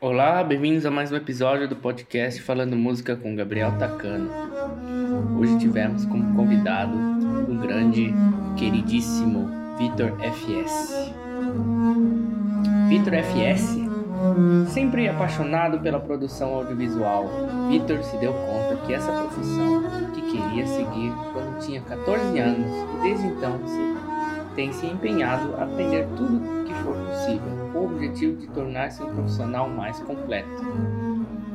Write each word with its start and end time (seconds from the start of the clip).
Olá, 0.00 0.44
bem-vindos 0.44 0.86
a 0.86 0.92
mais 0.92 1.10
um 1.10 1.16
episódio 1.16 1.66
do 1.66 1.74
podcast 1.74 2.40
Falando 2.42 2.76
Música 2.76 3.16
com 3.16 3.34
Gabriel 3.34 3.76
Tacano. 3.80 4.30
Hoje 5.40 5.58
tivemos 5.58 6.04
como 6.06 6.36
convidado 6.36 6.96
um 6.96 7.58
grande, 7.58 8.14
queridíssimo 8.56 9.50
Vitor 9.76 10.12
FS. 10.20 11.12
Vitor 12.88 13.12
FS, 13.12 13.76
sempre 14.68 15.08
apaixonado 15.08 15.80
pela 15.80 15.98
produção 15.98 16.54
audiovisual, 16.54 17.28
Vitor 17.68 18.04
se 18.04 18.16
deu 18.18 18.32
conta 18.32 18.80
que 18.86 18.94
essa 18.94 19.10
profissão 19.10 19.82
que 20.14 20.22
queria 20.22 20.64
seguir 20.64 21.12
quando 21.32 21.58
tinha 21.66 21.80
14 21.80 22.38
anos 22.38 22.68
e 22.68 23.02
desde 23.02 23.26
então 23.26 23.58
tem 24.54 24.72
se 24.72 24.86
empenhado 24.86 25.56
a 25.56 25.64
aprender 25.64 26.06
tudo 26.16 26.57
for 26.88 26.96
possível 27.06 27.70
com 27.72 27.78
o 27.78 27.84
objetivo 27.84 28.36
de 28.36 28.46
tornar-se 28.48 29.02
um 29.02 29.14
profissional 29.14 29.68
mais 29.68 29.98
completo. 30.00 30.48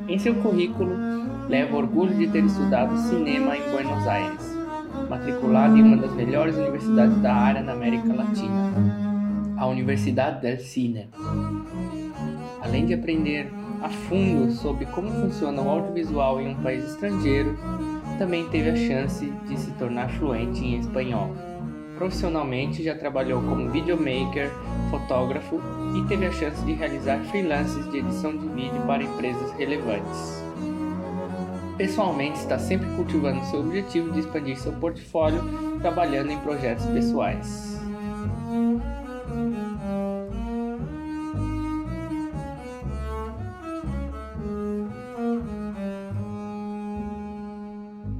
Em 0.07 0.19
seu 0.19 0.35
currículo, 0.35 0.95
leva 1.49 1.75
orgulho 1.75 2.15
de 2.15 2.27
ter 2.27 2.43
estudado 2.43 2.95
cinema 2.97 3.57
em 3.57 3.71
Buenos 3.71 4.07
Aires, 4.07 4.57
matriculado 5.09 5.75
em 5.77 5.83
uma 5.83 5.97
das 5.97 6.13
melhores 6.13 6.55
universidades 6.55 7.17
da 7.21 7.33
área 7.33 7.61
na 7.61 7.73
América 7.73 8.13
Latina, 8.13 8.73
a 9.57 9.65
Universidade 9.65 10.41
del 10.41 10.59
Cine. 10.59 11.09
Além 12.61 12.85
de 12.85 12.93
aprender 12.93 13.51
a 13.81 13.89
fundo 13.89 14.51
sobre 14.51 14.85
como 14.87 15.09
funciona 15.09 15.61
o 15.61 15.69
audiovisual 15.69 16.39
em 16.41 16.49
um 16.49 16.55
país 16.55 16.85
estrangeiro, 16.85 17.57
também 18.17 18.47
teve 18.49 18.69
a 18.69 18.75
chance 18.75 19.25
de 19.47 19.59
se 19.59 19.71
tornar 19.71 20.09
fluente 20.11 20.63
em 20.63 20.79
espanhol. 20.79 21.33
Profissionalmente, 21.97 22.83
já 22.83 22.95
trabalhou 22.95 23.41
como 23.41 23.69
videomaker, 23.69 24.51
fotógrafo 24.89 25.61
e 25.95 26.07
teve 26.07 26.25
a 26.25 26.31
chance 26.31 26.63
de 26.65 26.73
realizar 26.73 27.19
freelances 27.25 27.89
de 27.91 27.99
edição 27.99 28.35
de 28.35 28.47
vídeo 28.49 28.81
para 28.85 29.03
empresas 29.03 29.51
relevantes. 29.53 30.43
Pessoalmente, 31.77 32.39
está 32.39 32.59
sempre 32.59 32.87
cultivando 32.95 33.43
seu 33.45 33.59
objetivo 33.59 34.11
de 34.11 34.19
expandir 34.19 34.57
seu 34.57 34.73
portfólio, 34.73 35.41
trabalhando 35.81 36.31
em 36.31 36.39
projetos 36.39 36.85
pessoais. 36.87 37.79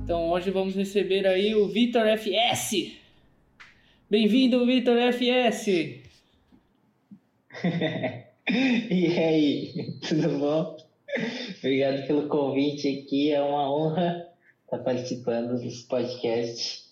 Então 0.04 0.30
hoje 0.30 0.52
vamos 0.52 0.76
receber 0.76 1.26
aí 1.28 1.56
o 1.56 1.68
Vitor 1.68 2.06
FS. 2.18 3.03
Bem-vindo, 4.14 4.64
Vitor 4.64 4.96
FS! 5.12 5.66
e 8.92 9.18
aí, 9.18 9.74
tudo 10.08 10.38
bom? 10.38 10.78
Obrigado 11.58 12.06
pelo 12.06 12.28
convite 12.28 12.88
aqui, 12.88 13.32
é 13.32 13.42
uma 13.42 13.74
honra 13.74 14.28
estar 14.66 14.78
participando 14.84 15.60
desse 15.60 15.88
podcast. 15.88 16.84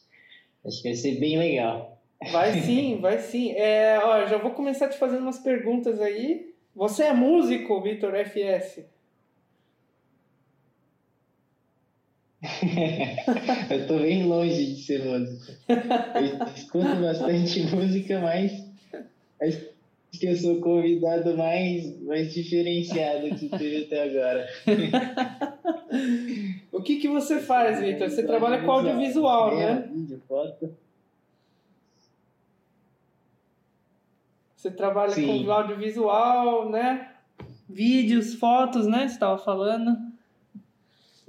Acho 0.66 0.82
que 0.82 0.88
vai 0.88 0.96
ser 0.96 1.20
bem 1.20 1.38
legal. 1.38 2.02
Vai 2.32 2.54
sim, 2.66 2.98
vai 3.00 3.20
sim. 3.20 3.52
É, 3.52 4.00
ó, 4.04 4.26
já 4.26 4.40
vou 4.40 4.50
começar 4.50 4.90
te 4.90 4.98
fazendo 4.98 5.22
umas 5.22 5.38
perguntas 5.38 6.02
aí. 6.02 6.56
Você 6.76 7.04
é 7.04 7.14
músico, 7.14 7.84
Vitor 7.84 8.16
FS? 8.16 8.84
eu 13.70 13.88
tô 13.88 14.00
bem 14.00 14.26
longe 14.26 14.74
de 14.74 14.82
ser 14.82 15.06
músico. 15.06 15.52
Eu 15.70 16.48
escuto 16.56 16.96
bastante 16.96 17.62
música, 17.76 18.20
mas 18.20 18.52
acho 19.40 19.70
que 20.20 20.26
eu 20.26 20.36
sou 20.36 20.56
o 20.56 20.62
convidado 20.62 21.38
mais, 21.38 22.02
mais 22.02 22.34
diferenciado 22.34 23.36
que 23.36 23.48
teve 23.48 23.86
até 23.86 24.04
agora. 24.04 24.50
o 26.72 26.82
que, 26.82 26.98
que 26.98 27.08
você 27.08 27.40
faz, 27.40 27.80
Vitor? 27.80 28.10
Você 28.10 28.26
trabalha 28.26 28.64
com 28.64 28.72
audiovisual, 28.72 29.56
né? 29.56 29.88
Vídeo, 29.94 30.20
foto. 30.28 30.76
Você 34.56 34.72
trabalha 34.72 35.12
Sim. 35.12 35.46
com 35.46 35.52
audiovisual, 35.52 36.70
né? 36.70 37.12
Vídeos, 37.70 38.34
fotos, 38.34 38.88
né? 38.88 39.08
Você 39.08 39.14
estava 39.14 39.38
falando. 39.38 40.11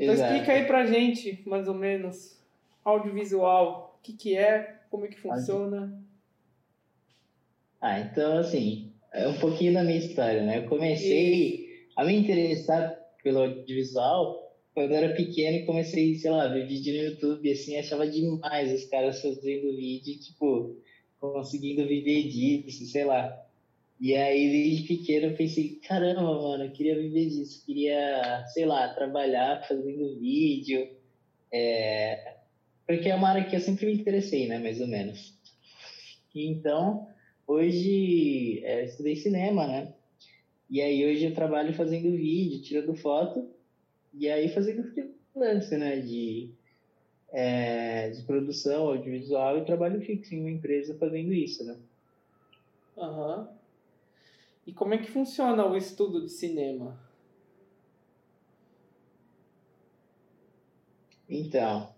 Então 0.02 0.14
Exato. 0.14 0.32
explica 0.32 0.52
aí 0.52 0.66
pra 0.66 0.84
gente, 0.84 1.42
mais 1.46 1.68
ou 1.68 1.74
menos, 1.74 2.36
audiovisual, 2.84 3.96
o 3.96 4.02
que 4.02 4.12
que 4.12 4.36
é, 4.36 4.80
como 4.90 5.04
é 5.04 5.08
que 5.08 5.20
funciona. 5.20 5.96
Ah, 7.80 8.00
então 8.00 8.38
assim, 8.38 8.92
é 9.12 9.28
um 9.28 9.38
pouquinho 9.38 9.74
da 9.74 9.84
minha 9.84 9.98
história, 9.98 10.42
né? 10.42 10.58
Eu 10.58 10.68
comecei 10.68 11.54
e... 11.54 11.86
a 11.94 12.04
me 12.04 12.16
interessar 12.16 12.98
pelo 13.22 13.42
audiovisual 13.42 14.42
quando 14.74 14.90
eu 14.90 14.96
era 14.96 15.14
pequeno 15.14 15.58
e 15.58 15.66
comecei, 15.66 16.16
sei 16.16 16.32
lá, 16.32 16.48
ver 16.48 16.66
vídeo 16.66 16.94
no 16.94 17.10
YouTube, 17.10 17.52
assim, 17.52 17.76
achava 17.76 18.04
demais 18.04 18.72
os 18.72 18.86
caras 18.86 19.22
fazendo 19.22 19.76
vídeo, 19.76 20.18
tipo, 20.18 20.76
conseguindo 21.20 21.86
viver 21.86 22.24
disso, 22.28 22.86
sei 22.86 23.04
lá. 23.04 23.41
E 24.02 24.16
aí, 24.16 24.50
desde 24.50 24.88
pequeno, 24.88 25.26
eu 25.26 25.36
pensei, 25.36 25.78
caramba, 25.86 26.22
mano, 26.22 26.64
eu 26.64 26.72
queria 26.72 26.98
viver 26.98 27.28
disso, 27.28 27.64
queria, 27.64 28.44
sei 28.48 28.66
lá, 28.66 28.92
trabalhar 28.92 29.62
fazendo 29.68 30.18
vídeo, 30.18 30.88
é... 31.52 32.38
porque 32.84 33.08
é 33.08 33.14
uma 33.14 33.28
área 33.28 33.48
que 33.48 33.54
eu 33.54 33.60
sempre 33.60 33.86
me 33.86 33.94
interessei, 33.94 34.48
né, 34.48 34.58
mais 34.58 34.80
ou 34.80 34.88
menos. 34.88 35.38
Então, 36.34 37.06
hoje, 37.46 38.60
é, 38.64 38.80
eu 38.80 38.86
estudei 38.86 39.14
cinema, 39.14 39.68
né, 39.68 39.94
e 40.68 40.82
aí 40.82 41.06
hoje 41.06 41.26
eu 41.26 41.34
trabalho 41.34 41.72
fazendo 41.72 42.10
vídeo, 42.10 42.60
tirando 42.60 42.96
foto, 42.96 43.48
e 44.12 44.28
aí 44.28 44.48
fazendo 44.48 44.82
freelance, 45.32 45.76
né, 45.76 46.00
de, 46.00 46.50
é, 47.30 48.10
de 48.10 48.24
produção 48.24 48.88
audiovisual 48.88 49.58
e 49.58 49.64
trabalho 49.64 50.00
fixo 50.00 50.34
em 50.34 50.40
uma 50.40 50.50
empresa 50.50 50.98
fazendo 50.98 51.32
isso, 51.32 51.64
né. 51.64 51.78
Aham. 52.98 53.42
Uhum. 53.42 53.61
E 54.66 54.72
como 54.72 54.94
é 54.94 54.98
que 54.98 55.10
funciona 55.10 55.66
o 55.66 55.76
estudo 55.76 56.22
de 56.22 56.30
cinema? 56.30 56.98
Então, 61.28 61.88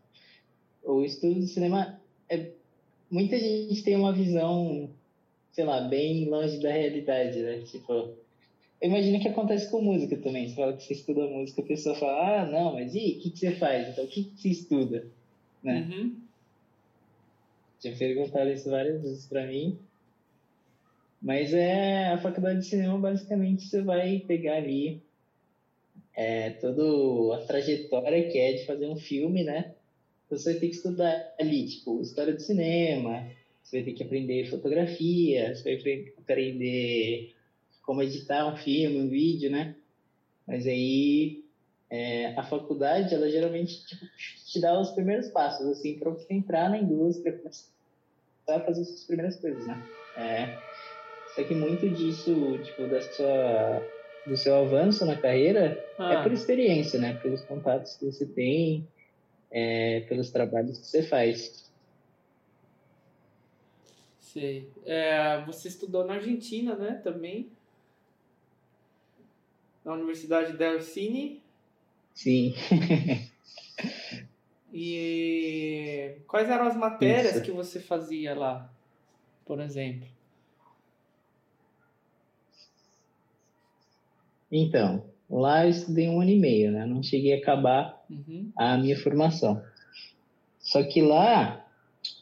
o 0.83 1.03
estudo 1.03 1.41
de 1.41 1.47
cinema 1.49 2.01
é 2.29 2.53
muita 3.11 3.39
gente 3.39 3.83
tem 3.83 3.97
uma 3.97 4.13
visão, 4.13 4.91
sei 5.53 5.65
lá, 5.65 5.83
bem 5.83 6.29
longe 6.29 6.61
da 6.61 6.71
realidade, 6.71 7.41
né? 7.41 7.61
Tipo, 7.63 8.15
imagina 8.83 9.21
que 9.21 9.29
acontece 9.29 9.71
com 9.71 9.81
música 9.81 10.17
também. 10.17 10.49
Você 10.49 10.55
fala 10.55 10.77
que 10.77 10.83
você 10.85 10.95
estuda 10.95 11.27
música, 11.27 11.63
a 11.63 11.67
pessoa 11.67 11.95
fala, 11.95 12.43
ah, 12.43 12.47
não, 12.47 12.75
mas 12.75 12.95
e 12.95 12.99
o 12.99 13.21
que, 13.21 13.31
que 13.31 13.39
você 13.39 13.53
faz? 13.53 13.89
Então, 13.89 14.05
o 14.05 14.09
que, 14.09 14.25
que 14.25 14.41
você 14.41 14.49
estuda? 14.49 15.07
Né? 15.63 15.89
Uhum. 15.91 16.17
Já 17.83 17.93
perguntaram 17.97 18.53
isso 18.53 18.71
várias 18.71 19.03
vezes 19.03 19.27
para 19.27 19.47
mim. 19.47 19.79
Mas 21.25 21.55
é 21.55 22.11
a 22.11 22.19
faculdade 22.19 22.61
de 22.61 22.67
cinema, 22.67 22.99
basicamente, 22.99 23.67
você 23.67 23.81
vai 23.81 24.19
pegar 24.19 24.57
ali 24.57 25.03
é, 26.15 26.51
toda 26.51 27.35
a 27.37 27.47
trajetória 27.47 28.31
que 28.31 28.39
é 28.39 28.53
de 28.53 28.67
fazer 28.67 28.87
um 28.87 28.97
filme, 28.97 29.43
né? 29.43 29.73
Você 30.29 30.53
vai 30.53 30.61
ter 30.61 30.69
que 30.69 30.75
estudar 30.75 31.35
ali, 31.41 31.67
tipo, 31.67 32.03
história 32.03 32.35
do 32.35 32.43
cinema, 32.43 33.27
você 33.63 33.79
vai 33.79 33.85
ter 33.87 33.93
que 33.95 34.03
aprender 34.05 34.51
fotografia, 34.51 35.55
você 35.55 35.77
vai 35.79 36.13
aprender 36.19 37.35
como 37.83 38.03
editar 38.03 38.53
um 38.53 38.57
filme, 38.59 39.01
um 39.01 39.09
vídeo, 39.09 39.51
né? 39.51 39.75
Mas 40.47 40.67
aí 40.67 41.43
é, 41.89 42.35
a 42.37 42.43
faculdade, 42.43 43.15
ela 43.15 43.31
geralmente 43.31 43.87
tipo, 43.87 44.05
te 44.45 44.61
dá 44.61 44.79
os 44.79 44.91
primeiros 44.91 45.29
passos, 45.29 45.67
assim, 45.69 45.99
para 45.99 46.11
você 46.11 46.35
entrar 46.35 46.69
na 46.69 46.77
indústria, 46.77 47.39
começar 47.39 47.65
a 48.47 48.61
fazer 48.61 48.83
as 48.83 48.89
suas 48.89 49.05
primeiras 49.05 49.37
coisas, 49.41 49.67
né? 49.67 49.83
É, 50.17 50.74
só 51.35 51.43
que 51.43 51.55
muito 51.55 51.89
disso, 51.91 52.59
tipo, 52.63 52.87
da 52.87 53.01
sua, 53.01 53.83
do 54.25 54.37
seu 54.37 54.55
avanço 54.55 55.05
na 55.05 55.17
carreira 55.17 55.85
ah. 55.99 56.15
é 56.15 56.23
por 56.23 56.33
experiência, 56.33 56.99
né? 56.99 57.15
Pelos 57.15 57.43
contatos 57.43 57.97
que 57.97 58.07
você 58.07 58.25
tem, 58.25 58.87
é, 59.51 60.01
pelos 60.09 60.31
trabalhos 60.31 60.79
que 60.79 60.87
você 60.87 61.03
faz. 61.03 61.69
Sei. 64.21 64.69
É, 64.87 65.45
você 65.45 65.67
estudou 65.67 66.05
na 66.05 66.15
Argentina, 66.15 66.77
né? 66.77 67.01
Também. 67.03 67.51
Na 69.85 69.95
Universidade 69.95 70.57
del 70.57 70.81
Cine. 70.81 71.43
Sim. 72.15 72.55
e 74.73 76.15
quais 76.29 76.49
eram 76.49 76.67
as 76.67 76.77
matérias 76.77 77.35
Isso. 77.35 77.45
que 77.45 77.51
você 77.51 77.81
fazia 77.81 78.37
lá, 78.37 78.73
por 79.45 79.61
exemplo? 79.61 80.14
Então, 84.57 85.03
lá 85.29 85.65
eu 85.65 85.71
estudei 85.71 86.09
um 86.09 86.21
ano 86.21 86.31
e 86.31 86.39
meio, 86.39 86.71
né? 86.71 86.87
Não 86.87 87.03
cheguei 87.03 87.35
a 87.35 87.39
acabar 87.39 88.01
uhum. 88.09 88.53
a 88.57 88.79
minha 88.79 88.97
formação. 88.97 89.61
Só 90.61 90.81
que 90.85 91.03
lá 91.03 91.67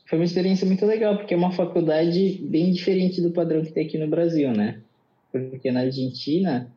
foi 0.08 0.18
uma 0.18 0.24
experiência 0.24 0.66
muito 0.66 0.86
legal, 0.86 1.18
porque 1.18 1.34
é 1.34 1.36
uma 1.36 1.52
faculdade 1.52 2.40
bem 2.42 2.72
diferente 2.72 3.20
do 3.20 3.32
padrão 3.32 3.62
que 3.62 3.72
tem 3.72 3.86
aqui 3.86 3.98
no 3.98 4.08
Brasil, 4.08 4.50
né? 4.50 4.80
Porque 5.30 5.70
na 5.70 5.80
Argentina 5.80 6.72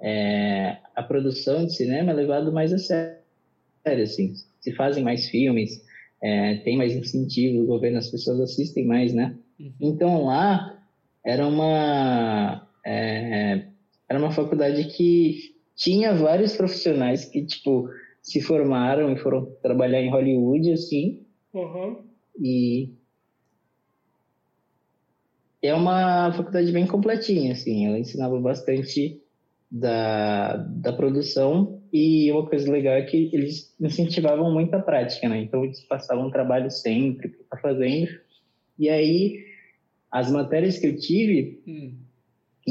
é, 0.00 0.78
a 0.96 1.04
produção 1.04 1.64
de 1.66 1.76
cinema 1.76 2.10
é 2.10 2.14
levado 2.14 2.52
mais 2.52 2.72
a 2.72 2.78
sério, 2.78 4.02
assim. 4.02 4.34
Se 4.60 4.72
fazem 4.72 5.04
mais 5.04 5.28
filmes, 5.28 5.84
é, 6.20 6.56
tem 6.56 6.76
mais 6.76 6.96
incentivo, 6.96 7.62
o 7.62 7.66
governo, 7.66 7.98
as 7.98 8.10
pessoas 8.10 8.40
assistem 8.40 8.84
mais, 8.84 9.14
né? 9.14 9.36
Uhum. 9.58 9.72
Então 9.80 10.24
lá 10.24 10.82
era 11.24 11.46
uma 11.46 12.66
é, 12.84 13.69
era 14.10 14.18
uma 14.18 14.32
faculdade 14.32 14.84
que 14.88 15.54
tinha 15.76 16.12
vários 16.12 16.56
profissionais 16.56 17.24
que 17.24 17.46
tipo 17.46 17.88
se 18.20 18.40
formaram 18.42 19.12
e 19.12 19.16
foram 19.16 19.46
trabalhar 19.62 20.02
em 20.02 20.10
Hollywood 20.10 20.72
assim. 20.72 21.24
Uhum. 21.52 22.04
e 22.38 22.90
é 25.62 25.74
uma 25.74 26.32
faculdade 26.32 26.70
bem 26.72 26.86
completinha 26.86 27.52
assim. 27.52 27.86
Ela 27.86 27.98
ensinava 27.98 28.38
bastante 28.40 29.22
da, 29.70 30.56
da 30.56 30.92
produção. 30.92 31.80
E 31.92 32.30
uma 32.32 32.48
coisa 32.48 32.70
legal 32.70 32.94
é 32.94 33.02
que 33.02 33.30
eles 33.32 33.74
incentivavam 33.80 34.52
muito 34.52 34.74
a 34.74 34.80
prática 34.80 35.28
né? 35.28 35.42
Então 35.42 35.64
eles 35.64 35.80
passavam 35.86 36.26
um 36.26 36.30
trabalho 36.30 36.70
sempre 36.70 37.28
para 37.28 37.40
estar 37.42 37.56
fazendo. 37.58 38.10
E 38.78 38.88
aí 38.88 39.44
as 40.10 40.30
matérias 40.30 40.78
que 40.78 40.86
eu 40.88 40.96
tive 40.96 41.62
hum. 41.66 41.94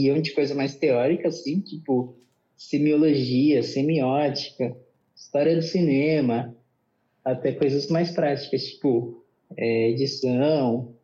Iam 0.06 0.22
de 0.22 0.32
coisa 0.32 0.54
mais 0.56 0.76
teórica, 0.76 1.28
assim, 1.28 1.60
tipo 1.60 2.18
semiologia, 2.56 3.64
semiótica, 3.64 4.76
história 5.16 5.56
do 5.56 5.62
cinema, 5.62 6.56
até 7.24 7.54
coisas 7.54 7.88
mais 7.88 8.12
práticas, 8.12 8.64
tipo 8.66 9.24
é, 9.58 9.90
edição, 9.90 10.96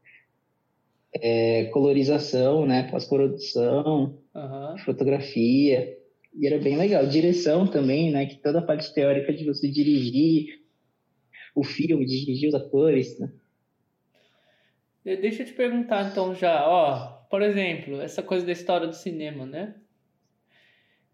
é, 1.13 1.65
colorização, 1.65 2.65
né, 2.65 2.83
pós-produção, 2.89 4.17
uhum. 4.33 4.77
fotografia, 4.79 5.97
e 6.33 6.45
era 6.45 6.59
bem 6.59 6.75
legal. 6.77 7.07
Direção 7.07 7.65
também, 7.65 8.11
né, 8.11 8.25
que 8.25 8.35
toda 8.35 8.59
a 8.59 8.65
parte 8.65 8.93
teórica 8.93 9.33
de 9.33 9.45
você 9.45 9.69
dirigir 9.69 10.61
o 11.55 11.63
filme, 11.63 12.05
dirigir 12.05 12.49
os 12.49 12.55
atores, 12.55 13.17
né? 13.17 13.31
Deixa 15.05 15.43
eu 15.43 15.45
te 15.45 15.53
perguntar 15.53 16.09
então 16.11 16.33
já, 16.33 16.67
ó, 16.67 17.14
por 17.29 17.41
exemplo, 17.41 18.01
essa 18.01 18.23
coisa 18.23 18.45
da 18.45 18.51
história 18.51 18.87
do 18.87 18.95
cinema, 18.95 19.45
né? 19.45 19.75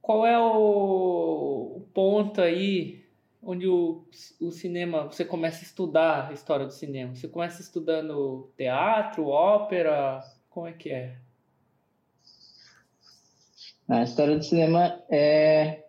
Qual 0.01 0.25
é 0.25 0.37
o 0.39 1.85
ponto 1.93 2.41
aí 2.41 3.05
onde 3.41 3.67
o, 3.67 4.05
o 4.39 4.51
cinema, 4.51 5.05
você 5.05 5.25
começa 5.25 5.59
a 5.59 5.63
estudar 5.63 6.29
a 6.29 6.33
história 6.33 6.65
do 6.65 6.73
cinema? 6.73 7.15
Você 7.15 7.27
começa 7.27 7.61
estudando 7.61 8.51
teatro, 8.57 9.27
ópera, 9.27 10.21
como 10.49 10.67
é 10.67 10.73
que 10.73 10.89
é? 10.89 11.15
A 13.87 14.03
história 14.03 14.37
do 14.37 14.43
cinema 14.43 15.03
é... 15.09 15.85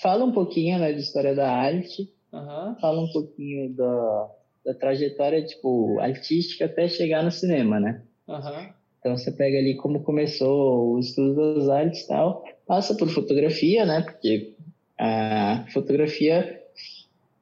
fala 0.00 0.24
um 0.24 0.32
pouquinho 0.32 0.78
né, 0.78 0.92
de 0.92 1.00
história 1.00 1.34
da 1.34 1.50
arte, 1.50 2.12
uhum. 2.32 2.76
fala 2.80 3.00
um 3.00 3.12
pouquinho 3.12 3.74
da 3.74 4.30
da 4.64 4.74
trajetória, 4.74 5.44
tipo, 5.44 5.98
artística 6.00 6.66
até 6.66 6.88
chegar 6.88 7.22
no 7.22 7.30
cinema, 7.30 7.80
né? 7.80 8.02
Uhum. 8.28 8.72
Então 9.00 9.16
você 9.16 9.32
pega 9.32 9.58
ali 9.58 9.74
como 9.74 10.02
começou 10.02 10.92
o 10.92 10.98
estudo 10.98 11.54
das 11.54 11.68
artes 11.68 12.02
e 12.02 12.08
tal, 12.08 12.44
passa 12.66 12.94
por 12.94 13.08
fotografia, 13.08 13.86
né? 13.86 14.02
Porque 14.02 14.52
a 14.98 15.64
fotografia 15.72 16.62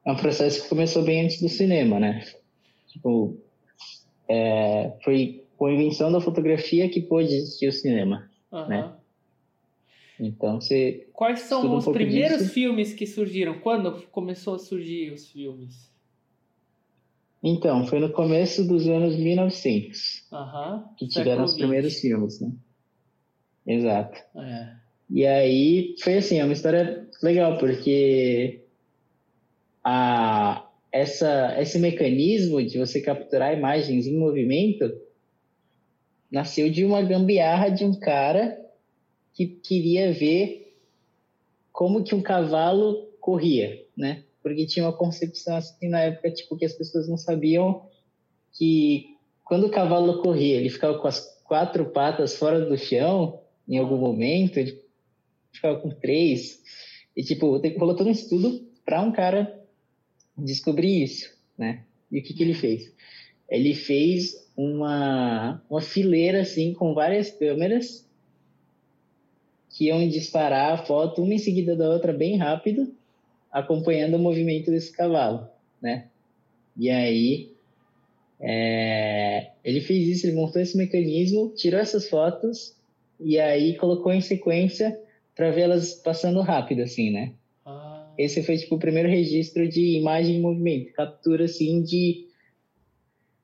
é 0.05 0.11
um 0.11 0.15
processo 0.15 0.63
que 0.63 0.69
começou 0.69 1.03
bem 1.03 1.25
antes 1.25 1.41
do 1.41 1.49
cinema, 1.49 1.99
né? 1.99 2.25
Tipo, 2.87 3.37
é, 4.27 4.93
foi 5.03 5.43
com 5.57 5.65
a 5.65 5.73
invenção 5.73 6.09
da 6.11 6.21
fotografia 6.21 6.89
que 6.89 7.01
pôde 7.01 7.33
existir 7.33 7.67
o 7.67 7.73
cinema, 7.73 8.29
uhum. 8.51 8.67
né? 8.67 8.93
Então 10.17 10.59
você. 10.59 11.07
Quais 11.13 11.41
são 11.41 11.75
os 11.75 11.87
um 11.87 11.91
primeiros 11.91 12.39
disso. 12.39 12.53
filmes 12.53 12.93
que 12.93 13.05
surgiram? 13.05 13.59
Quando 13.59 14.01
começou 14.07 14.55
a 14.55 14.59
surgir 14.59 15.11
os 15.11 15.29
filmes? 15.29 15.88
Então, 17.41 17.87
foi 17.87 17.99
no 17.99 18.11
começo 18.11 18.67
dos 18.67 18.87
anos 18.87 19.15
1900 19.15 20.25
uhum, 20.31 20.83
que 20.97 21.07
tiveram 21.07 21.45
os 21.45 21.55
primeiros 21.55 21.99
filmes, 21.99 22.39
né? 22.41 22.51
Exato. 23.65 24.21
É. 24.37 24.75
E 25.09 25.25
aí 25.25 25.95
foi 26.03 26.17
assim, 26.17 26.39
é 26.39 26.43
uma 26.43 26.53
história 26.53 27.07
legal, 27.23 27.57
porque 27.57 28.61
a, 29.83 30.67
essa, 30.91 31.55
esse 31.59 31.79
mecanismo 31.79 32.61
de 32.63 32.77
você 32.77 33.01
capturar 33.01 33.57
imagens 33.57 34.05
em 34.05 34.17
movimento 34.17 34.91
nasceu 36.29 36.69
de 36.69 36.83
uma 36.83 37.01
gambiarra 37.01 37.69
de 37.69 37.85
um 37.85 37.97
cara 37.97 38.59
que 39.33 39.47
queria 39.47 40.11
ver 40.11 40.75
como 41.71 42.03
que 42.03 42.13
um 42.13 42.21
cavalo 42.21 43.07
corria, 43.19 43.85
né? 43.95 44.23
Porque 44.41 44.65
tinha 44.65 44.85
uma 44.85 44.93
concepção 44.95 45.55
assim 45.55 45.89
na 45.89 46.01
época, 46.01 46.31
tipo, 46.31 46.55
que 46.55 46.65
as 46.65 46.73
pessoas 46.73 47.07
não 47.07 47.17
sabiam 47.17 47.87
que 48.53 49.17
quando 49.43 49.67
o 49.67 49.71
cavalo 49.71 50.21
corria, 50.21 50.57
ele 50.57 50.69
ficava 50.69 50.97
com 50.99 51.07
as 51.07 51.39
quatro 51.43 51.85
patas 51.85 52.35
fora 52.35 52.65
do 52.65 52.77
chão 52.77 53.41
em 53.67 53.77
algum 53.77 53.97
momento, 53.97 54.57
ele 54.57 54.81
ficava 55.51 55.79
com 55.79 55.89
três. 55.89 56.61
E, 57.15 57.23
tipo, 57.23 57.57
rolou 57.77 57.95
todo 57.95 58.07
um 58.07 58.11
estudo 58.11 58.67
para 58.85 59.01
um 59.01 59.11
cara 59.11 59.59
descobrir 60.37 61.03
isso, 61.03 61.35
né? 61.57 61.83
E 62.11 62.19
o 62.19 62.23
que, 62.23 62.33
que 62.33 62.43
ele 62.43 62.53
fez? 62.53 62.93
Ele 63.49 63.73
fez 63.73 64.49
uma, 64.55 65.63
uma 65.69 65.81
fileira, 65.81 66.41
assim, 66.41 66.73
com 66.73 66.93
várias 66.93 67.31
câmeras 67.31 68.07
que 69.69 69.85
iam 69.85 70.07
disparar 70.07 70.73
a 70.73 70.85
foto 70.85 71.23
uma 71.23 71.33
em 71.33 71.39
seguida 71.39 71.75
da 71.75 71.89
outra 71.89 72.11
bem 72.11 72.37
rápido 72.37 72.91
acompanhando 73.51 74.15
o 74.15 74.19
movimento 74.19 74.71
desse 74.71 74.91
cavalo, 74.91 75.47
né? 75.81 76.07
E 76.77 76.89
aí 76.89 77.51
é, 78.39 79.51
ele 79.63 79.81
fez 79.81 80.07
isso, 80.07 80.27
ele 80.27 80.35
montou 80.35 80.61
esse 80.61 80.77
mecanismo, 80.77 81.53
tirou 81.55 81.79
essas 81.79 82.07
fotos 82.07 82.75
e 83.19 83.37
aí 83.37 83.75
colocou 83.75 84.13
em 84.13 84.21
sequência 84.21 84.97
para 85.35 85.51
vê-las 85.51 85.93
passando 85.95 86.41
rápido, 86.41 86.81
assim, 86.81 87.11
né? 87.11 87.33
Ah. 87.65 88.13
Esse 88.17 88.41
foi 88.43 88.57
tipo 88.57 88.75
o 88.75 88.79
primeiro 88.79 89.09
registro 89.09 89.67
de 89.67 89.97
imagem 89.97 90.37
em 90.37 90.41
movimento, 90.41 90.93
captura 90.93 91.45
assim 91.45 91.81
de 91.83 92.27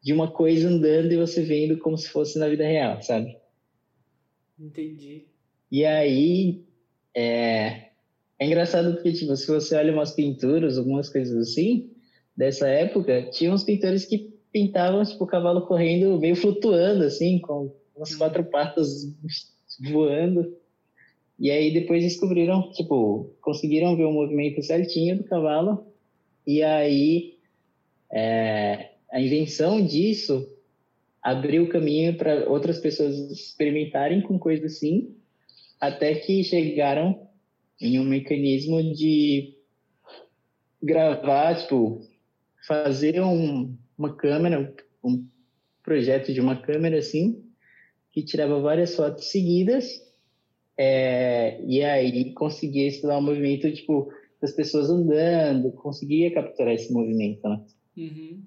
de 0.01 0.13
uma 0.13 0.30
coisa 0.30 0.69
andando 0.69 1.12
e 1.12 1.18
você 1.18 1.42
vendo 1.42 1.80
como 1.80 1.98
se 1.98 2.08
fosse 2.10 2.38
na 2.38 2.48
vida 2.48 2.63
real, 2.63 3.01
sabe? 3.01 3.36
Entendi. 4.60 5.25
E 5.72 5.84
aí 5.84 6.63
é, 7.16 7.90
é 8.40 8.46
engraçado 8.46 8.94
porque, 8.94 9.14
tipo, 9.14 9.36
se 9.36 9.48
você 9.48 9.75
olha 9.75 9.94
umas 9.94 10.12
pinturas, 10.12 10.77
algumas 10.77 11.10
coisas 11.10 11.36
assim, 11.50 11.89
dessa 12.36 12.68
época, 12.68 13.30
tinha 13.32 13.51
uns 13.51 13.63
pintores 13.63 14.06
que 14.06 14.34
pintavam, 14.51 15.04
tipo, 15.04 15.24
o 15.24 15.27
cavalo 15.27 15.65
correndo 15.68 16.20
meio 16.20 16.36
flutuando, 16.36 17.04
assim, 17.04 17.39
com 17.39 17.74
umas 17.96 18.12
uhum. 18.12 18.18
quatro 18.18 18.44
patas 18.46 19.06
voando. 19.89 20.56
E 21.39 21.51
aí 21.51 21.74
depois 21.74 22.04
descobriram, 22.04 22.72
tipo, 22.72 23.34
conseguiram 23.42 23.96
ver 23.96 24.06
o 24.06 24.12
movimento 24.12 24.62
certinho 24.62 25.18
do 25.18 25.24
cavalo. 25.24 25.86
E 26.46 26.62
aí 26.62 27.36
é, 28.12 28.92
a 29.12 29.20
invenção 29.20 29.86
disso 29.86 30.50
abriu 31.22 31.63
o 31.63 31.70
caminho 31.70 32.15
para 32.18 32.50
outras 32.50 32.80
pessoas 32.80 33.18
experimentarem 33.32 34.22
com 34.22 34.38
coisas 34.38 34.75
assim, 34.75 35.15
até 35.80 36.15
que 36.15 36.44
chegaram 36.44 37.25
em 37.79 38.00
um 38.00 38.05
mecanismo 38.05 38.82
de 38.94 39.55
gravar, 40.82 41.55
tipo, 41.55 42.01
fazer 42.67 43.22
um, 43.22 43.75
uma 43.98 44.15
câmera, 44.15 44.74
um 45.03 45.27
projeto 45.84 46.34
de 46.34 46.39
uma 46.39 46.62
câmera 46.62 46.98
assim, 46.98 47.44
que 48.12 48.24
tirava 48.24 48.60
várias 48.62 48.96
fotos 48.96 49.29
seguidas, 49.32 49.86
é, 50.77 51.62
e 51.65 51.84
aí 51.84 52.34
conseguia 52.34 52.88
estudar 52.88 53.17
o 53.17 53.22
movimento, 53.22 53.72
tipo, 53.74 54.12
das 54.41 54.51
pessoas 54.51 54.89
andando, 54.89 55.72
conseguia 55.72 56.34
capturar 56.34 56.74
esse 56.74 56.91
movimento, 56.94 57.48
né? 57.48 57.65
Uhum. 57.98 58.44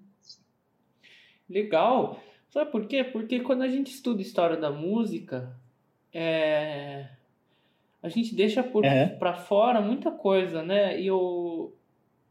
Legal. 1.49 2.23
Sabe 2.51 2.71
por 2.71 2.87
quê? 2.87 3.05
Porque 3.05 3.41
quando 3.41 3.63
a 3.63 3.69
gente 3.69 3.91
estuda 3.91 4.23
história 4.23 4.57
da 4.57 4.71
música, 4.71 5.59
é 6.13 7.09
a 8.03 8.09
gente 8.09 8.35
deixa 8.35 8.63
por 8.63 8.85
é. 8.85 9.07
para 9.07 9.35
fora 9.35 9.81
muita 9.81 10.11
coisa, 10.11 10.63
né? 10.63 11.01
E 11.01 11.11
o, 11.11 11.73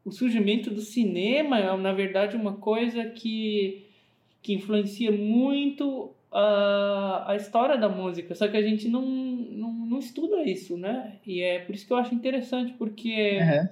o 0.05 0.11
surgimento 0.11 0.69
do 0.69 0.81
cinema 0.81 1.59
é, 1.59 1.75
na 1.75 1.91
verdade, 1.91 2.37
uma 2.37 2.55
coisa 2.55 3.05
que, 3.05 3.85
que 4.41 4.53
influencia 4.53 5.11
muito 5.11 6.13
a, 6.31 7.31
a 7.31 7.35
história 7.35 7.77
da 7.77 7.89
música, 7.89 8.33
só 8.33 8.47
que 8.47 8.55
a 8.55 8.61
gente 8.61 8.87
não, 8.87 9.01
não, 9.01 9.71
não 9.71 9.99
estuda 9.99 10.43
isso, 10.43 10.77
né? 10.77 11.17
E 11.25 11.41
é 11.41 11.59
por 11.59 11.75
isso 11.75 11.85
que 11.85 11.91
eu 11.91 11.97
acho 11.97 12.15
interessante, 12.15 12.73
porque, 12.73 13.39
uhum. 13.39 13.69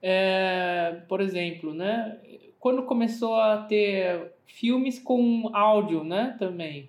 é, 0.00 1.02
por 1.08 1.20
exemplo, 1.20 1.74
né? 1.74 2.16
Quando 2.58 2.84
começou 2.84 3.34
a 3.34 3.58
ter 3.64 4.32
filmes 4.46 4.98
com 4.98 5.50
áudio, 5.52 6.04
né? 6.04 6.36
Também. 6.38 6.88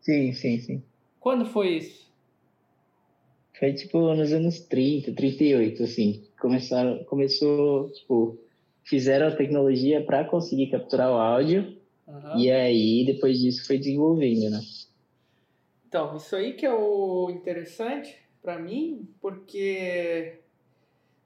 Sim, 0.00 0.32
sim, 0.32 0.58
sim. 0.58 0.82
Quando 1.20 1.44
foi 1.44 1.76
isso? 1.76 2.09
Foi 3.60 3.74
tipo 3.74 4.14
nos 4.14 4.32
anos 4.32 4.58
30, 4.60 5.12
38, 5.12 5.82
assim. 5.82 6.24
Começaram, 6.40 7.04
começou, 7.04 7.90
tipo, 7.90 8.38
fizeram 8.82 9.28
a 9.28 9.36
tecnologia 9.36 10.02
para 10.02 10.24
conseguir 10.24 10.68
capturar 10.68 11.10
o 11.10 11.18
áudio. 11.18 11.76
Uhum. 12.08 12.38
E 12.38 12.50
aí, 12.50 13.04
depois 13.04 13.38
disso, 13.38 13.66
foi 13.66 13.76
desenvolvendo, 13.76 14.50
né? 14.50 14.60
Então, 15.86 16.16
isso 16.16 16.34
aí 16.34 16.54
que 16.54 16.64
é 16.64 16.72
o 16.72 17.28
interessante 17.30 18.16
para 18.42 18.58
mim, 18.58 19.06
porque 19.20 20.38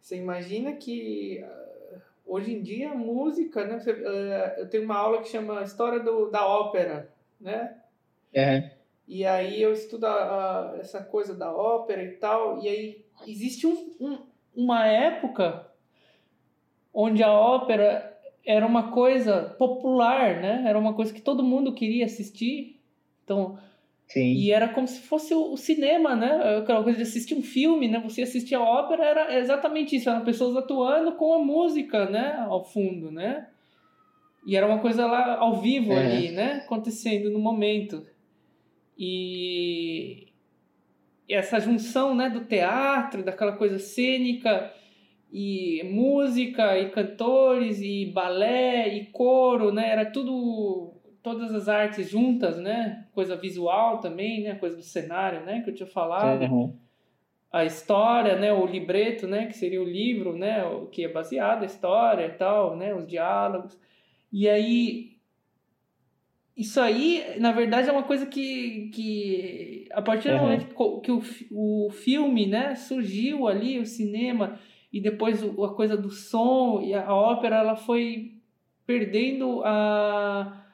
você 0.00 0.16
imagina 0.16 0.72
que 0.72 1.44
uh, 1.44 2.00
hoje 2.26 2.52
em 2.52 2.62
dia 2.62 2.90
a 2.90 2.96
música, 2.96 3.64
né? 3.64 3.78
Você, 3.78 3.92
uh, 3.92 4.58
eu 4.58 4.68
tenho 4.68 4.82
uma 4.82 4.96
aula 4.96 5.22
que 5.22 5.28
chama 5.28 5.62
História 5.62 6.00
do, 6.00 6.30
da 6.30 6.44
Ópera, 6.44 7.08
né? 7.40 7.76
É. 8.32 8.73
E 9.06 9.24
aí 9.24 9.60
eu 9.60 9.72
estudo 9.72 10.06
a, 10.06 10.12
a, 10.72 10.76
essa 10.78 11.02
coisa 11.02 11.34
da 11.34 11.52
ópera 11.52 12.02
e 12.02 12.12
tal, 12.12 12.62
e 12.62 12.68
aí 12.68 13.04
existe 13.26 13.66
um, 13.66 13.94
um, 14.00 14.18
uma 14.56 14.86
época 14.86 15.66
onde 16.92 17.22
a 17.22 17.30
ópera 17.30 18.18
era 18.46 18.66
uma 18.66 18.90
coisa 18.92 19.54
popular, 19.58 20.40
né? 20.40 20.64
Era 20.66 20.78
uma 20.78 20.94
coisa 20.94 21.12
que 21.12 21.20
todo 21.20 21.42
mundo 21.42 21.74
queria 21.74 22.04
assistir. 22.04 22.80
Então, 23.24 23.58
Sim. 24.06 24.32
E 24.34 24.52
era 24.52 24.68
como 24.68 24.86
se 24.86 25.00
fosse 25.00 25.34
o 25.34 25.56
cinema, 25.56 26.14
né? 26.14 26.58
Aquela 26.58 26.82
coisa 26.82 26.98
de 26.98 27.02
assistir 27.02 27.34
um 27.34 27.42
filme, 27.42 27.88
né? 27.88 28.00
Você 28.00 28.22
assistia 28.22 28.58
a 28.58 28.62
ópera, 28.62 29.04
era 29.04 29.38
exatamente 29.38 29.96
isso. 29.96 30.08
Eram 30.08 30.24
pessoas 30.24 30.56
atuando 30.56 31.12
com 31.12 31.32
a 31.32 31.38
música, 31.38 32.08
né? 32.08 32.36
Ao 32.46 32.64
fundo, 32.64 33.10
né? 33.10 33.48
E 34.46 34.56
era 34.56 34.66
uma 34.66 34.78
coisa 34.78 35.06
lá 35.06 35.36
ao 35.38 35.60
vivo 35.60 35.92
é. 35.92 35.98
ali, 35.98 36.30
né? 36.30 36.62
Acontecendo 36.64 37.30
no 37.30 37.38
momento. 37.38 38.06
E 38.96 40.28
essa 41.28 41.58
junção, 41.58 42.14
né? 42.14 42.28
Do 42.28 42.44
teatro, 42.44 43.22
daquela 43.22 43.52
coisa 43.52 43.78
cênica 43.78 44.72
e 45.32 45.82
música 45.84 46.78
e 46.78 46.90
cantores 46.90 47.80
e 47.80 48.06
balé 48.06 48.88
e 48.96 49.06
coro, 49.06 49.72
né? 49.72 49.90
Era 49.90 50.06
tudo 50.06 50.92
todas 51.22 51.54
as 51.54 51.68
artes 51.68 52.10
juntas, 52.10 52.58
né? 52.58 53.06
Coisa 53.12 53.34
visual 53.34 53.98
também, 53.98 54.42
né? 54.42 54.54
Coisa 54.56 54.76
do 54.76 54.82
cenário, 54.82 55.40
né? 55.40 55.62
Que 55.62 55.70
eu 55.70 55.74
tinha 55.74 55.86
falado. 55.86 56.42
Uhum. 56.42 56.76
A 57.50 57.64
história, 57.64 58.36
né? 58.36 58.52
O 58.52 58.66
libreto, 58.66 59.26
né? 59.26 59.46
Que 59.46 59.56
seria 59.56 59.80
o 59.80 59.88
livro, 59.88 60.36
né? 60.36 60.64
O 60.64 60.86
que 60.86 61.04
é 61.04 61.08
baseado 61.08 61.62
a 61.62 61.66
história 61.66 62.26
e 62.26 62.32
tal, 62.32 62.76
né? 62.76 62.94
Os 62.94 63.06
diálogos. 63.06 63.76
E 64.30 64.48
aí 64.48 65.13
isso 66.56 66.80
aí, 66.80 67.36
na 67.40 67.50
verdade, 67.50 67.88
é 67.88 67.92
uma 67.92 68.04
coisa 68.04 68.26
que, 68.26 68.90
que 68.94 69.88
a 69.92 70.00
partir 70.00 70.28
do 70.28 70.36
uhum. 70.36 70.42
momento 70.42 71.00
que 71.02 71.10
o, 71.10 71.22
o 71.50 71.90
filme 71.90 72.46
né, 72.46 72.76
surgiu 72.76 73.48
ali, 73.48 73.78
o 73.80 73.86
cinema, 73.86 74.58
e 74.92 75.00
depois 75.00 75.42
a 75.42 75.68
coisa 75.68 75.96
do 75.96 76.10
som 76.10 76.80
e 76.80 76.94
a 76.94 77.12
ópera, 77.12 77.56
ela 77.56 77.74
foi 77.74 78.34
perdendo 78.86 79.62
a, 79.64 80.64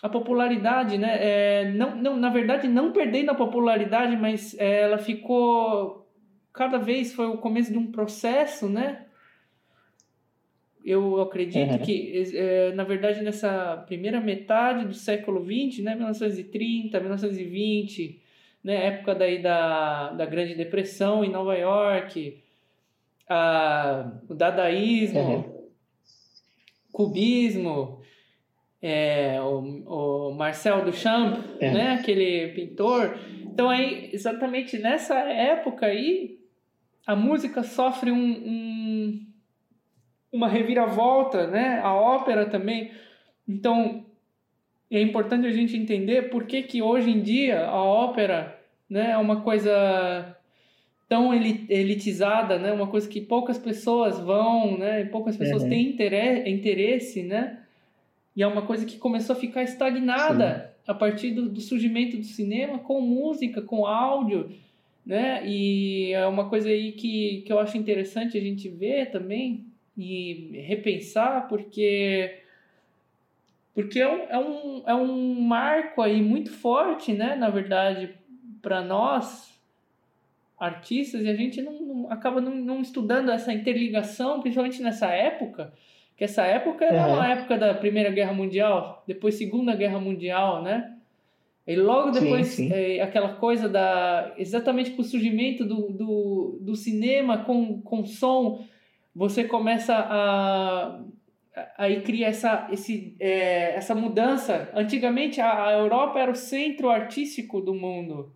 a 0.00 0.08
popularidade, 0.08 0.96
né? 0.98 1.16
É, 1.20 1.72
não, 1.72 1.96
não, 1.96 2.16
na 2.16 2.30
verdade, 2.30 2.68
não 2.68 2.92
perdendo 2.92 3.30
a 3.30 3.34
popularidade, 3.34 4.16
mas 4.16 4.56
é, 4.58 4.82
ela 4.82 4.98
ficou 4.98 6.04
cada 6.52 6.78
vez 6.78 7.12
foi 7.12 7.26
o 7.26 7.38
começo 7.38 7.72
de 7.72 7.78
um 7.78 7.90
processo, 7.90 8.68
né? 8.68 9.03
Eu 10.84 11.20
acredito 11.22 11.72
uhum. 11.72 11.78
que, 11.78 12.12
é, 12.34 12.72
na 12.74 12.84
verdade, 12.84 13.22
nessa 13.22 13.82
primeira 13.86 14.20
metade 14.20 14.84
do 14.84 14.92
século 14.92 15.40
XX, 15.42 15.82
né, 15.82 15.94
1930, 15.94 17.00
1920, 17.00 18.20
né, 18.62 18.88
época 18.88 19.14
daí 19.14 19.40
da, 19.40 20.10
da 20.12 20.26
Grande 20.26 20.54
Depressão 20.54 21.24
em 21.24 21.30
Nova 21.30 21.56
York, 21.56 22.38
a, 23.26 24.12
o 24.28 24.34
dadaísmo, 24.34 25.20
uhum. 25.20 25.68
cubismo, 26.92 28.02
é, 28.82 29.40
o, 29.40 30.28
o 30.28 30.34
Marcel 30.34 30.84
Duchamp, 30.84 31.38
é. 31.60 31.72
né, 31.72 31.92
aquele 31.92 32.48
pintor. 32.48 33.18
Então 33.40 33.70
aí, 33.70 34.10
exatamente 34.12 34.76
nessa 34.78 35.14
época 35.18 35.86
aí, 35.86 36.38
a 37.06 37.16
música 37.16 37.62
sofre 37.62 38.10
um, 38.10 38.16
um, 38.16 38.83
uma 40.34 40.48
reviravolta, 40.48 41.46
né? 41.46 41.80
A 41.80 41.94
ópera 41.94 42.46
também. 42.46 42.90
Então 43.48 44.04
é 44.90 45.00
importante 45.00 45.46
a 45.46 45.52
gente 45.52 45.76
entender 45.76 46.28
por 46.28 46.44
que, 46.44 46.62
que 46.62 46.82
hoje 46.82 47.08
em 47.08 47.22
dia 47.22 47.66
a 47.66 47.82
ópera, 47.82 48.60
né, 48.90 49.12
é 49.12 49.16
uma 49.16 49.40
coisa 49.42 50.36
tão 51.08 51.32
elitizada, 51.32 52.58
né? 52.58 52.72
Uma 52.72 52.88
coisa 52.88 53.08
que 53.08 53.20
poucas 53.20 53.58
pessoas 53.58 54.18
vão, 54.18 54.76
né? 54.76 55.04
Poucas 55.04 55.36
pessoas 55.36 55.62
uhum. 55.62 55.68
têm 55.68 55.88
interesse, 55.88 56.50
interesse, 56.50 57.22
né? 57.22 57.60
E 58.34 58.42
é 58.42 58.46
uma 58.46 58.62
coisa 58.62 58.84
que 58.84 58.98
começou 58.98 59.36
a 59.36 59.38
ficar 59.38 59.62
estagnada 59.62 60.74
Sim. 60.74 60.90
a 60.90 60.94
partir 60.94 61.30
do, 61.30 61.48
do, 61.48 61.60
surgimento 61.60 62.16
do 62.16 62.24
cinema 62.24 62.78
com 62.80 63.00
música, 63.00 63.62
com 63.62 63.86
áudio, 63.86 64.50
né? 65.06 65.46
E 65.46 66.12
é 66.12 66.26
uma 66.26 66.48
coisa 66.48 66.68
aí 66.68 66.92
que, 66.92 67.42
que 67.46 67.52
eu 67.52 67.60
acho 67.60 67.76
interessante 67.76 68.36
a 68.36 68.40
gente 68.40 68.68
ver 68.68 69.12
também 69.12 69.66
e 69.96 70.50
repensar, 70.66 71.48
porque 71.48 72.40
porque 73.74 73.98
é 74.00 74.08
um, 74.08 74.22
é 74.28 74.38
um, 74.38 74.82
é 74.86 74.94
um 74.94 75.40
marco 75.40 76.00
aí 76.00 76.22
muito 76.22 76.50
forte, 76.50 77.12
né? 77.12 77.34
Na 77.34 77.50
verdade, 77.50 78.14
para 78.62 78.82
nós 78.82 79.52
artistas 80.58 81.22
e 81.22 81.28
a 81.28 81.34
gente 81.34 81.60
não, 81.60 81.72
não 81.72 82.10
acaba 82.10 82.40
não, 82.40 82.54
não 82.54 82.80
estudando 82.80 83.30
essa 83.30 83.52
interligação, 83.52 84.40
principalmente 84.40 84.80
nessa 84.80 85.08
época, 85.08 85.72
que 86.16 86.22
essa 86.22 86.44
época 86.44 86.84
era 86.84 87.08
uhum. 87.08 87.14
uma 87.14 87.28
época 87.28 87.58
da 87.58 87.74
Primeira 87.74 88.10
Guerra 88.10 88.32
Mundial, 88.32 89.02
depois 89.06 89.34
Segunda 89.34 89.74
Guerra 89.74 89.98
Mundial, 89.98 90.62
né? 90.62 90.94
E 91.66 91.76
logo 91.76 92.10
depois, 92.10 92.48
sim, 92.48 92.68
sim. 92.68 92.74
É, 92.74 93.00
aquela 93.00 93.34
coisa 93.36 93.68
da. 93.68 94.34
Exatamente 94.36 94.90
com 94.90 95.00
o 95.00 95.04
surgimento 95.04 95.64
do, 95.64 95.90
do, 95.90 96.58
do 96.60 96.76
cinema 96.76 97.38
com, 97.38 97.80
com 97.80 98.04
som, 98.04 98.62
você 99.14 99.44
começa 99.44 99.94
a. 99.94 101.00
Aí 101.78 102.02
cria 102.02 102.26
essa, 102.26 102.68
esse, 102.72 103.16
é, 103.20 103.76
essa 103.76 103.94
mudança. 103.94 104.70
Antigamente 104.74 105.40
a, 105.40 105.68
a 105.68 105.72
Europa 105.72 106.18
era 106.18 106.32
o 106.32 106.34
centro 106.34 106.90
artístico 106.90 107.60
do 107.60 107.72
mundo 107.72 108.34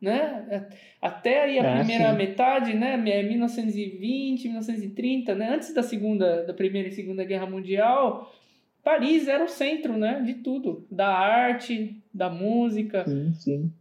né? 0.00 0.68
Até 1.00 1.44
aí 1.44 1.58
a 1.58 1.64
é, 1.64 1.76
primeira 1.78 2.10
sim. 2.10 2.16
metade, 2.16 2.74
né? 2.74 2.96
1920, 2.96 4.44
1930, 4.44 5.34
né? 5.34 5.54
Antes 5.54 5.72
da 5.72 5.82
segunda, 5.82 6.44
da 6.44 6.54
primeira 6.54 6.88
e 6.88 6.92
segunda 6.92 7.24
guerra 7.24 7.46
mundial, 7.46 8.32
Paris 8.84 9.26
era 9.26 9.44
o 9.44 9.48
centro, 9.48 9.96
né? 9.96 10.22
De 10.24 10.34
tudo, 10.34 10.86
da 10.90 11.08
arte, 11.08 12.00
da 12.12 12.28
música. 12.28 13.04
Sim, 13.06 13.32
sim. 13.34 13.72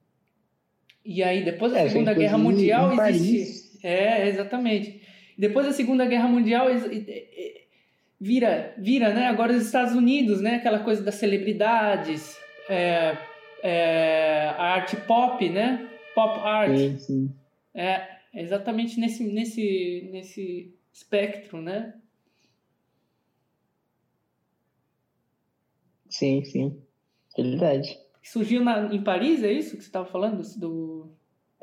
E 1.03 1.21
aí 1.21 1.43
depois 1.43 1.71
da 1.71 1.81
é, 1.81 1.89
segunda 1.89 2.13
guerra 2.13 2.37
mundial 2.37 2.91
existe, 3.07 3.85
é 3.85 4.27
exatamente. 4.27 5.01
Depois 5.37 5.65
da 5.65 5.73
segunda 5.73 6.05
guerra 6.05 6.27
mundial 6.27 6.67
vira, 8.19 8.73
vira, 8.77 9.13
né? 9.13 9.27
Agora 9.27 9.53
os 9.53 9.65
Estados 9.65 9.93
Unidos, 9.93 10.41
né? 10.41 10.55
Aquela 10.55 10.79
coisa 10.79 11.03
das 11.03 11.15
celebridades, 11.15 12.37
é, 12.69 13.17
é, 13.61 14.53
a 14.57 14.63
arte 14.73 14.95
pop, 14.95 15.47
né? 15.49 15.89
pop 16.15 16.39
art. 16.39 16.75
Sim, 16.75 16.97
sim. 16.97 17.35
É, 17.73 18.19
exatamente 18.33 18.99
nesse, 18.99 19.25
nesse, 19.25 20.09
nesse 20.11 20.73
espectro, 20.91 21.61
né? 21.61 21.93
Sim, 26.09 26.43
sim. 26.45 26.81
Verdade. 27.37 27.99
Surgiu 28.23 28.63
na, 28.63 28.93
em 28.93 29.03
Paris, 29.03 29.43
é 29.43 29.51
isso 29.51 29.75
que 29.75 29.83
você 29.83 29.89
estava 29.89 30.05
falando? 30.05 30.41
Do... 30.57 31.14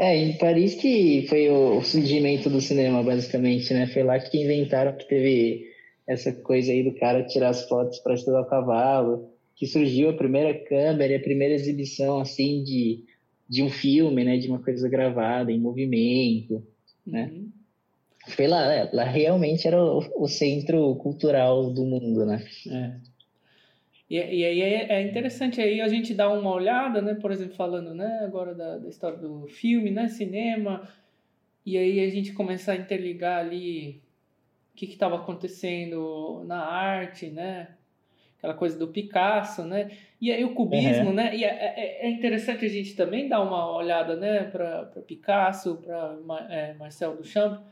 É, 0.03 0.17
em 0.17 0.37
Paris 0.37 0.75
que 0.75 1.27
foi 1.29 1.49
o 1.49 1.81
surgimento 1.81 2.51
do 2.51 2.61
cinema, 2.61 3.05
basicamente, 3.05 3.73
né? 3.73 3.87
Foi 3.87 4.03
lá 4.03 4.19
que 4.19 4.37
inventaram 4.37 4.97
que 4.97 5.07
teve 5.07 5.71
essa 6.09 6.33
coisa 6.33 6.73
aí 6.73 6.83
do 6.83 6.99
cara 6.99 7.25
tirar 7.25 7.51
as 7.51 7.69
fotos 7.69 8.01
para 8.01 8.15
estudar 8.15 8.41
o 8.41 8.49
cavalo, 8.49 9.31
que 9.55 9.65
surgiu 9.65 10.11
a 10.11 10.17
primeira 10.17 10.53
câmera, 10.65 11.17
a 11.17 11.21
primeira 11.23 11.55
exibição, 11.55 12.19
assim, 12.19 12.65
de 12.65 13.05
de 13.49 13.63
um 13.63 13.71
filme, 13.71 14.25
né, 14.25 14.39
de 14.39 14.49
uma 14.49 14.59
coisa 14.59 14.89
gravada 14.89 15.53
em 15.53 15.61
movimento, 15.61 16.67
né? 17.07 17.31
Uhum. 17.31 17.53
Foi 18.29 18.47
lá, 18.49 18.73
é, 18.73 18.91
lá 18.93 19.05
realmente 19.05 19.69
era 19.69 19.81
o, 19.81 20.01
o, 20.17 20.27
centro 20.27 20.97
cultural 20.97 21.71
do 21.71 21.85
mundo, 21.85 22.25
né? 22.25 22.45
É. 22.69 23.12
E, 24.13 24.17
e 24.17 24.45
aí 24.45 24.61
é, 24.61 24.93
é, 24.93 25.03
interessante 25.03 25.59
aí 25.59 25.81
a 25.81 25.89
gente 25.89 26.13
dar 26.13 26.29
uma 26.29 26.53
olhada, 26.53 27.01
né, 27.01 27.15
por 27.15 27.33
exemplo, 27.33 27.55
falando, 27.55 27.95
né, 27.95 28.21
agora 28.23 28.55
da, 28.55 28.77
da 28.77 28.87
história 28.87 29.17
do 29.17 29.47
filme, 29.47 29.91
né, 29.91 30.07
cinema, 30.09 30.87
e 31.65 31.79
aí 31.79 31.99
a 31.99 32.11
gente 32.11 32.35
começar 32.35 32.73
a 32.73 32.77
interligar 32.77 33.39
ali 33.39 34.03
o 34.71 34.77
que 34.77 34.85
estava 34.85 35.17
acontecendo 35.17 36.45
na 36.47 36.63
arte, 36.63 37.31
né, 37.31 37.69
aquela 38.37 38.53
coisa 38.53 38.79
do 38.79 38.89
Picasso, 38.89 39.65
né? 39.65 39.93
E 40.21 40.31
aí 40.31 40.45
o 40.45 40.53
cubismo, 40.53 41.07
uhum. 41.07 41.15
né? 41.15 41.35
E 41.35 41.45
é, 41.45 41.49
é, 41.49 42.07
é, 42.07 42.11
interessante 42.11 42.67
a 42.67 42.69
gente 42.69 42.95
também 42.95 43.29
dar 43.29 43.41
uma 43.41 43.75
olhada, 43.75 44.17
né, 44.17 44.45
para 44.45 44.85
Picasso, 45.07 45.77
para 45.77 46.19
é, 46.51 46.75
Marcel 46.75 47.17
Duchamp, 47.17 47.63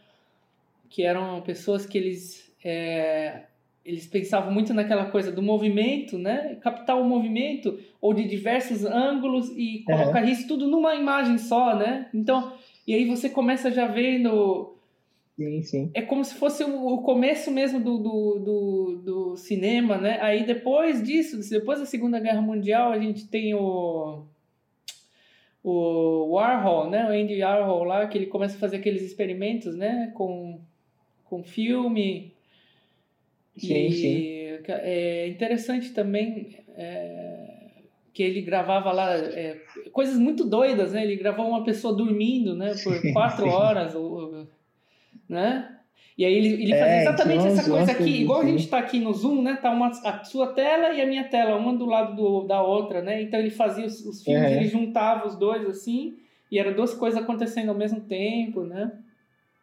que 0.89 1.03
eram 1.03 1.43
pessoas 1.43 1.85
que 1.85 1.99
eles 1.99 2.51
é, 2.65 3.43
eles 3.85 4.07
pensavam 4.07 4.53
muito 4.53 4.75
naquela 4.75 5.07
coisa 5.07 5.33
do 5.33 5.43
movimento, 5.43 6.19
né? 6.19 6.57
Captar 6.61 7.01
o 7.01 7.05
movimento 7.05 7.79
ou 8.01 8.13
de 8.13 8.25
diversos 8.25 8.85
ângulos 8.85 9.51
e 9.57 9.83
colocar 9.85 10.23
uhum. 10.23 10.29
isso 10.29 10.47
tudo 10.47 10.67
numa 10.67 10.95
imagem 10.95 11.39
só, 11.39 11.75
né? 11.77 12.09
Então, 12.13 12.53
e 12.87 12.95
aí 12.95 13.07
você 13.07 13.29
começa 13.29 13.71
já 13.71 13.87
vendo 13.87 14.77
Sim, 15.41 15.63
sim. 15.63 15.91
É 15.95 16.03
como 16.03 16.23
se 16.23 16.35
fosse 16.35 16.63
o 16.63 16.99
começo 16.99 17.51
mesmo 17.51 17.81
do, 17.81 17.97
do, 17.97 18.39
do, 18.39 19.03
do, 19.03 19.37
cinema, 19.39 19.97
né? 19.97 20.19
Aí 20.21 20.45
depois 20.45 21.03
disso, 21.03 21.41
depois 21.49 21.81
da 21.81 21.87
Segunda 21.87 22.21
Guerra 22.21 22.43
Mundial, 22.43 22.93
a 22.93 22.99
gente 22.99 23.27
tem 23.27 23.55
o, 23.55 24.23
o 25.65 26.33
Warhol, 26.33 26.91
né? 26.91 27.07
O 27.07 27.09
Andy 27.09 27.43
Warhol 27.43 27.85
lá, 27.85 28.07
que 28.07 28.19
ele 28.19 28.27
começa 28.27 28.57
a 28.57 28.61
fazer 28.61 28.77
aqueles 28.77 29.01
experimentos, 29.01 29.75
né? 29.75 30.13
Com, 30.15 30.61
com 31.25 31.43
filme. 31.43 32.35
Sim, 33.57 33.87
e 33.87 33.93
sim. 33.93 34.41
É 34.69 35.29
interessante 35.29 35.91
também 35.93 36.57
é, 36.77 37.61
que 38.13 38.23
ele 38.23 38.43
gravava 38.43 38.93
lá 38.93 39.15
é, 39.15 39.59
coisas 39.93 40.19
muito 40.19 40.45
doidas, 40.45 40.93
né? 40.93 41.05
Ele 41.05 41.17
gravou 41.17 41.49
uma 41.49 41.65
pessoa 41.65 41.95
dormindo, 41.95 42.55
né? 42.55 42.75
Por 42.83 43.13
quatro 43.13 43.49
horas. 43.49 43.95
Ou, 43.95 44.47
né? 45.29 45.77
E 46.21 46.25
aí 46.25 46.35
ele, 46.35 46.65
ele 46.65 46.73
fazia 46.73 46.97
é, 46.97 47.01
exatamente 47.01 47.47
essa 47.47 47.71
coisa 47.71 47.93
aqui, 47.93 48.21
igual 48.21 48.43
a 48.43 48.45
gente 48.45 48.65
está 48.65 48.79
aqui 48.79 49.01
no 49.01 49.13
Zoom, 49.15 49.41
né? 49.41 49.57
Tá 49.57 49.71
uma, 49.71 49.89
a 49.89 50.23
sua 50.23 50.49
tela 50.49 50.93
e 50.93 51.01
a 51.01 51.07
minha 51.07 51.25
tela, 51.25 51.57
uma 51.57 51.75
do 51.75 51.87
lado 51.87 52.15
do, 52.15 52.43
da 52.43 52.63
outra, 52.63 53.01
né? 53.01 53.23
Então 53.23 53.41
ele 53.41 53.49
fazia 53.49 53.87
os, 53.87 54.05
os 54.05 54.23
filmes, 54.23 54.51
é. 54.51 54.57
ele 54.57 54.67
juntava 54.67 55.27
os 55.27 55.35
dois 55.35 55.67
assim, 55.67 56.19
e 56.51 56.59
eram 56.59 56.75
duas 56.75 56.93
coisas 56.93 57.19
acontecendo 57.23 57.71
ao 57.71 57.75
mesmo 57.75 58.03
tempo, 58.03 58.65
né? 58.65 58.93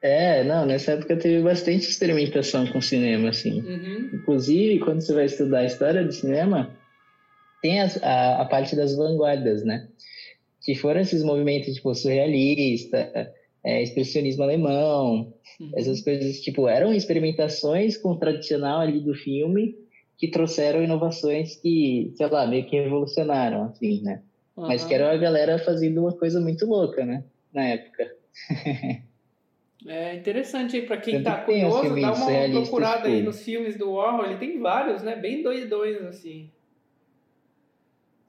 É, 0.08 0.42
não, 0.42 0.66
nessa 0.66 0.94
época 0.94 1.18
teve 1.18 1.44
bastante 1.44 1.90
experimentação 1.90 2.66
com 2.68 2.80
cinema, 2.80 3.28
assim. 3.28 3.60
Uhum. 3.60 4.12
Inclusive, 4.14 4.80
quando 4.80 5.02
você 5.02 5.14
vai 5.14 5.26
estudar 5.26 5.60
a 5.60 5.66
história 5.66 6.02
do 6.02 6.14
cinema, 6.14 6.74
tem 7.62 7.82
as, 7.82 8.02
a, 8.02 8.42
a 8.42 8.46
parte 8.46 8.74
das 8.74 8.96
vanguardas, 8.96 9.66
né? 9.66 9.90
Que 10.64 10.76
foram 10.76 11.02
esses 11.02 11.22
movimentos, 11.24 11.74
tipo, 11.74 11.94
surrealista, 11.94 13.34
é, 13.66 13.84
expressionismo 13.84 14.44
alemão, 14.44 15.34
uhum. 15.60 15.72
essas 15.76 16.00
coisas, 16.00 16.40
tipo, 16.40 16.70
eram 16.70 16.94
experimentações 16.94 17.98
com 17.98 18.12
o 18.12 18.18
tradicional 18.18 18.80
ali 18.80 19.02
do 19.02 19.14
filme 19.14 19.76
que 20.18 20.30
trouxeram 20.30 20.82
inovações 20.82 21.58
que, 21.58 22.14
sei 22.16 22.28
lá, 22.28 22.48
meio 22.48 22.66
que 22.66 22.80
revolucionaram, 22.80 23.66
assim, 23.66 24.02
né? 24.04 24.22
Uhum. 24.56 24.68
Mas 24.70 24.86
que 24.86 24.94
era 24.94 25.12
a 25.12 25.18
galera 25.18 25.60
fazendo 25.60 26.00
uma 26.00 26.14
coisa 26.14 26.40
muito 26.40 26.66
louca, 26.66 27.06
né? 27.06 27.26
Na 27.54 27.66
época. 27.66 28.10
é 29.86 30.15
interessante 30.15 30.75
aí 30.75 30.86
para 30.86 30.98
quem 30.98 31.15
Tanto 31.15 31.25
tá 31.25 31.41
curioso, 31.41 32.01
dá 32.01 32.13
uma 32.13 32.50
procurada 32.50 33.07
aí 33.07 33.22
nos 33.22 33.43
filmes 33.43 33.77
do 33.77 33.91
Warhol, 33.91 34.25
ele 34.25 34.38
tem 34.38 34.60
vários, 34.60 35.03
né? 35.03 35.15
Bem 35.15 35.43
doidões, 35.43 36.01
assim. 36.03 36.50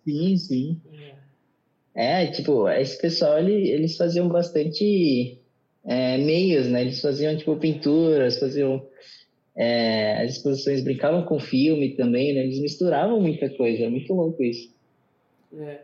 Sim, 0.05 0.37
sim. 0.37 0.81
É. 0.93 2.23
É, 2.23 2.27
tipo, 2.29 2.69
esse 2.69 3.01
pessoal, 3.01 3.39
ele, 3.39 3.71
eles 3.71 3.97
faziam 3.97 4.29
bastante 4.29 5.39
é, 5.85 6.17
meios, 6.19 6.69
né? 6.69 6.83
Eles 6.83 7.01
faziam, 7.01 7.37
tipo, 7.37 7.57
pinturas, 7.57 8.39
faziam 8.39 8.87
é, 9.57 10.23
as 10.23 10.37
exposições, 10.37 10.85
brincavam 10.85 11.25
com 11.25 11.41
filme 11.41 11.97
também, 11.97 12.35
né? 12.35 12.45
Eles 12.45 12.61
misturavam 12.61 13.21
muita 13.21 13.51
coisa, 13.51 13.85
é 13.85 13.89
muito 13.89 14.15
louco 14.15 14.43
isso. 14.45 14.73
É. 15.59 15.81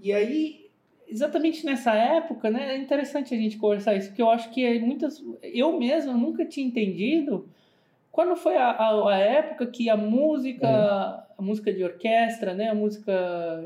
E 0.00 0.12
aí, 0.12 0.67
exatamente 1.08 1.64
nessa 1.64 1.94
época, 1.94 2.50
né? 2.50 2.74
É 2.74 2.78
interessante 2.78 3.34
a 3.34 3.38
gente 3.38 3.56
conversar 3.56 3.94
isso, 3.94 4.08
porque 4.08 4.22
eu 4.22 4.30
acho 4.30 4.50
que 4.50 4.78
muitas... 4.80 5.22
Eu 5.42 5.78
mesmo 5.78 6.12
nunca 6.12 6.44
tinha 6.44 6.66
entendido 6.66 7.48
quando 8.12 8.36
foi 8.36 8.56
a, 8.56 8.70
a, 8.70 9.14
a 9.14 9.18
época 9.18 9.66
que 9.66 9.88
a 9.88 9.96
música... 9.96 11.24
É 11.24 11.28
a 11.38 11.42
música 11.42 11.72
de 11.72 11.84
orquestra, 11.84 12.52
né? 12.52 12.68
A 12.68 12.74
música, 12.74 13.12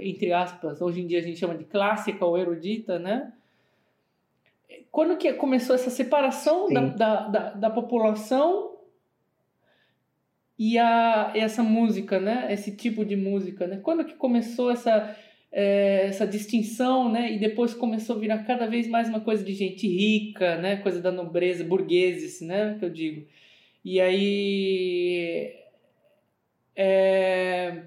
entre 0.01 0.31
aspas, 0.31 0.83
hoje 0.83 1.01
em 1.01 1.07
dia 1.07 1.19
a 1.19 1.23
gente 1.23 1.39
chama 1.39 1.57
de 1.57 1.65
clássica 1.65 2.23
ou 2.25 2.37
erudita, 2.37 2.99
né? 2.99 3.33
Quando 4.91 5.17
que 5.17 5.33
começou 5.33 5.75
essa 5.75 5.89
separação 5.89 6.69
da, 6.69 6.81
da, 6.83 7.29
da, 7.29 7.51
da, 7.53 7.71
população 7.71 8.77
e 10.59 10.79
a, 10.79 11.33
essa 11.35 11.63
música, 11.63 12.21
né? 12.21 12.53
Esse 12.53 12.77
tipo 12.77 13.07
de 13.07 13.17
música, 13.17 13.67
né? 13.67 13.81
Quando 13.83 14.05
que 14.05 14.15
começou 14.15 14.71
essa, 14.71 15.17
é, 15.53 16.07
essa 16.07 16.27
distinção, 16.27 17.11
né? 17.13 17.33
E 17.33 17.39
depois 17.39 17.75
começou 17.75 18.17
a 18.17 18.19
virar 18.19 18.39
cada 18.45 18.67
vez 18.67 18.89
mais 18.89 19.09
uma 19.09 19.21
coisa 19.21 19.45
de 19.45 19.53
gente 19.53 19.87
rica, 19.87 20.57
né? 20.57 20.77
Coisa 20.77 21.01
da 21.01 21.13
nobreza, 21.13 21.63
burgueses, 21.63 22.41
né? 22.41 22.77
Que 22.79 22.85
eu 22.87 22.91
digo. 22.91 23.27
E 23.85 24.01
aí 24.01 25.53
é... 26.77 27.83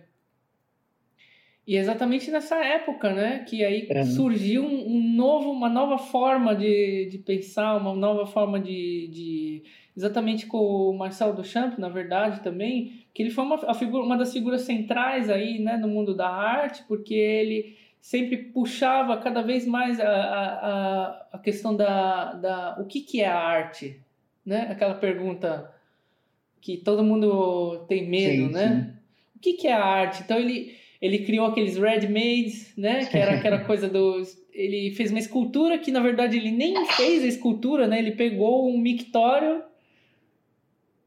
E 1.68 1.78
exatamente 1.78 2.30
nessa 2.30 2.64
época, 2.64 3.12
né, 3.12 3.40
que 3.40 3.66
aí 3.66 3.88
é. 3.90 4.04
surgiu 4.06 4.64
um, 4.64 4.98
um, 4.98 5.16
novo, 5.16 5.50
uma 5.50 5.68
nova 5.68 5.98
forma 5.98 6.56
de, 6.56 7.08
de 7.10 7.18
pensar, 7.18 7.78
uma 7.78 7.96
nova 7.96 8.28
forma 8.28 8.60
de, 8.60 9.08
de, 9.08 9.64
exatamente 9.98 10.46
com 10.46 10.60
o 10.60 10.96
Marcel 10.96 11.34
Duchamp, 11.34 11.80
na 11.80 11.90
verdade, 11.90 12.44
também, 12.44 13.05
que 13.16 13.24
ele 13.24 13.30
foi 13.30 13.46
uma, 13.46 13.74
figura, 13.74 14.04
uma 14.04 14.18
das 14.18 14.34
figuras 14.34 14.64
centrais 14.64 15.30
aí, 15.30 15.58
né, 15.58 15.78
no 15.78 15.88
mundo 15.88 16.14
da 16.14 16.30
arte, 16.30 16.84
porque 16.86 17.14
ele 17.14 17.78
sempre 18.02 18.36
puxava 18.36 19.16
cada 19.18 19.42
vez 19.42 19.66
mais 19.66 20.02
a, 20.02 20.06
a, 20.06 21.28
a 21.32 21.40
questão 21.40 21.74
da, 21.74 22.34
da 22.34 22.78
o 22.78 22.86
que, 22.86 23.00
que 23.00 23.22
é 23.22 23.28
a 23.28 23.40
arte, 23.40 24.02
né, 24.46 24.68
aquela 24.70 24.96
pergunta 24.96 25.74
que 26.60 26.76
todo 26.76 27.06
mundo 27.06 27.86
tem 27.88 28.06
medo, 28.06 28.48
sim, 28.48 28.54
né? 28.54 28.68
Sim. 28.68 29.00
O 29.38 29.40
que, 29.40 29.54
que 29.54 29.68
é 29.68 29.74
a 29.74 29.86
arte? 29.86 30.24
Então 30.24 30.38
ele, 30.38 30.76
ele 31.02 31.20
criou 31.20 31.46
aqueles 31.46 31.78
ready-mades, 31.78 32.74
né? 32.76 33.06
Que 33.06 33.18
era 33.18 33.36
aquela 33.36 33.60
coisa 33.60 33.88
dos. 33.88 34.36
Ele 34.52 34.90
fez 34.96 35.12
uma 35.12 35.20
escultura 35.20 35.78
que 35.78 35.92
na 35.92 36.00
verdade 36.00 36.38
ele 36.38 36.50
nem 36.50 36.84
fez 36.88 37.24
a 37.24 37.28
escultura, 37.28 37.86
né? 37.88 38.00
Ele 38.00 38.14
pegou 38.14 38.68
um 38.68 38.80
mictório 38.80 39.62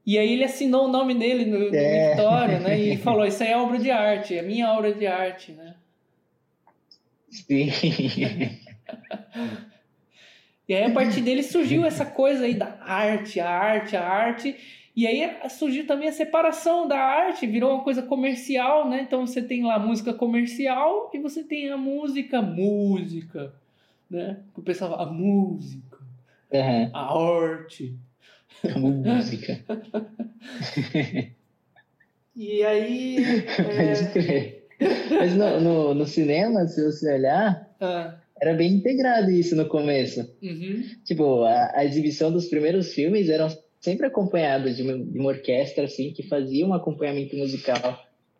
e 0.09 0.17
aí 0.17 0.33
ele 0.33 0.43
assinou 0.43 0.85
o 0.85 0.91
nome 0.91 1.13
dele 1.13 1.45
no, 1.45 1.69
no 1.69 1.75
é. 1.75 2.09
mictório, 2.09 2.59
né? 2.61 2.79
E 2.79 2.97
falou: 3.05 3.27
Isso 3.27 3.43
aí 3.43 3.51
é 3.51 3.57
obra 3.57 3.77
de 3.77 3.91
arte, 3.91 4.35
é 4.35 4.41
minha 4.41 4.73
obra 4.73 4.91
de 4.91 5.05
arte, 5.05 5.51
né? 5.51 5.75
Sim. 7.29 7.69
e 10.67 10.73
aí 10.73 10.83
a 10.83 10.89
partir 10.89 11.21
dele 11.21 11.43
surgiu 11.43 11.85
essa 11.85 12.07
coisa 12.07 12.45
aí 12.45 12.55
da 12.55 12.75
arte, 12.81 13.39
a 13.39 13.47
arte, 13.47 13.95
a 13.95 14.03
arte. 14.03 14.55
E 14.95 15.05
aí 15.05 15.31
surgiu 15.47 15.85
também 15.85 16.09
a 16.09 16.11
separação 16.11 16.87
da 16.87 16.97
arte, 16.97 17.45
virou 17.45 17.75
uma 17.75 17.83
coisa 17.83 18.01
comercial, 18.01 18.89
né? 18.89 19.01
Então 19.03 19.27
você 19.27 19.43
tem 19.43 19.63
lá 19.63 19.75
a 19.75 19.79
música 19.79 20.11
comercial 20.11 21.11
e 21.13 21.19
você 21.19 21.43
tem 21.43 21.69
a 21.69 21.77
música, 21.77 22.41
música, 22.41 23.53
né? 24.09 24.39
O 24.57 24.61
pessoal 24.63 24.89
fala, 24.89 25.03
a 25.03 25.13
música, 25.13 25.99
uhum. 26.51 26.89
a 26.95 27.45
arte. 27.45 27.95
A 28.63 28.79
música. 28.79 29.59
e 32.35 32.63
aí. 32.63 33.17
É... 34.79 35.09
Mas 35.11 35.35
no, 35.35 35.59
no, 35.59 35.93
no, 35.93 36.05
cinema, 36.05 36.65
se 36.65 36.81
você 36.81 37.13
olhar, 37.13 37.69
ah. 37.81 38.15
era 38.41 38.53
bem 38.53 38.75
integrado 38.75 39.29
isso 39.29 39.53
no 39.53 39.67
começo. 39.67 40.21
Uhum. 40.41 40.85
Tipo, 41.03 41.43
a, 41.43 41.79
a 41.79 41.83
exibição 41.83 42.31
dos 42.31 42.47
primeiros 42.47 42.93
filmes 42.93 43.27
eram 43.27 43.49
sempre 43.81 44.07
acompanhado 44.07 44.73
de 44.73 44.81
uma, 44.81 44.97
de 44.97 45.19
uma 45.19 45.29
orquestra 45.29 45.83
assim 45.83 46.13
que 46.13 46.23
fazia 46.23 46.65
um 46.65 46.73
acompanhamento 46.73 47.35
musical 47.35 47.99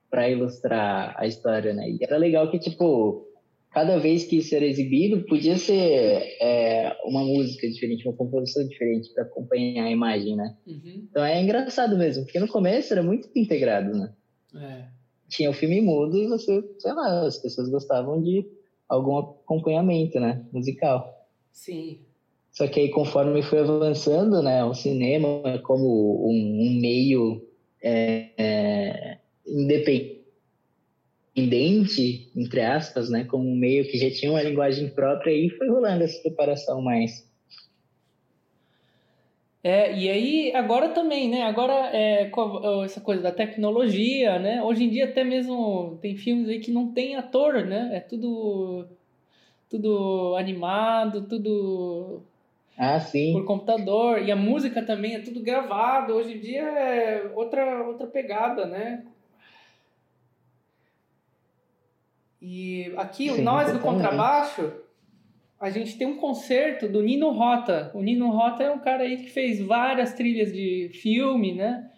para 0.09 0.29
ilustrar 0.29 1.13
a 1.17 1.27
história, 1.27 1.73
né? 1.73 1.89
E 1.89 1.97
era 2.01 2.17
legal 2.17 2.49
que 2.49 2.57
tipo 2.57 3.28
cada 3.71 3.97
vez 3.99 4.23
que 4.23 4.37
isso 4.37 4.55
era 4.55 4.65
exibido 4.65 5.25
podia 5.25 5.57
ser 5.57 6.37
é, 6.41 6.95
uma 7.05 7.23
música 7.23 7.69
diferente, 7.69 8.07
uma 8.07 8.15
composição 8.15 8.67
diferente 8.67 9.13
para 9.13 9.23
acompanhar 9.23 9.85
a 9.85 9.91
imagem, 9.91 10.35
né? 10.35 10.55
Uhum. 10.65 11.07
Então 11.09 11.23
é 11.23 11.41
engraçado 11.41 11.97
mesmo, 11.97 12.23
porque 12.23 12.39
no 12.39 12.47
começo 12.47 12.91
era 12.91 13.03
muito 13.03 13.29
integrado, 13.35 13.91
né? 13.97 14.13
É. 14.55 14.85
Tinha 15.29 15.49
o 15.49 15.53
filme 15.53 15.79
mudo 15.81 16.17
e 16.17 16.27
você, 16.27 16.63
sei 16.79 16.93
lá, 16.93 17.25
as 17.25 17.37
pessoas 17.37 17.69
gostavam 17.69 18.21
de 18.21 18.45
algum 18.87 19.17
acompanhamento, 19.17 20.19
né? 20.19 20.43
Musical. 20.51 21.27
Sim. 21.51 21.99
Só 22.51 22.67
que 22.67 22.79
aí, 22.79 22.89
conforme 22.89 23.41
foi 23.43 23.59
avançando, 23.59 24.41
né, 24.41 24.63
o 24.63 24.73
cinema 24.73 25.59
como 25.63 26.27
um, 26.27 26.67
um 26.67 26.79
meio 26.81 27.47
é, 27.81 28.29
é, 28.37 29.17
independente, 31.39 32.31
entre 32.35 32.61
aspas, 32.61 33.09
né, 33.09 33.23
como 33.23 33.49
um 33.49 33.55
meio 33.55 33.85
que 33.85 33.97
já 33.97 34.09
tinha 34.11 34.31
uma 34.31 34.43
linguagem 34.43 34.89
própria, 34.89 35.31
e 35.31 35.49
foi 35.49 35.69
rolando 35.69 36.03
essa 36.03 36.21
preparação 36.21 36.81
mais. 36.81 37.27
É, 39.61 39.93
e 39.93 40.09
aí, 40.09 40.55
agora 40.55 40.89
também, 40.89 41.29
né? 41.29 41.41
Agora, 41.41 41.89
é, 41.93 42.31
essa 42.85 43.01
coisa 43.01 43.21
da 43.21 43.31
tecnologia, 43.31 44.39
né? 44.39 44.63
Hoje 44.63 44.85
em 44.85 44.89
dia 44.89 45.03
até 45.03 45.21
mesmo 45.21 45.97
tem 46.01 46.15
filmes 46.15 46.47
aí 46.47 46.59
que 46.59 46.71
não 46.71 46.93
tem 46.93 47.17
ator, 47.17 47.65
né? 47.65 47.89
É 47.93 47.99
tudo, 47.99 48.87
tudo 49.69 50.35
animado, 50.37 51.27
tudo 51.27 52.21
ah, 52.77 53.01
sim. 53.01 53.33
por 53.33 53.43
computador. 53.43 54.21
E 54.21 54.31
a 54.31 54.35
música 54.35 54.81
também 54.81 55.15
é 55.15 55.19
tudo 55.19 55.41
gravado. 55.41 56.13
Hoje 56.13 56.35
em 56.35 56.39
dia 56.39 56.63
é 56.63 57.29
outra, 57.35 57.85
outra 57.85 58.07
pegada, 58.07 58.65
né? 58.65 59.03
E 62.41 62.93
aqui, 62.95 63.29
sim, 63.29 63.41
nós 63.41 63.71
do 63.71 63.79
contrabaixo 63.79 64.71
a 65.59 65.69
gente 65.69 65.97
tem 65.97 66.07
um 66.07 66.15
concerto 66.15 66.87
do 66.87 67.01
Nino 67.01 67.31
Rota. 67.31 67.91
O 67.93 68.01
Nino 68.01 68.31
Rota 68.31 68.63
é 68.63 68.71
um 68.71 68.79
cara 68.79 69.03
aí 69.03 69.17
que 69.17 69.29
fez 69.29 69.59
várias 69.59 70.13
trilhas 70.13 70.53
de 70.53 70.89
filme, 70.93 71.53
né? 71.53 71.89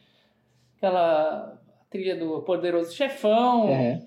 Aquela 0.77 1.61
trilha 1.89 2.15
do 2.15 2.41
Poderoso 2.41 2.95
Chefão. 2.95 3.69
É. 3.69 4.01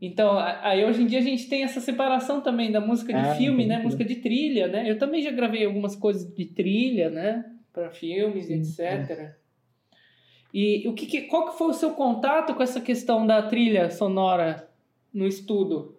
Então, 0.00 0.38
aí 0.38 0.82
hoje 0.84 1.02
em 1.02 1.06
dia 1.06 1.18
a 1.18 1.22
gente 1.22 1.46
tem 1.46 1.62
essa 1.62 1.80
separação 1.80 2.40
também 2.40 2.72
da 2.72 2.80
música 2.80 3.12
de 3.12 3.18
ah, 3.18 3.34
filme, 3.34 3.64
entendi. 3.64 3.78
né? 3.78 3.84
Música 3.84 4.04
de 4.04 4.16
trilha, 4.16 4.68
né? 4.68 4.90
Eu 4.90 4.98
também 4.98 5.20
já 5.20 5.30
gravei 5.30 5.66
algumas 5.66 5.94
coisas 5.94 6.32
de 6.34 6.46
trilha, 6.46 7.10
né? 7.10 7.44
Para 7.72 7.90
filmes, 7.90 8.48
etc. 8.48 8.80
É. 9.10 9.34
E 10.54 10.88
o 10.88 10.94
que, 10.94 11.22
qual 11.22 11.50
que 11.50 11.58
foi 11.58 11.68
o 11.68 11.74
seu 11.74 11.90
contato 11.90 12.54
com 12.54 12.62
essa 12.62 12.80
questão 12.80 13.26
da 13.26 13.42
trilha 13.42 13.90
sonora 13.90 14.66
no 15.12 15.26
estudo? 15.26 15.96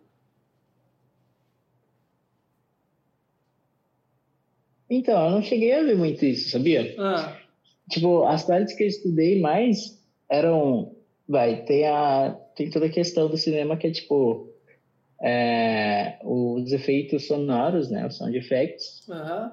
Então, 4.90 5.26
eu 5.26 5.32
não 5.32 5.42
cheguei 5.42 5.74
a 5.74 5.84
ver 5.84 5.98
muito 5.98 6.26
isso, 6.26 6.50
sabia? 6.50 6.96
Ah. 6.98 7.38
Tipo, 7.90 8.24
as 8.24 8.44
partes 8.46 8.76
que 8.76 8.84
eu 8.84 8.88
estudei 8.88 9.40
mais 9.40 10.02
eram. 10.30 10.96
Vai, 11.28 11.64
tem, 11.66 11.86
a, 11.86 12.38
tem 12.56 12.70
toda 12.70 12.86
a 12.86 12.90
questão 12.90 13.30
do 13.30 13.38
cinema 13.38 13.78
que 13.78 13.88
é 13.88 13.92
tipo. 13.92 14.48
É, 15.20 16.20
os 16.24 16.72
efeitos 16.72 17.26
sonoros, 17.26 17.90
né? 17.90 18.06
Os 18.06 18.18
sound 18.18 18.38
effects. 18.38 19.04
Uhum. 19.10 19.52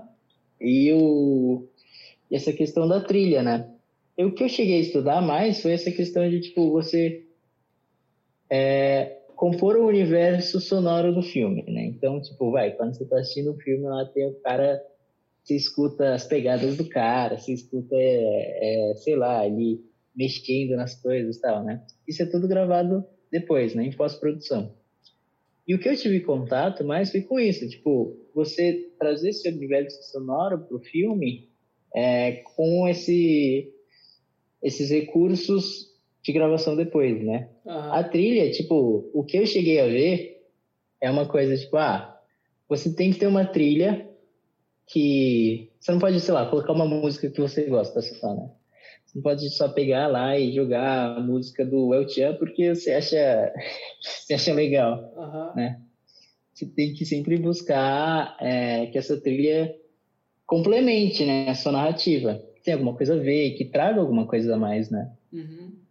E, 0.61 0.93
o, 0.93 1.67
e 2.31 2.37
essa 2.37 2.53
questão 2.53 2.87
da 2.87 3.01
trilha, 3.01 3.43
né? 3.43 3.71
O 4.17 4.31
que 4.31 4.45
eu 4.45 4.49
cheguei 4.49 4.77
a 4.77 4.83
estudar 4.83 5.21
mais 5.21 5.61
foi 5.63 5.73
essa 5.73 5.91
questão 5.91 6.29
de, 6.29 6.41
tipo, 6.41 6.71
você 6.71 7.25
é, 8.49 9.19
compor 9.37 9.77
o 9.77 9.87
universo 9.87 10.61
sonoro 10.61 11.15
do 11.15 11.23
filme, 11.23 11.63
né? 11.69 11.87
Então, 11.87 12.21
tipo, 12.21 12.51
vai, 12.51 12.73
quando 12.73 12.95
você 12.95 13.05
tá 13.05 13.19
assistindo 13.19 13.53
o 13.53 13.59
filme, 13.59 13.85
lá 13.85 14.05
tem 14.07 14.27
o 14.27 14.35
cara 14.41 14.81
você 15.45 15.57
escuta 15.57 16.15
as 16.15 16.27
pegadas 16.27 16.77
do 16.77 16.89
cara, 16.89 17.37
você 17.37 17.53
escuta, 17.53 17.95
é, 17.95 18.91
é, 18.91 18.95
sei 18.97 19.15
lá, 19.15 19.47
ele 19.47 19.85
mexendo 20.17 20.75
nas 20.75 20.95
coisas 20.95 21.37
e 21.37 21.41
tal, 21.41 21.63
né? 21.63 21.85
Isso 22.09 22.23
é 22.23 22.27
tudo 22.27 22.49
gravado 22.49 23.05
depois, 23.31 23.75
né? 23.75 23.85
Em 23.85 23.93
pós-produção. 23.93 24.75
E 25.69 25.75
o 25.75 25.79
que 25.79 25.89
eu 25.89 25.97
tive 25.97 26.21
contato 26.21 26.83
mais 26.83 27.11
foi 27.11 27.21
com 27.21 27.39
isso, 27.39 27.69
tipo, 27.69 28.17
você 28.35 28.91
trazer 28.99 29.31
esse 29.31 29.47
universo 29.49 30.03
sonoro 30.11 30.59
pro 30.61 30.79
filme 30.79 31.51
é, 31.95 32.43
com 32.57 32.89
esse, 32.89 33.71
esses 34.63 34.91
recursos 34.91 35.94
de 36.25 36.33
gravação 36.33 36.75
depois, 36.75 37.23
né? 37.23 37.51
Uhum. 37.67 37.93
A 37.93 38.03
trilha, 38.03 38.51
tipo, 38.51 39.11
o 39.13 39.23
que 39.23 39.37
eu 39.37 39.47
cheguei 39.47 39.79
a 39.79 39.87
ver 39.87 40.43
é 41.01 41.11
uma 41.11 41.27
coisa 41.27 41.55
tipo, 41.57 41.77
ah, 41.77 42.19
você 42.67 42.95
tem 42.95 43.13
que 43.13 43.19
ter 43.19 43.27
uma 43.27 43.45
trilha 43.45 44.09
que 44.87 45.71
você 45.79 45.93
não 45.93 45.99
pode, 45.99 46.19
sei 46.21 46.33
lá, 46.33 46.49
colocar 46.49 46.73
uma 46.73 46.87
música 46.87 47.29
que 47.29 47.41
você 47.41 47.65
gosta 47.65 48.01
só, 48.01 48.35
né? 48.35 48.51
Você 49.05 49.19
não 49.19 49.23
pode 49.23 49.51
só 49.51 49.69
pegar 49.69 50.07
lá 50.07 50.39
e 50.39 50.55
jogar 50.55 51.17
a 51.17 51.21
música 51.21 51.65
do 51.65 51.93
El 51.93 52.09
Chan 52.09 52.37
porque 52.37 52.75
você 52.75 52.93
acha, 52.93 53.53
você 54.01 54.33
acha 54.33 54.55
legal, 54.55 55.13
uhum. 55.15 55.55
né? 55.57 55.81
Você 56.55 56.65
tem 56.67 56.95
que 56.95 57.05
sempre 57.05 57.37
buscar 57.37 58.35
é, 58.41 58.87
que 58.87 58.97
essa 58.97 59.21
trilha 59.21 59.75
complemente, 60.47 61.25
né, 61.25 61.51
a 61.51 61.55
sua 61.55 61.73
narrativa. 61.73 62.43
Tem 62.63 62.73
alguma 62.73 62.97
coisa 62.97 63.15
a 63.15 63.19
ver, 63.19 63.51
que 63.57 63.67
traga 63.67 64.01
alguma 64.01 64.27
coisa 64.27 64.55
a 64.55 64.59
mais, 64.59 64.89
né? 64.89 65.13
Uhum. 65.31 65.84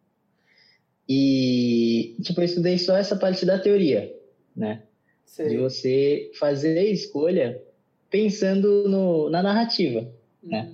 E, 1.08 2.16
tipo, 2.22 2.40
eu 2.40 2.46
estudei 2.46 2.78
só 2.78 2.96
essa 2.96 3.16
parte 3.16 3.46
da 3.46 3.60
teoria, 3.60 4.16
né? 4.56 4.84
Sei. 5.26 5.50
De 5.50 5.58
você 5.58 6.32
fazer 6.36 6.78
a 6.78 6.84
escolha 6.84 7.62
pensando 8.10 8.88
no, 8.88 9.30
na 9.30 9.42
narrativa, 9.42 10.02
uhum. 10.44 10.50
né? 10.50 10.74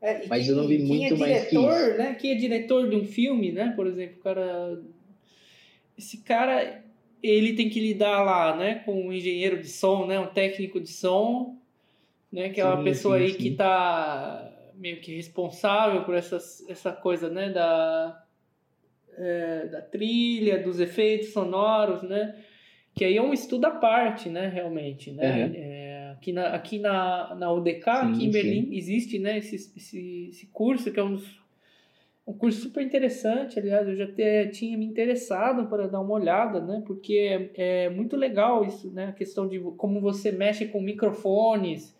É, 0.00 0.26
Mas 0.26 0.46
quem, 0.46 0.50
eu 0.50 0.56
não 0.56 0.68
vi 0.68 0.78
muito 0.78 1.14
é 1.14 1.16
mais 1.16 1.32
diretor, 1.32 1.74
que 1.74 1.88
isso. 1.88 1.98
Né? 1.98 2.14
Quem 2.14 2.30
é 2.30 2.34
diretor 2.36 2.88
de 2.88 2.96
um 2.96 3.04
filme, 3.04 3.52
né? 3.52 3.72
Por 3.74 3.86
exemplo, 3.86 4.16
o 4.18 4.22
cara... 4.22 4.80
Esse 5.96 6.18
cara, 6.18 6.84
ele 7.22 7.54
tem 7.54 7.68
que 7.68 7.80
lidar 7.80 8.22
lá, 8.22 8.56
né? 8.56 8.76
Com 8.84 9.08
um 9.08 9.12
engenheiro 9.12 9.60
de 9.60 9.68
som, 9.68 10.06
né? 10.06 10.18
Um 10.18 10.28
técnico 10.28 10.80
de 10.80 10.90
som, 10.90 11.56
né? 12.32 12.48
Que 12.50 12.60
é 12.60 12.64
uma 12.64 12.78
sim, 12.78 12.84
pessoa 12.84 13.18
sim, 13.18 13.24
aí 13.24 13.30
sim. 13.32 13.38
que 13.38 13.50
tá 13.50 14.72
meio 14.76 15.00
que 15.00 15.16
responsável 15.16 16.04
por 16.04 16.14
essas, 16.14 16.64
essa 16.68 16.92
coisa, 16.92 17.28
né? 17.28 17.50
Da, 17.50 18.24
é, 19.18 19.66
da 19.66 19.82
trilha, 19.82 20.62
dos 20.62 20.80
efeitos 20.80 21.32
sonoros, 21.32 22.02
né? 22.02 22.34
que 22.98 23.04
aí 23.04 23.16
é 23.16 23.22
um 23.22 23.32
estudo 23.32 23.64
à 23.64 23.70
parte, 23.70 24.28
né, 24.28 24.48
realmente, 24.48 25.12
né? 25.12 25.52
É, 25.54 26.10
aqui 26.10 26.32
na, 26.32 26.48
aqui 26.48 26.78
na, 26.80 27.32
na 27.36 27.52
UDK, 27.52 27.84
sim, 27.84 27.90
aqui 27.90 28.24
em 28.26 28.30
Berlim, 28.32 28.62
sim. 28.66 28.76
existe, 28.76 29.18
né, 29.20 29.38
esse, 29.38 29.54
esse, 29.54 30.28
esse 30.30 30.46
curso 30.46 30.90
que 30.90 30.98
é 30.98 31.04
um, 31.04 31.16
um 32.26 32.32
curso 32.32 32.60
super 32.60 32.82
interessante, 32.82 33.56
aliás, 33.56 33.86
eu 33.86 33.94
já 33.94 34.04
até 34.04 34.46
tinha 34.46 34.76
me 34.76 34.84
interessado 34.84 35.68
para 35.68 35.86
dar 35.86 36.00
uma 36.00 36.14
olhada, 36.14 36.60
né, 36.60 36.82
porque 36.84 37.50
é, 37.56 37.84
é 37.84 37.88
muito 37.88 38.16
legal 38.16 38.64
isso, 38.64 38.90
né, 38.90 39.06
a 39.06 39.12
questão 39.12 39.46
de 39.46 39.60
como 39.76 40.00
você 40.00 40.32
mexe 40.32 40.66
com 40.66 40.80
microfones, 40.80 41.96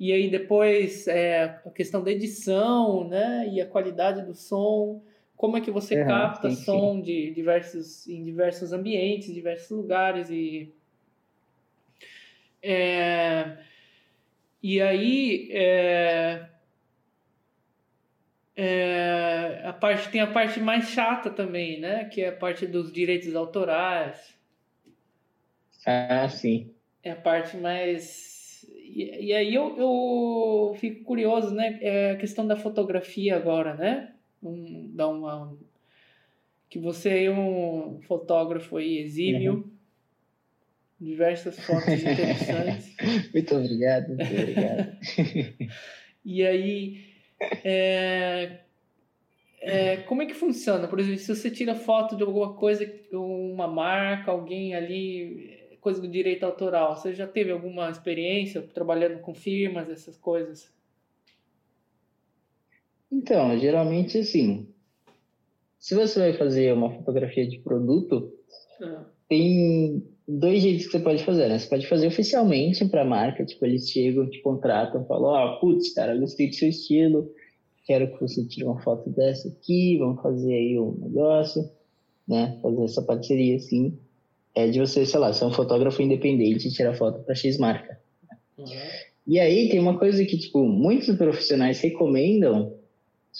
e 0.00 0.12
aí 0.12 0.28
depois 0.28 1.06
é, 1.06 1.60
a 1.64 1.70
questão 1.70 2.02
da 2.02 2.10
edição, 2.10 3.06
né, 3.06 3.48
e 3.52 3.60
a 3.60 3.66
qualidade 3.66 4.26
do 4.26 4.34
som, 4.34 5.00
como 5.36 5.56
é 5.56 5.60
que 5.60 5.70
você 5.70 6.04
capta 6.04 6.50
sim, 6.50 6.64
som 6.64 6.96
sim. 6.96 7.02
de 7.02 7.30
diversos 7.32 8.06
em 8.08 8.22
diversos 8.22 8.72
ambientes, 8.72 9.32
diversos 9.32 9.70
lugares 9.70 10.30
e 10.30 10.72
é, 12.62 13.58
e 14.62 14.80
aí 14.80 15.50
é, 15.52 16.48
é, 18.56 19.60
a 19.64 19.72
parte 19.72 20.08
tem 20.10 20.22
a 20.22 20.26
parte 20.26 20.60
mais 20.60 20.88
chata 20.88 21.30
também, 21.30 21.78
né? 21.78 22.06
Que 22.06 22.22
é 22.22 22.28
a 22.28 22.36
parte 22.36 22.66
dos 22.66 22.90
direitos 22.90 23.34
autorais. 23.36 24.34
Ah, 25.84 26.26
sim. 26.30 26.74
É 27.02 27.10
a 27.10 27.16
parte 27.16 27.58
mais 27.58 28.34
e, 28.72 29.26
e 29.26 29.32
aí 29.34 29.54
eu, 29.54 29.76
eu 29.76 30.74
fico 30.78 31.04
curioso, 31.04 31.54
né? 31.54 31.78
É 31.82 32.12
a 32.12 32.16
questão 32.16 32.46
da 32.46 32.56
fotografia 32.56 33.36
agora, 33.36 33.74
né? 33.74 34.13
Um, 34.48 34.90
dar 34.94 35.08
uma 35.08 35.56
que 36.68 36.78
você 36.78 37.26
é 37.26 37.30
um 37.30 38.00
fotógrafo 38.02 38.76
aí 38.76 38.98
exímio, 38.98 39.52
uhum. 39.54 39.70
diversas 41.00 41.58
fotos 41.60 42.02
interessantes. 42.02 42.96
muito 43.32 43.54
obrigado, 43.54 44.08
muito 44.08 44.24
obrigado. 44.24 44.96
e 46.24 46.44
aí, 46.44 47.04
é, 47.62 48.58
é, 49.60 49.96
como 49.98 50.22
é 50.22 50.26
que 50.26 50.34
funciona? 50.34 50.88
Por 50.88 50.98
exemplo, 50.98 51.18
se 51.18 51.34
você 51.34 51.48
tira 51.48 51.74
foto 51.74 52.16
de 52.16 52.24
alguma 52.24 52.54
coisa, 52.54 52.90
uma 53.12 53.68
marca, 53.68 54.32
alguém 54.32 54.74
ali, 54.74 55.56
coisa 55.80 56.00
do 56.00 56.08
direito 56.08 56.44
autoral, 56.44 56.96
você 56.96 57.14
já 57.14 57.26
teve 57.26 57.52
alguma 57.52 57.88
experiência 57.88 58.60
trabalhando 58.62 59.20
com 59.20 59.32
firmas, 59.32 59.88
essas 59.88 60.16
coisas? 60.16 60.74
Então, 63.14 63.56
geralmente 63.58 64.18
assim, 64.18 64.66
se 65.78 65.94
você 65.94 66.18
vai 66.18 66.32
fazer 66.32 66.72
uma 66.72 66.90
fotografia 66.90 67.46
de 67.48 67.60
produto, 67.60 68.32
ah. 68.82 69.04
tem 69.28 70.02
dois 70.26 70.60
jeitos 70.60 70.86
que 70.86 70.92
você 70.92 70.98
pode 70.98 71.22
fazer, 71.22 71.48
né? 71.48 71.58
Você 71.58 71.68
pode 71.68 71.86
fazer 71.86 72.08
oficialmente 72.08 72.84
para 72.86 73.02
a 73.02 73.04
marca, 73.04 73.44
tipo, 73.44 73.64
eles 73.64 73.88
chegam, 73.88 74.28
te 74.28 74.40
contratam, 74.42 75.06
falam, 75.06 75.30
ó, 75.30 75.54
oh, 75.54 75.60
putz, 75.60 75.94
cara, 75.94 76.16
gostei 76.16 76.48
do 76.48 76.54
seu 76.56 76.68
estilo, 76.68 77.30
quero 77.86 78.12
que 78.12 78.20
você 78.20 78.44
tire 78.44 78.64
uma 78.64 78.82
foto 78.82 79.08
dessa 79.10 79.48
aqui, 79.48 79.96
vamos 79.98 80.20
fazer 80.20 80.52
aí 80.52 80.78
um 80.78 80.96
negócio, 80.98 81.70
né? 82.26 82.58
Fazer 82.62 82.84
essa 82.84 83.02
parceria, 83.02 83.56
assim, 83.56 83.96
é 84.56 84.66
de 84.68 84.80
você, 84.80 85.06
sei 85.06 85.20
lá, 85.20 85.32
ser 85.32 85.44
um 85.44 85.52
fotógrafo 85.52 86.02
independente 86.02 86.66
e 86.66 86.72
tirar 86.72 86.94
foto 86.94 87.22
para 87.22 87.34
X 87.34 87.58
marca. 87.58 88.00
Uhum. 88.58 88.66
E 89.26 89.38
aí 89.38 89.68
tem 89.68 89.78
uma 89.78 89.98
coisa 89.98 90.24
que, 90.24 90.36
tipo, 90.36 90.64
muitos 90.64 91.14
profissionais 91.16 91.80
recomendam, 91.80 92.74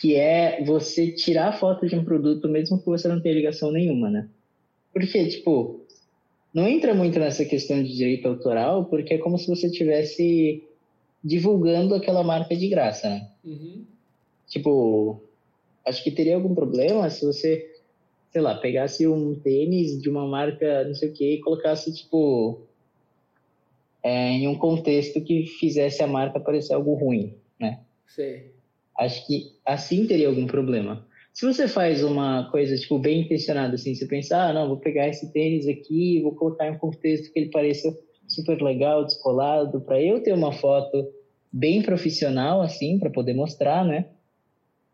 que 0.00 0.16
é 0.16 0.62
você 0.64 1.12
tirar 1.12 1.48
a 1.48 1.52
foto 1.52 1.86
de 1.86 1.94
um 1.94 2.04
produto 2.04 2.48
mesmo 2.48 2.78
que 2.78 2.86
você 2.86 3.06
não 3.06 3.20
tenha 3.20 3.34
ligação 3.34 3.70
nenhuma, 3.70 4.10
né? 4.10 4.28
Porque, 4.92 5.26
tipo, 5.28 5.84
não 6.52 6.66
entra 6.66 6.94
muito 6.94 7.18
nessa 7.18 7.44
questão 7.44 7.82
de 7.82 7.94
direito 7.94 8.26
autoral, 8.26 8.86
porque 8.86 9.14
é 9.14 9.18
como 9.18 9.38
se 9.38 9.48
você 9.48 9.70
tivesse 9.70 10.64
divulgando 11.22 11.94
aquela 11.94 12.22
marca 12.22 12.56
de 12.56 12.68
graça, 12.68 13.08
né? 13.08 13.30
Uhum. 13.44 13.84
Tipo, 14.48 15.22
acho 15.86 16.02
que 16.02 16.10
teria 16.10 16.34
algum 16.34 16.54
problema 16.54 17.08
se 17.08 17.24
você, 17.24 17.74
sei 18.30 18.40
lá, 18.40 18.56
pegasse 18.56 19.06
um 19.06 19.34
tênis 19.34 20.00
de 20.00 20.08
uma 20.08 20.26
marca, 20.26 20.84
não 20.84 20.94
sei 20.94 21.08
o 21.08 21.12
que, 21.12 21.34
e 21.34 21.40
colocasse, 21.40 21.94
tipo, 21.94 22.60
é, 24.02 24.30
em 24.30 24.48
um 24.48 24.58
contexto 24.58 25.20
que 25.20 25.46
fizesse 25.46 26.02
a 26.02 26.06
marca 26.06 26.38
parecer 26.38 26.74
algo 26.74 26.94
ruim, 26.94 27.34
né? 27.58 27.80
Sei. 28.06 28.53
Acho 28.98 29.26
que 29.26 29.52
assim 29.66 30.06
teria 30.06 30.28
algum 30.28 30.46
problema. 30.46 31.06
Se 31.32 31.44
você 31.44 31.66
faz 31.66 32.02
uma 32.04 32.48
coisa, 32.50 32.76
tipo, 32.76 32.96
bem 32.98 33.22
intencionada, 33.22 33.74
assim, 33.74 33.92
você 33.92 34.06
pensar, 34.06 34.50
ah, 34.50 34.52
não, 34.52 34.68
vou 34.68 34.76
pegar 34.76 35.08
esse 35.08 35.32
tênis 35.32 35.66
aqui, 35.66 36.20
vou 36.22 36.34
colocar 36.36 36.68
em 36.68 36.72
um 36.72 36.78
contexto 36.78 37.32
que 37.32 37.40
ele 37.40 37.50
pareça 37.50 37.92
super 38.28 38.60
legal, 38.62 39.04
descolado, 39.04 39.80
para 39.80 40.00
eu 40.00 40.22
ter 40.22 40.32
uma 40.32 40.52
foto 40.52 41.12
bem 41.52 41.82
profissional, 41.82 42.62
assim, 42.62 43.00
para 43.00 43.10
poder 43.10 43.34
mostrar, 43.34 43.84
né? 43.84 44.06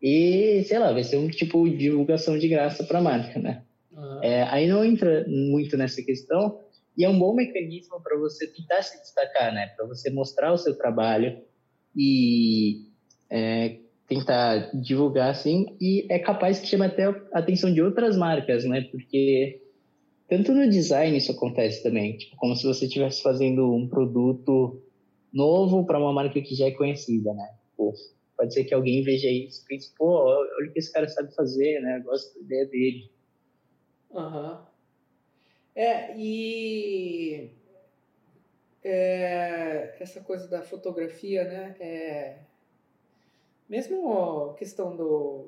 E, 0.01 0.63
sei 0.63 0.79
lá, 0.79 0.91
vai 0.91 1.03
ser 1.03 1.17
um 1.17 1.29
tipo 1.29 1.69
de 1.69 1.77
divulgação 1.77 2.37
de 2.39 2.47
graça 2.47 2.83
para 2.83 2.97
a 2.97 3.03
marca, 3.03 3.39
né? 3.39 3.63
Uhum. 3.91 4.23
É, 4.23 4.43
aí 4.43 4.67
não 4.67 4.83
entra 4.83 5.23
muito 5.27 5.77
nessa 5.77 6.01
questão, 6.01 6.59
e 6.97 7.05
é 7.05 7.09
um 7.09 7.19
bom 7.19 7.35
mecanismo 7.35 8.01
para 8.01 8.17
você 8.17 8.47
tentar 8.47 8.81
se 8.81 8.99
destacar, 8.99 9.53
né? 9.53 9.67
Para 9.77 9.85
você 9.85 10.09
mostrar 10.09 10.51
o 10.51 10.57
seu 10.57 10.75
trabalho 10.75 11.39
e 11.95 12.87
é, 13.29 13.77
tentar 14.11 14.69
divulgar 14.73 15.29
assim, 15.29 15.77
e 15.79 16.05
é 16.09 16.19
capaz 16.19 16.59
que 16.59 16.67
chame 16.67 16.85
até 16.85 17.05
a 17.05 17.39
atenção 17.39 17.73
de 17.73 17.81
outras 17.81 18.17
marcas, 18.17 18.65
né? 18.65 18.81
Porque 18.91 19.61
tanto 20.27 20.53
no 20.53 20.69
design 20.69 21.15
isso 21.15 21.31
acontece 21.31 21.81
também, 21.81 22.17
tipo, 22.17 22.35
como 22.35 22.53
se 22.53 22.67
você 22.67 22.87
estivesse 22.87 23.23
fazendo 23.23 23.73
um 23.73 23.87
produto 23.87 24.83
novo 25.31 25.85
para 25.85 25.97
uma 25.97 26.11
marca 26.11 26.41
que 26.41 26.53
já 26.53 26.65
é 26.65 26.71
conhecida, 26.71 27.33
né? 27.33 27.55
Pô, 27.77 27.93
pode 28.35 28.53
ser 28.53 28.65
que 28.65 28.73
alguém 28.73 29.01
veja 29.01 29.31
isso 29.31 29.63
e 29.63 29.65
pense, 29.65 29.93
pô, 29.97 30.25
olha 30.25 30.67
o 30.69 30.73
que 30.73 30.79
esse 30.79 30.91
cara 30.91 31.07
sabe 31.07 31.33
fazer, 31.33 31.79
né? 31.79 31.99
Eu 31.99 32.03
gosto 32.03 32.33
da 32.33 32.43
ideia 32.43 32.65
dele. 32.65 33.11
Aham. 34.13 34.51
Uhum. 34.51 34.71
É, 35.73 36.17
e 36.17 37.49
é, 38.83 39.95
essa 40.01 40.19
coisa 40.19 40.49
da 40.49 40.61
fotografia, 40.61 41.45
né? 41.45 41.75
É, 41.79 42.39
mesmo 43.71 44.51
a 44.51 44.53
questão 44.55 44.95
do. 44.97 45.47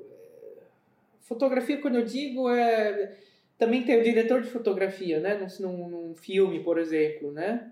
Fotografia, 1.20 1.82
quando 1.82 1.98
eu 1.98 2.06
digo, 2.06 2.50
é. 2.50 3.18
Também 3.58 3.84
tem 3.84 4.00
o 4.00 4.04
diretor 4.04 4.42
de 4.42 4.50
fotografia, 4.50 5.20
né? 5.20 5.48
Num, 5.60 5.88
num 5.90 6.16
filme, 6.16 6.64
por 6.64 6.80
exemplo, 6.80 7.32
né? 7.32 7.72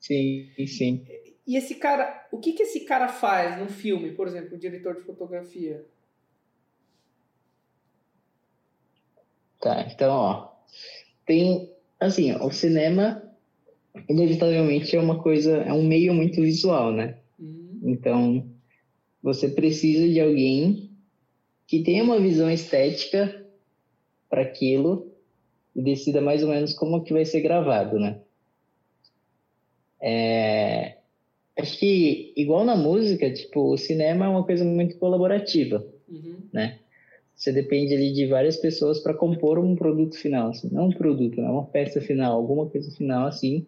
Sim, 0.00 0.50
sim. 0.66 1.06
E 1.46 1.56
esse 1.56 1.76
cara, 1.76 2.26
o 2.32 2.38
que, 2.38 2.52
que 2.52 2.64
esse 2.64 2.80
cara 2.80 3.08
faz 3.08 3.58
num 3.58 3.68
filme, 3.68 4.12
por 4.12 4.26
exemplo, 4.26 4.56
o 4.56 4.58
diretor 4.58 4.96
de 4.96 5.02
fotografia? 5.02 5.84
Tá, 9.60 9.86
então, 9.88 10.10
ó. 10.10 10.52
Tem, 11.24 11.72
assim, 12.00 12.32
o 12.32 12.50
cinema, 12.50 13.22
inevitavelmente, 14.08 14.96
é 14.96 15.00
uma 15.00 15.22
coisa, 15.22 15.58
é 15.58 15.72
um 15.72 15.86
meio 15.86 16.12
muito 16.12 16.42
visual, 16.42 16.92
né? 16.92 17.18
Uhum. 17.38 17.80
Então, 17.84 18.51
você 19.22 19.48
precisa 19.48 20.08
de 20.08 20.20
alguém 20.20 20.90
que 21.66 21.82
tenha 21.82 22.02
uma 22.02 22.20
visão 22.20 22.50
estética 22.50 23.46
para 24.28 24.42
aquilo 24.42 25.12
e 25.74 25.82
decida 25.82 26.20
mais 26.20 26.42
ou 26.42 26.48
menos 26.48 26.74
como 26.74 27.02
que 27.02 27.12
vai 27.12 27.24
ser 27.24 27.40
gravado, 27.40 27.98
né? 27.98 28.18
É... 30.00 30.96
Acho 31.56 31.78
que, 31.78 32.32
igual 32.36 32.64
na 32.64 32.74
música, 32.74 33.32
tipo, 33.32 33.72
o 33.72 33.76
cinema 33.76 34.24
é 34.24 34.28
uma 34.28 34.44
coisa 34.44 34.64
muito 34.64 34.96
colaborativa, 34.96 35.86
uhum. 36.08 36.36
né? 36.52 36.78
Você 37.34 37.52
depende 37.52 37.94
ali 37.94 38.12
de 38.12 38.26
várias 38.26 38.56
pessoas 38.56 39.00
para 39.00 39.14
compor 39.14 39.58
um 39.58 39.76
produto 39.76 40.16
final, 40.16 40.50
assim, 40.50 40.68
não 40.72 40.86
um 40.86 40.92
produto, 40.92 41.40
não 41.40 41.52
uma 41.52 41.66
peça 41.66 42.00
final, 42.00 42.36
alguma 42.36 42.66
coisa 42.66 42.90
final, 42.92 43.26
assim, 43.26 43.66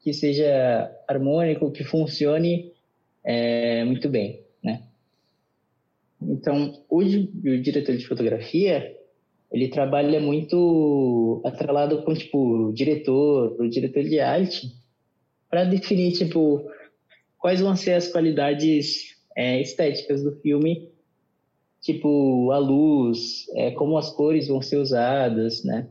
que 0.00 0.12
seja 0.12 0.90
harmônico, 1.06 1.70
que 1.70 1.84
funcione 1.84 2.72
é, 3.22 3.84
muito 3.84 4.08
bem. 4.08 4.40
Então, 6.28 6.84
o, 6.88 6.98
o 6.98 7.62
diretor 7.62 7.96
de 7.96 8.06
fotografia, 8.06 8.96
ele 9.50 9.68
trabalha 9.68 10.20
muito 10.20 11.40
atrelado 11.44 12.02
com, 12.02 12.14
tipo, 12.14 12.68
o 12.68 12.72
diretor, 12.72 13.56
o 13.60 13.68
diretor 13.68 14.02
de 14.02 14.20
arte, 14.20 14.72
para 15.50 15.64
definir, 15.64 16.12
tipo, 16.12 16.66
quais 17.38 17.60
vão 17.60 17.76
ser 17.76 17.92
as 17.92 18.08
qualidades 18.08 19.16
é, 19.36 19.60
estéticas 19.60 20.22
do 20.22 20.32
filme, 20.40 20.88
tipo, 21.80 22.50
a 22.50 22.58
luz, 22.58 23.46
é, 23.54 23.70
como 23.72 23.98
as 23.98 24.10
cores 24.10 24.48
vão 24.48 24.62
ser 24.62 24.76
usadas, 24.76 25.64
né? 25.64 25.88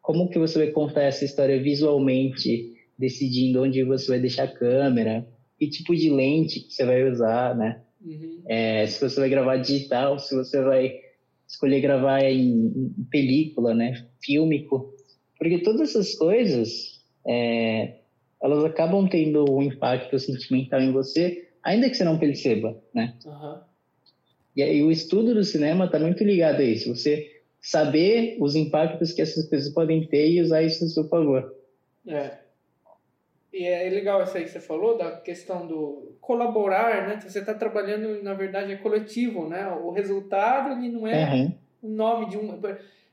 Como 0.00 0.28
que 0.28 0.38
você 0.38 0.58
vai 0.58 0.68
contar 0.68 1.02
essa 1.02 1.24
história 1.24 1.62
visualmente, 1.62 2.74
decidindo 2.98 3.62
onde 3.62 3.84
você 3.84 4.08
vai 4.08 4.20
deixar 4.20 4.44
a 4.44 4.52
câmera, 4.52 5.26
que 5.58 5.68
tipo 5.68 5.94
de 5.94 6.10
lente 6.10 6.60
que 6.60 6.72
você 6.72 6.84
vai 6.84 7.08
usar, 7.08 7.56
né? 7.56 7.82
Uhum. 8.04 8.42
É, 8.46 8.86
se 8.86 9.00
você 9.00 9.20
vai 9.20 9.28
gravar 9.28 9.56
digital, 9.56 10.18
se 10.18 10.34
você 10.34 10.62
vai 10.62 11.00
escolher 11.48 11.80
gravar 11.80 12.22
em, 12.22 12.92
em 12.98 13.04
película, 13.10 13.74
né, 13.74 14.06
fílmico, 14.22 14.94
porque 15.38 15.58
todas 15.58 15.90
essas 15.90 16.14
coisas 16.14 17.00
é, 17.26 17.98
elas 18.42 18.64
acabam 18.64 19.08
tendo 19.08 19.44
um 19.50 19.62
impacto 19.62 20.18
sentimental 20.18 20.80
em 20.80 20.92
você, 20.92 21.48
ainda 21.62 21.88
que 21.88 21.96
você 21.96 22.04
não 22.04 22.18
perceba, 22.18 22.80
né? 22.94 23.14
Uhum. 23.24 23.58
E 24.56 24.62
aí 24.62 24.82
o 24.82 24.90
estudo 24.90 25.34
do 25.34 25.44
cinema 25.44 25.86
está 25.86 25.98
muito 25.98 26.24
ligado 26.24 26.60
a 26.60 26.64
isso, 26.64 26.94
você 26.94 27.36
saber 27.60 28.36
os 28.40 28.54
impactos 28.54 29.12
que 29.12 29.20
essas 29.20 29.48
coisas 29.48 29.72
podem 29.72 30.06
ter 30.06 30.30
e 30.30 30.40
usar 30.40 30.62
isso 30.62 30.84
a 30.84 30.88
seu 30.88 31.08
favor. 31.08 31.52
É. 32.06 32.45
E 33.56 33.64
é 33.64 33.88
legal 33.88 34.22
isso 34.22 34.36
aí 34.36 34.44
que 34.44 34.50
você 34.50 34.60
falou, 34.60 34.98
da 34.98 35.12
questão 35.12 35.66
do 35.66 36.14
colaborar, 36.20 37.08
né? 37.08 37.18
Você 37.20 37.38
está 37.38 37.54
trabalhando, 37.54 38.22
na 38.22 38.34
verdade, 38.34 38.70
é 38.70 38.76
coletivo, 38.76 39.48
né? 39.48 39.66
O 39.68 39.90
resultado, 39.90 40.72
ele 40.72 40.92
não 40.92 41.06
é 41.06 41.32
uhum. 41.32 41.54
o 41.82 41.88
nome 41.88 42.28
de 42.28 42.36
um... 42.36 42.60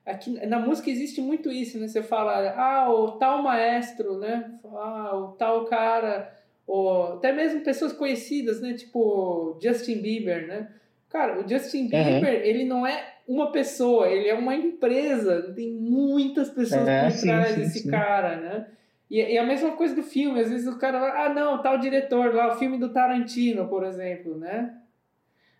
Aqui, 0.05 0.31
na 0.45 0.59
música 0.59 0.89
existe 0.89 1.21
muito 1.21 1.49
isso, 1.49 1.79
né? 1.79 1.87
Você 1.87 2.03
fala, 2.03 2.53
ah, 2.57 2.91
o 2.91 3.11
tal 3.11 3.41
maestro, 3.41 4.19
né? 4.19 4.51
Ah, 4.65 5.15
o 5.15 5.27
tal 5.37 5.63
cara... 5.65 6.29
Ou 6.67 7.13
até 7.15 7.31
mesmo 7.31 7.61
pessoas 7.61 7.93
conhecidas, 7.93 8.61
né? 8.61 8.73
Tipo 8.73 9.57
Justin 9.61 10.01
Bieber, 10.01 10.47
né? 10.47 10.69
Cara, 11.09 11.39
o 11.39 11.47
Justin 11.47 11.87
Bieber, 11.87 12.21
uhum. 12.21 12.41
ele 12.41 12.65
não 12.65 12.85
é 12.85 13.01
uma 13.27 13.51
pessoa, 13.51 14.09
ele 14.09 14.27
é 14.27 14.33
uma 14.33 14.55
empresa. 14.55 15.53
Tem 15.55 15.71
muitas 15.71 16.49
pessoas 16.49 16.87
é, 16.87 17.09
por 17.09 17.21
trás 17.21 17.55
desse 17.55 17.89
cara, 17.89 18.37
né? 18.37 18.67
E, 19.09 19.19
e, 19.19 19.37
a 19.37 19.45
mesma 19.45 19.71
coisa 19.71 19.95
do 19.95 20.03
filme, 20.03 20.39
às 20.39 20.49
vezes 20.49 20.67
o 20.67 20.77
cara 20.77 20.99
fala, 20.99 21.25
ah, 21.25 21.33
não, 21.33 21.61
tal 21.61 21.77
diretor 21.77 22.33
lá, 22.33 22.53
o 22.53 22.57
filme 22.57 22.77
do 22.77 22.89
Tarantino, 22.89 23.67
por 23.67 23.83
exemplo, 23.83 24.37
né? 24.37 24.75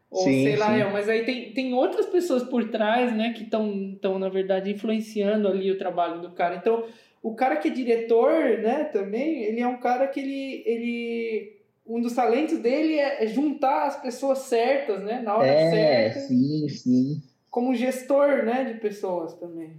Ou 0.10 0.24
sim, 0.24 0.44
sei 0.44 0.56
lá, 0.56 0.78
eu, 0.78 0.92
mas 0.92 1.10
aí 1.10 1.26
tem, 1.26 1.52
tem 1.54 1.74
outras 1.74 2.06
pessoas 2.06 2.44
por 2.44 2.70
trás, 2.70 3.16
né, 3.16 3.34
que 3.34 3.44
estão, 3.44 4.20
na 4.20 4.30
verdade, 4.30 4.72
influenciando 4.72 5.48
ali 5.48 5.72
o 5.72 5.78
trabalho 5.78 6.22
do 6.22 6.32
cara. 6.32 6.56
Então, 6.56 6.86
o 7.22 7.34
cara 7.34 7.56
que 7.56 7.68
é 7.68 7.72
diretor, 7.72 8.60
né, 8.60 8.84
também, 8.86 9.44
ele 9.44 9.60
é 9.60 9.68
um 9.68 9.80
cara 9.80 10.08
que 10.08 10.20
ele. 10.20 10.64
ele 10.66 11.64
um 11.86 12.00
dos 12.00 12.14
talentos 12.14 12.60
dele 12.60 12.98
é, 12.98 13.26
é 13.26 13.28
juntar 13.28 13.88
as 13.88 14.02
pessoas 14.02 14.40
certas, 14.40 15.04
né, 15.04 15.20
na 15.20 15.36
hora 15.36 15.48
é, 15.48 15.70
certa. 15.70 16.20
Sim, 16.28 16.70
sim. 16.70 17.22
Como 17.50 17.76
gestor, 17.76 18.46
né, 18.46 18.64
de 18.66 18.80
pessoas 18.80 19.34
também. 19.34 19.74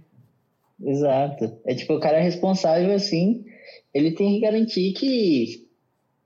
Exato. 0.83 1.57
É 1.65 1.73
tipo, 1.73 1.93
o 1.93 1.99
cara 1.99 2.17
é 2.17 2.21
responsável, 2.21 2.93
assim, 2.93 3.45
ele 3.95 4.11
tem 4.11 4.33
que 4.33 4.41
garantir 4.41 4.91
que, 4.91 5.65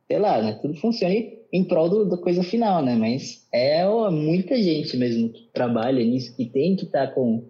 sei 0.08 0.18
lá, 0.18 0.42
né, 0.42 0.58
tudo 0.60 0.74
funcione 0.74 1.38
em 1.54 1.64
prol 1.64 1.88
do, 1.88 2.10
da 2.10 2.18
coisa 2.18 2.42
final, 2.42 2.84
né? 2.84 2.96
Mas 2.96 3.48
é 3.54 3.88
muita 4.10 4.60
gente 4.60 4.98
mesmo 4.98 5.30
que 5.30 5.48
trabalha 5.54 6.04
nisso, 6.04 6.36
que 6.36 6.46
tem 6.46 6.76
que 6.76 6.86
estar 6.86 7.08
tá 7.08 7.14
com 7.14 7.44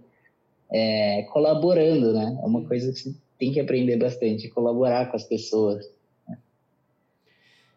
é, 0.70 1.24
colaborando, 1.32 2.12
né? 2.12 2.38
É 2.44 2.46
uma 2.46 2.68
coisa 2.68 2.92
que 2.92 3.00
você 3.00 3.16
tem 3.40 3.54
que 3.54 3.62
aprender 3.62 3.96
bastante, 3.96 4.50
colaborar 4.50 5.10
com 5.10 5.16
as 5.16 5.24
pessoas. 5.24 5.90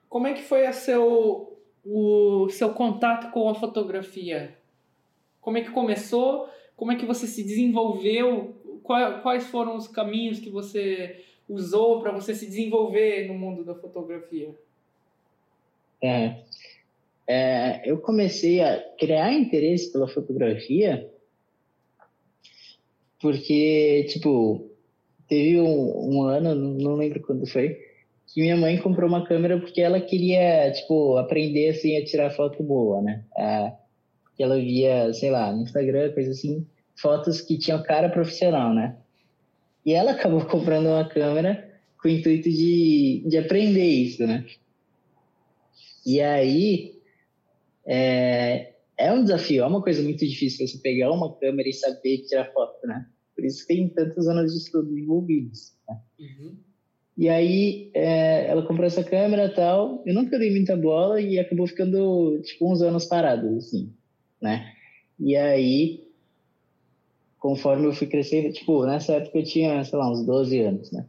Como 0.08 0.26
é 0.26 0.32
que 0.32 0.42
foi 0.42 0.66
a 0.66 0.72
seu, 0.72 1.56
o 1.86 2.48
seu 2.50 2.70
contato 2.70 3.32
com 3.32 3.48
a 3.48 3.54
fotografia? 3.54 4.58
Como 5.40 5.58
é 5.58 5.60
que 5.60 5.70
começou? 5.70 6.48
Como 6.76 6.90
é 6.90 6.96
que 6.96 7.06
você 7.06 7.28
se 7.28 7.44
desenvolveu? 7.44 8.56
Quais 8.82 9.46
foram 9.46 9.76
os 9.76 9.86
caminhos 9.86 10.40
que 10.40 10.50
você 10.50 11.24
usou 11.48 12.00
para 12.00 12.12
você 12.12 12.34
se 12.34 12.46
desenvolver 12.46 13.26
no 13.26 13.34
mundo 13.34 13.64
da 13.64 13.74
fotografia? 13.74 14.54
É, 16.02 16.42
é, 17.26 17.90
eu 17.90 17.98
comecei 17.98 18.60
a 18.60 18.80
criar 18.98 19.32
interesse 19.32 19.92
pela 19.92 20.08
fotografia 20.08 21.08
porque, 23.22 24.04
tipo, 24.08 24.68
teve 25.28 25.60
um, 25.60 26.16
um 26.16 26.22
ano, 26.24 26.56
não 26.56 26.96
lembro 26.96 27.22
quando 27.22 27.46
foi, 27.46 27.78
que 28.26 28.40
minha 28.40 28.56
mãe 28.56 28.76
comprou 28.78 29.08
uma 29.08 29.24
câmera 29.24 29.60
porque 29.60 29.80
ela 29.80 30.00
queria, 30.00 30.72
tipo, 30.72 31.16
aprender, 31.16 31.68
assim, 31.68 31.96
a 31.96 32.04
tirar 32.04 32.30
foto 32.30 32.60
boa, 32.64 33.00
né? 33.00 33.24
É, 33.38 33.72
que 34.36 34.42
ela 34.42 34.56
via, 34.56 35.12
sei 35.12 35.30
lá, 35.30 35.52
no 35.52 35.62
Instagram, 35.62 36.12
coisa 36.12 36.32
assim, 36.32 36.66
fotos 36.96 37.40
que 37.40 37.56
tinham 37.56 37.82
cara 37.84 38.08
profissional, 38.08 38.74
né? 38.74 38.96
E 39.84 39.92
ela 39.92 40.12
acabou 40.12 40.44
comprando 40.46 40.86
uma 40.86 41.08
câmera 41.08 41.70
com 42.00 42.08
o 42.08 42.10
intuito 42.10 42.50
de, 42.50 43.24
de 43.26 43.38
aprender 43.38 43.86
isso, 43.86 44.26
né? 44.26 44.44
E 46.04 46.20
aí, 46.20 46.94
é, 47.86 48.74
é 48.98 49.12
um 49.12 49.22
desafio, 49.22 49.62
é 49.62 49.66
uma 49.66 49.82
coisa 49.82 50.02
muito 50.02 50.26
difícil 50.26 50.66
você 50.66 50.78
pegar 50.78 51.12
uma 51.12 51.32
câmera 51.36 51.68
e 51.68 51.72
saber 51.72 52.18
tirar 52.18 52.52
foto, 52.52 52.86
né? 52.86 53.06
Por 53.34 53.44
isso 53.44 53.66
tem 53.66 53.88
tantas 53.88 54.26
anos 54.28 54.52
de 54.52 54.58
estudo 54.58 54.96
envolvidos. 54.98 55.74
Né? 55.88 56.00
Uhum. 56.20 56.56
E 57.16 57.28
aí, 57.28 57.90
é, 57.94 58.46
ela 58.48 58.66
comprou 58.66 58.86
essa 58.86 59.04
câmera 59.04 59.46
e 59.46 59.54
tal. 59.54 60.02
Eu 60.06 60.14
nunca 60.14 60.38
dei 60.38 60.50
muita 60.50 60.76
bola 60.76 61.20
e 61.20 61.38
acabou 61.38 61.66
ficando, 61.66 62.40
tipo, 62.42 62.70
uns 62.70 62.82
anos 62.82 63.04
parado, 63.04 63.56
assim, 63.56 63.92
né? 64.40 64.72
E 65.18 65.36
aí, 65.36 66.11
conforme 67.42 67.88
eu 67.88 67.92
fui 67.92 68.06
crescendo, 68.06 68.52
tipo, 68.52 68.86
nessa 68.86 69.14
época 69.14 69.38
eu 69.38 69.42
tinha, 69.42 69.82
sei 69.82 69.98
lá, 69.98 70.08
uns 70.08 70.24
12 70.24 70.60
anos, 70.60 70.92
né? 70.92 71.04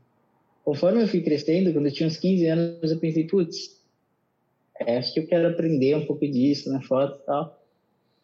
Conforme 0.66 1.04
eu 1.04 1.08
fui 1.08 1.22
crescendo, 1.22 1.72
quando 1.72 1.86
eu 1.86 1.92
tinha 1.92 2.08
uns 2.08 2.18
15 2.18 2.48
anos, 2.48 2.92
eu 2.92 2.98
pensei, 2.98 3.28
putz, 3.28 3.80
é, 4.80 4.98
acho 4.98 5.14
que 5.14 5.20
eu 5.20 5.28
quero 5.28 5.48
aprender 5.48 5.96
um 5.96 6.08
pouco 6.08 6.28
disso, 6.28 6.72
né? 6.72 6.82
Foto 6.88 7.20
e 7.22 7.26
tal. 7.28 7.64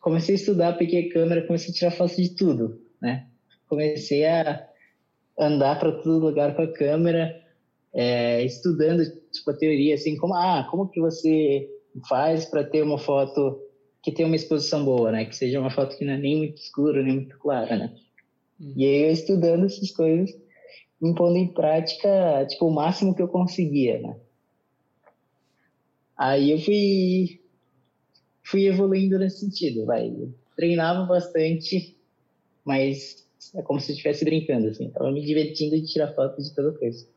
Comecei 0.02 0.34
a 0.34 0.38
estudar, 0.40 0.74
peguei 0.74 1.08
a 1.08 1.14
câmera, 1.14 1.46
comecei 1.46 1.70
a 1.70 1.74
tirar 1.74 1.92
foto 1.92 2.16
de 2.16 2.30
tudo, 2.30 2.82
né? 3.00 3.28
Comecei 3.68 4.26
a 4.26 4.68
andar 5.38 5.78
para 5.80 5.92
todo 5.92 6.26
lugar 6.26 6.56
com 6.56 6.64
a 6.64 6.74
câmera, 6.74 7.40
é, 7.94 8.44
estudando 8.44 9.04
tipo 9.32 9.52
a 9.52 9.54
teoria 9.54 9.94
assim 9.94 10.18
como 10.18 10.34
ah 10.34 10.68
como 10.70 10.88
que 10.88 11.00
você 11.00 11.70
faz 12.08 12.46
para 12.46 12.64
ter 12.64 12.84
uma 12.84 12.98
foto 12.98 13.60
que 14.02 14.12
tenha 14.12 14.28
uma 14.28 14.36
exposição 14.36 14.84
boa 14.84 15.12
né? 15.12 15.26
Que 15.26 15.36
seja 15.36 15.60
uma 15.60 15.72
foto 15.72 15.98
que 15.98 16.06
não 16.06 16.14
é 16.14 16.18
nem 16.18 16.38
muito 16.38 16.58
escura 16.58 17.04
nem 17.04 17.16
muito 17.16 17.38
clara 17.40 17.78
né? 17.78 17.96
Uhum. 18.60 18.74
e 18.76 18.86
aí 18.86 19.04
eu 19.04 19.12
estudando 19.12 19.66
essas 19.66 19.92
coisas 19.92 20.38
me 21.02 21.16
pondo 21.16 21.38
em 21.38 21.48
prática 21.48 22.46
tipo 22.50 22.68
o 22.68 22.74
máximo 22.74 23.16
que 23.16 23.22
eu 23.22 23.28
conseguia 23.28 24.00
né? 24.00 24.18
Aí 26.18 26.52
eu 26.52 26.60
fui 26.60 27.40
fui 28.44 28.66
evoluindo 28.66 29.20
nesse 29.20 29.40
sentido 29.42 29.86
vai. 29.86 30.08
Eu 30.08 30.34
treinava 30.56 31.06
bastante 31.06 31.96
mas 32.66 33.28
é 33.56 33.62
como 33.62 33.80
se 33.80 33.92
eu 33.92 33.96
estivesse 33.96 34.26
brincando 34.26 34.68
assim. 34.68 34.90
Tava 34.90 35.12
me 35.12 35.26
divertindo 35.26 35.76
de 35.80 35.88
tirar 35.88 36.14
foto 36.14 36.42
de 36.42 36.54
toda 36.54 36.78
coisa. 36.78 37.08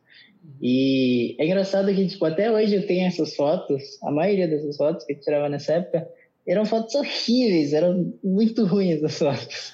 E 0.61 1.37
é 1.39 1.47
engraçado 1.47 1.95
que, 1.95 2.07
tipo, 2.07 2.25
até 2.25 2.51
hoje 2.51 2.75
eu 2.75 2.87
tenho 2.87 3.07
essas 3.07 3.35
fotos, 3.35 3.99
a 4.03 4.11
maioria 4.11 4.49
dessas 4.49 4.77
fotos 4.77 5.05
que 5.05 5.13
eu 5.13 5.21
tirava 5.21 5.49
nessa 5.49 5.75
época, 5.75 6.09
eram 6.47 6.65
fotos 6.65 6.95
horríveis, 6.95 7.73
eram 7.73 8.13
muito 8.23 8.65
ruins 8.65 9.03
as 9.03 9.19
fotos. 9.19 9.73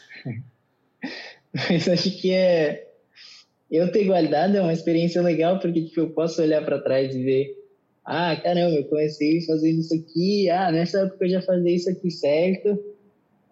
Mas 1.52 1.88
acho 1.88 2.10
que 2.20 2.32
é. 2.32 2.86
Eu 3.70 3.92
ter 3.92 4.04
guardado 4.04 4.56
é 4.56 4.62
uma 4.62 4.72
experiência 4.72 5.20
legal, 5.20 5.58
porque 5.58 5.84
tipo, 5.84 6.00
eu 6.00 6.10
posso 6.10 6.40
olhar 6.40 6.64
para 6.64 6.80
trás 6.80 7.14
e 7.14 7.22
ver: 7.22 7.56
ah, 8.04 8.34
caramba, 8.36 8.76
eu 8.76 8.84
comecei 8.84 9.42
fazendo 9.42 9.80
isso 9.80 9.94
aqui, 9.94 10.48
ah, 10.48 10.72
nessa 10.72 11.00
época 11.00 11.24
eu 11.24 11.30
já 11.30 11.42
fazia 11.42 11.74
isso 11.74 11.90
aqui 11.90 12.10
certo, 12.10 12.82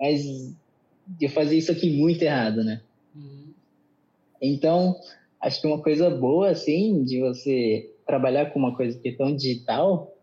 mas 0.00 0.24
eu 1.20 1.28
fazia 1.28 1.58
isso 1.58 1.70
aqui 1.70 1.90
muito 1.90 2.22
errado, 2.22 2.64
né? 2.64 2.80
Uhum. 3.14 3.52
Então, 4.40 4.98
acho 5.40 5.60
que 5.60 5.66
uma 5.66 5.82
coisa 5.82 6.08
boa, 6.08 6.50
assim, 6.50 7.04
de 7.04 7.20
você 7.20 7.90
trabalhar 8.06 8.46
com 8.46 8.58
uma 8.58 8.74
coisa 8.74 8.98
que 8.98 9.10
é 9.10 9.12
tão 9.12 9.36
digital, 9.36 10.15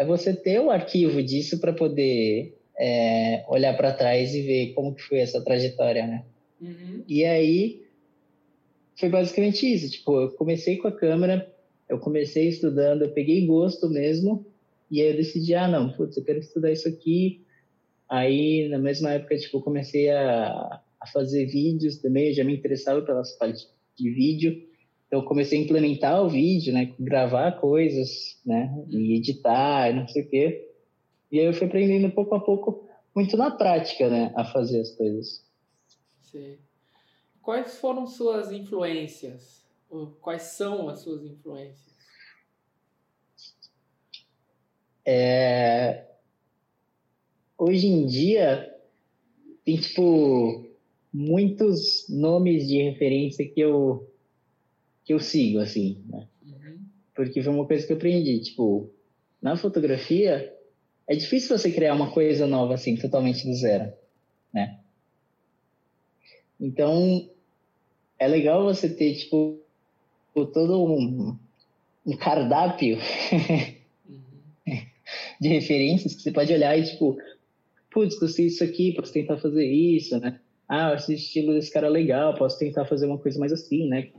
é 0.00 0.04
você 0.04 0.34
ter 0.34 0.58
o 0.58 0.70
arquivo 0.70 1.22
disso 1.22 1.60
para 1.60 1.74
poder 1.74 2.56
é, 2.78 3.44
olhar 3.46 3.76
para 3.76 3.92
trás 3.92 4.34
e 4.34 4.40
ver 4.40 4.72
como 4.72 4.94
que 4.94 5.02
foi 5.02 5.18
essa 5.18 5.44
trajetória, 5.44 6.06
né? 6.06 6.24
Uhum. 6.58 7.04
E 7.06 7.22
aí 7.22 7.82
foi 8.98 9.10
basicamente 9.10 9.70
isso. 9.70 9.90
Tipo, 9.90 10.22
eu 10.22 10.30
comecei 10.30 10.78
com 10.78 10.88
a 10.88 10.92
câmera, 10.92 11.54
eu 11.86 11.98
comecei 11.98 12.48
estudando, 12.48 13.02
eu 13.02 13.10
peguei 13.10 13.44
gosto 13.44 13.90
mesmo, 13.90 14.46
e 14.90 15.02
aí 15.02 15.10
eu 15.10 15.16
decidi, 15.16 15.54
ah, 15.54 15.68
não, 15.68 15.92
putz, 15.92 16.16
eu 16.16 16.24
quero 16.24 16.38
estudar 16.38 16.72
isso 16.72 16.88
aqui. 16.88 17.44
Aí, 18.08 18.68
na 18.70 18.78
mesma 18.78 19.12
época, 19.12 19.36
tipo, 19.36 19.58
eu 19.58 19.62
comecei 19.62 20.08
a, 20.08 20.80
a 20.98 21.06
fazer 21.12 21.44
vídeos 21.44 21.98
também, 21.98 22.28
eu 22.28 22.34
já 22.34 22.42
me 22.42 22.56
interessava 22.56 23.02
pelas 23.02 23.32
partes 23.32 23.68
de 23.98 24.08
vídeo. 24.08 24.66
Então, 25.10 25.22
eu 25.22 25.26
comecei 25.26 25.58
a 25.58 25.62
implementar 25.64 26.24
o 26.24 26.28
vídeo, 26.28 26.72
né? 26.72 26.94
Gravar 26.96 27.58
coisas, 27.60 28.40
né? 28.46 28.72
E 28.88 29.16
editar, 29.16 29.90
e 29.90 29.92
não 29.92 30.06
sei 30.06 30.22
o 30.22 30.30
quê. 30.30 30.70
E 31.32 31.40
aí 31.40 31.46
eu 31.46 31.52
fui 31.52 31.66
aprendendo 31.66 32.14
pouco 32.14 32.32
a 32.36 32.40
pouco, 32.40 32.88
muito 33.12 33.36
na 33.36 33.50
prática, 33.50 34.08
né? 34.08 34.32
A 34.36 34.44
fazer 34.44 34.80
as 34.80 34.92
coisas. 34.92 35.44
Sim. 36.22 36.58
Quais 37.42 37.76
foram 37.78 38.06
suas 38.06 38.52
influências? 38.52 39.66
Ou 39.90 40.12
quais 40.12 40.42
são 40.42 40.88
as 40.88 41.00
suas 41.00 41.24
influências? 41.24 41.92
É... 45.04 46.06
Hoje 47.58 47.88
em 47.88 48.06
dia, 48.06 48.72
tem, 49.64 49.76
tipo, 49.76 50.70
muitos 51.12 52.08
nomes 52.08 52.68
de 52.68 52.80
referência 52.80 53.44
que 53.44 53.58
eu 53.58 54.09
que 55.10 55.14
eu 55.14 55.18
sigo 55.18 55.58
assim, 55.58 56.00
né? 56.08 56.28
Uhum. 56.46 56.78
Porque 57.16 57.42
foi 57.42 57.52
uma 57.52 57.66
coisa 57.66 57.84
que 57.84 57.92
eu 57.92 57.96
aprendi, 57.96 58.38
tipo, 58.38 58.88
na 59.42 59.56
fotografia 59.56 60.54
é 61.08 61.16
difícil 61.16 61.58
você 61.58 61.72
criar 61.72 61.94
uma 61.94 62.12
coisa 62.12 62.46
nova 62.46 62.74
assim, 62.74 62.94
totalmente 62.94 63.44
do 63.44 63.52
zero, 63.56 63.92
né? 64.54 64.78
Então, 66.60 67.28
é 68.20 68.28
legal 68.28 68.62
você 68.62 68.88
ter 68.88 69.16
tipo 69.16 69.58
todo 70.32 70.84
um, 70.84 71.36
um 72.06 72.16
cardápio 72.16 72.96
uhum. 74.08 74.22
de 75.40 75.48
referências 75.48 76.14
que 76.14 76.22
você 76.22 76.30
pode 76.30 76.52
olhar 76.52 76.78
e 76.78 76.84
tipo, 76.84 77.18
putz, 77.90 78.16
gostei 78.16 78.46
disso 78.46 78.62
aqui, 78.62 78.92
posso 78.92 79.12
tentar 79.12 79.38
fazer 79.38 79.66
isso, 79.66 80.20
né? 80.20 80.38
ah, 80.70 80.94
esse 80.94 81.14
estilo 81.14 81.52
desse 81.52 81.72
cara 81.72 81.88
é 81.88 81.90
legal, 81.90 82.32
posso 82.36 82.56
tentar 82.56 82.84
fazer 82.84 83.06
uma 83.06 83.18
coisa 83.18 83.40
mais 83.40 83.52
assim, 83.52 83.88
né? 83.88 84.10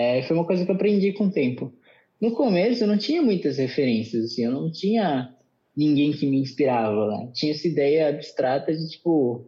É, 0.00 0.22
foi 0.22 0.36
uma 0.36 0.46
coisa 0.46 0.64
que 0.64 0.70
eu 0.70 0.74
aprendi 0.74 1.12
com 1.12 1.26
o 1.26 1.30
tempo. 1.30 1.72
No 2.20 2.32
começo 2.32 2.82
eu 2.84 2.88
não 2.88 2.96
tinha 2.96 3.20
muitas 3.20 3.58
referências, 3.58 4.24
assim, 4.24 4.44
eu 4.44 4.50
não 4.50 4.70
tinha 4.70 5.34
ninguém 5.76 6.12
que 6.12 6.26
me 6.26 6.38
inspirava, 6.38 7.08
né? 7.08 7.30
Tinha 7.34 7.52
essa 7.52 7.68
ideia 7.68 8.08
abstrata 8.08 8.74
de 8.74 8.88
tipo, 8.88 9.46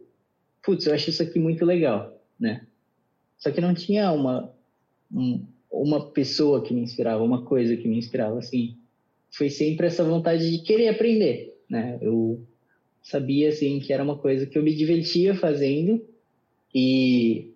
putz, 0.63 0.85
eu 0.85 0.93
acho 0.93 1.09
isso 1.09 1.23
aqui 1.23 1.39
muito 1.39 1.65
legal, 1.65 2.19
né? 2.39 2.65
Só 3.37 3.51
que 3.51 3.61
não 3.61 3.73
tinha 3.73 4.11
uma 4.11 4.53
um, 5.11 5.45
uma 5.71 6.11
pessoa 6.11 6.63
que 6.63 6.73
me 6.73 6.81
inspirava, 6.81 7.23
uma 7.23 7.43
coisa 7.43 7.75
que 7.75 7.87
me 7.87 7.97
inspirava, 7.97 8.39
assim. 8.39 8.77
Foi 9.31 9.49
sempre 9.49 9.87
essa 9.87 10.03
vontade 10.03 10.49
de 10.49 10.63
querer 10.63 10.89
aprender, 10.89 11.59
né? 11.69 11.97
Eu 12.01 12.45
sabia 13.01 13.49
assim 13.49 13.79
que 13.79 13.91
era 13.91 14.03
uma 14.03 14.17
coisa 14.17 14.45
que 14.45 14.57
eu 14.57 14.63
me 14.63 14.73
divertia 14.73 15.35
fazendo 15.35 16.03
e 16.73 17.51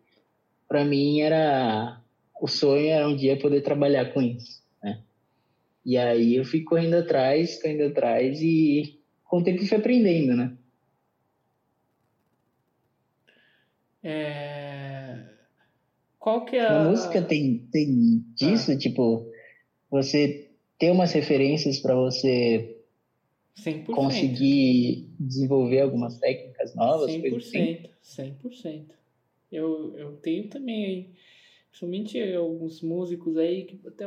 para 0.67 0.83
mim 0.83 1.21
era 1.21 2.01
o 2.41 2.47
sonho 2.47 2.88
era 2.88 3.08
um 3.08 3.15
dia 3.15 3.38
poder 3.39 3.62
trabalhar 3.62 4.13
com 4.13 4.21
isso, 4.21 4.62
né? 4.84 5.02
E 5.86 5.97
aí 5.97 6.36
eu 6.36 6.45
fui 6.45 6.62
correndo 6.62 6.95
atrás, 6.95 7.62
correndo 7.62 7.84
atrás 7.84 8.39
e 8.41 9.00
com 9.23 9.39
o 9.39 9.43
tempo 9.43 9.65
fui 9.65 9.78
aprendendo, 9.78 10.36
né? 10.36 10.58
É... 14.04 15.19
Qual 16.19 16.45
que 16.45 16.56
é 16.56 16.65
a... 16.65 16.82
a 16.82 16.89
música 16.89 17.21
tem, 17.21 17.67
tem 17.71 18.23
disso, 18.36 18.71
ah. 18.71 18.78
tipo, 18.78 19.32
você 19.89 20.50
ter 20.78 20.91
umas 20.91 21.12
referências 21.12 21.80
para 21.80 21.95
você 21.95 22.78
100%. 23.58 23.86
conseguir 23.86 25.10
desenvolver 25.19 25.82
algumas 25.82 26.17
técnicas 26.19 26.76
novas? 26.76 27.12
100%, 27.12 27.21
coisas 27.21 27.47
assim? 27.47 27.84
100%. 28.04 28.86
Eu, 29.52 29.97
eu 29.97 30.12
tenho 30.17 30.47
também, 30.50 31.12
principalmente 31.77 32.33
alguns 32.33 32.81
músicos 32.81 33.37
aí, 33.37 33.63
que 33.63 33.79
até 33.87 34.06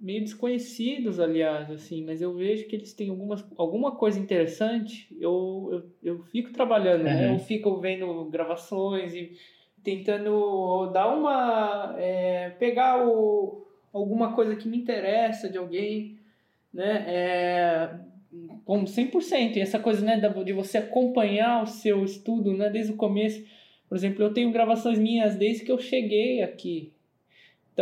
meio 0.00 0.20
desconhecidos, 0.20 1.18
aliás, 1.18 1.70
assim, 1.70 2.04
mas 2.04 2.22
eu 2.22 2.34
vejo 2.34 2.66
que 2.66 2.76
eles 2.76 2.92
têm 2.92 3.10
algumas, 3.10 3.44
alguma 3.56 3.96
coisa 3.96 4.18
interessante, 4.18 5.08
eu, 5.20 5.68
eu, 5.72 6.14
eu 6.16 6.22
fico 6.24 6.52
trabalhando, 6.52 7.00
uhum. 7.00 7.04
né? 7.04 7.34
Eu 7.34 7.38
fico 7.38 7.76
vendo 7.78 8.24
gravações 8.26 9.14
e 9.14 9.32
tentando 9.82 10.90
dar 10.92 11.08
uma... 11.08 11.96
É, 11.98 12.50
pegar 12.50 13.06
o, 13.06 13.66
alguma 13.92 14.32
coisa 14.34 14.56
que 14.56 14.68
me 14.68 14.76
interessa 14.76 15.48
de 15.48 15.58
alguém, 15.58 16.18
né? 16.72 17.04
É, 17.06 17.90
como 18.64 18.86
100%, 18.86 19.56
e 19.56 19.60
essa 19.60 19.78
coisa, 19.78 20.04
né, 20.04 20.20
de 20.44 20.52
você 20.52 20.78
acompanhar 20.78 21.62
o 21.62 21.66
seu 21.66 22.02
estudo, 22.04 22.56
né, 22.56 22.70
desde 22.70 22.92
o 22.92 22.96
começo 22.96 23.44
por 23.92 23.96
exemplo, 23.96 24.24
eu 24.24 24.32
tenho 24.32 24.50
gravações 24.50 24.98
minhas 24.98 25.36
desde 25.36 25.66
que 25.66 25.70
eu 25.70 25.78
cheguei 25.78 26.40
aqui. 26.40 26.91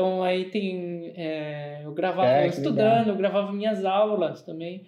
Então, 0.01 0.22
aí 0.22 0.46
tem. 0.46 1.12
É, 1.14 1.82
eu 1.84 1.92
gravava 1.92 2.30
é, 2.30 2.46
eu 2.46 2.48
estudando, 2.48 3.01
legal. 3.01 3.09
eu 3.09 3.16
gravava 3.16 3.53
minhas 3.53 3.84
aulas 3.84 4.40
também. 4.40 4.86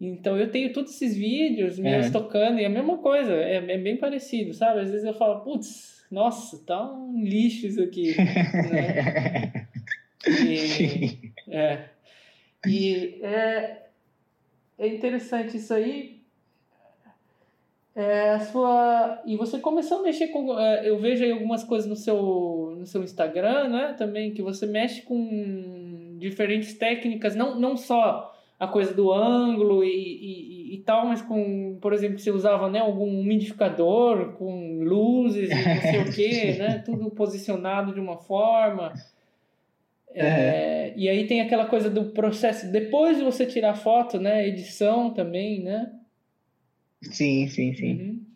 Então 0.00 0.38
eu 0.38 0.50
tenho 0.50 0.72
todos 0.72 0.94
esses 0.94 1.14
vídeos 1.14 1.78
meus 1.78 2.06
é. 2.06 2.10
tocando, 2.10 2.58
e 2.58 2.62
é 2.62 2.66
a 2.66 2.70
mesma 2.70 2.96
coisa, 2.98 3.34
é, 3.34 3.56
é, 3.56 3.78
bem 3.78 3.98
parecido, 3.98 4.54
sabe? 4.54 4.80
Às 4.80 4.90
vezes 4.90 5.04
eu 5.04 5.12
falo, 5.12 5.40
putz, 5.40 6.06
nossa, 6.10 6.58
tá 6.64 6.90
um 6.90 7.22
lixo 7.22 7.66
isso 7.66 7.82
aqui. 7.82 8.14
né? 8.16 9.66
e, 10.26 11.32
é. 11.48 11.84
E 12.66 13.20
é, 13.22 13.82
é 14.78 14.88
interessante 14.88 15.58
isso 15.58 15.72
aí. 15.74 16.15
É, 17.96 18.32
a 18.32 18.40
sua 18.40 19.22
e 19.24 19.36
você 19.36 19.58
começou 19.58 20.00
a 20.00 20.02
mexer 20.02 20.28
com 20.28 20.60
é, 20.60 20.86
eu 20.86 20.98
vejo 20.98 21.24
aí 21.24 21.32
algumas 21.32 21.64
coisas 21.64 21.88
no 21.88 21.96
seu 21.96 22.76
no 22.78 22.84
seu 22.84 23.02
Instagram 23.02 23.68
né 23.68 23.94
também 23.96 24.34
que 24.34 24.42
você 24.42 24.66
mexe 24.66 25.00
com 25.00 26.18
diferentes 26.18 26.74
técnicas 26.74 27.34
não, 27.34 27.58
não 27.58 27.74
só 27.74 28.36
a 28.60 28.68
coisa 28.68 28.92
do 28.92 29.10
ângulo 29.10 29.82
e, 29.82 29.88
e, 29.88 30.74
e 30.74 30.78
tal 30.82 31.06
mas 31.06 31.22
com 31.22 31.78
por 31.80 31.94
exemplo 31.94 32.18
você 32.18 32.30
usava 32.30 32.68
né 32.68 32.80
algum 32.80 33.18
umidificador 33.18 34.34
com 34.34 34.82
luzes 34.82 35.48
e 35.50 35.54
não 35.54 35.80
sei 35.80 36.00
o 36.00 36.12
que 36.12 36.52
né 36.60 36.82
tudo 36.84 37.10
posicionado 37.10 37.94
de 37.94 38.00
uma 38.00 38.18
forma. 38.18 38.92
É, 40.18 40.92
e 40.96 41.08
aí 41.08 41.26
tem 41.26 41.40
aquela 41.40 41.64
coisa 41.64 41.90
do 41.90 42.06
processo 42.06 42.70
depois 42.70 43.16
de 43.16 43.24
você 43.24 43.46
tirar 43.46 43.74
foto 43.74 44.18
né 44.18 44.46
edição 44.46 45.14
também 45.14 45.62
né 45.62 45.92
Sim, 47.12 47.48
sim, 47.48 47.74
sim. 47.74 47.92
Uhum. 47.92 48.26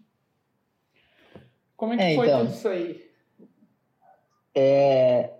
Como 1.77 1.95
é 1.95 1.97
que 1.97 2.03
é, 2.03 2.15
foi 2.15 2.27
então, 2.27 2.47
tudo 2.47 2.55
isso 2.55 2.69
aí? 2.69 3.11
É... 4.55 5.31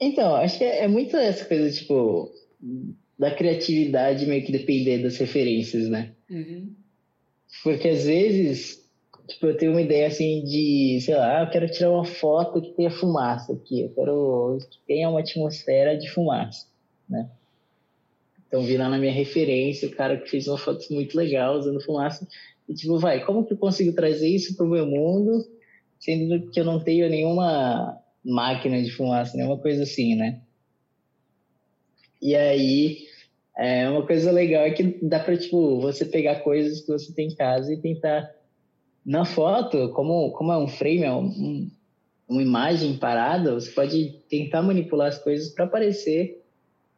Então, 0.00 0.34
acho 0.34 0.58
que 0.58 0.64
é, 0.64 0.84
é 0.84 0.88
muito 0.88 1.16
essa 1.16 1.44
coisa, 1.44 1.70
tipo, 1.70 2.30
da 3.18 3.30
criatividade 3.34 4.26
meio 4.26 4.44
que 4.44 4.52
depender 4.52 4.98
das 5.02 5.16
referências, 5.18 5.88
né? 5.88 6.12
Uhum. 6.30 6.74
Porque 7.62 7.88
às 7.88 8.04
vezes, 8.04 8.88
tipo, 9.28 9.46
eu 9.46 9.56
tenho 9.56 9.72
uma 9.72 9.82
ideia 9.82 10.06
assim 10.06 10.44
de, 10.44 10.98
sei 11.02 11.14
lá, 11.14 11.42
eu 11.42 11.50
quero 11.50 11.70
tirar 11.70 11.90
uma 11.90 12.04
foto 12.04 12.62
que 12.62 12.72
tenha 12.72 12.90
fumaça 12.90 13.52
aqui, 13.52 13.82
eu 13.82 13.90
quero 13.90 14.58
que 14.70 14.78
tenha 14.86 15.08
uma 15.08 15.20
atmosfera 15.20 15.96
de 15.96 16.08
fumaça, 16.10 16.66
né? 17.08 17.28
Então 18.46 18.64
vi 18.64 18.76
lá 18.76 18.88
na 18.88 18.98
minha 18.98 19.12
referência 19.12 19.86
o 19.86 19.92
cara 19.92 20.16
que 20.16 20.28
fez 20.28 20.48
uma 20.48 20.58
foto 20.58 20.84
muito 20.92 21.16
legal 21.16 21.56
usando 21.56 21.80
fumaça. 21.80 22.26
E 22.70 22.74
tipo, 22.74 23.00
vai, 23.00 23.24
como 23.24 23.44
que 23.44 23.52
eu 23.52 23.58
consigo 23.58 23.92
trazer 23.92 24.28
isso 24.28 24.56
para 24.56 24.64
o 24.64 24.68
meu 24.68 24.86
mundo, 24.86 25.44
sendo 25.98 26.48
que 26.52 26.60
eu 26.60 26.64
não 26.64 26.78
tenho 26.78 27.10
nenhuma 27.10 27.98
máquina 28.24 28.80
de 28.80 28.92
fumaça, 28.92 29.36
nenhuma 29.36 29.58
coisa 29.58 29.82
assim, 29.82 30.14
né? 30.14 30.40
E 32.22 32.36
aí, 32.36 32.98
é, 33.58 33.90
uma 33.90 34.06
coisa 34.06 34.30
legal 34.30 34.62
é 34.62 34.70
que 34.70 34.84
dá 35.02 35.18
para 35.18 35.36
tipo, 35.36 35.80
você 35.80 36.04
pegar 36.04 36.44
coisas 36.44 36.82
que 36.82 36.86
você 36.86 37.12
tem 37.12 37.26
em 37.26 37.34
casa 37.34 37.74
e 37.74 37.76
tentar 37.76 38.32
na 39.04 39.24
foto, 39.24 39.88
como, 39.88 40.30
como 40.30 40.52
é 40.52 40.56
um 40.56 40.68
frame, 40.68 41.02
é 41.02 41.12
um, 41.12 41.68
uma 42.28 42.40
imagem 42.40 42.98
parada, 42.98 43.52
você 43.52 43.72
pode 43.72 44.14
tentar 44.28 44.62
manipular 44.62 45.08
as 45.08 45.18
coisas 45.18 45.48
para 45.48 45.66
parecer 45.66 46.40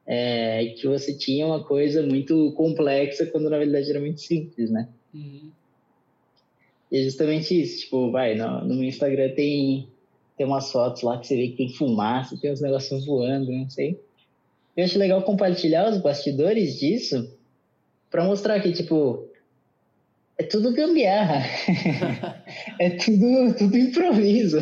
é, 0.06 0.66
que 0.76 0.86
você 0.86 1.16
tinha 1.16 1.46
uma 1.46 1.64
coisa 1.64 2.02
muito 2.02 2.52
complexa 2.52 3.24
quando 3.24 3.48
na 3.48 3.56
verdade 3.56 3.88
era 3.88 4.00
muito 4.00 4.20
simples, 4.20 4.70
né? 4.70 4.86
Uhum. 5.14 5.50
E 6.93 6.99
é 6.99 7.03
justamente 7.03 7.59
isso, 7.59 7.80
tipo, 7.80 8.11
vai, 8.11 8.34
no, 8.34 8.61
no 8.66 8.74
meu 8.74 8.84
Instagram 8.84 9.30
tem, 9.30 9.88
tem 10.36 10.47
umas 10.47 10.70
fotos 10.70 11.01
lá 11.03 11.18
que 11.18 11.26
você 11.26 11.36
vê 11.36 11.49
que 11.49 11.57
tem 11.57 11.72
fumaça, 11.72 12.38
tem 12.38 12.53
uns 12.53 12.61
negócios 12.61 13.07
voando, 13.07 13.51
não 13.51 13.68
sei. 13.70 13.99
Eu 14.76 14.84
acho 14.84 14.99
legal 14.99 15.22
compartilhar 15.22 15.88
os 15.88 15.97
bastidores 15.97 16.78
disso 16.78 17.34
para 18.11 18.24
mostrar 18.24 18.61
que, 18.61 18.72
tipo, 18.72 19.26
é 20.36 20.43
tudo 20.43 20.74
gambiarra. 20.74 21.47
é 22.78 22.90
tudo, 22.90 23.57
tudo 23.57 23.78
improviso. 23.78 24.59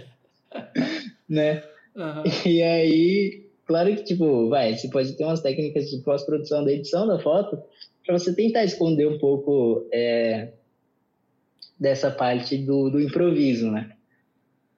né? 1.26 1.62
Uhum. 1.96 2.22
E 2.44 2.62
aí, 2.62 3.48
Claro 3.68 3.94
que, 3.94 4.02
tipo, 4.02 4.48
vai, 4.48 4.74
você 4.74 4.88
pode 4.88 5.12
ter 5.12 5.24
umas 5.24 5.42
técnicas 5.42 5.90
de 5.90 5.98
pós-produção 5.98 6.64
da 6.64 6.72
edição 6.72 7.06
da 7.06 7.18
foto 7.18 7.62
para 8.04 8.18
você 8.18 8.34
tentar 8.34 8.64
esconder 8.64 9.06
um 9.06 9.18
pouco 9.18 9.86
é, 9.92 10.48
dessa 11.78 12.10
parte 12.10 12.58
do, 12.58 12.90
do 12.90 13.00
improviso, 13.00 13.70
né? 13.70 13.96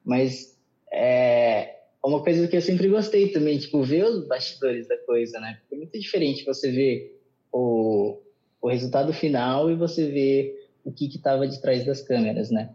Mas 0.05 0.59
é 0.92 1.76
uma 2.03 2.22
coisa 2.22 2.48
que 2.48 2.57
eu 2.57 2.62
sempre 2.62 2.88
gostei 2.88 3.28
também, 3.28 3.59
tipo, 3.59 3.82
ver 3.82 4.05
os 4.05 4.26
bastidores 4.26 4.88
da 4.88 4.96
coisa, 4.98 5.38
né? 5.38 5.59
Porque 5.61 5.74
é 5.74 5.78
muito 5.78 5.98
diferente 5.98 6.44
você 6.44 6.70
ver 6.70 7.20
o, 7.53 8.18
o 8.61 8.68
resultado 8.68 9.12
final 9.12 9.70
e 9.70 9.76
você 9.76 10.11
ver 10.11 10.68
o 10.84 10.90
que 10.90 11.07
estava 11.07 11.46
de 11.46 11.61
trás 11.61 11.84
das 11.84 12.03
câmeras, 12.03 12.51
né? 12.51 12.74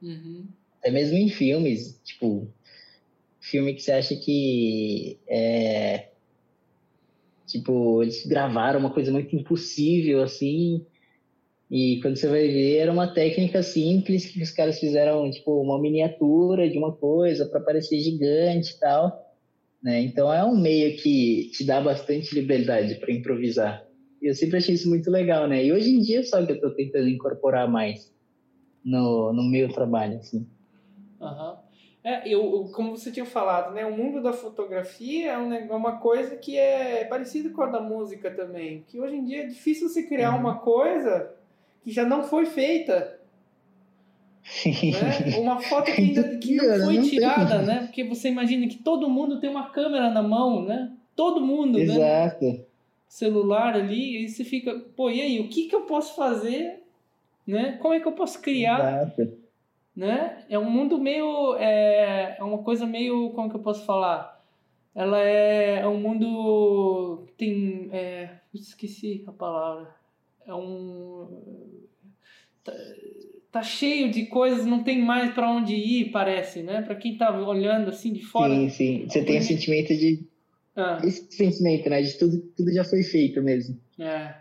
Uhum. 0.00 0.46
Até 0.78 0.90
mesmo 0.90 1.16
em 1.16 1.28
filmes, 1.28 2.00
tipo, 2.04 2.48
filme 3.40 3.74
que 3.74 3.82
você 3.82 3.92
acha 3.92 4.14
que 4.16 5.18
é, 5.28 6.08
tipo 7.46 8.02
eles 8.02 8.24
gravaram 8.26 8.78
uma 8.78 8.92
coisa 8.92 9.10
muito 9.10 9.34
impossível 9.34 10.22
assim 10.22 10.86
e 11.70 12.00
quando 12.02 12.16
você 12.16 12.26
vai 12.26 12.48
ver 12.48 12.78
era 12.78 12.92
uma 12.92 13.12
técnica 13.12 13.62
simples 13.62 14.26
que 14.26 14.42
os 14.42 14.50
caras 14.50 14.78
fizeram 14.78 15.30
tipo 15.30 15.60
uma 15.60 15.80
miniatura 15.80 16.68
de 16.68 16.76
uma 16.76 16.92
coisa 16.92 17.46
para 17.46 17.60
parecer 17.60 17.98
gigante 18.00 18.74
e 18.74 18.78
tal 18.80 19.12
né 19.82 20.00
então 20.00 20.32
é 20.32 20.44
um 20.44 20.58
meio 20.58 20.96
que 20.96 21.50
te 21.52 21.64
dá 21.64 21.80
bastante 21.80 22.34
liberdade 22.34 22.96
para 22.96 23.12
improvisar 23.12 23.86
e 24.20 24.28
eu 24.28 24.34
sempre 24.34 24.58
achei 24.58 24.74
isso 24.74 24.88
muito 24.88 25.10
legal 25.10 25.46
né 25.46 25.64
e 25.64 25.72
hoje 25.72 25.90
em 25.90 26.00
dia 26.00 26.22
só 26.24 26.44
que 26.44 26.52
eu 26.52 26.56
estou 26.56 26.74
tentando 26.74 27.08
incorporar 27.08 27.70
mais 27.70 28.12
no, 28.84 29.32
no 29.32 29.42
meu 29.42 29.68
trabalho 29.72 30.16
assim 30.18 30.46
Uhum. 31.20 31.56
É, 32.02 32.26
eu, 32.26 32.70
como 32.74 32.96
você 32.96 33.12
tinha 33.12 33.26
falado, 33.26 33.74
né, 33.74 33.84
o 33.84 33.94
mundo 33.94 34.22
da 34.22 34.32
fotografia 34.32 35.32
é, 35.32 35.38
um, 35.38 35.52
é 35.52 35.74
uma 35.74 35.98
coisa 35.98 36.34
que 36.34 36.56
é 36.56 37.04
parecida 37.04 37.50
com 37.50 37.62
a 37.62 37.66
da 37.66 37.80
música 37.80 38.30
também. 38.30 38.84
Que 38.88 38.98
hoje 38.98 39.16
em 39.16 39.24
dia 39.24 39.42
é 39.42 39.46
difícil 39.46 39.86
você 39.88 40.04
criar 40.04 40.32
uhum. 40.32 40.40
uma 40.40 40.58
coisa 40.60 41.34
que 41.82 41.90
já 41.90 42.04
não 42.04 42.22
foi 42.22 42.46
feita. 42.46 43.18
Né? 44.64 45.36
Uma 45.38 45.60
foto 45.60 45.92
que 45.92 46.00
ainda 46.00 46.38
que 46.38 46.56
não 46.56 46.84
foi 46.86 47.02
tirada, 47.02 47.62
né? 47.62 47.80
Porque 47.86 48.04
você 48.04 48.28
imagina 48.28 48.66
que 48.66 48.78
todo 48.78 49.08
mundo 49.08 49.38
tem 49.38 49.50
uma 49.50 49.70
câmera 49.70 50.10
na 50.10 50.22
mão, 50.22 50.64
né? 50.64 50.92
Todo 51.14 51.40
mundo, 51.40 51.78
né? 51.78 51.84
Exato. 51.84 52.44
né? 52.44 52.60
Celular 53.06 53.74
ali, 53.74 54.24
e 54.24 54.28
você 54.28 54.44
fica, 54.44 54.78
pô, 54.96 55.10
e 55.10 55.20
aí, 55.20 55.40
o 55.40 55.48
que, 55.48 55.66
que 55.66 55.74
eu 55.74 55.82
posso 55.82 56.14
fazer? 56.14 56.82
Né? 57.46 57.76
Como 57.80 57.92
é 57.92 58.00
que 58.00 58.06
eu 58.06 58.12
posso 58.12 58.40
criar? 58.40 59.02
Exato 59.02 59.40
né? 59.94 60.44
É 60.48 60.58
um 60.58 60.70
mundo 60.70 60.98
meio 60.98 61.56
é, 61.56 62.36
é 62.38 62.42
uma 62.42 62.62
coisa 62.62 62.86
meio 62.86 63.30
como 63.30 63.50
que 63.50 63.56
eu 63.56 63.60
posso 63.60 63.84
falar? 63.84 64.40
Ela 64.94 65.20
é, 65.20 65.80
é 65.80 65.86
um 65.86 66.00
mundo 66.00 67.26
tem 67.36 67.90
é, 67.92 68.30
esqueci 68.54 69.24
a 69.26 69.32
palavra. 69.32 69.94
É 70.46 70.54
um 70.54 71.26
tá, 72.64 72.72
tá 73.52 73.62
cheio 73.62 74.10
de 74.10 74.26
coisas, 74.26 74.64
não 74.64 74.82
tem 74.82 75.00
mais 75.00 75.32
para 75.32 75.50
onde 75.50 75.74
ir, 75.74 76.10
parece, 76.10 76.62
né? 76.62 76.82
Para 76.82 76.94
quem 76.94 77.16
tá 77.16 77.30
olhando 77.38 77.90
assim 77.90 78.12
de 78.12 78.22
fora. 78.22 78.54
Sim, 78.54 78.68
sim. 78.68 79.04
Você 79.08 79.24
tem 79.24 79.38
o 79.38 79.42
sentimento 79.42 79.88
de 79.88 80.24
ah. 80.76 81.00
esse 81.04 81.30
sentimento, 81.32 81.88
né? 81.90 82.02
De 82.02 82.18
tudo, 82.18 82.38
tudo 82.56 82.72
já 82.72 82.84
foi 82.84 83.02
feito 83.02 83.42
mesmo. 83.42 83.78
É. 83.98 84.34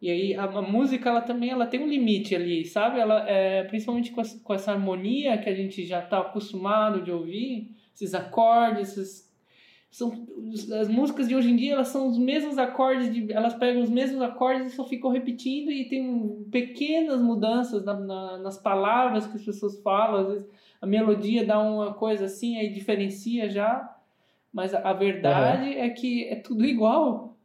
E 0.00 0.10
aí 0.10 0.34
a, 0.34 0.44
a, 0.44 0.62
música 0.62 1.08
ela 1.08 1.22
também 1.22 1.50
ela 1.50 1.66
tem 1.66 1.80
um 1.80 1.88
limite 1.88 2.34
ali, 2.34 2.64
sabe? 2.64 3.00
Ela 3.00 3.28
é, 3.28 3.64
principalmente 3.64 4.10
com, 4.10 4.20
essa, 4.20 4.38
com 4.40 4.52
essa 4.52 4.72
harmonia 4.72 5.38
que 5.38 5.48
a 5.48 5.54
gente 5.54 5.84
já 5.86 6.00
está 6.00 6.20
acostumado 6.20 7.02
de 7.02 7.10
ouvir, 7.10 7.70
esses 7.94 8.12
acordes, 8.12 8.90
esses, 8.90 9.33
são 9.94 10.26
as 10.80 10.88
músicas 10.88 11.28
de 11.28 11.36
hoje 11.36 11.52
em 11.52 11.54
dia 11.54 11.74
elas 11.74 11.86
são 11.86 12.08
os 12.08 12.18
mesmos 12.18 12.58
acordes 12.58 13.14
de, 13.14 13.32
elas 13.32 13.54
pegam 13.54 13.80
os 13.80 13.88
mesmos 13.88 14.20
acordes 14.22 14.72
e 14.72 14.74
só 14.74 14.84
ficam 14.84 15.08
repetindo 15.08 15.70
e 15.70 15.88
tem 15.88 16.44
pequenas 16.50 17.20
mudanças 17.22 17.84
na, 17.84 17.94
na, 17.94 18.38
nas 18.38 18.58
palavras 18.58 19.24
que 19.24 19.36
as 19.36 19.44
pessoas 19.44 19.80
falam 19.82 20.20
às 20.22 20.26
vezes 20.26 20.48
a 20.82 20.86
melodia 20.86 21.46
dá 21.46 21.60
uma 21.60 21.94
coisa 21.94 22.24
assim 22.24 22.58
aí 22.58 22.72
diferencia 22.72 23.48
já 23.48 23.96
mas 24.52 24.74
a, 24.74 24.80
a 24.80 24.92
verdade 24.92 25.70
uhum. 25.70 25.84
é 25.84 25.88
que 25.90 26.24
é 26.24 26.34
tudo 26.34 26.64
igual 26.64 27.36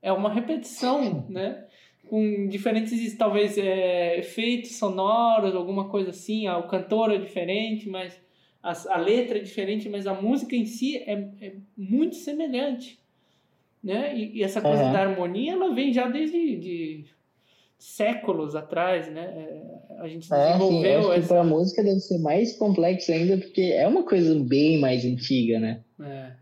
é 0.00 0.12
uma 0.12 0.32
repetição 0.32 1.26
né 1.28 1.64
com 2.08 2.46
diferentes, 2.46 3.16
talvez, 3.16 3.58
é, 3.58 4.16
efeitos 4.20 4.76
sonoros, 4.76 5.56
alguma 5.56 5.88
coisa 5.88 6.10
assim. 6.10 6.48
O 6.48 6.62
cantor 6.68 7.10
é 7.10 7.18
diferente, 7.18 7.88
mas 7.88 8.16
a, 8.66 8.94
a 8.94 8.96
letra 8.98 9.38
é 9.38 9.42
diferente, 9.42 9.88
mas 9.88 10.06
a 10.08 10.14
música 10.14 10.56
em 10.56 10.66
si 10.66 10.96
é, 10.96 11.12
é 11.40 11.52
muito 11.76 12.16
semelhante. 12.16 12.98
Né? 13.82 14.16
E, 14.18 14.38
e 14.38 14.42
essa 14.42 14.60
coisa 14.60 14.84
uhum. 14.84 14.92
da 14.92 15.00
harmonia, 15.00 15.52
ela 15.52 15.72
vem 15.72 15.92
já 15.92 16.08
desde 16.08 16.56
de, 16.56 17.04
séculos 17.78 18.56
atrás, 18.56 19.08
né? 19.08 19.22
É, 19.22 20.00
a 20.00 20.08
gente 20.08 20.28
desenvolveu 20.28 20.90
é, 20.90 21.02
sim, 21.02 21.08
acho 21.10 21.12
essa... 21.12 21.28
para 21.28 21.40
a 21.42 21.44
música 21.44 21.84
deve 21.84 22.00
ser 22.00 22.18
mais 22.18 22.56
complexo 22.56 23.12
ainda 23.12 23.38
porque 23.38 23.60
é 23.60 23.86
uma 23.86 24.02
coisa 24.02 24.34
bem 24.40 24.80
mais 24.80 25.04
antiga, 25.04 25.60
né? 25.60 25.84
É. 26.02 26.32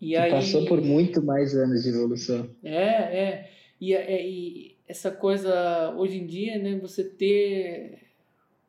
E 0.00 0.16
aí... 0.16 0.30
Passou 0.32 0.64
por 0.64 0.80
muito 0.80 1.22
mais 1.22 1.54
anos 1.54 1.84
de 1.84 1.90
evolução. 1.90 2.50
É, 2.64 2.74
é. 2.74 3.50
E, 3.80 3.94
é, 3.94 4.26
e 4.26 4.76
essa 4.88 5.12
coisa 5.12 5.94
hoje 5.96 6.18
em 6.18 6.26
dia, 6.26 6.58
né? 6.58 6.76
Você 6.82 7.04
ter 7.04 8.09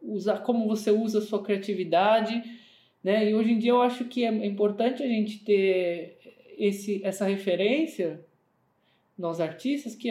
usar 0.02 0.40
como 0.40 0.68
você 0.68 0.92
usa 0.92 1.20
a 1.20 1.22
sua 1.22 1.44
criatividade, 1.44 2.44
né? 3.04 3.30
E 3.30 3.36
hoje 3.36 3.52
em 3.52 3.58
dia 3.58 3.72
eu 3.72 3.82
acho 3.82 4.06
que 4.06 4.24
é 4.24 4.46
importante 4.46 5.04
a 5.04 5.08
gente 5.08 5.40
ter 5.40 6.18
esse 6.58 7.02
essa 7.04 7.26
referência 7.26 8.24
nós 9.18 9.40
artistas 9.40 9.96
que 9.96 10.10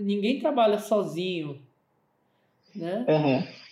ninguém 0.00 0.38
trabalha 0.38 0.78
sozinho, 0.78 1.60
né? 2.74 3.06
Uhum. 3.08 3.64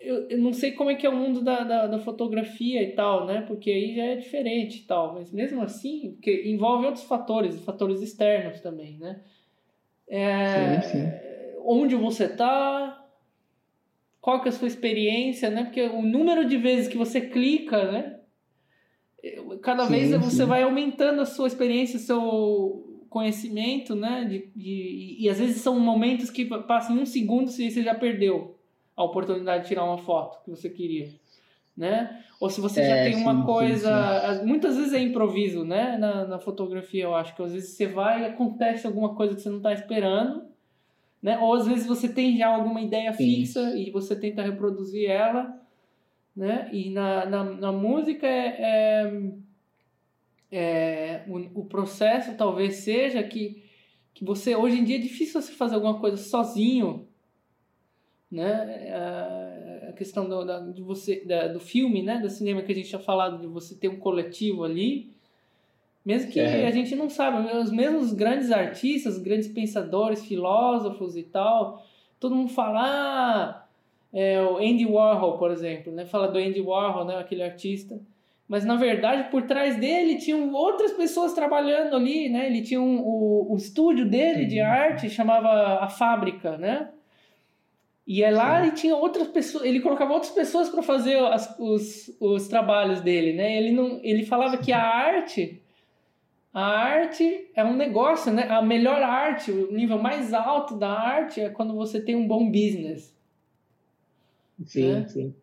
Eu, 0.00 0.28
eu 0.28 0.38
não 0.38 0.52
sei 0.52 0.72
como 0.72 0.90
é 0.90 0.94
que 0.94 1.06
é 1.06 1.08
o 1.08 1.16
mundo 1.16 1.40
da, 1.40 1.64
da, 1.64 1.86
da, 1.86 1.98
fotografia 1.98 2.82
e 2.82 2.92
tal, 2.92 3.26
né? 3.26 3.40
Porque 3.46 3.70
aí 3.70 3.96
já 3.96 4.04
é 4.04 4.16
diferente 4.16 4.80
e 4.80 4.82
tal, 4.82 5.14
mas 5.14 5.32
mesmo 5.32 5.62
assim, 5.62 6.12
porque 6.12 6.42
envolve 6.46 6.84
outros 6.84 7.04
fatores, 7.04 7.58
fatores 7.64 8.02
externos 8.02 8.60
também, 8.60 8.98
né? 8.98 9.20
É, 10.06 10.80
sim, 10.82 10.90
sim. 10.90 11.12
Onde 11.64 11.96
você 11.96 12.24
está, 12.26 13.03
qual 14.24 14.40
que 14.40 14.48
é 14.48 14.52
a 14.52 14.54
sua 14.54 14.66
experiência, 14.66 15.50
né? 15.50 15.64
Porque 15.64 15.82
o 15.82 16.00
número 16.00 16.48
de 16.48 16.56
vezes 16.56 16.88
que 16.88 16.96
você 16.96 17.20
clica, 17.20 17.92
né? 17.92 18.20
Cada 19.60 19.84
sim, 19.84 19.92
vez 19.92 20.10
você 20.12 20.46
vai 20.46 20.62
aumentando 20.62 21.20
a 21.20 21.26
sua 21.26 21.46
experiência, 21.46 21.98
o 21.98 22.00
seu 22.00 23.04
conhecimento, 23.10 23.94
né? 23.94 24.24
De, 24.24 24.50
de, 24.56 25.16
e 25.20 25.28
às 25.28 25.38
vezes 25.38 25.60
são 25.60 25.78
momentos 25.78 26.30
que 26.30 26.46
passam 26.46 26.96
um 26.96 27.04
segundo 27.04 27.50
e 27.50 27.70
você 27.70 27.82
já 27.82 27.94
perdeu 27.94 28.58
a 28.96 29.04
oportunidade 29.04 29.64
de 29.64 29.68
tirar 29.68 29.84
uma 29.84 29.98
foto 29.98 30.42
que 30.42 30.48
você 30.48 30.70
queria, 30.70 31.10
né? 31.76 32.24
Ou 32.40 32.48
se 32.48 32.62
você 32.62 32.80
é, 32.80 32.88
já 32.88 32.94
tem 33.10 33.22
uma 33.22 33.40
sim, 33.40 33.44
coisa, 33.44 33.90
sim, 33.92 34.40
sim. 34.40 34.46
muitas 34.46 34.78
vezes 34.78 34.94
é 34.94 35.00
improviso, 35.00 35.66
né? 35.66 35.98
Na, 35.98 36.24
na 36.24 36.38
fotografia 36.38 37.04
eu 37.04 37.14
acho 37.14 37.36
que 37.36 37.42
às 37.42 37.52
vezes 37.52 37.76
você 37.76 37.86
vai 37.86 38.22
e 38.22 38.24
acontece 38.24 38.86
alguma 38.86 39.14
coisa 39.14 39.34
que 39.34 39.42
você 39.42 39.50
não 39.50 39.58
está 39.58 39.74
esperando, 39.74 40.53
né? 41.24 41.38
Ou 41.38 41.54
às 41.54 41.66
vezes 41.66 41.86
você 41.86 42.06
tem 42.06 42.36
já 42.36 42.48
alguma 42.48 42.82
ideia 42.82 43.10
fixa 43.14 43.74
e 43.74 43.90
você 43.90 44.14
tenta 44.14 44.42
reproduzir 44.42 45.08
ela, 45.08 45.58
né? 46.36 46.68
E 46.70 46.90
na, 46.90 47.24
na, 47.24 47.44
na 47.44 47.72
música 47.72 48.26
é, 48.26 48.56
é 48.60 49.32
é, 50.52 51.24
o, 51.26 51.62
o, 51.62 51.64
processo 51.64 52.36
talvez 52.36 52.76
seja 52.76 53.20
que, 53.24 53.64
que 54.12 54.24
você 54.24 54.54
hoje 54.54 54.78
em 54.78 54.84
dia 54.84 54.96
é 54.96 55.00
difícil 55.00 55.42
você 55.42 55.50
fazer 55.50 55.74
alguma 55.74 55.98
coisa 55.98 56.16
sozinho 56.16 57.08
né 58.30 58.92
a, 58.92 59.88
a 59.88 59.92
questão 59.94 60.28
do, 60.28 60.44
da, 60.44 60.60
de 60.60 60.80
você 60.80 61.24
da, 61.24 61.48
do 61.48 61.58
filme 61.58 62.04
né 62.04 62.20
do 62.20 62.30
cinema 62.30 62.62
que 62.62 62.70
a 62.70 62.74
gente 62.74 62.88
tinha 62.88 63.00
falado 63.00 63.40
de 63.40 63.48
você 63.48 63.74
ter 63.74 63.88
um 63.88 63.98
coletivo 63.98 64.62
ali 64.62 65.12
mesmo 66.04 66.30
que 66.30 66.40
é. 66.40 66.66
a 66.66 66.70
gente 66.70 66.94
não 66.94 67.08
sabe 67.08 67.56
os 67.56 67.70
mesmos 67.70 68.12
grandes 68.12 68.50
artistas 68.50 69.18
grandes 69.18 69.48
pensadores 69.48 70.24
filósofos 70.24 71.16
e 71.16 71.22
tal 71.22 71.82
todo 72.20 72.34
mundo 72.34 72.50
fala 72.50 72.80
ah, 72.82 73.66
é, 74.12 74.40
o 74.42 74.58
Andy 74.58 74.86
Warhol 74.86 75.38
por 75.38 75.50
exemplo 75.50 75.92
né 75.92 76.04
fala 76.06 76.28
do 76.28 76.38
Andy 76.38 76.60
Warhol 76.60 77.04
né 77.04 77.16
aquele 77.16 77.42
artista 77.42 77.98
mas 78.48 78.64
na 78.64 78.76
verdade 78.76 79.30
por 79.30 79.42
trás 79.42 79.76
dele 79.76 80.16
tinham 80.16 80.52
outras 80.52 80.92
pessoas 80.92 81.32
trabalhando 81.32 81.96
ali, 81.96 82.28
né? 82.28 82.46
Ele 82.46 82.62
tinha 82.62 82.80
um, 82.80 83.00
o, 83.00 83.52
o 83.52 83.56
estúdio 83.56 84.08
dele 84.08 84.44
de 84.44 84.60
arte 84.60 85.08
chamava 85.08 85.82
a 85.82 85.88
fábrica, 85.88 86.58
né? 86.58 86.90
E 88.06 88.22
é 88.22 88.30
lá 88.30 88.62
Sim. 88.62 88.68
e 88.68 88.72
tinha 88.72 88.96
outras 88.96 89.28
pessoas, 89.28 89.64
ele 89.64 89.80
colocava 89.80 90.12
outras 90.12 90.30
pessoas 90.30 90.68
para 90.68 90.82
fazer 90.82 91.16
as, 91.18 91.58
os, 91.58 92.14
os 92.20 92.46
trabalhos 92.48 93.00
dele, 93.00 93.32
né? 93.32 93.56
Ele 93.56 93.72
não, 93.72 93.98
ele 94.02 94.26
falava 94.26 94.58
que 94.58 94.72
a 94.72 94.82
arte 94.82 95.62
a 96.54 96.64
arte 96.64 97.50
é 97.52 97.64
um 97.64 97.74
negócio, 97.74 98.32
né? 98.32 98.48
A 98.48 98.62
melhor 98.62 99.02
arte, 99.02 99.50
o 99.50 99.72
nível 99.72 99.98
mais 99.98 100.32
alto 100.32 100.78
da 100.78 100.88
arte 100.88 101.40
é 101.40 101.50
quando 101.50 101.74
você 101.74 102.00
tem 102.00 102.14
um 102.14 102.28
bom 102.28 102.46
business. 102.48 103.12
Sim, 104.64 104.92
né? 104.92 105.08
sim. 105.08 105.34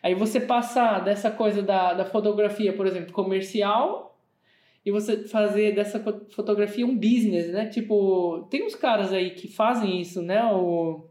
Aí 0.00 0.14
você 0.14 0.38
passar 0.38 1.00
dessa 1.00 1.28
coisa 1.28 1.60
da, 1.60 1.92
da 1.94 2.04
fotografia, 2.04 2.72
por 2.72 2.86
exemplo, 2.86 3.12
comercial, 3.12 4.16
e 4.86 4.92
você 4.92 5.26
fazer 5.26 5.74
dessa 5.74 5.98
fotografia 6.30 6.86
um 6.86 6.94
business, 6.94 7.50
né? 7.50 7.66
Tipo, 7.66 8.46
tem 8.48 8.64
uns 8.64 8.76
caras 8.76 9.12
aí 9.12 9.30
que 9.30 9.48
fazem 9.48 10.00
isso, 10.00 10.22
né? 10.22 10.44
O 10.44 11.04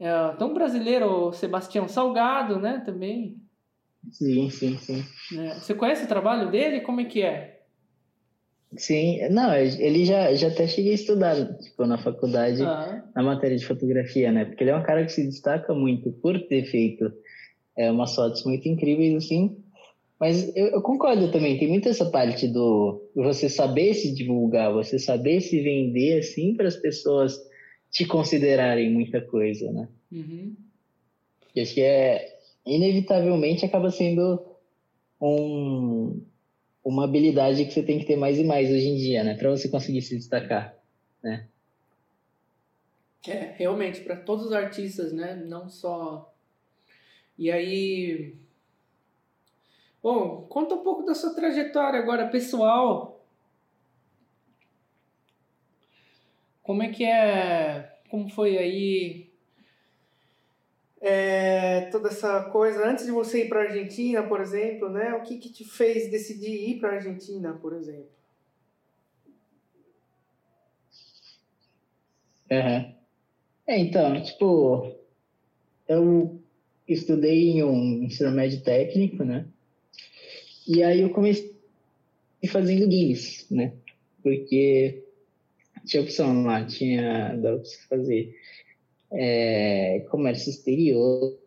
é, 0.00 0.28
tem 0.36 0.46
um 0.46 0.54
brasileiro, 0.54 1.28
o 1.28 1.32
Sebastião 1.32 1.88
Salgado, 1.88 2.58
né? 2.58 2.82
Também. 2.84 3.36
Sim, 4.10 4.48
sim, 4.48 4.76
sim. 4.78 5.04
É, 5.38 5.54
você 5.54 5.74
conhece 5.74 6.04
o 6.04 6.08
trabalho 6.08 6.50
dele? 6.50 6.80
Como 6.80 7.00
é 7.00 7.04
que 7.04 7.22
é? 7.22 7.57
Sim, 8.76 9.28
não, 9.30 9.54
ele 9.54 10.04
já, 10.04 10.34
já 10.34 10.48
até 10.48 10.66
cheguei 10.66 10.92
a 10.92 10.94
estudar, 10.94 11.58
tipo, 11.58 11.86
na 11.86 11.96
faculdade, 11.96 12.62
ah. 12.62 13.02
na 13.14 13.22
matéria 13.22 13.56
de 13.56 13.64
fotografia, 13.64 14.30
né? 14.30 14.44
Porque 14.44 14.62
ele 14.62 14.70
é 14.70 14.76
um 14.76 14.82
cara 14.82 15.04
que 15.04 15.12
se 15.12 15.26
destaca 15.26 15.72
muito 15.72 16.12
por 16.12 16.38
ter 16.48 16.64
feito 16.64 17.10
é, 17.76 17.90
umas 17.90 18.14
fotos 18.14 18.44
muito 18.44 18.68
incríveis, 18.68 19.24
assim. 19.24 19.56
Mas 20.20 20.54
eu, 20.54 20.66
eu, 20.66 20.82
concordo 20.82 21.30
também, 21.30 21.58
tem 21.58 21.68
muito 21.68 21.88
essa 21.88 22.10
parte 22.10 22.46
do 22.48 23.08
você 23.14 23.48
saber 23.48 23.94
se 23.94 24.12
divulgar, 24.14 24.72
você 24.72 24.98
saber 24.98 25.40
se 25.40 25.62
vender, 25.62 26.18
assim, 26.18 26.54
para 26.54 26.68
as 26.68 26.76
pessoas 26.76 27.38
te 27.90 28.04
considerarem 28.04 28.90
muita 28.90 29.20
coisa, 29.20 29.72
né? 29.72 29.88
Uhum. 30.12 30.54
E 31.54 31.60
acho 31.60 31.72
que 31.72 31.80
é, 31.80 32.36
inevitavelmente, 32.66 33.64
acaba 33.64 33.90
sendo 33.90 34.44
um, 35.20 36.20
uma 36.84 37.04
habilidade 37.04 37.64
que 37.64 37.72
você 37.72 37.82
tem 37.82 37.98
que 37.98 38.06
ter 38.06 38.16
mais 38.16 38.38
e 38.38 38.44
mais 38.44 38.70
hoje 38.70 38.86
em 38.86 38.96
dia, 38.96 39.24
né? 39.24 39.34
Para 39.34 39.50
você 39.50 39.68
conseguir 39.68 40.02
se 40.02 40.16
destacar, 40.16 40.76
né? 41.22 41.48
É, 43.26 43.52
realmente, 43.56 44.00
para 44.00 44.16
todos 44.16 44.46
os 44.46 44.52
artistas, 44.52 45.12
né? 45.12 45.34
Não 45.34 45.68
só 45.68 46.32
e 47.38 47.52
aí. 47.52 48.34
Bom, 50.02 50.42
conta 50.48 50.74
um 50.74 50.82
pouco 50.82 51.04
da 51.04 51.14
sua 51.14 51.34
trajetória 51.34 52.00
agora 52.00 52.28
pessoal. 52.28 53.24
Como 56.62 56.82
é 56.82 56.88
que 56.88 57.04
é. 57.04 58.00
Como 58.10 58.28
foi 58.28 58.58
aí 58.58 59.27
é, 61.00 61.82
toda 61.90 62.08
essa 62.08 62.44
coisa 62.44 62.86
antes 62.86 63.06
de 63.06 63.12
você 63.12 63.44
ir 63.44 63.48
para 63.48 63.60
a 63.60 63.64
Argentina, 63.64 64.22
por 64.22 64.40
exemplo, 64.40 64.88
né? 64.88 65.14
O 65.14 65.22
que, 65.22 65.38
que 65.38 65.50
te 65.50 65.64
fez 65.64 66.10
decidir 66.10 66.70
ir 66.70 66.80
para 66.80 66.90
a 66.90 66.94
Argentina, 66.94 67.52
por 67.54 67.74
exemplo? 67.74 68.10
Uhum. 72.50 72.94
É, 73.66 73.78
então, 73.78 74.22
tipo, 74.22 74.96
eu 75.86 76.40
estudei 76.88 77.50
em 77.50 77.62
um 77.62 78.02
ensino 78.02 78.30
médio 78.30 78.62
técnico, 78.62 79.22
né? 79.22 79.46
E 80.66 80.82
aí 80.82 81.00
eu 81.02 81.10
comecei 81.10 81.54
fazendo 82.50 82.88
games, 82.88 83.46
né? 83.50 83.72
Porque 84.22 85.04
tinha 85.84 86.02
opção 86.02 86.44
lá, 86.44 86.64
tinha 86.64 87.36
dava 87.36 87.58
pra 87.58 87.70
fazer 87.88 88.34
é, 89.12 90.04
comércio 90.10 90.50
exterior, 90.50 91.38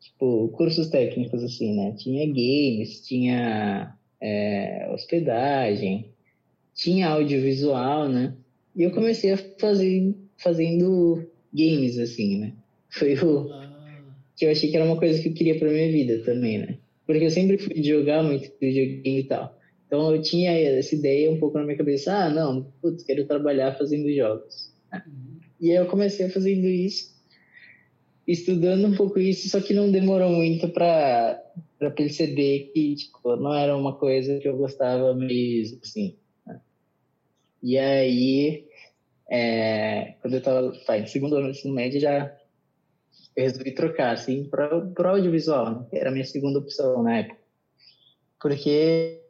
tipo, 0.00 0.48
cursos 0.48 0.88
técnicos 0.88 1.42
assim, 1.42 1.74
né? 1.74 1.94
Tinha 1.98 2.26
games, 2.26 3.00
tinha 3.06 3.96
é, 4.20 4.88
hospedagem, 4.92 6.10
tinha 6.74 7.08
audiovisual, 7.08 8.08
né? 8.08 8.34
E 8.74 8.82
eu 8.82 8.90
comecei 8.92 9.32
a 9.32 9.38
fazer 9.58 10.14
fazendo 10.36 11.26
games 11.52 11.98
assim, 11.98 12.38
né? 12.38 12.52
Foi 12.90 13.14
o, 13.14 13.48
que 14.36 14.46
eu 14.46 14.50
achei 14.50 14.70
que 14.70 14.76
era 14.76 14.86
uma 14.86 14.96
coisa 14.96 15.20
que 15.20 15.28
eu 15.28 15.34
queria 15.34 15.58
para 15.58 15.68
minha 15.68 15.90
vida 15.90 16.22
também, 16.24 16.58
né? 16.58 16.78
Porque 17.04 17.24
eu 17.24 17.30
sempre 17.30 17.58
fui 17.58 17.82
jogar 17.82 18.22
muito 18.22 18.50
videogame 18.60 19.20
e 19.20 19.24
tal. 19.24 19.58
Então 19.86 20.14
eu 20.14 20.22
tinha 20.22 20.52
essa 20.52 20.94
ideia 20.94 21.30
um 21.30 21.38
pouco 21.38 21.58
na 21.58 21.64
minha 21.64 21.76
cabeça, 21.76 22.12
ah, 22.12 22.30
não, 22.30 22.70
putz, 22.80 23.02
quero 23.02 23.26
trabalhar 23.26 23.76
fazendo 23.76 24.12
jogos. 24.14 24.72
Uhum. 24.92 25.27
E 25.60 25.70
aí 25.70 25.76
eu 25.76 25.86
comecei 25.86 26.28
fazendo 26.28 26.66
isso, 26.66 27.14
estudando 28.26 28.86
um 28.86 28.96
pouco 28.96 29.18
isso, 29.18 29.48
só 29.48 29.60
que 29.60 29.74
não 29.74 29.90
demorou 29.90 30.30
muito 30.30 30.68
para 30.68 31.42
para 31.78 31.90
perceber 31.92 32.72
que 32.74 32.96
tipo, 32.96 33.36
não 33.36 33.54
era 33.54 33.76
uma 33.76 33.94
coisa 33.94 34.38
que 34.40 34.48
eu 34.48 34.56
gostava 34.56 35.14
mesmo, 35.14 35.78
assim. 35.82 36.16
Né? 36.44 36.60
E 37.62 37.78
aí, 37.78 38.66
é, 39.30 40.14
quando 40.20 40.34
eu 40.34 40.38
estava 40.38 40.72
tá, 40.84 40.98
em 40.98 41.06
segundo 41.06 41.36
ano 41.36 41.46
do 41.46 41.50
ensino 41.50 41.74
médio, 41.74 42.00
já 42.00 42.36
eu 43.36 43.44
resolvi 43.44 43.70
trocar, 43.70 44.12
assim, 44.12 44.44
para 44.44 44.76
o 44.76 45.06
audiovisual, 45.06 45.70
né? 45.70 45.86
era 45.92 46.10
a 46.10 46.12
minha 46.12 46.24
segunda 46.24 46.58
opção 46.58 47.02
na 47.04 47.18
época. 47.18 47.38
Porque 48.40 49.22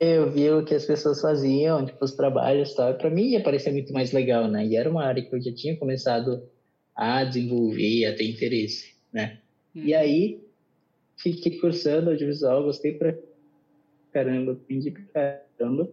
eu 0.00 0.30
via 0.30 0.56
o 0.56 0.64
que 0.64 0.74
as 0.74 0.86
pessoas 0.86 1.20
faziam, 1.20 1.84
tipo, 1.84 2.02
os 2.02 2.12
trabalhos 2.12 2.70
e 2.72 2.76
tal. 2.76 2.94
Para 2.94 3.10
mim 3.10 3.28
ia 3.28 3.42
parecer 3.42 3.70
muito 3.70 3.92
mais 3.92 4.12
legal, 4.12 4.48
né? 4.48 4.66
E 4.66 4.74
era 4.74 4.90
uma 4.90 5.04
área 5.04 5.22
que 5.22 5.34
eu 5.34 5.40
já 5.40 5.52
tinha 5.54 5.76
começado 5.76 6.42
a 6.96 7.22
desenvolver, 7.22 8.06
a 8.06 8.16
ter 8.16 8.30
interesse, 8.30 8.94
né? 9.12 9.38
Hum. 9.76 9.82
E 9.84 9.94
aí, 9.94 10.40
fiquei 11.18 11.58
cursando 11.58 12.10
audiovisual, 12.10 12.64
gostei 12.64 12.94
pra 12.94 13.14
caramba, 14.10 14.52
aprendi 14.52 14.90
pra 14.90 15.42
caramba. 15.58 15.92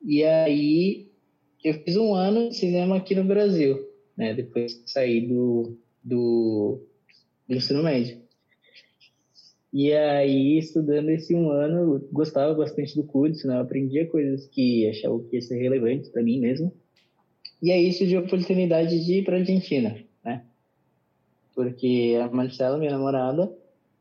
E 0.00 0.22
aí, 0.22 1.08
eu 1.64 1.74
fiz 1.74 1.96
um 1.96 2.14
ano 2.14 2.50
de 2.50 2.54
cinema 2.54 2.96
aqui 2.96 3.16
no 3.16 3.24
Brasil, 3.24 3.84
né? 4.16 4.32
Depois 4.32 4.74
que 4.74 4.88
saí 4.88 5.26
do, 5.26 5.76
do, 6.04 6.80
do 7.48 7.54
ensino 7.56 7.82
médio. 7.82 8.23
E 9.74 9.92
aí, 9.92 10.56
estudando 10.56 11.08
esse 11.08 11.34
um 11.34 11.50
ano, 11.50 11.94
eu 11.94 12.08
gostava 12.12 12.54
bastante 12.54 12.94
do 12.94 13.02
curso, 13.02 13.48
né? 13.48 13.56
Eu 13.56 13.62
aprendia 13.62 14.06
coisas 14.06 14.46
que 14.46 14.88
achava 14.88 15.18
que 15.24 15.34
ia 15.34 15.42
ser 15.42 15.60
relevante 15.60 16.10
para 16.10 16.22
mim 16.22 16.38
mesmo. 16.38 16.72
E 17.60 17.72
aí 17.72 17.92
surgiu 17.92 18.20
a 18.20 18.22
oportunidade 18.22 19.04
de 19.04 19.18
ir 19.18 19.24
para 19.24 19.38
Argentina, 19.38 19.98
né? 20.24 20.42
Porque 21.56 22.16
a 22.22 22.28
Marcela, 22.28 22.78
minha 22.78 22.92
namorada, 22.92 23.52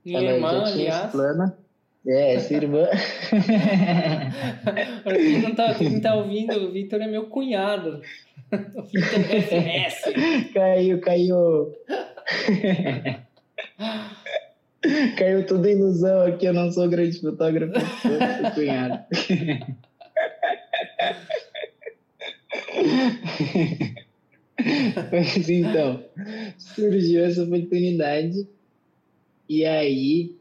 minha 0.05 0.19
ela 0.19 0.33
irmã, 0.33 0.51
já 0.51 0.63
tinha 0.73 0.93
aliás. 0.93 1.11
plano. 1.11 1.51
É, 2.05 2.35
essa 2.35 2.53
irmã. 2.53 2.85
Para 5.03 5.15
quem 5.15 5.41
não 5.41 5.55
tá, 5.55 5.73
quem 5.73 5.99
tá 5.99 6.13
ouvindo, 6.13 6.53
o 6.53 6.71
Vitor 6.71 7.01
é 7.01 7.07
meu 7.07 7.25
cunhado. 7.25 7.99
O 8.53 8.83
Vitor 8.83 9.19
SS. 9.41 10.13
Caiu, 10.53 11.01
caiu. 11.01 11.73
Caiu 15.17 15.45
tudo 15.45 15.67
ilusão 15.67 16.25
aqui, 16.25 16.45
eu 16.45 16.53
não 16.53 16.71
sou 16.71 16.89
grande 16.89 17.19
fotógrafo, 17.19 17.73
sou 18.01 18.11
cunhado. 18.53 19.03
Mas 25.11 25.49
então, 25.49 26.03
surgiu 26.57 27.23
essa 27.25 27.43
oportunidade 27.43 28.47
e 29.49 29.65
aí 29.65 30.35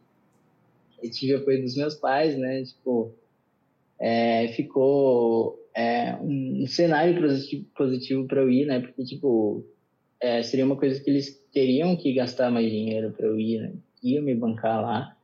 eu 1.03 1.11
tive 1.11 1.35
apoio 1.35 1.63
dos 1.63 1.77
meus 1.77 1.95
pais, 1.95 2.37
né? 2.37 2.63
Tipo, 2.65 3.13
é, 3.99 4.49
ficou 4.49 5.59
é, 5.75 6.15
um, 6.17 6.63
um, 6.63 6.67
cenário 6.67 7.21
positivo, 7.21 7.67
positivo 7.77 8.27
para 8.27 8.41
eu 8.41 8.51
ir, 8.51 8.67
né? 8.67 8.81
Porque, 8.81 9.05
tipo, 9.05 9.65
é, 10.21 10.43
seria 10.43 10.65
uma 10.65 10.77
coisa 10.77 11.01
que 11.01 11.11
eles 11.11 11.41
teriam 11.53 11.97
que 11.97 12.13
gastar 12.13 12.51
mais 12.51 12.71
dinheiro 12.71 13.13
para 13.13 13.27
eu 13.27 13.39
ir, 13.39 13.61
né? 13.61 13.73
Ia 14.03 14.21
me 14.21 14.35
bancar 14.35 14.81
lá. 14.81 15.17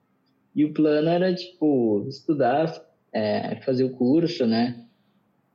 E 0.55 0.64
o 0.64 0.72
plano 0.72 1.09
era, 1.09 1.35
tipo, 1.35 2.05
estudar, 2.09 2.85
é, 3.12 3.57
fazer 3.62 3.85
o 3.85 3.91
curso, 3.91 4.47
né? 4.47 4.85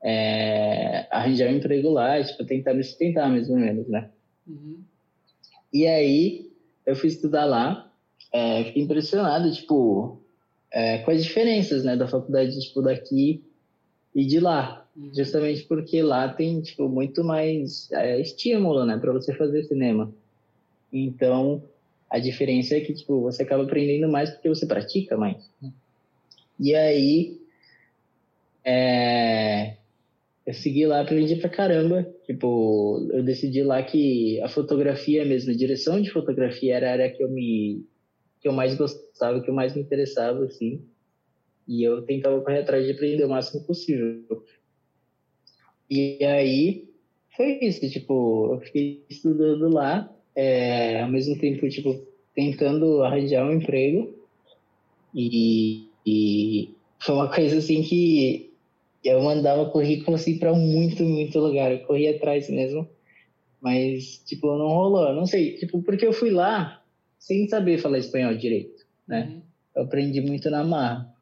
É, 0.01 1.07
arranjar 1.11 1.49
um 1.49 1.57
emprego 1.57 1.89
lá, 1.89 2.21
tipo, 2.23 2.43
tentar 2.45 2.73
me 2.73 2.83
sustentar, 2.83 3.29
mais 3.29 3.49
ou 3.49 3.57
menos, 3.57 3.87
né? 3.87 4.09
Uhum. 4.47 4.79
E 5.71 5.87
aí, 5.87 6.51
eu 6.85 6.95
fui 6.95 7.09
estudar 7.09 7.45
lá, 7.45 7.91
é, 8.31 8.65
fiquei 8.65 8.83
impressionado, 8.83 9.51
tipo, 9.51 10.19
é, 10.71 10.99
com 10.99 11.11
as 11.11 11.23
diferenças, 11.23 11.83
né, 11.83 11.95
da 11.95 12.07
faculdade, 12.07 12.59
tipo, 12.59 12.81
daqui 12.81 13.43
e 14.13 14.25
de 14.25 14.39
lá. 14.39 14.85
Uhum. 14.95 15.11
Justamente 15.13 15.63
porque 15.63 16.01
lá 16.01 16.29
tem, 16.29 16.61
tipo, 16.61 16.87
muito 16.89 17.23
mais 17.23 17.91
é, 17.91 18.19
estímulo, 18.19 18.85
né, 18.85 18.97
para 18.97 19.11
você 19.11 19.33
fazer 19.33 19.63
cinema. 19.63 20.11
Então, 20.91 21.63
a 22.13 22.19
diferença 22.19 22.75
é 22.75 22.79
que, 22.79 22.93
tipo, 22.93 23.21
você 23.21 23.41
acaba 23.41 23.63
aprendendo 23.63 24.07
mais 24.07 24.29
porque 24.29 24.47
você 24.47 24.67
pratica 24.67 25.17
mais. 25.17 25.49
E 26.59 26.75
aí, 26.75 27.41
é, 28.63 29.77
eu 30.45 30.53
segui 30.53 30.85
lá, 30.85 31.01
aprendi 31.01 31.37
pra 31.37 31.49
caramba. 31.49 32.07
Tipo, 32.27 33.09
eu 33.11 33.23
decidi 33.23 33.63
lá 33.63 33.81
que 33.81 34.39
a 34.41 34.47
fotografia 34.47 35.25
mesmo, 35.25 35.51
a 35.51 35.55
direção 35.55 35.99
de 35.99 36.11
fotografia 36.11 36.75
era 36.75 36.89
a 36.89 36.91
área 36.91 37.09
que 37.09 37.23
eu 37.23 37.31
me 37.31 37.83
que 38.39 38.47
eu 38.47 38.53
mais 38.53 38.75
gostava, 38.75 39.41
que 39.41 39.49
eu 39.49 39.55
mais 39.55 39.73
me 39.73 39.81
interessava, 39.81 40.45
assim. 40.45 40.85
E 41.67 41.81
eu 41.81 42.03
tentava 42.03 42.39
correr 42.41 42.59
atrás 42.59 42.85
de 42.85 42.91
aprender 42.91 43.23
o 43.23 43.29
máximo 43.29 43.63
possível. 43.63 44.45
E 45.89 46.23
aí, 46.23 46.87
foi 47.35 47.57
isso, 47.63 47.89
tipo, 47.89 48.53
eu 48.53 48.59
fiquei 48.59 49.03
estudando 49.09 49.67
lá, 49.67 50.13
é, 50.35 51.01
ao 51.01 51.09
mesmo 51.09 51.37
tempo, 51.37 51.67
tipo, 51.69 52.05
tentando 52.35 53.03
arranjar 53.03 53.45
um 53.45 53.53
emprego. 53.53 54.13
E, 55.13 55.87
e 56.05 56.75
foi 56.99 57.15
uma 57.15 57.33
coisa 57.33 57.57
assim 57.57 57.83
que 57.83 58.51
eu 59.03 59.21
mandava 59.21 59.69
currículo 59.69 60.15
assim 60.15 60.37
para 60.37 60.53
muito, 60.53 61.03
muito 61.03 61.39
lugar. 61.39 61.71
Eu 61.71 61.85
corria 61.85 62.15
atrás 62.15 62.49
mesmo. 62.49 62.87
Mas, 63.61 64.21
tipo, 64.25 64.47
não 64.57 64.67
rolou. 64.67 65.13
Não 65.13 65.25
sei, 65.25 65.55
tipo, 65.57 65.81
porque 65.83 66.05
eu 66.05 66.13
fui 66.13 66.31
lá 66.31 66.81
sem 67.19 67.47
saber 67.47 67.77
falar 67.77 67.99
espanhol 67.99 68.35
direito, 68.35 68.85
né? 69.07 69.29
Uhum. 69.29 69.41
Eu 69.75 69.83
aprendi 69.83 70.19
muito 70.21 70.49
na 70.49 70.63
marra. 70.63 71.13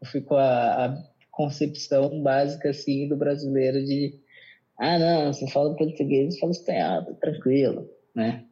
Eu 0.00 0.06
fui 0.06 0.20
com 0.20 0.34
a, 0.36 0.86
a 0.86 1.04
concepção 1.30 2.22
básica, 2.22 2.70
assim, 2.70 3.08
do 3.08 3.16
brasileiro 3.16 3.84
de 3.84 4.14
ah, 4.78 4.98
não, 4.98 5.32
você 5.32 5.46
fala 5.48 5.76
português, 5.76 6.38
fala 6.38 6.52
espanhol, 6.52 7.04
tá 7.04 7.12
tranquilo, 7.14 7.88
né? 8.14 8.44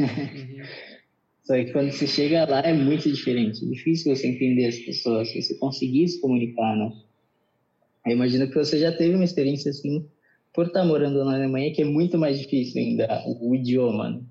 Uhum. 0.00 0.62
Só 1.44 1.54
que 1.54 1.72
quando 1.72 1.90
você 1.90 2.06
chega 2.06 2.48
lá 2.48 2.60
é 2.60 2.72
muito 2.72 3.10
diferente. 3.10 3.64
É 3.64 3.68
difícil 3.68 4.14
você 4.14 4.28
entender 4.28 4.66
as 4.66 4.78
pessoas, 4.78 5.32
você 5.32 5.54
conseguir 5.56 6.06
se 6.06 6.20
comunicar, 6.20 6.76
né? 6.76 6.92
Eu 8.06 8.12
imagino 8.12 8.48
que 8.48 8.54
você 8.54 8.78
já 8.78 8.92
teve 8.96 9.16
uma 9.16 9.24
experiência 9.24 9.70
assim 9.70 10.08
por 10.52 10.66
estar 10.66 10.84
morando 10.84 11.24
na 11.24 11.34
Alemanha, 11.34 11.72
que 11.72 11.82
é 11.82 11.84
muito 11.84 12.16
mais 12.16 12.38
difícil 12.38 12.80
ainda 12.80 13.24
o 13.26 13.54
idioma. 13.54 14.10
Né? 14.10 14.22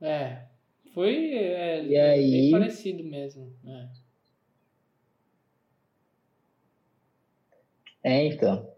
É, 0.00 0.42
foi 0.94 1.34
é, 1.34 1.84
e 1.84 1.96
aí... 1.96 2.30
bem 2.30 2.50
parecido 2.52 3.04
mesmo. 3.04 3.52
É. 3.66 3.88
é, 8.04 8.26
então. 8.26 8.70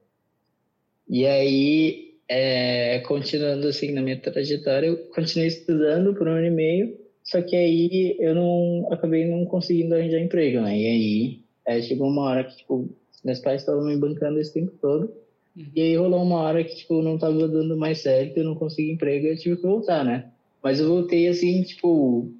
E 1.08 1.26
aí, 1.26 2.11
é, 2.34 3.00
continuando 3.00 3.68
assim 3.68 3.92
na 3.92 4.00
minha 4.00 4.18
trajetória, 4.18 4.86
eu 4.86 4.96
continuei 5.08 5.48
estudando 5.48 6.14
por 6.14 6.26
um 6.26 6.32
ano 6.32 6.46
e 6.46 6.50
meio, 6.50 6.98
só 7.22 7.42
que 7.42 7.54
aí 7.54 8.16
eu 8.18 8.34
não 8.34 8.88
acabei 8.90 9.26
não 9.26 9.44
conseguindo 9.44 9.94
arranjar 9.94 10.18
emprego, 10.18 10.62
né? 10.62 10.78
E 10.78 10.86
aí 10.86 11.40
é, 11.66 11.82
chegou 11.82 12.08
uma 12.08 12.22
hora 12.22 12.44
que 12.44 12.56
tipo 12.56 12.88
meus 13.22 13.38
pais 13.38 13.60
estavam 13.60 13.84
me 13.84 13.98
bancando 13.98 14.40
esse 14.40 14.54
tempo 14.54 14.72
todo. 14.80 15.12
Uhum. 15.54 15.66
E 15.76 15.82
aí 15.82 15.96
rolou 15.96 16.22
uma 16.22 16.40
hora 16.40 16.64
que 16.64 16.74
tipo 16.74 17.02
não 17.02 17.18
tava 17.18 17.46
dando 17.46 17.76
mais 17.76 17.98
certo, 17.98 18.38
eu 18.38 18.44
não 18.44 18.54
consegui 18.54 18.92
emprego, 18.92 19.26
eu 19.26 19.36
tive 19.36 19.56
que 19.56 19.62
voltar, 19.62 20.02
né? 20.02 20.30
Mas 20.62 20.80
eu 20.80 20.88
voltei 20.88 21.28
assim, 21.28 21.62
tipo, 21.62 22.32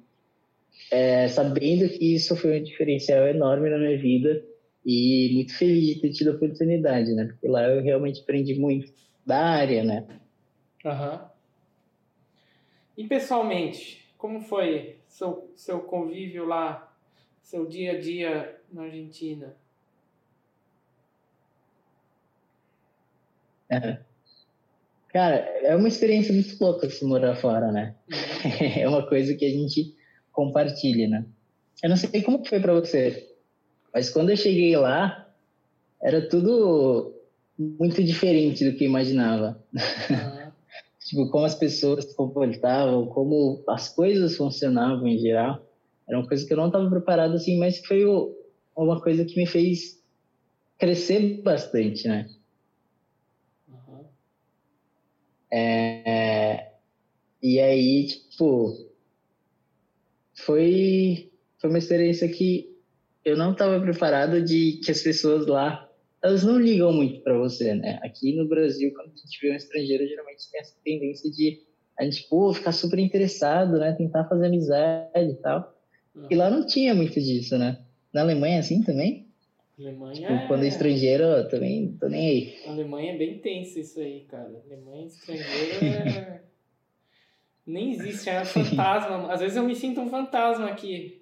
é, 0.89 1.27
sabendo 1.27 1.87
que 1.87 2.15
isso 2.15 2.35
foi 2.35 2.59
um 2.59 2.63
diferencial 2.63 3.27
enorme 3.27 3.69
na 3.69 3.77
minha 3.77 3.97
vida 3.97 4.43
e 4.83 5.29
muito 5.33 5.55
feliz 5.55 5.85
de 5.85 6.01
ter 6.01 6.09
tido 6.09 6.31
a 6.31 6.33
oportunidade, 6.33 7.13
né? 7.13 7.25
Porque 7.25 7.47
lá 7.47 7.69
eu 7.69 7.83
realmente 7.83 8.21
aprendi 8.21 8.55
muito 8.55 8.91
da 9.25 9.39
área, 9.39 9.83
né? 9.83 10.05
Aham. 10.85 11.13
Uhum. 11.13 11.33
E 12.95 13.07
pessoalmente, 13.07 14.05
como 14.17 14.41
foi 14.41 14.99
seu, 15.07 15.51
seu 15.55 15.81
convívio 15.81 16.45
lá, 16.45 16.95
seu 17.41 17.65
dia 17.65 17.93
a 17.93 17.99
dia 17.99 18.61
na 18.71 18.83
Argentina? 18.83 19.55
É. 23.69 23.97
Cara, 25.09 25.35
é 25.35 25.75
uma 25.75 25.87
experiência 25.87 26.33
muito 26.33 26.55
louca 26.63 26.89
se 26.89 27.03
morar 27.05 27.35
fora, 27.35 27.71
né? 27.71 27.95
Uhum. 28.09 28.79
é 28.81 28.87
uma 28.87 29.07
coisa 29.07 29.35
que 29.35 29.45
a 29.45 29.49
gente 29.49 29.95
compartilha, 30.31 31.07
né? 31.07 31.25
Eu 31.81 31.89
não 31.89 31.97
sei 31.97 32.21
como 32.21 32.45
foi 32.45 32.59
para 32.59 32.73
você, 32.73 33.29
mas 33.93 34.09
quando 34.09 34.29
eu 34.29 34.37
cheguei 34.37 34.75
lá, 34.75 35.29
era 36.01 36.27
tudo 36.27 37.13
muito 37.57 38.03
diferente 38.03 38.69
do 38.69 38.75
que 38.75 38.83
eu 38.83 38.89
imaginava. 38.89 39.63
Uhum. 39.73 40.51
tipo, 40.99 41.29
como 41.29 41.45
as 41.45 41.55
pessoas 41.55 42.05
se 42.05 42.15
comportavam, 42.15 43.07
como 43.07 43.63
as 43.67 43.89
coisas 43.89 44.35
funcionavam 44.35 45.07
em 45.07 45.17
geral. 45.17 45.65
Era 46.07 46.17
uma 46.17 46.27
coisa 46.27 46.45
que 46.45 46.53
eu 46.53 46.57
não 46.57 46.67
estava 46.67 46.89
preparado 46.89 47.35
assim, 47.35 47.57
mas 47.57 47.79
foi 47.85 48.03
uma 48.75 49.01
coisa 49.01 49.23
que 49.23 49.35
me 49.35 49.45
fez 49.45 50.01
crescer 50.77 51.41
bastante, 51.41 52.07
né? 52.07 52.29
Uhum. 53.69 54.05
É, 55.51 56.71
e 57.41 57.59
aí, 57.59 58.07
tipo, 58.07 58.89
foi, 60.33 61.31
foi 61.59 61.69
uma 61.69 61.79
experiência 61.79 62.27
que 62.27 62.73
eu 63.23 63.37
não 63.37 63.53
estava 63.53 63.79
preparado 63.79 64.41
de 64.41 64.81
que 64.83 64.91
as 64.91 65.01
pessoas 65.01 65.47
lá 65.47 65.89
elas 66.23 66.43
não 66.43 66.57
ligam 66.57 66.93
muito 66.93 67.21
para 67.21 67.37
você, 67.37 67.75
né? 67.75 67.99
Aqui 68.01 68.33
no 68.33 68.47
Brasil, 68.47 68.93
quando 68.93 69.11
a 69.11 69.15
gente 69.15 69.41
vê 69.41 69.51
um 69.51 69.55
estrangeiro, 69.55 70.07
geralmente 70.07 70.49
tem 70.49 70.61
essa 70.61 70.75
tendência 70.81 71.29
de 71.29 71.61
a 71.99 72.05
gente, 72.05 72.27
pô, 72.29 72.51
ficar 72.53 72.71
super 72.71 72.97
interessado, 72.97 73.77
né? 73.77 73.91
Tentar 73.91 74.23
fazer 74.23 74.47
amizade 74.47 75.31
e 75.31 75.35
tal. 75.35 75.77
Uhum. 76.15 76.27
E 76.31 76.35
lá 76.35 76.49
não 76.49 76.65
tinha 76.65 76.95
muito 76.95 77.19
disso, 77.19 77.57
né? 77.57 77.77
Na 78.13 78.21
Alemanha, 78.21 78.59
assim 78.59 78.81
também? 78.81 79.27
Alemanha 79.77 80.13
tipo, 80.15 80.31
é... 80.31 80.47
quando 80.47 80.63
é 80.63 80.67
estrangeiro, 80.67 81.23
eu 81.23 81.47
também 81.49 81.97
tô 81.99 82.07
nem 82.07 82.29
aí. 82.29 82.55
A 82.67 82.71
Alemanha 82.71 83.13
é 83.13 83.17
bem 83.17 83.39
tenso 83.39 83.79
isso 83.79 83.99
aí, 83.99 84.21
cara. 84.21 84.63
Alemanha 84.65 85.05
estrangeiro 85.07 85.85
é... 85.85 86.41
Nem 87.67 87.91
existe, 87.91 88.29
é 88.29 88.41
um 88.41 88.45
fantasma. 88.45 89.31
Às 89.31 89.39
vezes 89.39 89.57
eu 89.57 89.63
me 89.63 89.75
sinto 89.75 90.01
um 90.01 90.09
fantasma 90.09 90.67
aqui. 90.67 91.21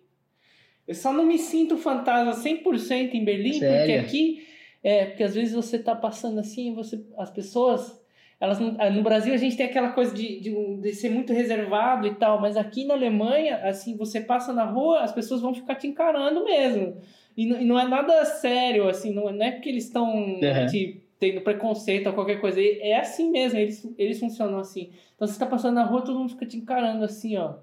Eu 0.87 0.95
só 0.95 1.13
não 1.13 1.25
me 1.25 1.37
sinto 1.37 1.77
fantasma 1.77 2.33
100% 2.33 3.13
em 3.13 3.25
Berlim, 3.25 3.53
Sério? 3.53 3.77
porque 3.77 3.93
aqui... 3.93 4.50
É, 4.83 5.05
porque 5.05 5.23
às 5.23 5.35
vezes 5.35 5.53
você 5.53 5.77
tá 5.77 5.95
passando 5.95 6.39
assim, 6.39 6.73
você, 6.73 7.03
as 7.17 7.29
pessoas 7.29 8.01
elas 8.41 8.59
ah, 8.79 8.89
no 8.89 9.03
Brasil 9.03 9.31
a 9.35 9.37
gente 9.37 9.55
tem 9.55 9.67
aquela 9.67 9.91
coisa 9.91 10.15
de, 10.15 10.39
de, 10.39 10.75
de, 10.77 10.95
ser 10.95 11.11
muito 11.11 11.31
reservado 11.31 12.07
e 12.07 12.15
tal, 12.15 12.41
mas 12.41 12.57
aqui 12.57 12.83
na 12.83 12.95
Alemanha, 12.95 13.57
assim, 13.57 13.95
você 13.95 14.19
passa 14.19 14.51
na 14.51 14.65
rua, 14.65 15.01
as 15.01 15.11
pessoas 15.11 15.41
vão 15.41 15.53
ficar 15.53 15.75
te 15.75 15.85
encarando 15.85 16.43
mesmo. 16.43 16.97
E, 17.37 17.43
e 17.43 17.65
não 17.65 17.79
é 17.79 17.87
nada 17.87 18.25
sério, 18.25 18.89
assim, 18.89 19.13
não, 19.13 19.31
não 19.31 19.45
é 19.45 19.51
porque 19.51 19.69
eles 19.69 19.85
estão 19.85 20.11
uhum. 20.11 20.65
te 20.67 21.03
tendo 21.19 21.41
preconceito 21.41 22.07
ou 22.07 22.13
qualquer 22.13 22.41
coisa. 22.41 22.59
É 22.59 22.95
assim 22.95 23.29
mesmo, 23.29 23.59
eles, 23.59 23.87
eles 23.95 24.19
funcionam 24.19 24.57
assim. 24.57 24.89
Então 25.15 25.27
você 25.27 25.33
está 25.33 25.45
passando 25.45 25.75
na 25.75 25.83
rua, 25.83 26.01
todo 26.01 26.17
mundo 26.17 26.31
fica 26.31 26.47
te 26.47 26.57
encarando 26.57 27.05
assim, 27.05 27.37
ó. 27.37 27.57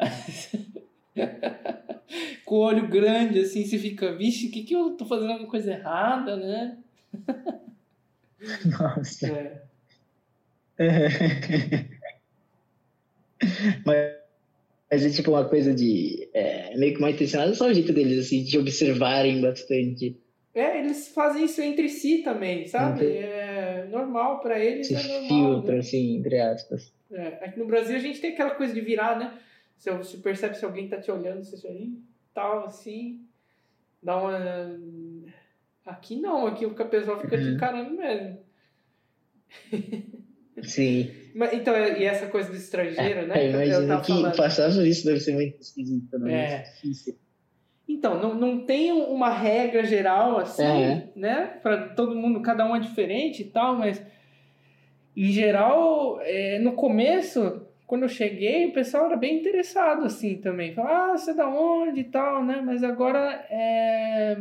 Com 2.44 2.56
o 2.56 2.60
olho 2.60 2.88
grande, 2.88 3.40
assim, 3.40 3.64
você 3.64 3.78
fica, 3.78 4.14
vixe, 4.16 4.48
o 4.48 4.50
que, 4.50 4.64
que 4.64 4.74
eu 4.74 4.90
tô 4.92 5.04
fazendo 5.06 5.30
alguma 5.32 5.50
coisa 5.50 5.72
errada, 5.72 6.36
né? 6.36 6.78
Nossa. 8.66 9.26
É. 9.28 9.62
mas, 13.84 14.12
mas 14.90 15.04
é 15.04 15.10
tipo 15.10 15.30
uma 15.30 15.48
coisa 15.48 15.74
de. 15.74 16.28
É, 16.32 16.76
meio 16.76 16.94
que 16.94 17.00
mal 17.00 17.10
intencionada, 17.10 17.54
só 17.54 17.66
o 17.66 17.74
jeito 17.74 17.92
deles, 17.92 18.26
assim, 18.26 18.42
de 18.42 18.58
observarem 18.58 19.40
bastante. 19.40 20.16
É, 20.54 20.78
eles 20.78 21.08
fazem 21.08 21.44
isso 21.44 21.60
entre 21.60 21.88
si 21.88 22.18
também, 22.18 22.66
sabe? 22.66 23.06
É 23.06 23.86
normal 23.88 24.40
para 24.40 24.58
eles. 24.58 24.90
Esse 24.90 25.06
é 25.06 25.20
normal, 25.20 25.28
filtro, 25.28 25.72
né? 25.72 25.78
assim, 25.78 26.16
entre 26.16 26.40
aspas. 26.40 26.92
É, 27.12 27.26
aqui 27.44 27.58
no 27.58 27.66
Brasil 27.66 27.96
a 27.96 28.00
gente 28.00 28.20
tem 28.20 28.32
aquela 28.32 28.54
coisa 28.54 28.72
de 28.74 28.80
virar, 28.80 29.18
né? 29.18 29.32
Você, 29.80 29.90
você 29.92 30.18
percebe 30.18 30.58
se 30.58 30.64
alguém 30.64 30.88
tá 30.88 31.00
te 31.00 31.10
olhando, 31.10 31.42
você 31.42 31.66
aí, 31.66 31.94
tal, 32.34 32.66
assim. 32.66 33.24
Dá 34.02 34.18
uma. 34.18 34.78
Aqui 35.86 36.20
não, 36.20 36.46
aqui 36.46 36.66
o 36.66 36.74
pessoal 36.74 37.18
fica 37.18 37.36
uhum. 37.36 37.42
te 37.42 37.48
encarando 37.48 37.96
mesmo. 37.96 38.38
Sim. 40.62 41.10
Mas, 41.34 41.54
então, 41.54 41.74
e 41.74 42.04
essa 42.04 42.26
coisa 42.26 42.50
do 42.50 42.56
estrangeiro, 42.56 43.20
é, 43.20 43.26
né? 43.26 43.46
Eu 43.46 43.50
imagino 43.52 44.02
que 44.02 44.12
falando. 44.12 44.36
passar 44.36 44.70
por 44.70 44.86
isso 44.86 45.06
deve 45.06 45.20
ser 45.20 45.32
muito 45.32 45.58
esquisito, 45.58 46.18
né? 46.18 46.34
É. 46.34 46.58
difícil. 46.58 47.18
Então, 47.88 48.20
não, 48.20 48.34
não 48.34 48.66
tem 48.66 48.92
uma 48.92 49.30
regra 49.30 49.82
geral 49.84 50.36
assim, 50.36 50.62
é. 50.62 51.08
né? 51.16 51.58
Para 51.62 51.88
todo 51.88 52.14
mundo, 52.14 52.42
cada 52.42 52.66
um 52.66 52.76
é 52.76 52.80
diferente 52.80 53.40
e 53.40 53.46
tal, 53.46 53.76
mas 53.76 54.00
em 55.16 55.32
geral, 55.32 56.20
é, 56.20 56.58
no 56.58 56.74
começo, 56.74 57.66
quando 57.90 58.04
eu 58.04 58.08
cheguei, 58.08 58.66
o 58.66 58.72
pessoal 58.72 59.06
era 59.06 59.16
bem 59.16 59.40
interessado 59.40 60.04
assim 60.04 60.36
também. 60.36 60.72
Falava, 60.72 61.12
ah, 61.12 61.18
você 61.18 61.32
é 61.32 61.34
da 61.34 61.48
onde 61.48 62.02
e 62.02 62.04
tal, 62.04 62.44
né? 62.44 62.62
Mas 62.64 62.84
agora 62.84 63.44
é... 63.50 64.38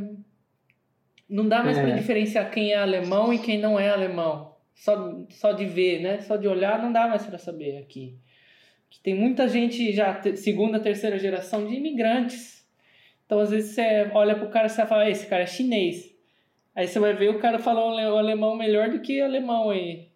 não 1.27 1.49
dá 1.49 1.63
mais 1.63 1.75
é. 1.75 1.81
para 1.81 1.95
diferenciar 1.95 2.51
quem 2.51 2.73
é 2.73 2.77
alemão 2.77 3.33
e 3.33 3.39
quem 3.39 3.57
não 3.57 3.79
é 3.79 3.89
alemão 3.89 4.55
só, 4.75 5.25
só 5.29 5.51
de 5.51 5.65
ver, 5.65 5.99
né? 5.99 6.21
Só 6.21 6.35
de 6.35 6.47
olhar 6.47 6.79
não 6.79 6.91
dá 6.91 7.07
mais 7.07 7.25
para 7.25 7.39
saber 7.39 7.77
aqui. 7.77 8.15
Que 8.87 8.99
tem 8.99 9.15
muita 9.15 9.47
gente 9.47 9.91
já 9.93 10.21
segunda, 10.35 10.79
terceira 10.79 11.17
geração 11.17 11.65
de 11.65 11.73
imigrantes. 11.73 12.63
Então 13.25 13.39
às 13.39 13.49
vezes 13.49 13.73
você 13.73 14.11
olha 14.13 14.35
pro 14.35 14.49
cara 14.49 14.67
e 14.67 14.69
você 14.69 14.85
fala, 14.85 15.09
esse 15.09 15.25
cara 15.25 15.41
é 15.41 15.47
chinês. 15.47 16.15
Aí 16.75 16.87
você 16.87 16.99
vai 16.99 17.15
ver 17.15 17.29
o 17.29 17.39
cara 17.39 17.57
falando 17.57 17.95
o 17.95 18.17
alemão 18.19 18.55
melhor 18.55 18.91
do 18.91 19.01
que 19.01 19.19
o 19.19 19.25
alemão 19.25 19.71
aí. 19.71 20.07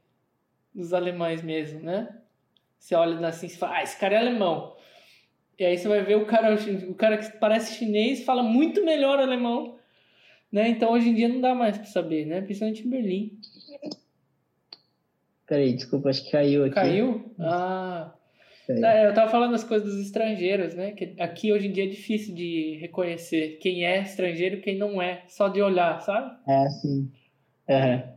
Dos 0.72 0.94
alemães 0.94 1.42
mesmo, 1.42 1.80
né? 1.80 2.08
Você 2.84 2.96
olha 2.96 3.26
assim 3.26 3.46
e 3.46 3.50
fala, 3.50 3.78
ah, 3.78 3.84
esse 3.84 3.98
cara 3.98 4.16
é 4.16 4.18
alemão. 4.18 4.76
E 5.58 5.64
aí 5.64 5.78
você 5.78 5.88
vai 5.88 6.04
ver 6.04 6.18
o 6.18 6.26
cara, 6.26 6.54
o 6.90 6.94
cara 6.96 7.18
que 7.18 7.38
parece 7.38 7.76
chinês 7.76 8.26
fala 8.26 8.44
muito 8.44 8.84
melhor 8.84 9.20
alemão. 9.20 9.80
Né? 10.52 10.68
Então 10.68 10.92
hoje 10.92 11.08
em 11.08 11.16
dia 11.16 11.30
não 11.30 11.40
dá 11.40 11.56
mais 11.56 11.78
para 11.78 11.88
saber, 11.88 12.26
né? 12.26 12.42
Principalmente 12.42 12.86
em 12.86 12.90
Berlim. 12.90 13.40
Peraí, 15.48 15.72
desculpa, 15.74 16.10
acho 16.10 16.26
que 16.26 16.32
caiu 16.32 16.66
aqui. 16.66 16.76
Caiu? 16.76 17.34
Ah. 17.40 18.14
É, 18.68 19.08
eu 19.08 19.14
tava 19.14 19.32
falando 19.32 19.56
as 19.56 19.64
coisas 19.64 19.90
dos 19.90 20.06
estrangeiros, 20.06 20.74
né? 20.74 20.92
Que 20.92 21.16
aqui 21.20 21.54
hoje 21.54 21.70
em 21.70 21.72
dia 21.72 21.86
é 21.86 21.90
difícil 21.90 22.36
de 22.36 22.80
reconhecer 22.82 23.60
quem 23.62 23.86
é 23.86 24.02
estrangeiro 24.02 24.58
e 24.58 24.62
quem 24.62 24.78
não 24.78 25.02
é, 25.02 25.24
só 25.30 25.48
de 25.48 25.62
olhar, 25.62 26.02
sabe? 26.02 26.36
É, 26.50 26.70
sim. 26.70 27.10
Uhum. 27.70 28.14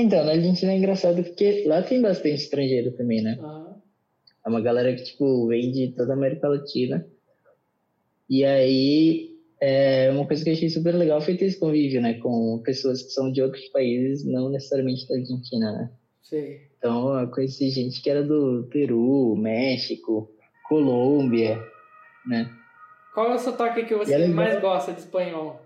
Então, 0.00 0.24
na 0.24 0.32
Argentina 0.32 0.72
é 0.72 0.76
engraçado 0.76 1.22
porque 1.22 1.64
lá 1.66 1.82
tem 1.82 2.00
bastante 2.00 2.36
estrangeiro 2.36 2.92
também, 2.92 3.22
né? 3.22 3.38
Uhum. 3.40 3.74
É 4.44 4.48
uma 4.48 4.60
galera 4.60 4.94
que, 4.94 5.04
tipo, 5.04 5.46
vem 5.48 5.70
de 5.72 5.88
toda 5.88 6.12
a 6.12 6.16
América 6.16 6.48
Latina. 6.48 7.06
E 8.28 8.44
aí, 8.44 9.36
é, 9.60 10.10
uma 10.10 10.26
coisa 10.26 10.44
que 10.44 10.50
eu 10.50 10.54
achei 10.54 10.68
super 10.68 10.94
legal 10.94 11.20
foi 11.20 11.36
ter 11.36 11.46
esse 11.46 11.58
convívio, 11.58 12.00
né, 12.00 12.14
com 12.14 12.60
pessoas 12.64 13.02
que 13.02 13.10
são 13.10 13.30
de 13.30 13.40
outros 13.40 13.64
países, 13.68 14.24
não 14.24 14.50
necessariamente 14.50 15.08
da 15.08 15.16
Argentina, 15.16 15.72
né? 15.72 15.90
Sim. 16.22 16.58
Então, 16.78 17.18
eu 17.18 17.28
conheci 17.28 17.70
gente 17.70 18.02
que 18.02 18.10
era 18.10 18.22
do 18.22 18.68
Peru, 18.70 19.36
México, 19.36 20.30
Colômbia, 20.68 21.62
né? 22.26 22.50
Qual 23.14 23.32
é 23.32 23.34
o 23.34 23.38
sotaque 23.38 23.84
que 23.84 23.94
você 23.94 24.12
é 24.12 24.28
mais 24.28 24.60
gosta 24.60 24.92
de 24.92 25.00
espanhol? 25.00 25.60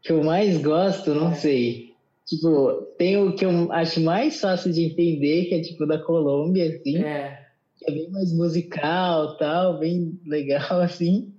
Que 0.00 0.12
eu 0.12 0.24
mais 0.24 0.56
gosto, 0.62 1.14
não 1.14 1.32
é. 1.32 1.34
sei. 1.34 1.87
Tipo, 2.28 2.82
tem 2.98 3.16
o 3.16 3.34
que 3.34 3.46
eu 3.46 3.72
acho 3.72 4.00
mais 4.02 4.38
fácil 4.38 4.70
de 4.70 4.84
entender, 4.84 5.46
que 5.46 5.54
é 5.54 5.62
tipo 5.62 5.86
da 5.86 5.98
Colômbia, 5.98 6.68
assim. 6.68 6.98
É. 6.98 7.46
Que 7.78 7.90
é 7.90 7.94
bem 7.94 8.10
mais 8.10 8.34
musical, 8.34 9.38
tal, 9.38 9.78
bem 9.78 10.20
legal, 10.26 10.80
assim. 10.82 11.32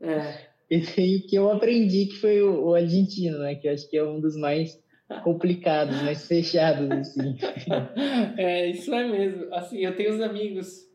É. 0.00 0.48
E 0.68 0.80
tem 0.80 1.16
o 1.16 1.26
que 1.28 1.36
eu 1.36 1.48
aprendi, 1.48 2.06
que 2.06 2.16
foi 2.16 2.42
o, 2.42 2.64
o 2.64 2.74
argentino, 2.74 3.38
né? 3.38 3.54
Que 3.54 3.68
eu 3.68 3.72
acho 3.72 3.88
que 3.88 3.96
é 3.96 4.04
um 4.04 4.18
dos 4.18 4.36
mais 4.36 4.82
complicados, 5.22 6.02
mais 6.02 6.26
fechados, 6.26 6.90
assim. 6.90 7.36
É, 8.36 8.70
isso 8.70 8.92
é 8.92 9.08
mesmo. 9.08 9.54
Assim, 9.54 9.78
eu 9.78 9.96
tenho 9.96 10.12
os 10.12 10.20
amigos 10.20 10.90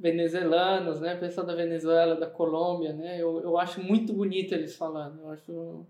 venezuelanos, 0.00 1.00
né? 1.00 1.16
Pessoal 1.16 1.46
da 1.46 1.54
Venezuela, 1.54 2.16
da 2.16 2.26
Colômbia, 2.26 2.94
né? 2.94 3.20
Eu, 3.20 3.42
eu 3.42 3.58
acho 3.58 3.82
muito 3.82 4.14
bonito 4.14 4.54
eles 4.54 4.74
falando. 4.74 5.20
Eu 5.20 5.30
acho 5.30 5.86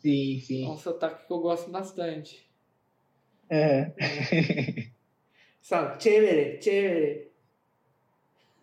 sim, 0.00 0.40
sim. 0.40 0.66
É 0.66 0.70
um 0.70 0.76
sotaque 0.76 1.26
que 1.26 1.32
eu 1.32 1.40
gosto 1.40 1.70
bastante. 1.70 2.46
É. 3.48 3.92
é. 3.98 4.86
Sabe? 5.60 6.02
Chévere, 6.02 6.60
chévere. 6.62 7.28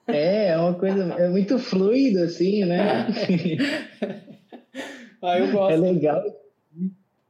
É, 0.08 0.48
é 0.50 0.58
uma 0.58 0.74
coisa. 0.74 1.14
É 1.14 1.30
muito 1.30 1.58
fluido, 1.60 2.24
assim, 2.24 2.66
né? 2.66 3.08
ah, 5.22 5.40
eu 5.40 5.52
gosto. 5.52 5.74
É 5.74 5.78
legal. 5.78 6.24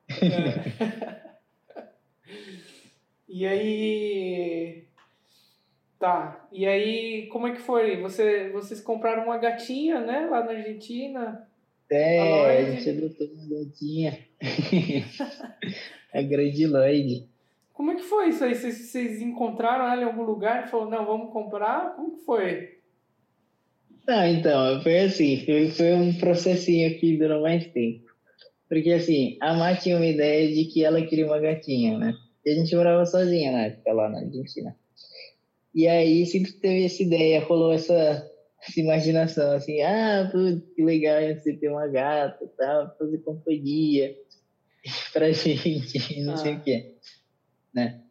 É. 0.10 1.24
E 3.36 3.48
aí. 3.48 4.84
Tá. 5.98 6.48
E 6.52 6.68
aí, 6.68 7.26
como 7.32 7.48
é 7.48 7.54
que 7.54 7.62
foi? 7.62 8.00
Você, 8.00 8.52
vocês 8.52 8.80
compraram 8.80 9.24
uma 9.24 9.40
gatinha, 9.40 10.00
né? 10.02 10.28
Lá 10.28 10.44
na 10.44 10.52
Argentina. 10.52 11.50
É, 11.96 12.58
a, 12.58 12.72
gente 12.72 12.90
adotou 12.90 13.28
uma 13.28 13.64
gatinha. 13.64 14.20
a 16.14 16.22
grande 16.24 16.66
Lloyd. 16.66 17.28
Como 17.74 17.92
é 17.92 17.96
que 17.96 18.04
foi 18.04 18.30
isso 18.30 18.44
aí? 18.44 18.56
Vocês, 18.56 18.76
vocês 18.76 19.22
encontraram 19.22 19.92
ela 19.92 20.02
em 20.02 20.06
algum 20.06 20.24
lugar 20.24 20.66
e 20.66 20.70
falaram, 20.70 20.92
não, 20.92 21.06
vamos 21.06 21.34
comprar? 21.34 21.96
Como 21.96 22.18
que 22.18 22.26
foi? 22.26 22.78
Não, 24.08 24.26
então, 24.28 24.82
foi 24.82 25.00
assim, 25.00 25.46
foi, 25.46 25.70
foi 25.70 25.94
um 25.94 26.14
processinho 26.14 26.98
que 27.00 27.18
durou 27.18 27.42
mais 27.42 27.66
tempo. 27.68 28.04
Porque 28.68 28.92
assim, 28.92 29.38
a 29.40 29.54
Má 29.54 29.76
tinha 29.76 29.96
uma 29.96 30.06
ideia 30.06 30.52
de 30.54 30.66
que 30.66 30.84
ela 30.84 31.02
queria 31.02 31.26
uma 31.26 31.40
gatinha, 31.40 31.98
né? 31.98 32.14
E 32.46 32.52
a 32.52 32.56
gente 32.56 32.76
morava 32.76 33.06
sozinha 33.06 33.52
na 33.52 33.66
época 33.66 33.94
lá 33.94 34.10
na 34.10 34.20
Argentina. 34.20 34.76
E 35.74 35.88
aí 35.88 36.26
sempre 36.26 36.52
teve 36.54 36.86
essa 36.86 37.02
ideia, 37.02 37.44
rolou 37.44 37.72
essa, 37.72 38.30
essa 38.68 38.80
imaginação, 38.80 39.52
assim, 39.54 39.82
ah, 39.82 40.30
putz, 40.32 40.64
que 40.76 40.84
legal 40.84 41.22
você 41.36 41.54
ter 41.54 41.70
uma 41.70 41.88
gata 41.88 42.50
tal, 42.58 42.96
fazer 42.98 43.18
companhia 43.20 44.16
pra 45.14 45.32
gente, 45.32 46.00
não 46.24 46.34
ah. 46.34 46.38
sei 46.38 46.54
o 46.56 46.62
quê 46.62 46.94
né? 47.74 48.02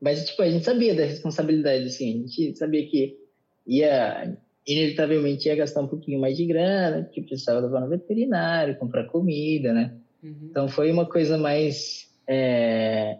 Mas, 0.00 0.24
tipo, 0.24 0.40
a 0.40 0.50
gente 0.50 0.64
sabia 0.64 0.94
da 0.94 1.04
responsabilidade, 1.04 1.84
assim, 1.84 2.24
a 2.24 2.26
gente 2.26 2.56
sabia 2.56 2.88
que 2.88 3.18
ia, 3.66 4.34
inevitavelmente 4.66 5.46
ia 5.46 5.56
gastar 5.56 5.82
um 5.82 5.88
pouquinho 5.88 6.18
mais 6.18 6.36
de 6.36 6.46
grana, 6.46 7.04
que 7.04 7.20
precisava 7.20 7.60
levar 7.60 7.80
no 7.80 7.88
veterinário, 7.88 8.78
comprar 8.78 9.04
comida, 9.04 9.74
né? 9.74 9.94
Uhum. 10.22 10.48
Então, 10.50 10.68
foi 10.68 10.90
uma 10.90 11.04
coisa 11.04 11.36
mais... 11.36 12.08
É, 12.26 13.18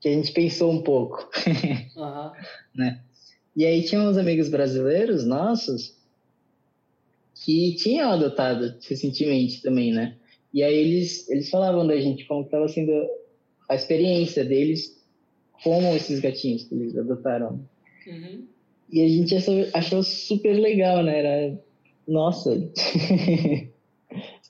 que 0.00 0.08
a 0.08 0.12
gente 0.12 0.32
pensou 0.32 0.72
um 0.72 0.82
pouco, 0.82 1.30
uhum. 1.46 2.32
né? 2.74 3.00
E 3.56 3.66
aí 3.66 3.82
tinha 3.82 4.00
uns 4.00 4.16
amigos 4.16 4.48
brasileiros 4.48 5.24
nossos 5.24 5.94
que 7.44 7.74
tinham 7.74 8.10
adotado 8.10 8.74
recentemente 8.88 9.62
também, 9.62 9.92
né? 9.92 10.16
E 10.54 10.62
aí 10.62 10.74
eles, 10.74 11.28
eles 11.28 11.50
falavam 11.50 11.86
da 11.86 11.98
gente 12.00 12.24
como 12.26 12.42
estava 12.42 12.68
sendo 12.68 12.92
a 13.68 13.74
experiência 13.74 14.44
deles 14.44 14.98
com 15.62 15.94
esses 15.94 16.20
gatinhos 16.20 16.64
que 16.64 16.74
eles 16.74 16.96
adotaram. 16.96 17.60
Uhum. 18.06 18.46
E 18.90 19.02
a 19.02 19.08
gente 19.08 19.34
achou, 19.34 19.66
achou 19.72 20.02
super 20.02 20.54
legal, 20.54 21.02
né? 21.02 21.18
Era, 21.18 21.58
nossa, 22.06 22.50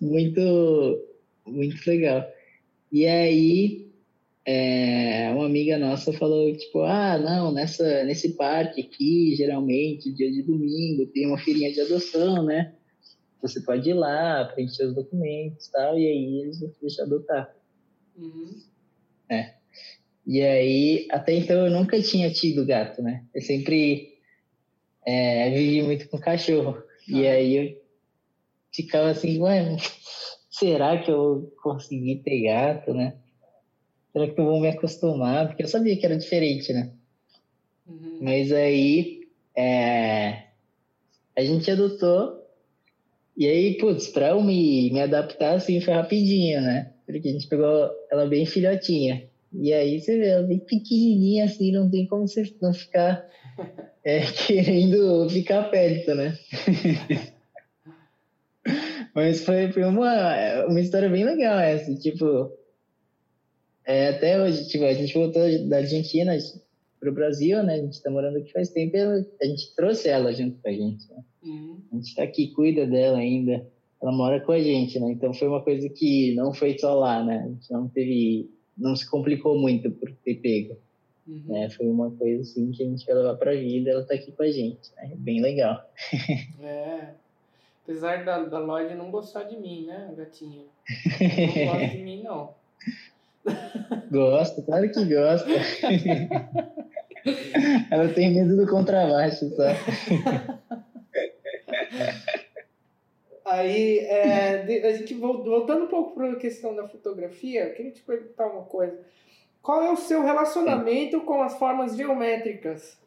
muito, 0.00 1.05
muito 1.46 1.86
legal. 1.86 2.28
E 2.90 3.07
aí, 3.07 3.81
é, 4.45 5.30
uma 5.32 5.47
amiga 5.47 5.78
nossa 5.78 6.12
falou, 6.12 6.53
tipo, 6.57 6.80
ah, 6.80 7.16
não, 7.16 7.53
nessa, 7.53 8.05
nesse 8.05 8.30
parque 8.30 8.80
aqui, 8.80 9.34
geralmente, 9.36 10.12
dia 10.12 10.30
de 10.30 10.43
domingo, 10.43 11.07
tem 11.07 11.26
uma 11.26 11.38
feirinha 11.38 11.72
de 11.72 11.80
adoção, 11.80 12.45
né? 12.45 12.74
Você 13.40 13.61
pode 13.61 13.88
ir 13.88 13.95
lá, 13.95 14.45
preencher 14.45 14.84
os 14.84 14.95
documentos 14.95 15.66
e 15.66 15.72
tal, 15.72 15.99
e 15.99 16.07
aí 16.07 16.40
eles 16.43 16.61
vão 16.61 16.70
deixar 16.80 17.05
adotar. 17.05 17.55
Uhum. 18.16 18.61
É. 19.28 19.55
E 20.26 20.40
aí, 20.43 21.09
até 21.11 21.34
então 21.34 21.66
eu 21.66 21.70
nunca 21.70 22.01
tinha 22.01 22.32
tido 22.32 22.66
gato, 22.66 23.03
né? 23.03 23.24
Eu 23.34 23.43
sempre 23.43 24.12
é, 25.07 25.51
vivi 25.51 25.82
muito 25.82 26.09
com 26.09 26.18
cachorro. 26.18 26.82
E 27.09 27.26
aí 27.26 27.57
eu 27.57 27.82
ficava 28.72 29.11
assim, 29.11 29.40
ué, 29.40 29.76
será 30.51 31.03
que 31.03 31.11
eu 31.11 31.53
consegui 31.62 32.16
ter 32.24 32.43
gato, 32.43 32.95
né? 32.95 33.16
Será 34.12 34.28
que 34.28 34.38
eu 34.38 34.44
vou 34.44 34.60
me 34.60 34.68
acostumar? 34.68 35.48
Porque 35.48 35.62
eu 35.62 35.68
sabia 35.68 35.96
que 35.96 36.04
era 36.04 36.18
diferente, 36.18 36.72
né? 36.72 36.92
Uhum. 37.88 38.18
Mas 38.20 38.52
aí 38.52 39.22
é, 39.56 40.44
a 41.36 41.42
gente 41.42 41.70
adotou. 41.70 42.40
E 43.36 43.46
aí, 43.46 43.78
putz, 43.78 44.08
pra 44.08 44.28
eu 44.28 44.42
me, 44.42 44.90
me 44.90 45.00
adaptar 45.00 45.54
assim 45.54 45.80
foi 45.80 45.94
rapidinho, 45.94 46.60
né? 46.60 46.92
Porque 47.06 47.28
a 47.28 47.32
gente 47.32 47.48
pegou 47.48 47.90
ela 48.10 48.26
bem 48.26 48.44
filhotinha. 48.44 49.26
E 49.52 49.72
aí 49.72 50.00
você 50.00 50.18
vê 50.18 50.28
ela 50.28 50.46
bem 50.46 50.58
pequenininha 50.58 51.44
assim, 51.44 51.72
não 51.72 51.90
tem 51.90 52.06
como 52.06 52.28
você 52.28 52.42
não 52.60 52.72
ficar 52.72 53.26
é, 54.04 54.20
querendo 54.46 55.28
ficar 55.30 55.64
perto, 55.64 56.14
né? 56.14 56.38
Mas 59.14 59.44
foi, 59.44 59.70
foi 59.72 59.84
uma, 59.84 60.64
uma 60.66 60.80
história 60.80 61.08
bem 61.08 61.24
legal 61.24 61.58
essa, 61.58 61.94
tipo, 61.96 62.50
é, 63.84 64.08
até 64.08 64.40
hoje, 64.40 64.68
tipo, 64.68 64.84
a 64.84 64.92
gente 64.92 65.12
voltou 65.14 65.42
da 65.68 65.78
Argentina 65.78 66.36
para 67.00 67.10
o 67.10 67.14
Brasil, 67.14 67.62
né? 67.64 67.74
A 67.74 67.78
gente 67.78 67.94
está 67.94 68.10
morando 68.10 68.38
aqui 68.38 68.52
faz 68.52 68.68
tempo 68.68 68.96
e 68.96 69.00
a 69.00 69.46
gente 69.46 69.74
trouxe 69.74 70.08
ela 70.08 70.32
junto 70.32 70.56
com 70.62 70.68
a 70.68 70.72
gente. 70.72 71.10
Né? 71.10 71.24
Uhum. 71.42 71.80
A 71.90 71.94
gente 71.96 72.08
está 72.08 72.22
aqui, 72.22 72.48
cuida 72.48 72.86
dela 72.86 73.18
ainda. 73.18 73.66
Ela 74.00 74.12
mora 74.12 74.40
com 74.40 74.52
a 74.52 74.60
gente, 74.60 75.00
né? 75.00 75.10
Então 75.10 75.34
foi 75.34 75.48
uma 75.48 75.62
coisa 75.62 75.88
que 75.88 76.34
não 76.34 76.54
foi 76.54 76.78
só 76.78 76.94
lá, 76.94 77.24
né? 77.24 77.42
A 77.44 77.48
gente 77.48 77.72
não 77.72 77.88
teve, 77.88 78.50
não 78.78 78.94
se 78.94 79.08
complicou 79.08 79.58
muito 79.58 79.90
por 79.90 80.12
ter 80.24 80.36
pego. 80.36 80.76
Uhum. 81.26 81.42
Né? 81.46 81.70
Foi 81.70 81.86
uma 81.88 82.10
coisa 82.12 82.42
assim 82.42 82.70
que 82.70 82.84
a 82.84 82.86
gente 82.86 83.04
vai 83.04 83.16
levar 83.16 83.34
para 83.34 83.50
a 83.50 83.56
vida. 83.56 83.90
Ela 83.90 84.02
está 84.02 84.14
aqui 84.14 84.30
com 84.30 84.42
a 84.44 84.50
gente, 84.50 84.90
né? 84.96 85.12
Bem 85.16 85.40
legal. 85.40 85.84
É. 86.62 87.14
Apesar 87.84 88.24
da, 88.24 88.44
da 88.44 88.60
Lloyd 88.60 88.94
não 88.94 89.10
gostar 89.10 89.42
de 89.42 89.56
mim, 89.56 89.86
né, 89.86 90.14
gatinha? 90.16 90.62
Não 91.20 91.66
gosta 91.66 91.88
de 91.88 92.02
mim, 92.02 92.22
não. 92.22 92.54
Gosta, 94.11 94.62
claro 94.62 94.90
que 94.90 95.05
gosta. 95.05 95.51
Ela 97.90 98.09
tem 98.09 98.34
medo 98.34 98.57
do 98.57 98.66
contrabaixo, 98.66 99.55
tá? 99.57 99.76
Aí, 103.45 103.99
é, 103.99 104.88
a 104.88 104.97
gente 104.97 105.14
voltando 105.14 105.84
um 105.84 105.88
pouco 105.88 106.14
para 106.14 106.32
a 106.32 106.36
questão 106.36 106.74
da 106.74 106.88
fotografia, 106.88 107.64
eu 107.64 107.74
queria 107.74 107.93
te 107.93 108.01
perguntar 108.03 108.47
uma 108.47 108.62
coisa. 108.62 108.99
Qual 109.61 109.82
é 109.82 109.93
o 109.93 109.97
seu 109.97 110.22
relacionamento 110.22 111.20
com 111.20 111.43
as 111.43 111.59
formas 111.59 111.95
geométricas? 111.97 112.99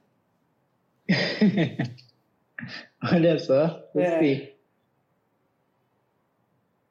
Olha 3.12 3.40
só, 3.40 3.90
gostei. 3.94 4.34
É. 4.34 4.56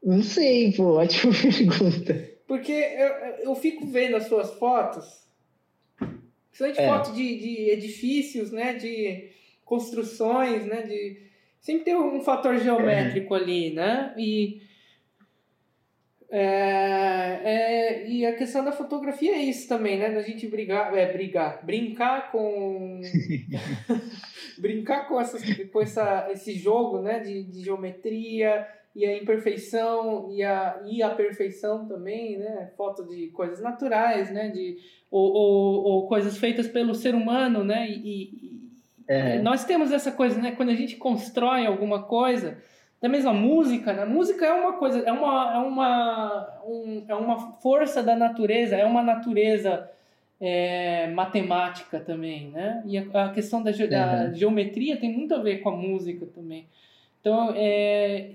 Não 0.03 0.23
sei, 0.23 0.73
pô, 0.73 0.99
ótima 0.99 1.33
pergunta. 1.41 2.34
Porque 2.47 2.73
eu, 2.73 3.09
eu 3.51 3.55
fico 3.55 3.87
vendo 3.87 4.17
as 4.17 4.27
suas 4.27 4.53
fotos, 4.55 5.27
principalmente 6.51 6.81
é. 6.81 6.89
fotos 6.89 7.15
de, 7.15 7.39
de 7.39 7.71
edifícios, 7.71 8.53
né? 8.53 8.75
De 8.75 9.31
construções, 9.65 10.67
né? 10.67 10.83
De, 10.83 11.23
sempre 11.61 11.85
tem 11.85 11.97
um 11.97 12.21
fator 12.21 12.59
geométrico 12.59 13.35
é. 13.35 13.39
ali, 13.39 13.71
né? 13.73 14.15
E, 14.19 14.61
é, 16.31 17.41
é, 17.45 18.09
e 18.09 18.27
a 18.27 18.37
questão 18.37 18.63
da 18.63 18.73
fotografia 18.73 19.33
é 19.33 19.43
isso 19.43 19.67
também, 19.67 19.99
né? 19.99 20.11
Da 20.11 20.21
gente 20.21 20.47
brigar, 20.47 20.95
é, 20.95 21.11
brigar, 21.11 21.65
brincar 21.65 22.31
com. 22.31 23.01
brincar 24.59 25.09
com, 25.09 25.19
essas, 25.19 25.43
com 25.69 25.81
essa, 25.81 26.29
esse 26.31 26.53
jogo 26.53 27.01
né? 27.01 27.21
de, 27.21 27.43
de 27.43 27.63
geometria 27.63 28.69
e 28.95 29.05
a 29.05 29.17
imperfeição 29.17 30.31
e 30.31 30.43
a, 30.43 30.81
e 30.87 31.03
a 31.03 31.11
perfeição 31.11 31.87
também, 31.87 32.39
né? 32.39 32.71
Foto 32.77 33.05
de 33.05 33.29
coisas 33.29 33.61
naturais, 33.61 34.31
né? 34.31 34.49
De, 34.49 34.79
ou, 35.11 35.33
ou, 35.33 35.85
ou 35.85 36.07
coisas 36.07 36.37
feitas 36.37 36.69
pelo 36.69 36.95
ser 36.95 37.15
humano, 37.15 37.65
né? 37.65 37.89
E, 37.89 37.95
e 37.97 38.61
é. 39.09 39.39
nós 39.41 39.65
temos 39.65 39.93
essa 39.93 40.13
coisa, 40.13 40.41
né? 40.41 40.53
Quando 40.53 40.71
a 40.71 40.75
gente 40.75 40.97
constrói 40.97 41.67
alguma 41.67 42.05
coisa, 42.05 42.57
da 43.05 43.09
mesma 43.09 43.35
música, 43.35 43.93
né? 43.93 44.05
Música 44.07 44.47
é 44.47 44.53
uma 44.53 44.75
coisa, 44.75 45.01
é 45.01 45.13
uma, 45.13 45.55
é 45.55 45.59
uma, 45.59 46.63
um, 46.67 47.05
é 47.07 47.15
uma 47.15 47.53
força 47.61 48.03
da 48.03 48.17
natureza, 48.17 48.77
é 48.77 48.85
uma 48.87 49.03
natureza 49.03 49.91
é, 50.41 51.09
matemática 51.09 52.01
também, 52.01 52.49
né? 52.49 52.83
E 52.87 52.97
a, 52.97 53.27
a 53.27 53.29
questão 53.31 53.63
da, 53.63 53.73
da 53.73 54.25
uhum. 54.29 54.35
geometria 54.35 54.97
tem 54.97 55.13
muito 55.13 55.35
a 55.35 55.39
ver 55.39 55.59
com 55.59 55.69
a 55.69 55.77
música 55.77 56.25
também. 56.35 56.67
Então, 57.21 57.53
é, 57.55 58.31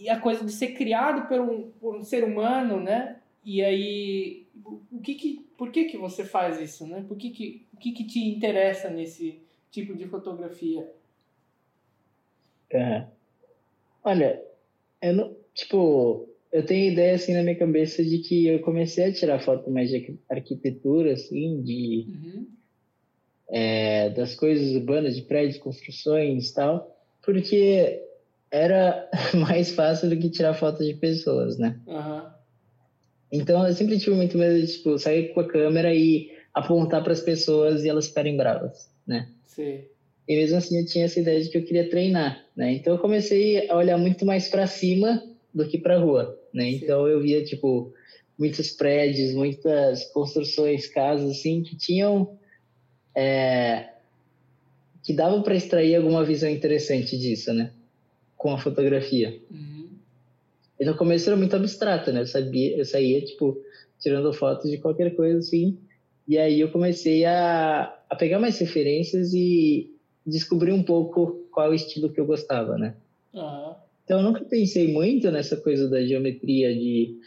e 0.00 0.08
a 0.08 0.18
coisa 0.18 0.44
de 0.44 0.50
ser 0.50 0.68
criado 0.68 1.28
por 1.28 1.40
um, 1.40 1.70
por 1.72 1.94
um 1.94 2.02
ser 2.02 2.24
humano, 2.24 2.80
né? 2.80 3.20
E 3.44 3.62
aí, 3.62 4.46
o 4.90 5.00
que 5.00 5.14
que, 5.14 5.46
por 5.58 5.70
que 5.70 5.84
que 5.84 5.98
você 5.98 6.24
faz 6.24 6.58
isso, 6.58 6.86
né? 6.86 7.04
Por 7.06 7.18
que 7.18 7.30
que, 7.30 7.66
o 7.72 7.76
que 7.76 7.92
que 7.92 8.04
te 8.04 8.18
interessa 8.20 8.88
nesse 8.88 9.42
tipo 9.70 9.94
de 9.94 10.06
fotografia? 10.06 10.90
É. 12.70 13.04
Olha, 14.02 14.42
eu 15.02 15.12
não, 15.12 15.36
tipo, 15.54 16.28
eu 16.50 16.64
tenho 16.64 16.92
ideia 16.92 17.14
assim 17.14 17.34
na 17.34 17.42
minha 17.42 17.56
cabeça 17.56 18.02
de 18.02 18.18
que 18.18 18.46
eu 18.46 18.60
comecei 18.60 19.04
a 19.04 19.12
tirar 19.12 19.40
foto 19.40 19.70
mais 19.70 19.90
de 19.90 20.18
arquitetura, 20.30 21.12
assim, 21.12 21.60
de 21.62 22.06
uhum. 22.08 22.46
é, 23.50 24.10
das 24.10 24.34
coisas 24.34 24.74
urbanas, 24.74 25.14
de 25.14 25.22
prédios, 25.22 25.58
construções, 25.58 26.52
tal, 26.52 26.96
porque 27.22 28.02
era 28.50 29.08
mais 29.34 29.72
fácil 29.72 30.08
do 30.08 30.16
que 30.16 30.30
tirar 30.30 30.54
foto 30.54 30.84
de 30.84 30.94
pessoas, 30.94 31.56
né? 31.58 31.78
Uhum. 31.86 32.22
Então 33.32 33.66
eu 33.66 33.72
sempre 33.72 33.98
tive 33.98 34.16
muito 34.16 34.36
medo 34.36 34.60
de 34.60 34.66
tipo, 34.66 34.98
sair 34.98 35.32
com 35.32 35.40
a 35.40 35.48
câmera 35.48 35.94
e 35.94 36.30
apontar 36.52 37.02
para 37.02 37.12
as 37.12 37.20
pessoas 37.20 37.84
e 37.84 37.88
elas 37.88 38.08
ficarem 38.08 38.36
bravas, 38.36 38.90
né? 39.06 39.28
Sim. 39.46 39.84
E 40.26 40.36
mesmo 40.36 40.58
assim 40.58 40.78
eu 40.78 40.86
tinha 40.86 41.04
essa 41.04 41.20
ideia 41.20 41.40
de 41.40 41.48
que 41.48 41.58
eu 41.58 41.64
queria 41.64 41.88
treinar, 41.88 42.44
né? 42.56 42.72
Então 42.72 42.94
eu 42.94 42.98
comecei 42.98 43.68
a 43.70 43.76
olhar 43.76 43.98
muito 43.98 44.26
mais 44.26 44.48
para 44.48 44.66
cima 44.66 45.22
do 45.54 45.66
que 45.66 45.78
para 45.78 45.98
rua, 45.98 46.38
né? 46.52 46.64
Sim. 46.64 46.76
Então 46.76 47.06
eu 47.06 47.20
via 47.20 47.44
tipo 47.44 47.92
muitos 48.36 48.70
prédios, 48.70 49.34
muitas 49.34 50.04
construções, 50.12 50.88
casas 50.88 51.30
assim 51.30 51.62
que 51.62 51.76
tinham 51.76 52.36
é, 53.14 53.90
que 55.02 55.12
dava 55.12 55.40
para 55.42 55.54
extrair 55.54 55.94
alguma 55.94 56.24
visão 56.24 56.48
interessante 56.48 57.16
disso, 57.16 57.52
né? 57.52 57.72
Com 58.40 58.54
a 58.54 58.58
fotografia. 58.58 59.38
Uhum. 59.50 59.86
Então, 60.80 60.94
o 60.94 60.96
começo 60.96 61.28
era 61.28 61.36
muito 61.36 61.54
abstrato, 61.54 62.10
né? 62.10 62.22
Eu 62.22 62.26
sabia, 62.26 62.74
eu 62.74 62.86
saía, 62.86 63.20
tipo, 63.20 63.62
tirando 63.98 64.32
fotos 64.32 64.70
de 64.70 64.78
qualquer 64.78 65.14
coisa 65.14 65.40
assim. 65.40 65.76
E 66.26 66.38
aí 66.38 66.58
eu 66.58 66.70
comecei 66.70 67.26
a, 67.26 67.94
a 68.08 68.16
pegar 68.16 68.38
mais 68.38 68.58
referências 68.58 69.34
e 69.34 69.94
descobrir 70.26 70.72
um 70.72 70.82
pouco 70.82 71.46
qual 71.52 71.74
estilo 71.74 72.08
que 72.08 72.18
eu 72.18 72.24
gostava, 72.24 72.78
né? 72.78 72.94
Uhum. 73.34 73.74
Então, 74.04 74.20
eu 74.20 74.24
nunca 74.24 74.42
pensei 74.42 74.90
muito 74.90 75.30
nessa 75.30 75.58
coisa 75.58 75.86
da 75.86 76.02
geometria, 76.02 76.74
de 76.74 77.18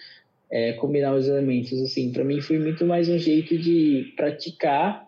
é, 0.50 0.74
combinar 0.74 1.14
os 1.14 1.28
elementos, 1.28 1.80
assim. 1.80 2.12
Para 2.12 2.24
mim, 2.24 2.42
foi 2.42 2.58
muito 2.58 2.84
mais 2.88 3.08
um 3.08 3.20
jeito 3.20 3.56
de 3.56 4.12
praticar 4.16 5.08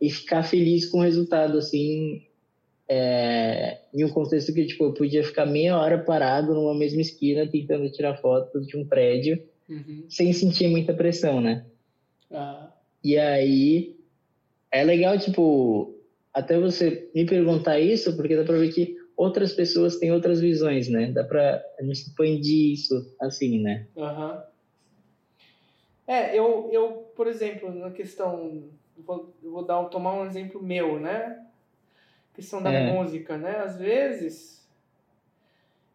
e 0.00 0.08
ficar 0.08 0.42
feliz 0.42 0.86
com 0.86 1.00
o 1.00 1.02
resultado, 1.02 1.58
assim, 1.58 2.22
é, 2.94 3.78
em 3.94 4.04
um 4.04 4.10
contexto 4.10 4.52
que 4.52 4.66
tipo, 4.66 4.84
eu 4.84 4.92
podia 4.92 5.24
ficar 5.24 5.46
meia 5.46 5.78
hora 5.78 5.96
parado 5.98 6.52
numa 6.52 6.74
mesma 6.74 7.00
esquina 7.00 7.46
tentando 7.46 7.90
tirar 7.90 8.18
foto 8.18 8.60
de 8.60 8.76
um 8.76 8.86
prédio 8.86 9.42
uhum. 9.66 10.04
sem 10.10 10.30
sentir 10.34 10.68
muita 10.68 10.92
pressão, 10.92 11.40
né? 11.40 11.64
Ah. 12.30 12.70
E 13.02 13.16
aí 13.18 13.96
é 14.70 14.84
legal, 14.84 15.18
tipo, 15.18 15.94
até 16.34 16.60
você 16.60 17.08
me 17.14 17.24
perguntar 17.24 17.80
isso, 17.80 18.14
porque 18.14 18.36
dá 18.36 18.44
pra 18.44 18.58
ver 18.58 18.70
que 18.74 18.94
outras 19.16 19.54
pessoas 19.54 19.96
têm 19.96 20.12
outras 20.12 20.38
visões, 20.38 20.86
né? 20.88 21.10
Dá 21.10 21.24
para 21.24 21.64
a 21.78 21.82
gente 21.82 22.02
expandir 22.02 22.74
isso 22.74 23.10
assim, 23.18 23.58
né? 23.58 23.86
Uhum. 23.96 24.38
É, 26.06 26.38
eu, 26.38 26.68
eu, 26.70 27.10
por 27.16 27.26
exemplo, 27.26 27.72
na 27.74 27.90
questão, 27.90 28.64
vou, 28.98 29.32
vou 29.42 29.64
dar, 29.64 29.82
tomar 29.84 30.12
um 30.12 30.26
exemplo 30.26 30.62
meu, 30.62 31.00
né? 31.00 31.42
Questão 32.34 32.62
da 32.62 32.72
é. 32.72 32.92
música, 32.92 33.36
né? 33.36 33.58
Às 33.58 33.76
vezes, 33.76 34.62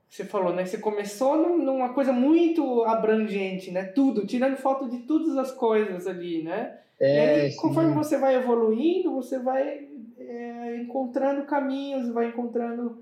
você 0.10 0.24
falou, 0.24 0.54
né? 0.54 0.66
Você 0.66 0.78
começou 0.78 1.38
numa 1.58 1.94
coisa 1.94 2.14
muito 2.14 2.84
abrangente, 2.86 3.72
né? 3.72 3.84
Tudo, 3.84 4.26
tirando 4.26 4.58
foto 4.58 4.90
de 4.90 5.00
todas 5.00 5.38
as 5.38 5.52
coisas 5.52 6.08
ali, 6.08 6.44
né? 6.44 6.78
É, 7.00 7.16
e 7.16 7.42
aí, 7.42 7.56
conforme 7.56 7.94
você 7.94 8.18
vai 8.18 8.36
evoluindo, 8.36 9.14
você 9.14 9.38
vai 9.38 9.88
é, 10.20 10.78
encontrando 10.78 11.46
caminhos, 11.46 12.10
vai 12.10 12.28
encontrando. 12.28 13.00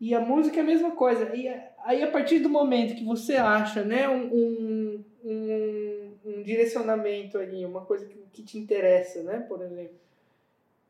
E 0.00 0.14
a 0.14 0.20
música 0.20 0.58
é 0.58 0.62
a 0.62 0.66
mesma 0.66 0.92
coisa. 0.92 1.34
E 1.34 1.48
aí, 1.84 2.02
a 2.02 2.10
partir 2.10 2.38
do 2.38 2.48
momento 2.48 2.94
que 2.94 3.04
você 3.04 3.36
acha 3.36 3.84
né, 3.84 4.08
um, 4.08 5.04
um, 5.22 6.10
um 6.24 6.42
direcionamento 6.42 7.38
ali, 7.38 7.64
uma 7.64 7.82
coisa 7.82 8.06
que, 8.06 8.18
que, 8.32 8.42
te 8.42 8.58
interessa, 8.58 9.22
né, 9.22 9.44
por 9.48 9.62
exemplo. 9.62 10.00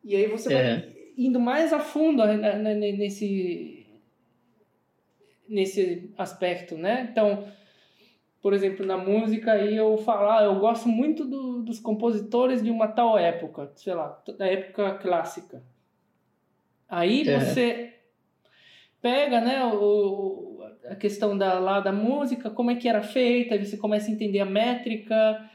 E 0.05 0.17
aí 0.17 0.27
você 0.29 0.55
é. 0.55 0.57
vai 0.57 1.00
indo 1.17 1.39
mais 1.41 1.73
a 1.73 1.81
fundo 1.81 2.25
né, 2.25 2.57
né, 2.57 2.75
nesse, 2.75 3.87
nesse 5.49 6.11
aspecto, 6.17 6.77
né? 6.77 7.09
Então, 7.11 7.45
por 8.43 8.55
exemplo, 8.55 8.87
na 8.87 8.97
música 8.97 9.53
aí 9.53 9.77
eu 9.77 9.99
falar, 9.99 10.45
eu 10.45 10.59
gosto 10.59 10.89
muito 10.89 11.25
do, 11.25 11.63
dos 11.63 11.79
compositores 11.79 12.63
de 12.63 12.71
uma 12.71 12.89
tal 12.89 13.19
época, 13.19 13.71
sei 13.77 13.95
lá, 13.95 14.23
da 14.39 14.47
época 14.47 14.95
clássica. 14.95 15.63
Aí 16.89 17.29
é. 17.29 17.39
você 17.39 17.95
pega, 19.01 19.41
né, 19.41 19.65
o, 19.67 20.63
a 20.89 20.95
questão 20.95 21.37
da, 21.37 21.59
lá 21.59 21.81
da 21.81 21.93
música, 21.93 22.51
como 22.51 22.71
é 22.71 22.77
que 22.77 22.89
era 22.89 23.03
feita, 23.03 23.55
aí 23.55 23.65
você 23.65 23.77
começa 23.77 24.11
a 24.11 24.13
entender 24.13 24.41
a 24.41 24.47
métrica, 24.47 25.51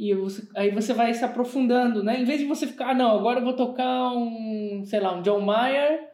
e 0.00 0.14
você, 0.14 0.48
aí 0.56 0.70
você 0.70 0.94
vai 0.94 1.12
se 1.12 1.22
aprofundando, 1.22 2.02
né? 2.02 2.18
Em 2.18 2.24
vez 2.24 2.40
de 2.40 2.46
você 2.46 2.66
ficar, 2.66 2.92
ah, 2.92 2.94
não, 2.94 3.18
agora 3.18 3.38
eu 3.38 3.44
vou 3.44 3.52
tocar 3.52 4.14
um, 4.14 4.82
sei 4.82 4.98
lá, 4.98 5.14
um 5.14 5.20
John 5.20 5.42
Mayer, 5.42 6.08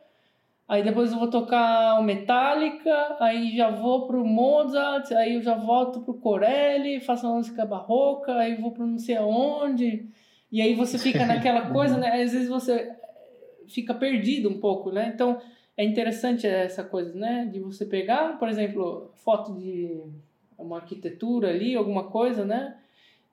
aí 0.67 0.83
depois 0.83 1.13
eu 1.13 1.21
vou 1.21 1.31
tocar 1.31 1.97
um 2.01 2.03
Metallica, 2.03 3.17
aí 3.21 3.57
já 3.57 3.71
vou 3.71 4.09
pro 4.09 4.27
Mozart, 4.27 5.13
aí 5.13 5.37
eu 5.37 5.41
já 5.41 5.55
volto 5.55 6.01
pro 6.01 6.15
Corelli, 6.15 6.99
faço 6.99 7.29
uma 7.29 7.37
música 7.37 7.65
barroca, 7.65 8.35
aí 8.35 8.57
vou 8.57 8.73
pro 8.73 8.85
não 8.85 8.99
sei 8.99 9.19
aonde, 9.19 10.09
e 10.51 10.61
aí 10.61 10.75
você 10.75 10.99
fica 10.99 11.23
naquela 11.25 11.71
coisa, 11.71 11.97
né? 11.97 12.23
Às 12.23 12.33
vezes 12.33 12.49
você 12.49 12.93
fica 13.69 13.95
perdido 13.95 14.49
um 14.49 14.59
pouco, 14.59 14.91
né? 14.91 15.13
Então 15.15 15.41
é 15.77 15.85
interessante 15.85 16.45
essa 16.45 16.83
coisa, 16.83 17.15
né? 17.15 17.49
De 17.53 17.61
você 17.61 17.87
pegar, 17.87 18.37
por 18.37 18.49
exemplo, 18.49 19.13
foto 19.15 19.55
de 19.55 19.97
uma 20.59 20.79
arquitetura 20.79 21.51
ali, 21.51 21.77
alguma 21.77 22.11
coisa, 22.11 22.45
né? 22.45 22.75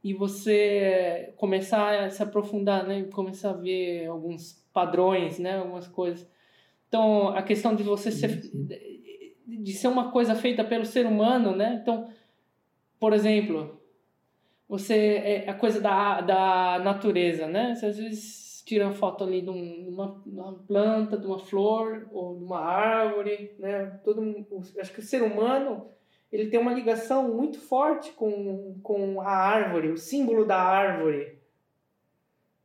E 0.04 0.14
você 0.14 1.34
começar 1.38 2.04
a 2.04 2.10
se 2.10 2.22
aprofundar, 2.22 2.86
né? 2.86 3.04
Começar 3.14 3.52
a 3.52 3.54
ver 3.54 4.08
alguns 4.08 4.62
padrões, 4.74 5.40
né? 5.40 5.58
Algumas 5.58 5.88
coisas. 5.88 6.28
Então, 6.90 7.30
a 7.30 7.42
questão 7.42 7.74
de 7.76 7.84
você 7.84 8.12
ser 8.12 8.52
de 9.46 9.74
ser 9.74 9.88
uma 9.88 10.12
coisa 10.12 10.36
feita 10.36 10.64
pelo 10.64 10.86
ser 10.86 11.06
humano, 11.06 11.56
né? 11.56 11.80
Então, 11.82 12.10
por 13.00 13.14
exemplo, 13.14 13.80
você 14.68 14.96
é 15.46 15.50
a 15.50 15.54
coisa 15.54 15.80
da, 15.80 16.22
da 16.22 16.80
natureza, 16.84 17.48
né? 17.48 17.76
Você 17.76 17.86
às 17.86 17.98
vezes 17.98 18.64
tira 18.66 18.86
uma 18.86 18.94
foto 18.94 19.24
ali 19.24 19.42
de, 19.42 19.50
uma, 19.50 20.22
de 20.26 20.40
uma 20.40 20.54
planta, 20.54 21.18
de 21.18 21.28
uma 21.28 21.40
flor 21.40 22.08
ou 22.12 22.38
de 22.38 22.44
uma 22.44 22.60
árvore, 22.60 23.56
né? 23.60 24.00
Todo 24.04 24.46
acho 24.80 24.94
que 24.94 25.00
o 25.00 25.04
ser 25.04 25.22
humano 25.22 25.88
ele 26.34 26.50
tem 26.50 26.60
uma 26.60 26.74
ligação 26.74 27.32
muito 27.32 27.60
forte 27.60 28.12
com, 28.14 28.80
com 28.82 29.22
a 29.22 29.30
árvore, 29.30 29.90
o 29.90 29.98
símbolo 29.98 30.46
da 30.46 30.58
árvore. 30.58 31.38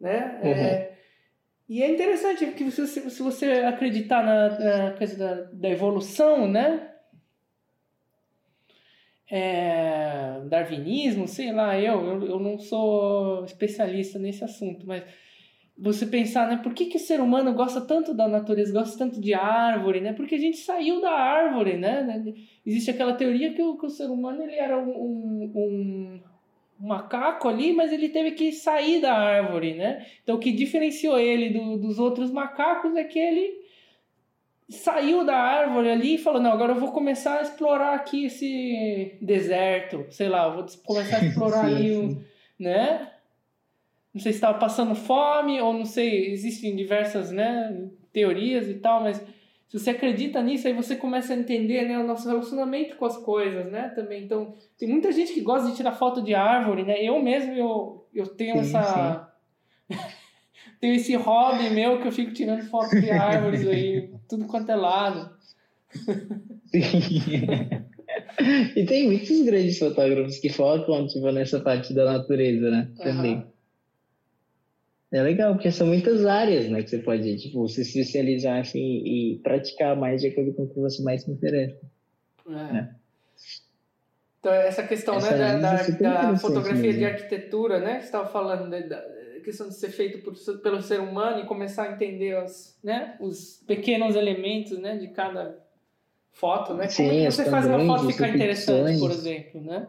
Né? 0.01 0.41
Uhum. 0.43 0.51
É, 0.51 0.93
e 1.69 1.83
é 1.83 1.91
interessante, 1.91 2.47
porque 2.47 2.71
se, 2.71 2.87
se 2.87 3.23
você 3.23 3.51
acreditar 3.67 4.25
na, 4.25 4.59
na 4.59 4.91
coisa 4.93 5.19
da, 5.19 5.35
da 5.53 5.69
evolução, 5.69 6.49
né? 6.49 6.95
É, 9.31 10.41
darwinismo, 10.47 11.29
sei 11.29 11.53
lá, 11.53 11.79
eu, 11.79 12.03
eu, 12.07 12.27
eu 12.27 12.41
não 12.41 12.59
sou 12.59 13.45
especialista 13.45 14.19
nesse 14.19 14.43
assunto, 14.43 14.87
mas 14.87 15.05
você 15.81 16.05
pensar, 16.05 16.49
né, 16.49 16.57
por 16.61 16.75
que, 16.75 16.87
que 16.87 16.97
o 16.97 17.01
ser 17.01 17.21
humano 17.21 17.55
gosta 17.55 17.81
tanto 17.81 18.13
da 18.13 18.27
natureza, 18.27 18.73
gosta 18.73 18.99
tanto 18.99 19.21
de 19.21 19.33
árvore, 19.33 20.01
né? 20.01 20.13
Porque 20.13 20.35
a 20.35 20.39
gente 20.39 20.57
saiu 20.57 21.01
da 21.01 21.13
árvore, 21.13 21.77
né? 21.77 22.25
Existe 22.67 22.91
aquela 22.91 23.15
teoria 23.15 23.55
que 23.55 23.63
o, 23.63 23.79
que 23.79 23.87
o 23.87 23.91
ser 23.91 24.11
humano 24.11 24.43
ele 24.43 24.57
era 24.57 24.77
um, 24.77 24.91
um, 24.91 25.53
um, 25.55 26.21
macaco 26.81 27.49
ali, 27.49 27.73
mas 27.73 27.93
ele 27.93 28.09
teve 28.09 28.33
que 28.33 28.51
sair 28.51 29.01
da 29.01 29.15
árvore, 29.15 29.75
né? 29.75 30.05
Então 30.25 30.35
o 30.35 30.41
que 30.41 30.51
diferenciou 30.51 31.17
ele 31.17 31.51
do, 31.51 31.77
dos 31.77 32.01
outros 32.01 32.33
macacos 32.33 32.97
é 32.97 33.05
que 33.05 33.19
ele 33.19 33.69
saiu 34.69 35.25
da 35.25 35.37
árvore 35.37 35.91
ali 35.91 36.15
e 36.17 36.19
falou, 36.19 36.43
não, 36.43 36.53
agora 36.53 36.73
eu 36.73 36.81
vou 36.81 36.91
começar 36.91 37.39
a 37.39 37.43
explorar 37.43 37.95
aqui 37.95 38.25
esse 38.25 39.17
deserto, 39.23 40.07
sei 40.11 40.29
lá, 40.29 40.49
vou 40.49 40.67
começar 40.85 41.19
a 41.19 41.25
explorar 41.25 41.65
aí, 41.71 41.97
o, 41.97 42.21
né? 42.59 43.13
Não 44.15 44.21
sei 44.21 44.33
se 44.33 44.39
estava 44.39 44.59
passando 44.59 44.95
fome 44.95 45.61
ou 45.61 45.73
não 45.73 45.85
sei, 45.85 46.33
existem 46.33 46.75
diversas 46.75 47.31
né, 47.31 47.89
teorias 48.13 48.69
e 48.69 48.75
tal, 48.75 49.03
mas 49.03 49.23
se 49.69 49.79
você 49.79 49.91
acredita 49.91 50.43
nisso, 50.43 50.67
aí 50.67 50.73
você 50.73 50.97
começa 50.97 51.35
a 51.35 51.37
entender 51.37 51.87
né, 51.87 51.99
o 51.99 52.07
nosso 52.07 52.27
relacionamento 52.27 52.97
com 52.97 53.05
as 53.05 53.19
coisas, 53.19 53.71
né, 53.71 53.93
também. 53.95 54.25
Então, 54.25 54.55
tem 54.79 54.89
muita 54.89 55.13
gente 55.13 55.35
que 55.35 55.43
gosta 55.43 55.71
de 55.71 55.77
tirar 55.77 55.93
foto 55.93 56.23
de 56.23 56.35
árvore, 56.35 56.85
né? 56.85 57.05
Eu 57.05 57.23
mesmo, 57.23 57.53
eu, 57.53 58.09
eu 58.15 58.27
tenho 58.27 58.55
sim, 58.55 58.61
essa... 58.61 59.31
Sim. 59.91 59.95
tenho 60.81 60.95
esse 60.95 61.15
hobby 61.17 61.69
meu 61.69 62.01
que 62.01 62.09
eu 62.09 62.13
fico 62.13 62.33
tirando 62.33 62.63
foto 62.63 62.99
de 62.99 63.11
árvores 63.11 63.69
aí, 63.69 64.11
tudo 64.27 64.47
quanto 64.47 64.73
é 64.73 64.77
lado. 64.77 65.37
e 68.75 68.87
tem 68.87 69.07
muitos 69.07 69.43
grandes 69.43 69.79
fotógrafos 69.79 70.39
que 70.39 70.49
focam, 70.49 71.07
tipo, 71.09 71.31
nessa 71.31 71.61
parte 71.61 71.93
da 71.93 72.07
natureza, 72.07 72.71
né, 72.71 72.91
também. 72.97 73.37
Uhum. 73.37 73.58
É 75.11 75.23
legal, 75.23 75.55
porque 75.55 75.73
são 75.73 75.87
muitas 75.87 76.27
áreas, 76.27 76.69
né, 76.69 76.83
que 76.83 76.91
você 76.91 76.99
pode, 76.99 77.37
tipo, 77.39 77.67
se 77.67 77.81
especializar, 77.81 78.61
assim, 78.61 78.79
e 78.79 79.41
praticar 79.43 79.97
mais 79.97 80.21
de 80.21 80.29
acordo 80.29 80.53
com 80.53 80.65
o 80.65 80.69
que 80.69 80.79
você 80.79 81.03
mais 81.03 81.23
se 81.23 81.31
interessa. 81.31 81.81
É. 82.47 82.51
Né? 82.51 82.95
Então, 84.39 84.53
essa 84.53 84.83
questão, 84.83 85.17
essa 85.17 85.35
né, 85.35 85.59
da, 85.59 85.83
da, 85.83 86.33
da 86.33 86.37
fotografia 86.37 86.93
de 86.93 87.05
arquitetura, 87.05 87.81
né, 87.81 87.95
que 87.95 88.01
você 88.01 88.07
estava 88.07 88.29
falando, 88.29 88.69
né, 88.69 88.83
da 88.83 89.03
questão 89.43 89.69
de 89.69 89.75
ser 89.75 89.89
feito 89.89 90.19
por, 90.19 90.35
pelo 90.61 90.83
ser 90.83 91.01
humano 91.01 91.41
e 91.41 91.47
começar 91.47 91.85
a 91.85 91.93
entender 91.93 92.43
os, 92.45 92.77
né, 92.85 93.17
os 93.19 93.63
pequenos 93.67 94.15
elementos, 94.15 94.79
né, 94.79 94.99
de 94.99 95.09
cada 95.09 95.59
foto, 96.33 96.75
né? 96.75 96.89
Sim, 96.89 97.09
como 97.09 97.19
que 97.19 97.31
você 97.33 97.45
faz 97.47 97.67
uma 97.67 97.85
foto 97.85 98.13
ficar 98.13 98.29
interessante, 98.29 98.99
por 98.99 99.11
exemplo, 99.11 99.61
né? 99.63 99.89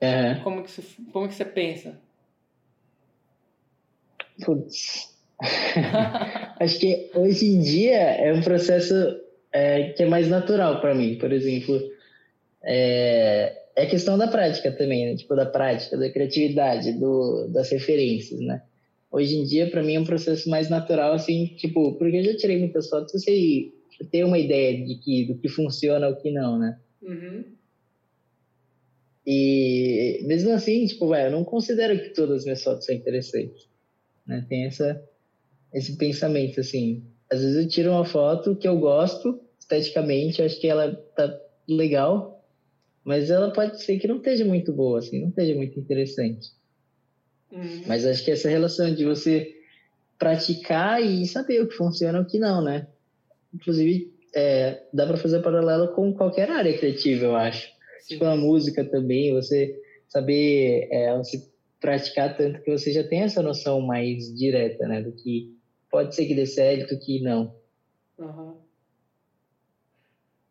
É. 0.00 0.34
Como 0.36 0.62
que 0.62 0.70
você, 0.70 0.82
como 1.12 1.26
que 1.26 1.34
você 1.34 1.44
pensa? 1.44 1.98
Putz. 4.44 5.14
Acho 6.60 6.78
que 6.78 7.10
hoje 7.14 7.46
em 7.46 7.60
dia 7.60 7.96
é 7.96 8.32
um 8.32 8.42
processo 8.42 8.94
é, 9.52 9.90
que 9.90 10.02
é 10.02 10.06
mais 10.06 10.28
natural 10.28 10.80
para 10.80 10.94
mim. 10.94 11.16
Por 11.16 11.32
exemplo, 11.32 11.80
é, 12.62 13.62
é 13.74 13.86
questão 13.86 14.16
da 14.16 14.28
prática 14.28 14.72
também, 14.72 15.06
né? 15.06 15.16
Tipo, 15.16 15.34
da 15.34 15.46
prática, 15.46 15.96
da 15.96 16.10
criatividade, 16.10 16.92
do, 16.92 17.48
das 17.48 17.70
referências, 17.70 18.40
né? 18.40 18.62
Hoje 19.10 19.36
em 19.36 19.44
dia, 19.44 19.70
para 19.70 19.82
mim, 19.82 19.94
é 19.94 20.00
um 20.00 20.04
processo 20.04 20.48
mais 20.50 20.68
natural, 20.68 21.12
assim, 21.12 21.46
tipo, 21.56 21.94
porque 21.94 22.16
eu 22.16 22.24
já 22.24 22.36
tirei 22.36 22.58
muitas 22.58 22.88
fotos, 22.88 23.14
eu 23.14 23.20
sei, 23.20 23.72
tenho 24.10 24.26
uma 24.26 24.38
ideia 24.38 24.84
de 24.84 24.96
que, 24.96 25.24
do 25.26 25.38
que 25.38 25.48
funciona 25.48 26.08
ou 26.08 26.14
o 26.14 26.16
que 26.16 26.30
não, 26.30 26.58
né? 26.58 26.78
Uhum. 27.00 27.44
E 29.24 30.22
mesmo 30.24 30.52
assim, 30.52 30.86
tipo, 30.86 31.08
vai, 31.08 31.26
eu 31.26 31.30
não 31.30 31.44
considero 31.44 31.98
que 31.98 32.10
todas 32.10 32.38
as 32.38 32.44
minhas 32.44 32.62
fotos 32.62 32.84
são 32.84 32.94
interessantes 32.94 33.66
né? 34.26 34.44
Tem 34.48 34.64
essa, 34.66 35.02
esse 35.72 35.96
pensamento, 35.96 36.60
assim. 36.60 37.04
Às 37.30 37.40
vezes 37.40 37.56
eu 37.56 37.68
tiro 37.68 37.90
uma 37.90 38.04
foto 38.04 38.56
que 38.56 38.66
eu 38.66 38.78
gosto, 38.78 39.40
esteticamente, 39.58 40.42
acho 40.42 40.60
que 40.60 40.68
ela 40.68 40.94
tá 41.14 41.38
legal, 41.68 42.44
mas 43.04 43.30
ela 43.30 43.52
pode 43.52 43.82
ser 43.82 43.98
que 43.98 44.08
não 44.08 44.16
esteja 44.16 44.44
muito 44.44 44.72
boa, 44.72 44.98
assim, 44.98 45.20
não 45.20 45.28
esteja 45.28 45.54
muito 45.54 45.78
interessante. 45.78 46.48
Uhum. 47.50 47.82
Mas 47.86 48.04
acho 48.04 48.24
que 48.24 48.30
essa 48.30 48.48
relação 48.48 48.92
de 48.94 49.04
você 49.04 49.54
praticar 50.18 51.02
e 51.02 51.26
saber 51.26 51.62
o 51.62 51.68
que 51.68 51.76
funciona 51.76 52.18
e 52.18 52.22
o 52.22 52.26
que 52.26 52.38
não, 52.38 52.62
né? 52.62 52.86
Inclusive, 53.54 54.12
é, 54.34 54.82
dá 54.92 55.06
para 55.06 55.16
fazer 55.16 55.40
paralelo 55.40 55.94
com 55.94 56.12
qualquer 56.12 56.50
área 56.50 56.76
criativa, 56.76 57.26
eu 57.26 57.36
acho. 57.36 57.68
Sim. 58.00 58.14
Tipo, 58.14 58.24
a 58.24 58.36
música 58.36 58.84
também, 58.84 59.32
você 59.32 59.74
saber 60.08 60.88
é, 60.90 61.16
você 61.16 61.42
praticar 61.80 62.36
tanto 62.36 62.62
que 62.62 62.70
você 62.70 62.92
já 62.92 63.06
tem 63.06 63.22
essa 63.22 63.42
noção 63.42 63.80
mais 63.80 64.34
direta, 64.34 64.86
né? 64.86 65.02
Do 65.02 65.12
que 65.12 65.56
pode 65.90 66.14
ser 66.14 66.26
que 66.26 66.34
dê 66.34 66.46
certo, 66.46 66.98
que 66.98 67.20
não. 67.20 67.54
Uhum. 68.18 68.56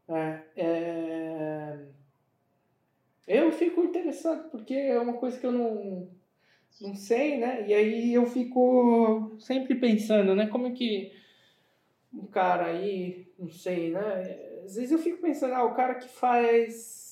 É, 0.10 0.40
é... 0.56 1.80
Eu 3.28 3.52
fico 3.52 3.84
interessado, 3.84 4.50
porque 4.52 4.74
é 4.74 5.00
uma 5.00 5.14
coisa 5.14 5.40
que 5.40 5.46
eu 5.46 5.52
não, 5.52 6.08
não 6.80 6.96
sei, 6.96 7.38
né? 7.38 7.68
E 7.68 7.74
aí 7.74 8.14
eu 8.14 8.26
fico 8.28 9.36
sempre 9.40 9.76
pensando, 9.76 10.36
né? 10.36 10.48
Como 10.48 10.68
é 10.68 10.72
que 10.72 11.12
um 12.14 12.28
cara 12.28 12.68
aí, 12.68 13.28
não 13.38 13.50
sei, 13.50 13.92
né? 13.92 14.62
Às 14.64 14.76
vezes 14.76 14.92
eu 14.92 15.00
fico 15.00 15.22
pensando, 15.22 15.54
ah, 15.54 15.66
o 15.66 15.74
cara 15.74 15.96
que 15.96 16.08
faz. 16.08 17.05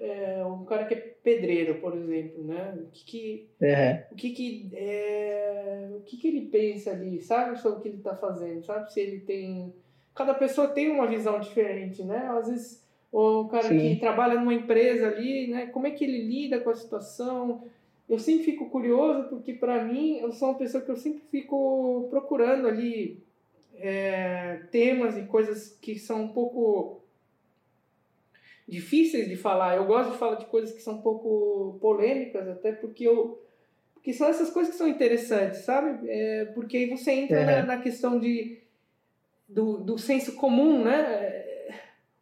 É, 0.00 0.44
um 0.44 0.64
cara 0.64 0.84
que 0.84 0.94
é 0.94 0.96
pedreiro, 0.96 1.80
por 1.80 1.96
exemplo, 1.96 2.44
né? 2.44 2.78
O 2.78 2.90
que 2.90 3.04
que, 3.04 3.48
uhum. 3.60 4.02
o 4.12 4.14
que, 4.14 4.30
que, 4.30 4.70
é, 4.74 5.88
o 5.96 6.00
que, 6.00 6.16
que 6.16 6.28
ele 6.28 6.42
pensa 6.46 6.92
ali, 6.92 7.20
sabe? 7.20 7.58
Sobre 7.58 7.78
o 7.78 7.82
que 7.82 7.88
ele 7.88 7.96
está 7.98 8.16
fazendo, 8.16 8.64
sabe? 8.64 8.92
Se 8.92 9.00
ele 9.00 9.20
tem. 9.20 9.74
Cada 10.14 10.34
pessoa 10.34 10.68
tem 10.68 10.90
uma 10.90 11.06
visão 11.06 11.40
diferente, 11.40 12.02
né? 12.02 12.28
Às 12.30 12.48
vezes 12.48 12.88
o 13.10 13.46
cara 13.48 13.68
Sim. 13.68 13.78
que 13.78 13.96
trabalha 13.96 14.38
numa 14.38 14.54
empresa 14.54 15.08
ali, 15.08 15.48
né? 15.48 15.66
Como 15.66 15.86
é 15.86 15.90
que 15.90 16.04
ele 16.04 16.26
lida 16.26 16.60
com 16.60 16.70
a 16.70 16.74
situação? 16.74 17.64
Eu 18.08 18.18
sempre 18.18 18.44
fico 18.44 18.70
curioso 18.70 19.28
porque 19.28 19.52
para 19.52 19.84
mim 19.84 20.18
eu 20.18 20.32
sou 20.32 20.48
uma 20.50 20.58
pessoa 20.58 20.82
que 20.82 20.90
eu 20.90 20.96
sempre 20.96 21.22
fico 21.30 22.06
procurando 22.10 22.66
ali 22.66 23.22
é, 23.76 24.60
temas 24.70 25.16
e 25.16 25.22
coisas 25.22 25.76
que 25.80 25.98
são 25.98 26.24
um 26.24 26.28
pouco 26.28 26.97
difíceis 28.68 29.28
de 29.28 29.36
falar. 29.36 29.76
Eu 29.76 29.86
gosto 29.86 30.12
de 30.12 30.18
falar 30.18 30.36
de 30.36 30.46
coisas 30.46 30.74
que 30.74 30.82
são 30.82 30.94
um 30.94 31.02
pouco 31.02 31.78
polêmicas, 31.80 32.46
até 32.48 32.72
porque 32.72 33.04
eu 33.04 33.42
porque 33.94 34.12
são 34.12 34.28
essas 34.28 34.50
coisas 34.50 34.72
que 34.72 34.78
são 34.78 34.86
interessantes, 34.86 35.60
sabe? 35.60 36.08
É, 36.08 36.44
porque 36.54 36.76
aí 36.76 36.88
você 36.88 37.10
entra 37.12 37.44
na, 37.44 37.62
na, 37.66 37.78
questão 37.78 38.18
de 38.18 38.62
do, 39.48 39.78
do 39.78 39.98
senso 39.98 40.34
comum, 40.36 40.84
né? 40.84 41.44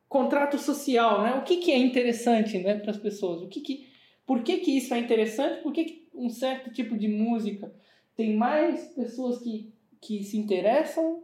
Contrato 0.09 0.57
social, 0.57 1.23
né? 1.23 1.35
O 1.35 1.43
que, 1.43 1.59
que 1.59 1.71
é 1.71 1.77
interessante, 1.77 2.59
né, 2.59 2.79
para 2.79 2.93
as 2.93 2.97
pessoas? 2.97 3.43
O 3.43 3.49
que 3.49 3.61
que 3.61 3.87
por 4.25 4.43
que, 4.43 4.59
que 4.59 4.77
isso 4.77 4.95
é 4.95 4.99
interessante? 4.99 5.63
Por 5.63 5.73
que, 5.73 5.85
que 5.85 6.09
um 6.15 6.29
certo 6.29 6.73
tipo 6.73 6.97
de 6.97 7.07
música 7.07 7.73
tem 8.17 8.35
mais 8.35 8.89
pessoas 8.89 9.39
que, 9.39 9.73
que 10.01 10.25
se 10.25 10.37
interessam 10.37 11.23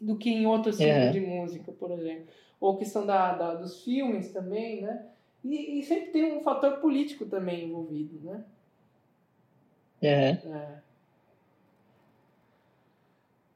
do 0.00 0.18
que 0.18 0.28
em 0.28 0.46
outros 0.46 0.76
tipos 0.76 0.92
é. 0.92 1.10
de 1.10 1.20
música, 1.20 1.72
por 1.72 1.90
exemplo. 1.92 2.26
Ou 2.60 2.76
questão 2.76 3.04
da, 3.04 3.34
da, 3.34 3.54
dos 3.54 3.82
filmes 3.82 4.32
também, 4.32 4.82
né? 4.82 5.06
E, 5.44 5.78
e, 5.78 5.82
sempre 5.82 6.10
tem 6.10 6.36
um 6.36 6.42
fator 6.42 6.78
político 6.78 7.26
também 7.26 7.66
envolvido, 7.66 8.18
né? 8.24 8.44
É. 10.02 10.30
é. 10.30 10.86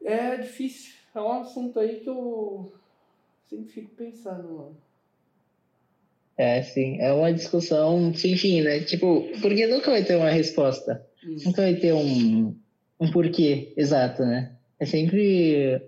É 0.03 0.37
difícil. 0.37 0.95
É 1.15 1.21
um 1.21 1.33
assunto 1.33 1.79
aí 1.79 2.01
que 2.01 2.09
eu 2.09 2.73
sempre 3.49 3.73
fico 3.73 3.91
pensando, 3.95 4.49
mano. 4.49 4.77
É, 6.37 6.63
sim. 6.63 6.99
É 7.01 7.13
uma 7.13 7.33
discussão 7.33 8.15
sem 8.15 8.37
fim, 8.37 8.63
né? 8.63 8.81
Tipo, 8.81 9.29
porque 9.43 9.67
nunca 9.67 9.91
vai 9.91 10.05
ter 10.05 10.17
uma 10.17 10.31
resposta. 10.31 11.07
Hum. 11.25 11.37
Nunca 11.45 11.63
vai 11.63 11.75
ter 11.75 11.93
um, 11.93 12.57
um 12.99 13.11
porquê 13.11 13.75
exato, 13.77 14.23
né? 14.25 14.57
É 14.79 14.87
sempre 14.87 15.83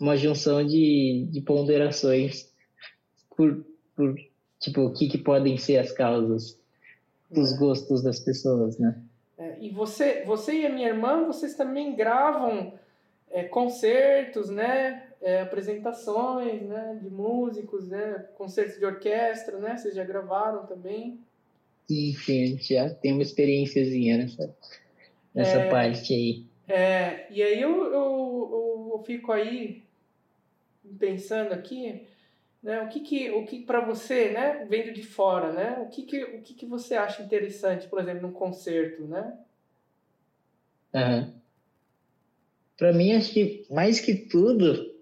uma 0.00 0.16
junção 0.16 0.64
de, 0.64 1.26
de 1.30 1.40
ponderações 1.40 2.52
por, 3.36 3.64
por 3.94 4.14
tipo, 4.58 4.82
o 4.82 4.92
que, 4.92 5.08
que 5.08 5.18
podem 5.18 5.56
ser 5.58 5.78
as 5.78 5.92
causas 5.92 6.58
dos 7.30 7.52
é. 7.52 7.56
gostos 7.56 8.02
das 8.02 8.20
pessoas, 8.20 8.78
né? 8.78 9.00
É, 9.38 9.56
e 9.60 9.70
você, 9.70 10.22
você 10.24 10.60
e 10.60 10.66
a 10.66 10.70
minha 10.70 10.88
irmã, 10.88 11.26
vocês 11.26 11.54
também 11.54 11.94
gravam 11.94 12.72
é, 13.30 13.44
concertos, 13.44 14.48
né? 14.48 15.02
É, 15.20 15.40
apresentações, 15.40 16.62
né? 16.62 16.98
De 17.02 17.10
músicos, 17.10 17.88
né? 17.88 18.26
Concertos 18.36 18.78
de 18.78 18.84
orquestra, 18.84 19.58
né? 19.58 19.76
Vocês 19.76 19.94
já 19.94 20.04
gravaram 20.04 20.66
também? 20.66 21.20
Sim, 21.86 22.14
sim, 22.14 22.42
a 22.42 22.46
gente 22.46 22.74
já 22.74 22.90
tem 22.90 23.12
uma 23.12 23.22
experiênciazinha 23.22 24.18
nessa, 24.18 24.56
nessa 25.34 25.58
é, 25.58 25.70
parte 25.70 26.14
aí. 26.14 26.44
É, 26.66 27.26
e 27.30 27.42
aí 27.42 27.60
eu, 27.60 27.84
eu, 27.84 27.92
eu, 27.92 28.90
eu 28.94 29.02
fico 29.04 29.30
aí 29.30 29.85
pensando 30.98 31.52
aqui, 31.52 32.06
né, 32.62 32.82
o 32.82 32.88
que 32.88 33.00
que, 33.00 33.30
o 33.30 33.44
que 33.44 33.60
para 33.60 33.80
você, 33.80 34.30
né, 34.30 34.66
vendo 34.68 34.92
de 34.92 35.02
fora, 35.02 35.52
né, 35.52 35.78
o 35.80 35.88
que 35.88 36.02
que, 36.02 36.24
o 36.24 36.42
que 36.42 36.54
que 36.54 36.66
você 36.66 36.94
acha 36.94 37.22
interessante, 37.22 37.86
por 37.86 38.00
exemplo, 38.00 38.22
num 38.22 38.32
concerto, 38.32 39.04
né? 39.04 39.38
Uhum. 40.94 41.32
Para 42.76 42.92
mim, 42.92 43.12
acho 43.12 43.32
que 43.32 43.66
mais 43.70 44.00
que 44.00 44.14
tudo, 44.14 44.94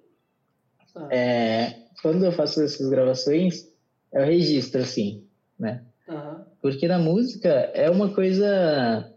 ah. 0.94 1.08
é, 1.10 1.84
quando 2.02 2.24
eu 2.24 2.32
faço 2.32 2.62
essas 2.62 2.88
gravações, 2.88 3.72
é 4.12 4.22
o 4.22 4.26
registro, 4.26 4.80
assim, 4.80 5.26
né? 5.58 5.84
Uhum. 6.08 6.44
Porque 6.60 6.86
na 6.86 6.98
música 6.98 7.48
é 7.48 7.90
uma 7.90 8.14
coisa 8.14 9.13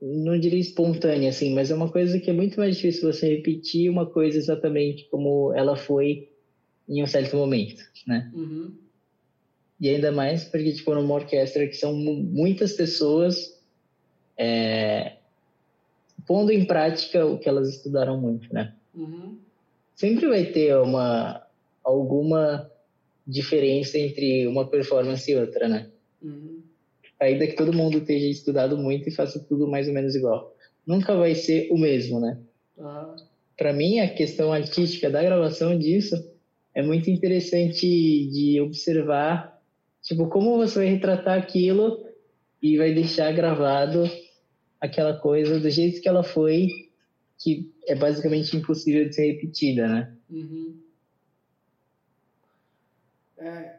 não 0.00 0.38
diria 0.38 0.58
espontânea, 0.58 1.30
assim, 1.30 1.54
mas 1.54 1.70
é 1.70 1.74
uma 1.74 1.90
coisa 1.90 2.18
que 2.20 2.28
é 2.28 2.32
muito 2.32 2.58
mais 2.58 2.76
difícil 2.76 3.10
você 3.10 3.36
repetir 3.36 3.90
uma 3.90 4.06
coisa 4.06 4.36
exatamente 4.36 5.08
como 5.10 5.54
ela 5.54 5.76
foi 5.76 6.28
em 6.88 7.02
um 7.02 7.06
certo 7.06 7.36
momento, 7.36 7.82
né? 8.06 8.30
Uhum. 8.34 8.74
E 9.80 9.88
ainda 9.88 10.12
mais 10.12 10.44
porque, 10.44 10.72
tipo, 10.72 10.94
numa 10.94 11.14
orquestra 11.14 11.66
que 11.66 11.74
são 11.74 11.94
muitas 11.94 12.74
pessoas 12.74 13.60
é, 14.38 15.16
pondo 16.26 16.50
em 16.50 16.64
prática 16.64 17.24
o 17.26 17.38
que 17.38 17.48
elas 17.48 17.68
estudaram 17.68 18.20
muito, 18.20 18.52
né? 18.52 18.74
Uhum. 18.94 19.38
Sempre 19.94 20.28
vai 20.28 20.44
ter 20.44 20.76
uma 20.76 21.42
alguma 21.82 22.70
diferença 23.26 23.98
entre 23.98 24.46
uma 24.46 24.68
performance 24.68 25.30
e 25.30 25.36
outra, 25.36 25.68
né? 25.68 25.90
Uhum 26.22 26.55
ainda 27.20 27.46
que 27.46 27.56
todo 27.56 27.72
mundo 27.72 27.98
esteja 27.98 28.26
estudado 28.26 28.76
muito 28.76 29.08
e 29.08 29.12
faça 29.12 29.38
tudo 29.40 29.68
mais 29.68 29.88
ou 29.88 29.94
menos 29.94 30.14
igual. 30.14 30.54
Nunca 30.86 31.16
vai 31.16 31.34
ser 31.34 31.68
o 31.70 31.78
mesmo, 31.78 32.20
né? 32.20 32.38
Ah. 32.78 33.16
Para 33.56 33.72
mim, 33.72 34.00
a 34.00 34.08
questão 34.12 34.52
artística 34.52 35.08
da 35.10 35.22
gravação 35.22 35.78
disso 35.78 36.14
é 36.74 36.82
muito 36.82 37.10
interessante 37.10 37.86
de 37.86 38.60
observar, 38.60 39.60
tipo, 40.02 40.28
como 40.28 40.58
você 40.58 40.80
vai 40.80 40.88
retratar 40.88 41.38
aquilo 41.38 42.06
e 42.62 42.76
vai 42.76 42.92
deixar 42.92 43.32
gravado 43.32 44.04
aquela 44.80 45.16
coisa 45.18 45.58
do 45.58 45.70
jeito 45.70 46.02
que 46.02 46.08
ela 46.08 46.22
foi, 46.22 46.68
que 47.38 47.72
é 47.86 47.94
basicamente 47.94 48.54
impossível 48.56 49.08
de 49.08 49.14
ser 49.14 49.32
repetida, 49.32 49.88
né? 49.88 50.14
Uhum. 50.30 50.76
É, 53.38 53.76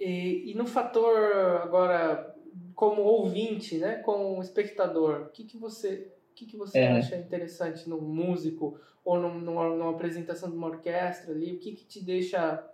e, 0.00 0.50
e 0.50 0.54
no 0.54 0.66
fator 0.66 1.60
agora 1.62 2.34
como 2.78 3.02
ouvinte, 3.02 3.76
né, 3.76 3.96
como 3.96 4.40
espectador, 4.40 5.22
o 5.22 5.28
que, 5.30 5.42
que 5.42 5.58
você, 5.58 6.12
o 6.30 6.34
que, 6.36 6.46
que 6.46 6.56
você 6.56 6.78
é. 6.78 6.92
acha 6.92 7.16
interessante 7.16 7.88
no 7.88 8.00
músico 8.00 8.78
ou 9.04 9.18
numa, 9.18 9.68
numa, 9.74 9.90
apresentação 9.90 10.48
de 10.48 10.56
uma 10.56 10.68
orquestra 10.68 11.34
ali? 11.34 11.54
O 11.54 11.58
que, 11.58 11.72
que 11.72 11.84
te 11.84 12.00
deixa 12.00 12.64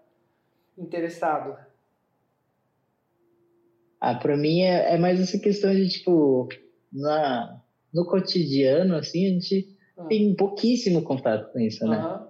interessado? 0.77 1.57
Ah, 3.99 4.15
para 4.15 4.37
mim 4.37 4.61
é, 4.61 4.93
é, 4.93 4.99
mais 4.99 5.19
essa 5.19 5.39
questão 5.39 5.75
de 5.75 5.89
tipo 5.89 6.51
na 6.93 7.63
no 7.91 8.05
cotidiano 8.05 8.97
assim 8.97 9.25
a 9.25 9.31
gente 9.31 9.75
ah. 9.97 10.05
tem 10.05 10.37
pouquíssimo 10.37 11.03
contato 11.03 11.51
com 11.51 11.61
isso, 11.61 11.83
né? 11.87 12.29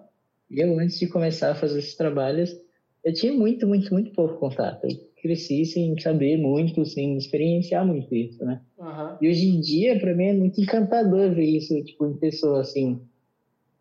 Eu 0.49 0.79
antes 0.79 0.97
de 0.97 1.09
começar 1.09 1.51
a 1.51 1.57
fazer 1.57 1.81
esses 1.81 1.97
trabalhos 1.97 2.57
eu 3.03 3.13
tinha 3.13 3.33
muito, 3.33 3.67
muito, 3.67 3.93
muito 3.93 4.13
pouco 4.13 4.39
contato. 4.39 4.85
Eu 4.85 4.91
cresci 5.25 5.65
sem 5.65 5.99
saber 5.99 6.37
muito, 6.37 6.85
sem 6.85 7.17
experienciar 7.17 7.87
muito 7.87 8.15
isso, 8.15 8.45
né? 8.45 8.61
Uhum. 8.79 9.17
E 9.23 9.31
hoje 9.31 9.49
em 9.49 9.59
dia, 9.59 9.99
para 9.99 10.15
mim, 10.15 10.25
é 10.27 10.33
muito 10.35 10.61
encantador 10.61 11.35
ver 11.35 11.47
isso, 11.47 11.83
tipo, 11.83 12.07
em 12.07 12.15
pessoa, 12.19 12.61
assim. 12.61 13.01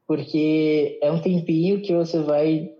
Porque 0.07 0.98
é 1.02 1.11
um 1.11 1.22
tempinho 1.22 1.82
que 1.82 1.94
você 1.94 2.20
vai... 2.20 2.72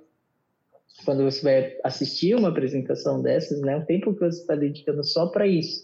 Quando 1.03 1.23
você 1.23 1.44
vai 1.44 1.77
assistir 1.84 2.35
uma 2.35 2.48
apresentação 2.48 3.22
dessas, 3.22 3.60
né? 3.60 3.76
Um 3.76 3.85
tempo 3.85 4.14
que 4.14 4.22
você 4.22 4.40
está 4.40 4.56
dedicando 4.56 5.03
só 5.03 5.27
para 5.27 5.45
isso, 5.45 5.84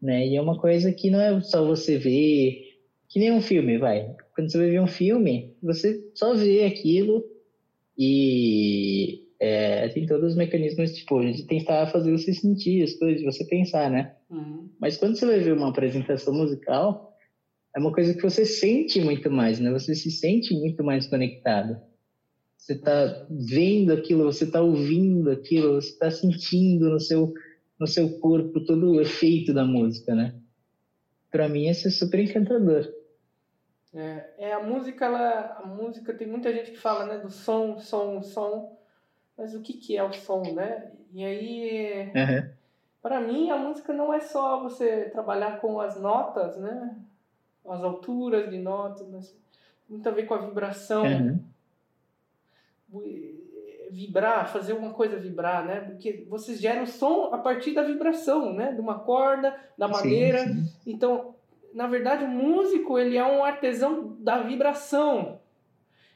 né? 0.00 0.26
E 0.26 0.36
é 0.36 0.40
uma 0.40 0.58
coisa 0.58 0.90
que 0.92 1.10
não 1.10 1.20
é 1.20 1.38
só 1.42 1.62
você 1.62 1.98
ver... 1.98 2.72
Que 3.10 3.20
nem 3.20 3.32
um 3.32 3.42
filme, 3.42 3.76
vai. 3.76 4.16
Quando 4.34 4.50
você 4.50 4.56
vai 4.56 4.70
ver 4.70 4.80
um 4.80 4.86
filme, 4.86 5.54
você 5.62 6.02
só 6.14 6.34
vê 6.34 6.64
aquilo 6.64 7.22
e 7.98 9.23
é, 9.44 9.88
tem 9.90 10.06
todos 10.06 10.30
os 10.30 10.36
mecanismos 10.36 10.94
tipo, 10.94 11.20
de 11.20 11.46
tentar 11.46 11.86
fazer 11.88 12.10
você 12.10 12.32
sentir 12.32 12.82
as 12.82 12.94
coisas, 12.94 13.20
de 13.20 13.26
você 13.26 13.44
pensar, 13.44 13.90
né? 13.90 14.16
Uhum. 14.30 14.70
Mas 14.80 14.96
quando 14.96 15.18
você 15.18 15.26
vai 15.26 15.38
ver 15.38 15.52
uma 15.52 15.68
apresentação 15.68 16.32
musical, 16.32 17.14
é 17.76 17.78
uma 17.78 17.92
coisa 17.92 18.14
que 18.14 18.22
você 18.22 18.46
sente 18.46 19.02
muito 19.02 19.30
mais, 19.30 19.60
né? 19.60 19.70
Você 19.70 19.94
se 19.94 20.10
sente 20.10 20.54
muito 20.54 20.82
mais 20.82 21.06
conectado. 21.06 21.78
Você 22.56 22.72
está 22.72 23.26
vendo 23.30 23.92
aquilo, 23.92 24.24
você 24.24 24.44
está 24.44 24.62
ouvindo 24.62 25.30
aquilo, 25.30 25.74
você 25.74 25.90
está 25.90 26.10
sentindo 26.10 26.88
no 26.88 26.98
seu 26.98 27.34
no 27.78 27.86
seu 27.86 28.18
corpo 28.20 28.64
todo 28.64 28.92
o 28.92 29.00
efeito 29.00 29.52
da 29.52 29.64
música, 29.64 30.14
né? 30.14 30.34
Para 31.30 31.50
mim 31.50 31.68
isso 31.68 31.88
é 31.88 31.90
super 31.90 32.20
encantador. 32.20 32.88
É, 33.92 34.24
é 34.38 34.52
a 34.54 34.62
música, 34.62 35.04
ela, 35.04 35.58
a 35.62 35.66
música 35.66 36.14
tem 36.14 36.26
muita 36.26 36.50
gente 36.50 36.70
que 36.70 36.78
fala, 36.78 37.04
né, 37.04 37.18
do 37.18 37.30
som, 37.30 37.78
som, 37.78 38.22
som 38.22 38.83
mas 39.36 39.54
o 39.54 39.60
que, 39.60 39.72
que 39.74 39.96
é 39.96 40.02
o 40.02 40.12
som, 40.12 40.42
né? 40.52 40.90
E 41.12 41.24
aí, 41.24 42.12
Uhum. 42.14 42.50
para 43.02 43.20
mim, 43.20 43.50
a 43.50 43.56
música 43.56 43.92
não 43.92 44.12
é 44.12 44.20
só 44.20 44.60
você 44.62 45.10
trabalhar 45.10 45.60
com 45.60 45.80
as 45.80 46.00
notas, 46.00 46.56
né? 46.56 46.96
As 47.66 47.82
alturas 47.82 48.50
de 48.50 48.58
notas, 48.58 49.06
mas 49.08 49.36
muito 49.88 50.08
a 50.08 50.12
ver 50.12 50.26
com 50.26 50.34
a 50.34 50.38
vibração. 50.38 51.04
Uhum. 51.04 51.40
Vibrar, 53.90 54.48
fazer 54.52 54.72
uma 54.72 54.92
coisa 54.92 55.16
vibrar, 55.16 55.64
né? 55.64 55.80
Porque 55.80 56.24
vocês 56.28 56.60
geram 56.60 56.84
som 56.86 57.30
a 57.32 57.38
partir 57.38 57.72
da 57.74 57.82
vibração, 57.82 58.52
né? 58.52 58.72
De 58.72 58.80
uma 58.80 58.98
corda, 59.00 59.56
da 59.78 59.86
madeira. 59.86 60.38
Sim, 60.38 60.54
sim. 60.64 60.72
Então, 60.86 61.34
na 61.72 61.86
verdade, 61.86 62.24
o 62.24 62.28
músico, 62.28 62.98
ele 62.98 63.16
é 63.16 63.24
um 63.24 63.44
artesão 63.44 64.16
da 64.18 64.42
vibração. 64.42 65.40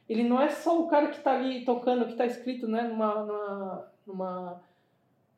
Ele 0.09 0.25
não 0.25 0.41
é 0.41 0.49
só 0.49 0.81
o 0.81 0.87
cara 0.89 1.09
que 1.09 1.19
está 1.19 1.33
ali 1.37 1.65
tocando, 1.65 2.07
que 2.07 2.13
está 2.13 2.25
escrito 2.25 2.67
né, 2.67 2.83
numa, 2.83 3.25
numa, 3.25 3.89
numa 4.07 4.61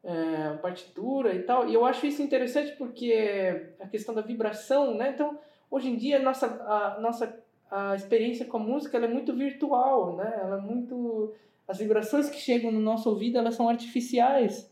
é, 0.05 0.57
partitura 0.63 1.35
e 1.35 1.43
tal. 1.43 1.69
E 1.69 1.75
eu 1.75 1.85
acho 1.85 2.07
isso 2.07 2.23
interessante 2.23 2.73
porque 2.77 3.67
a 3.81 3.89
questão 3.89 4.15
da 4.15 4.23
vibração, 4.23 4.95
né? 4.95 5.11
Então, 5.13 5.39
hoje 5.71 5.89
em 5.91 5.97
dia, 5.97 6.19
a 6.19 6.23
nossa, 6.23 6.47
a, 6.47 7.01
nossa 7.01 7.37
a 7.71 7.95
experiência 7.95 8.47
com 8.47 8.59
a 8.59 8.61
música 8.61 8.97
ela 8.97 9.07
é 9.07 9.11
muito 9.11 9.35
virtual, 9.35 10.17
né? 10.17 10.39
Ela 10.41 10.59
é 10.59 10.61
muito... 10.61 11.35
As 11.67 11.79
vibrações 11.79 12.29
que 12.29 12.39
chegam 12.41 12.73
no 12.73 12.81
nosso 12.81 13.09
ouvido, 13.09 13.39
elas 13.39 13.55
são 13.55 13.69
artificiais. 13.69 14.69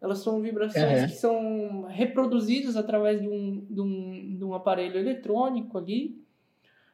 Elas 0.00 0.20
são 0.20 0.40
vibrações 0.40 1.02
Uhum. 1.02 1.06
que 1.06 1.14
são 1.14 1.82
reproduzidas 1.88 2.76
através 2.76 3.20
de 3.20 3.28
um, 3.28 3.66
de 3.68 3.80
um, 3.80 4.36
de 4.38 4.44
um 4.44 4.54
aparelho 4.54 4.98
eletrônico 4.98 5.76
ali, 5.76 6.18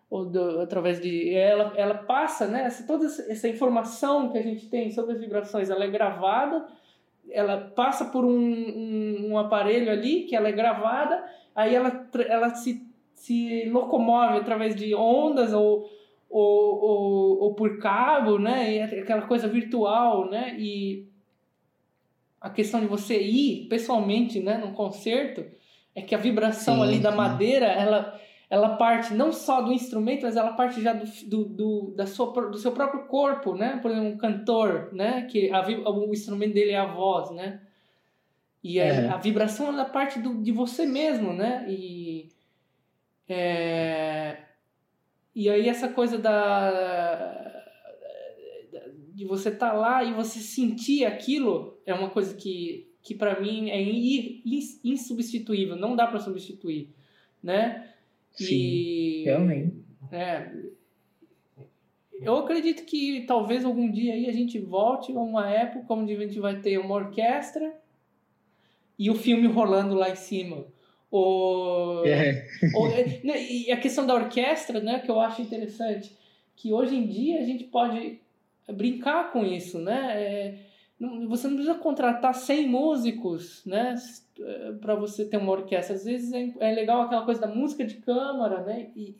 ou 0.08 0.24
do, 0.24 0.60
através 0.60 1.00
de... 1.00 1.34
Ela, 1.34 1.72
ela 1.76 1.94
passa, 1.94 2.46
né? 2.46 2.64
Essa, 2.64 2.86
toda 2.86 3.06
essa 3.06 3.48
informação 3.48 4.30
que 4.30 4.38
a 4.38 4.42
gente 4.42 4.68
tem 4.68 4.90
sobre 4.90 5.14
as 5.14 5.20
vibrações, 5.20 5.70
ela 5.70 5.84
é 5.84 5.90
gravada, 5.90 6.66
ela 7.30 7.72
passa 7.74 8.04
por 8.04 8.24
um, 8.24 8.38
um, 8.38 9.30
um 9.30 9.38
aparelho 9.38 9.90
ali, 9.90 10.24
que 10.24 10.36
ela 10.36 10.48
é 10.48 10.52
gravada, 10.52 11.24
aí 11.54 11.74
ela, 11.74 12.08
ela 12.28 12.50
se, 12.50 12.86
se 13.14 13.68
locomove 13.68 14.38
através 14.38 14.76
de 14.76 14.94
ondas 14.94 15.52
ou, 15.52 15.90
ou, 16.30 16.84
ou, 16.84 17.42
ou 17.42 17.54
por 17.54 17.78
cabo, 17.78 18.38
né? 18.38 18.72
E 18.72 18.78
é 18.78 18.84
aquela 19.00 19.22
coisa 19.22 19.48
virtual, 19.48 20.30
né? 20.30 20.54
E 20.58 21.08
a 22.40 22.50
questão 22.50 22.80
de 22.80 22.86
você 22.86 23.20
ir 23.20 23.66
pessoalmente, 23.68 24.38
né, 24.40 24.56
num 24.56 24.72
concerto, 24.72 25.44
é 25.94 26.02
que 26.02 26.14
a 26.14 26.18
vibração 26.18 26.76
Sim, 26.76 26.82
ali 26.82 26.98
da 27.00 27.10
madeira, 27.10 27.66
ela, 27.66 28.20
ela 28.48 28.76
parte 28.76 29.12
não 29.12 29.32
só 29.32 29.60
do 29.60 29.72
instrumento, 29.72 30.22
mas 30.22 30.36
ela 30.36 30.52
parte 30.52 30.80
já 30.80 30.92
do, 30.92 31.04
do, 31.26 31.44
do, 31.44 31.94
da 31.96 32.06
sua, 32.06 32.30
do 32.50 32.56
seu 32.58 32.72
próprio 32.72 33.04
corpo, 33.06 33.54
né? 33.54 33.78
Por 33.82 33.90
exemplo, 33.90 34.08
um 34.10 34.16
cantor, 34.16 34.90
né? 34.92 35.22
Que 35.22 35.50
a, 35.50 35.66
o 35.90 36.12
instrumento 36.12 36.54
dele 36.54 36.70
é 36.70 36.78
a 36.78 36.86
voz, 36.86 37.30
né? 37.32 37.60
E 38.62 38.80
a, 38.80 38.84
É. 38.84 39.08
a 39.08 39.16
vibração 39.16 39.68
ela 39.68 39.84
parte 39.84 40.18
do, 40.20 40.42
de 40.42 40.52
você 40.52 40.86
mesmo, 40.86 41.32
né? 41.32 41.66
E, 41.68 42.28
é, 43.28 44.36
e 45.34 45.50
aí 45.50 45.68
essa 45.68 45.88
coisa 45.88 46.16
da 46.18 47.52
de 49.12 49.24
você 49.24 49.48
estar 49.48 49.72
lá 49.72 50.04
e 50.04 50.12
você 50.12 50.38
sentir 50.40 51.06
aquilo 51.06 51.78
é 51.86 51.94
uma 51.94 52.10
coisa 52.10 52.34
que, 52.34 52.86
que 53.02 53.14
para 53.14 53.40
mim 53.40 53.70
é 53.70 53.80
in- 53.80 54.42
in- 54.44 54.80
insubstituível, 54.92 55.74
não 55.74 55.96
dá 55.96 56.06
para 56.06 56.18
substituir, 56.20 56.90
né? 57.42 57.88
Sim, 58.36 58.54
E- 58.54 59.22
realmente. 59.24 59.76
é, 60.12 60.50
eu 62.20 62.36
acredito 62.36 62.84
que 62.84 63.24
talvez 63.26 63.64
algum 63.64 63.90
dia 63.90 64.14
aí 64.14 64.28
a 64.28 64.32
gente 64.32 64.58
volte 64.58 65.12
a 65.12 65.20
uma 65.20 65.50
época 65.50 65.92
onde 65.94 66.14
a 66.14 66.18
gente 66.20 66.38
vai 66.38 66.60
ter 66.60 66.78
uma 66.78 66.94
orquestra 66.94 67.74
e 68.98 69.10
o 69.10 69.14
filme 69.14 69.46
rolando 69.46 69.94
lá 69.94 70.10
em 70.10 70.16
cima. 70.16 70.64
Ou, 71.10 72.06
É. 72.06 72.46
ou- 72.74 72.88
é, 72.88 73.20
né, 73.22 73.42
e 73.50 73.70
a 73.70 73.76
questão 73.76 74.06
da 74.06 74.14
orquestra, 74.14 74.80
né, 74.80 74.98
que 75.00 75.10
eu 75.10 75.20
acho 75.20 75.42
interessante, 75.42 76.16
que 76.56 76.72
hoje 76.72 76.96
em 76.96 77.06
dia 77.06 77.40
a 77.40 77.44
gente 77.44 77.64
pode 77.64 78.18
brincar 78.72 79.30
com 79.32 79.44
isso, 79.44 79.78
né? 79.78 80.12
É, 80.22 80.54
você 81.28 81.46
não 81.46 81.56
precisa 81.56 81.78
contratar 81.78 82.34
100 82.34 82.68
músicos, 82.68 83.64
né, 83.66 83.94
para 84.80 84.94
você 84.94 85.24
ter 85.24 85.36
uma 85.36 85.52
orquestra. 85.52 85.94
Às 85.94 86.04
vezes 86.04 86.32
é, 86.32 86.52
é 86.60 86.74
legal 86.74 87.02
aquela 87.02 87.24
coisa 87.24 87.40
da 87.42 87.48
música 87.48 87.84
de 87.84 87.96
câmara, 87.96 88.62
né? 88.62 88.90
E 88.96 89.16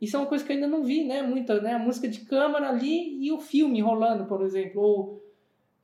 isso 0.00 0.16
é 0.16 0.20
uma 0.20 0.28
coisa 0.28 0.44
que 0.44 0.52
eu 0.52 0.54
ainda 0.54 0.68
não 0.68 0.84
vi, 0.84 1.04
né? 1.04 1.22
Muita, 1.22 1.60
né? 1.60 1.74
A 1.74 1.78
música 1.78 2.06
de 2.08 2.20
câmara 2.20 2.68
ali 2.68 3.24
e 3.24 3.32
o 3.32 3.40
filme 3.40 3.80
rolando, 3.80 4.26
por 4.26 4.42
exemplo. 4.42 4.80
Ou, 4.80 5.24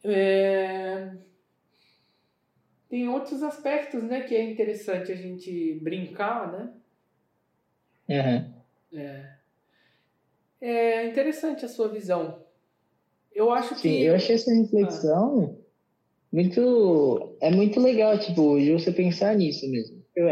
é, 0.05 1.12
Tem 2.93 3.09
outros 3.09 3.43
aspectos, 3.43 4.02
né, 4.02 4.20
que 4.20 4.35
é 4.35 4.43
interessante 4.43 5.10
a 5.10 5.16
gente 5.16 5.81
brincar, 5.81 6.52
né? 6.52 6.74
Aham. 8.10 8.55
É, 8.93 9.39
é 10.60 11.06
interessante 11.09 11.64
a 11.64 11.69
sua 11.69 11.89
visão. 11.89 12.41
Eu 13.34 13.50
acho 13.50 13.74
Sim, 13.74 13.80
que 13.80 14.04
eu 14.04 14.14
achei 14.14 14.34
essa 14.34 14.52
reflexão 14.52 15.59
muito. 16.32 17.36
É 17.40 17.50
muito 17.50 17.80
legal, 17.80 18.18
tipo, 18.18 18.59
de 18.59 18.72
você 18.72 18.90
pensar 18.90 19.36
nisso 19.36 19.68
mesmo. 19.68 20.02
Eu 20.14 20.28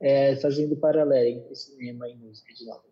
é, 0.00 0.36
fazendo 0.36 0.76
paralelo 0.76 1.28
entre 1.28 1.54
cinema 1.54 2.08
e 2.08 2.16
música 2.16 2.52
de 2.54 2.64
novo. 2.64 2.82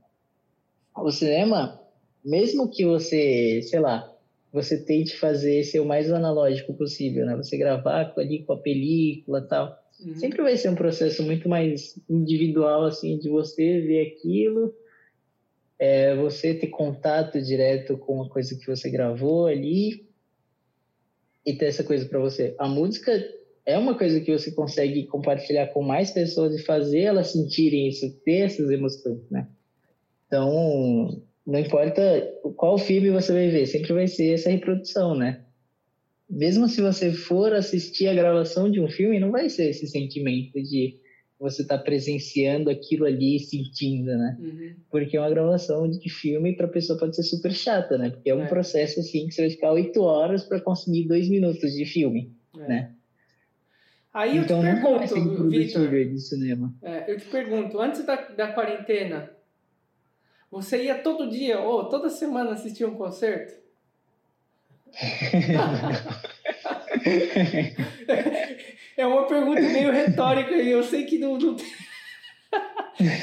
O 0.96 1.10
cinema, 1.10 1.80
mesmo 2.24 2.68
que 2.68 2.84
você, 2.84 3.62
sei 3.62 3.80
lá, 3.80 4.14
você 4.52 4.82
tente 4.84 5.16
fazer 5.16 5.64
ser 5.64 5.80
o 5.80 5.86
mais 5.86 6.10
analógico 6.12 6.74
possível, 6.74 7.24
né? 7.24 7.36
Você 7.36 7.56
gravar 7.56 8.12
ali 8.16 8.42
com 8.42 8.52
a 8.52 8.58
película 8.58 9.42
tal. 9.42 9.78
Uhum. 10.04 10.16
Sempre 10.16 10.42
vai 10.42 10.56
ser 10.56 10.70
um 10.70 10.74
processo 10.74 11.22
muito 11.22 11.48
mais 11.48 11.98
individual, 12.08 12.84
assim, 12.84 13.18
de 13.18 13.28
você 13.28 13.80
ver 13.80 14.08
aquilo, 14.08 14.74
é, 15.78 16.14
você 16.16 16.54
ter 16.54 16.68
contato 16.68 17.40
direto 17.40 17.96
com 17.96 18.22
a 18.22 18.28
coisa 18.28 18.56
que 18.56 18.66
você 18.66 18.90
gravou 18.90 19.46
ali 19.46 20.08
e 21.46 21.54
ter 21.54 21.66
essa 21.66 21.84
coisa 21.84 22.04
para 22.06 22.18
você. 22.18 22.54
A 22.58 22.68
música 22.68 23.12
é 23.64 23.78
uma 23.78 23.96
coisa 23.96 24.20
que 24.20 24.32
você 24.32 24.50
consegue 24.50 25.06
compartilhar 25.06 25.68
com 25.68 25.82
mais 25.82 26.10
pessoas 26.10 26.54
e 26.54 26.64
fazer 26.64 27.00
elas 27.00 27.28
sentirem 27.32 27.88
isso, 27.88 28.10
ter 28.24 28.46
essas 28.46 28.70
emoções, 28.70 29.20
né? 29.30 29.46
Então, 30.26 31.22
não 31.46 31.58
importa 31.58 32.02
qual 32.56 32.76
filme 32.76 33.10
você 33.10 33.32
vai 33.32 33.48
ver, 33.48 33.66
sempre 33.66 33.92
vai 33.92 34.06
ser 34.06 34.34
essa 34.34 34.50
reprodução, 34.50 35.14
né? 35.14 35.44
Mesmo 36.28 36.68
se 36.68 36.82
você 36.82 37.12
for 37.12 37.54
assistir 37.54 38.08
a 38.08 38.14
gravação 38.14 38.70
de 38.70 38.80
um 38.80 38.88
filme, 38.88 39.18
não 39.18 39.30
vai 39.30 39.48
ser 39.48 39.70
esse 39.70 39.86
sentimento 39.86 40.62
de 40.62 40.96
você 41.38 41.62
estar 41.62 41.78
presenciando 41.78 42.68
aquilo 42.68 43.04
ali 43.06 43.36
e 43.36 43.40
sentindo, 43.40 44.16
né? 44.16 44.36
Uhum. 44.40 44.74
Porque 44.90 45.16
uma 45.18 45.30
gravação 45.30 45.88
de 45.88 46.10
filme 46.10 46.56
para 46.56 46.66
a 46.66 46.70
pessoa 46.70 46.98
pode 46.98 47.14
ser 47.14 47.22
super 47.22 47.52
chata, 47.52 47.96
né? 47.96 48.10
Porque 48.10 48.28
é 48.30 48.34
um 48.34 48.42
É. 48.42 48.46
processo 48.48 48.98
assim 49.00 49.26
que 49.28 49.34
você 49.34 49.42
vai 49.42 49.50
ficar 49.50 49.72
oito 49.72 50.02
horas 50.02 50.42
para 50.44 50.60
conseguir 50.60 51.04
dois 51.06 51.28
minutos 51.28 51.72
de 51.74 51.84
filme, 51.84 52.32
É. 52.56 52.66
né? 52.68 52.92
Aí 54.12 54.36
eu 54.38 54.42
então 54.42 54.60
te 54.60 54.66
nunca 54.66 54.90
vai 54.98 55.06
ser 55.06 55.14
pergunto, 55.14 55.48
Vitor, 55.48 55.82
reproduzível 55.82 56.12
de 56.14 56.20
cinema. 56.20 56.74
é, 56.82 57.12
eu 57.12 57.18
te 57.20 57.26
pergunto, 57.26 57.78
antes 57.78 58.04
da, 58.04 58.16
da 58.16 58.52
quarentena, 58.52 59.30
você 60.50 60.82
ia 60.84 60.98
todo 60.98 61.30
dia 61.30 61.60
ou 61.60 61.84
toda 61.88 62.08
semana 62.10 62.50
assistir 62.52 62.84
um 62.84 62.94
concerto? 62.96 63.52
É 68.98 69.06
uma 69.06 69.26
pergunta 69.28 69.60
meio 69.60 69.92
retórica 69.92 70.56
e 70.56 70.68
eu 70.68 70.82
sei 70.82 71.04
que 71.04 71.18
não, 71.18 71.38
não 71.38 71.54
tem. 71.54 71.66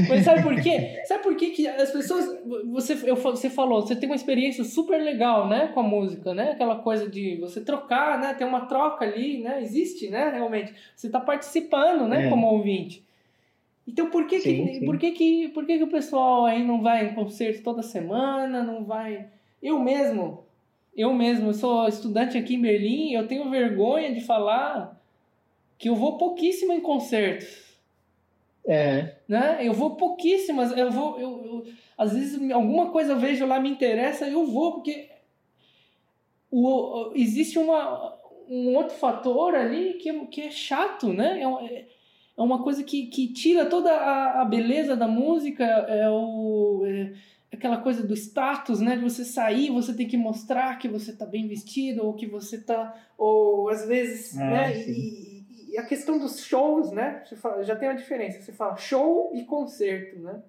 Mas 0.08 0.24
sabe 0.24 0.42
por 0.42 0.56
quê? 0.62 1.02
Sabe 1.06 1.22
por 1.22 1.36
quê 1.36 1.50
que 1.50 1.68
as 1.68 1.92
pessoas. 1.92 2.26
Você, 2.72 2.98
eu, 3.04 3.18
você 3.18 3.50
falou, 3.50 3.82
você 3.82 3.94
tem 3.94 4.08
uma 4.08 4.16
experiência 4.16 4.64
super 4.64 5.02
legal, 5.02 5.50
né? 5.50 5.68
Com 5.74 5.82
a 5.82 5.84
música, 5.84 6.34
né? 6.34 6.52
Aquela 6.52 6.78
coisa 6.78 7.10
de 7.10 7.36
você 7.42 7.60
trocar, 7.60 8.18
né? 8.18 8.34
Tem 8.34 8.48
uma 8.48 8.68
troca 8.68 9.04
ali, 9.04 9.40
né? 9.44 9.62
Existe, 9.62 10.10
né? 10.10 10.30
Realmente. 10.30 10.74
Você 10.96 11.08
está 11.08 11.20
participando, 11.20 12.08
né? 12.08 12.28
É. 12.28 12.30
Como 12.30 12.48
ouvinte. 12.48 13.04
Então 13.86 14.10
por 14.10 14.26
que, 14.28 14.40
Sim, 14.40 14.66
que, 14.66 14.74
sim. 14.76 14.86
por 14.86 14.98
que, 14.98 15.12
que, 15.12 15.50
por 15.50 15.66
que, 15.66 15.78
que 15.78 15.84
o 15.84 15.92
pessoal 15.92 16.46
aí 16.46 16.64
não 16.64 16.82
vai 16.82 17.06
em 17.06 17.14
concerto 17.14 17.62
toda 17.62 17.84
semana? 17.84 18.64
Não 18.64 18.86
vai. 18.86 19.28
Eu 19.62 19.78
mesmo, 19.78 20.46
eu 20.96 21.14
mesmo, 21.14 21.50
eu 21.50 21.54
sou 21.54 21.86
estudante 21.88 22.38
aqui 22.38 22.56
em 22.56 22.62
Berlim, 22.62 23.12
eu 23.12 23.28
tenho 23.28 23.50
vergonha 23.50 24.14
de 24.14 24.22
falar 24.22 25.00
que 25.78 25.90
eu 25.90 25.96
vou 25.96 26.18
pouquíssimo 26.18 26.74
em 26.74 26.80
concertos 26.82 27.64
É, 28.68 29.16
né? 29.28 29.60
Eu 29.62 29.74
vou 29.74 29.96
pouquíssimas, 29.96 30.76
eu 30.76 30.92
vou, 30.92 31.20
eu, 31.20 31.46
eu- 31.46 31.66
às 31.98 32.14
vezes 32.14 32.52
alguma 32.52 32.90
coisa 32.92 33.14
eu 33.14 33.20
vejo 33.20 33.46
lá 33.46 33.60
me 33.60 33.70
interessa, 33.70 34.28
eu 34.28 34.46
vou 34.48 34.74
porque 34.74 35.10
o, 36.52 37.12
existe 37.16 37.60
uma, 37.60 38.16
um 38.50 38.76
outro 38.76 38.96
fator 38.96 39.56
ali 39.56 39.94
que, 39.96 40.10
é- 40.10 40.26
que 40.26 40.42
é 40.42 40.52
chato, 40.52 41.12
né? 41.14 41.42
É, 41.42 41.66
é- 41.76 41.88
é 42.38 42.42
uma 42.42 42.62
coisa 42.64 42.84
que, 42.84 43.08
que 43.08 43.32
tira 43.32 43.66
toda 43.66 43.92
a, 43.92 44.42
a 44.42 44.46
beleza 44.46 44.96
da 44.96 45.08
música, 45.08 45.64
é 45.64 46.10
o 46.10 46.84
é, 46.86 47.14
aquela 47.52 47.78
coisa 47.78 48.06
do 48.06 48.14
status, 48.14 48.82
né? 48.82 48.98
De 48.98 49.04
você 49.04 49.24
sair, 49.24 49.70
você 49.72 49.94
tem 49.94 50.08
que 50.08 50.18
mostrar 50.18 50.78
que 50.78 50.88
você 50.90 51.14
tá 51.14 51.26
bem 51.26 51.48
vestido, 51.48 52.06
ou 52.06 52.14
que 52.14 52.26
você 52.28 52.60
tá. 52.62 52.94
Ou 53.18 53.70
às 53.70 53.88
vezes, 53.88 54.38
Ah, 54.38 54.50
né? 54.50 54.74
E, 55.76 55.78
e 55.78 55.80
a 55.80 55.86
questão 55.86 56.18
dos 56.18 56.46
shows, 56.46 56.92
né? 56.92 57.24
Fala- 57.38 57.64
já 57.64 57.76
tem 57.76 57.90
uma 57.90 57.96
diferença. 57.96 58.42
Você 58.42 58.52
fala 58.52 58.76
show 58.78 59.32
e 59.34 59.44
concerto, 59.44 60.20
né? 60.20 60.42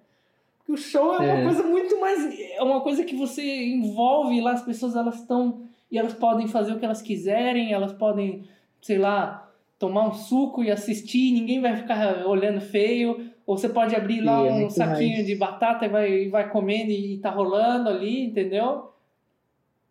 Porque 0.59 0.73
o 0.73 0.77
show 0.77 1.15
é 1.15 1.19
uma 1.19 1.39
É. 1.41 1.45
coisa 1.45 1.63
muito 1.63 2.01
mais. 2.01 2.39
É 2.57 2.63
uma 2.63 2.81
coisa 2.81 3.05
que 3.05 3.15
você 3.17 3.43
envolve 3.67 4.41
lá, 4.41 4.53
as 4.53 4.63
pessoas 4.63 4.97
elas 4.97 5.17
estão. 5.21 5.63
E 5.91 5.99
elas 5.99 6.13
podem 6.15 6.49
fazer 6.49 6.73
o 6.73 6.79
que 6.79 6.85
elas 6.85 7.01
quiserem, 7.01 7.73
elas 7.73 7.93
podem, 7.93 8.45
sei 8.83 8.99
lá, 8.99 9.49
tomar 9.79 10.09
um 10.09 10.13
suco 10.15 10.65
e 10.65 10.71
assistir, 10.71 11.31
ninguém 11.33 11.61
vai 11.61 11.77
ficar 11.77 12.27
olhando 12.27 12.61
feio. 12.61 13.31
Ou 13.47 13.57
você 13.57 13.69
pode 13.69 13.95
abrir 13.95 14.21
lá 14.23 14.41
Sim, 14.41 14.49
é 14.49 14.53
um 14.53 14.57
muito 14.57 14.73
saquinho 14.75 15.15
mais. 15.15 15.27
de 15.27 15.37
batata 15.37 15.87
e 15.87 15.89
vai, 15.89 16.13
e 16.25 16.29
vai 16.29 16.49
comendo 16.51 16.91
e 16.91 17.19
tá 17.19 17.31
rolando 17.31 17.89
ali, 17.89 18.25
entendeu? 18.25 18.91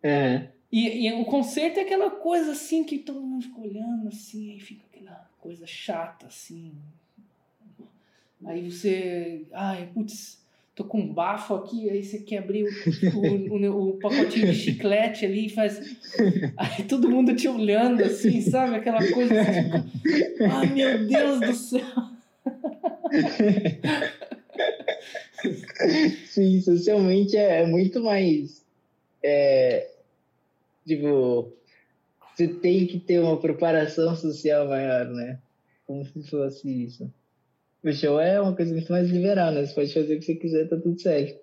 É. 0.02 0.48
E, 0.78 1.06
e 1.06 1.12
o 1.14 1.24
concerto 1.24 1.78
é 1.78 1.82
aquela 1.82 2.10
coisa 2.10 2.52
assim 2.52 2.84
que 2.84 2.98
todo 2.98 3.20
mundo 3.20 3.44
fica 3.44 3.60
olhando 3.60 4.08
assim, 4.08 4.52
aí 4.52 4.60
fica 4.60 4.82
aquela 4.92 5.28
coisa 5.40 5.66
chata 5.66 6.26
assim. 6.26 6.72
Aí 8.44 8.70
você. 8.70 9.46
Ai, 9.52 9.88
putz, 9.94 10.38
tô 10.74 10.84
com 10.84 11.00
um 11.00 11.10
bafo 11.12 11.54
aqui, 11.54 11.88
aí 11.88 12.02
você 12.04 12.18
quer 12.18 12.38
abrir 12.38 12.64
o, 12.64 12.68
o, 13.18 13.54
o- 13.54 13.90
o 13.90 13.94
pacotinho 13.98 14.48
de 14.52 14.54
chiclete 14.60 15.24
ali 15.24 15.46
e 15.46 15.48
faz. 15.48 15.78
Aí 16.58 16.84
todo 16.84 17.08
mundo 17.10 17.34
te 17.34 17.48
olhando 17.48 18.04
assim, 18.04 18.42
sabe? 18.42 18.76
Aquela 18.76 18.98
coisa 19.12 19.40
assim, 19.40 19.62
tipo, 19.62 20.44
ai 20.44 20.66
meu 20.74 21.06
Deus 21.06 21.40
do 21.40 21.54
céu. 21.54 21.86
Sim, 26.28 26.60
socialmente 26.60 27.36
é 27.36 27.62
é 27.62 27.66
muito 27.66 28.02
mais. 28.02 28.64
É, 29.22 29.90
tipo, 30.86 31.52
você 32.34 32.48
tem 32.48 32.86
que 32.86 33.00
ter 33.00 33.18
uma 33.18 33.38
preparação 33.38 34.14
social 34.14 34.68
maior, 34.68 35.06
né? 35.06 35.38
Como 35.86 36.04
se 36.04 36.22
fosse 36.28 36.84
isso. 36.84 37.12
O 37.82 37.92
show 37.92 38.20
é 38.20 38.40
uma 38.40 38.54
coisa 38.54 38.72
muito 38.72 38.90
mais 38.90 39.08
liberal, 39.08 39.52
né? 39.52 39.64
Você 39.64 39.74
pode 39.74 39.94
fazer 39.94 40.16
o 40.16 40.18
que 40.18 40.24
você 40.24 40.34
quiser, 40.34 40.68
tá 40.68 40.76
tudo 40.76 41.00
certo. 41.00 41.40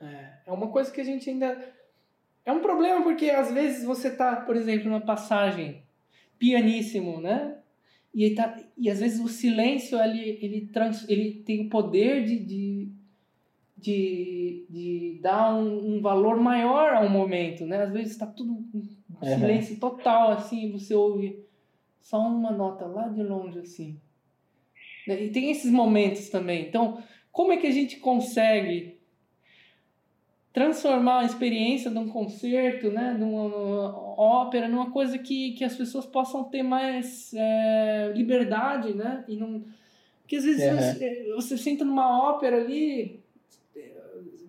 É, 0.00 0.32
é 0.46 0.52
uma 0.52 0.68
coisa 0.68 0.90
que 0.90 1.00
a 1.00 1.04
gente 1.04 1.28
ainda. 1.28 1.72
É 2.44 2.52
um 2.52 2.60
problema 2.60 3.02
porque 3.02 3.30
às 3.30 3.50
vezes 3.52 3.84
você 3.84 4.10
tá, 4.10 4.36
por 4.36 4.54
exemplo, 4.54 4.88
numa 4.88 5.00
passagem 5.00 5.82
pianíssimo, 6.38 7.20
né? 7.20 7.58
E, 8.14 8.30
tá, 8.30 8.62
e 8.78 8.88
às 8.88 9.00
vezes 9.00 9.18
o 9.18 9.28
silêncio 9.28 9.98
ele, 10.00 10.38
ele, 10.40 10.68
trans, 10.72 11.08
ele 11.08 11.42
tem 11.44 11.66
o 11.66 11.68
poder 11.68 12.24
de, 12.24 12.38
de, 12.38 12.88
de, 13.84 14.66
de 14.70 15.18
dar 15.20 15.54
um, 15.54 15.96
um 15.96 16.00
valor 16.00 16.36
maior 16.40 16.94
ao 16.94 17.08
momento, 17.08 17.66
né? 17.66 17.82
Às 17.82 17.92
vezes 17.92 18.12
está 18.12 18.26
tudo 18.26 18.52
um 18.52 18.64
Uhum. 19.22 19.34
silêncio 19.34 19.78
total, 19.78 20.32
assim, 20.32 20.72
você 20.72 20.94
ouve 20.94 21.44
só 22.00 22.18
uma 22.18 22.50
nota 22.50 22.86
lá 22.86 23.08
de 23.08 23.22
longe, 23.22 23.58
assim. 23.58 24.00
Né? 25.06 25.24
E 25.24 25.30
tem 25.30 25.50
esses 25.50 25.70
momentos 25.70 26.30
também. 26.30 26.66
Então, 26.66 27.02
como 27.30 27.52
é 27.52 27.56
que 27.58 27.66
a 27.66 27.70
gente 27.70 27.98
consegue 27.98 28.98
transformar 30.52 31.20
a 31.20 31.24
experiência 31.24 31.90
de 31.90 31.98
um 31.98 32.08
concerto, 32.08 32.90
né, 32.90 33.14
de 33.14 33.24
uma, 33.24 33.98
ópera, 34.18 34.68
numa 34.68 34.90
coisa 34.90 35.18
que, 35.18 35.52
que 35.52 35.64
as 35.64 35.76
pessoas 35.76 36.06
possam 36.06 36.44
ter 36.44 36.62
mais 36.62 37.34
é, 37.34 38.12
liberdade, 38.14 38.94
né? 38.94 39.24
E 39.26 39.36
não, 39.36 39.64
porque 40.20 40.36
às 40.36 40.44
vezes 40.44 40.64
Uhum. 40.68 40.76
você, 40.76 41.32
você 41.34 41.58
senta 41.58 41.84
numa 41.84 42.30
ópera 42.30 42.56
ali, 42.62 43.23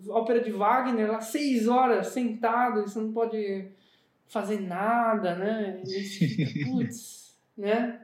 ópera 0.09 0.39
de 0.41 0.51
Wagner, 0.51 1.11
lá 1.11 1.19
seis 1.21 1.67
horas 1.67 2.07
sentado, 2.07 2.79
e 2.79 2.83
você 2.83 2.99
não 2.99 3.11
pode 3.11 3.67
fazer 4.27 4.59
nada, 4.61 5.35
né? 5.35 5.81
Fica, 5.85 6.65
putz, 6.69 7.37
né? 7.57 7.99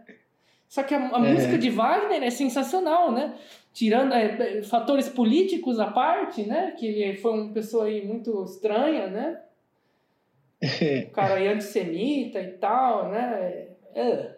Só 0.68 0.84
que 0.84 0.94
a, 0.94 1.00
a 1.00 1.28
É. 1.28 1.34
música 1.34 1.58
de 1.58 1.70
Wagner 1.70 2.24
é 2.24 2.30
sensacional, 2.30 3.12
né? 3.12 3.36
Tirando 3.74 4.14
é, 4.14 4.60
é, 4.60 4.64
fatores 4.64 5.10
políticos 5.10 5.80
à 5.80 5.88
parte, 5.92 6.44
né? 6.44 6.72
Que 6.78 6.86
ele 6.88 7.18
foi 7.18 7.32
uma 7.34 7.52
pessoa 7.54 7.86
aí 7.86 8.06
muito 8.06 8.44
estranha, 8.44 9.08
né? 9.08 9.42
O 11.08 11.12
cara 11.12 11.36
aí 11.36 11.48
antissemita 11.48 12.40
e 12.40 12.52
tal, 12.54 13.10
né? 13.10 13.68
É. 13.96 14.36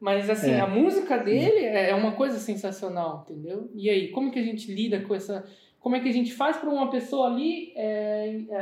Mas 0.00 0.28
assim, 0.28 0.50
É. 0.50 0.60
a 0.60 0.66
música 0.66 1.16
dele 1.16 1.64
é 1.64 1.94
uma 1.94 2.12
coisa 2.12 2.38
sensacional, 2.38 3.24
entendeu? 3.30 3.70
E 3.74 3.88
aí, 3.88 4.08
como 4.08 4.32
que 4.32 4.38
a 4.40 4.42
gente 4.42 4.72
lida 4.72 5.00
com 5.00 5.14
essa. 5.14 5.46
Como 5.82 5.96
é 5.96 6.00
que 6.00 6.08
a 6.08 6.12
gente 6.12 6.32
faz 6.32 6.56
para 6.56 6.70
uma 6.70 6.90
pessoa 6.90 7.26
ali 7.26 7.72
é, 7.74 8.36
é, 8.48 8.58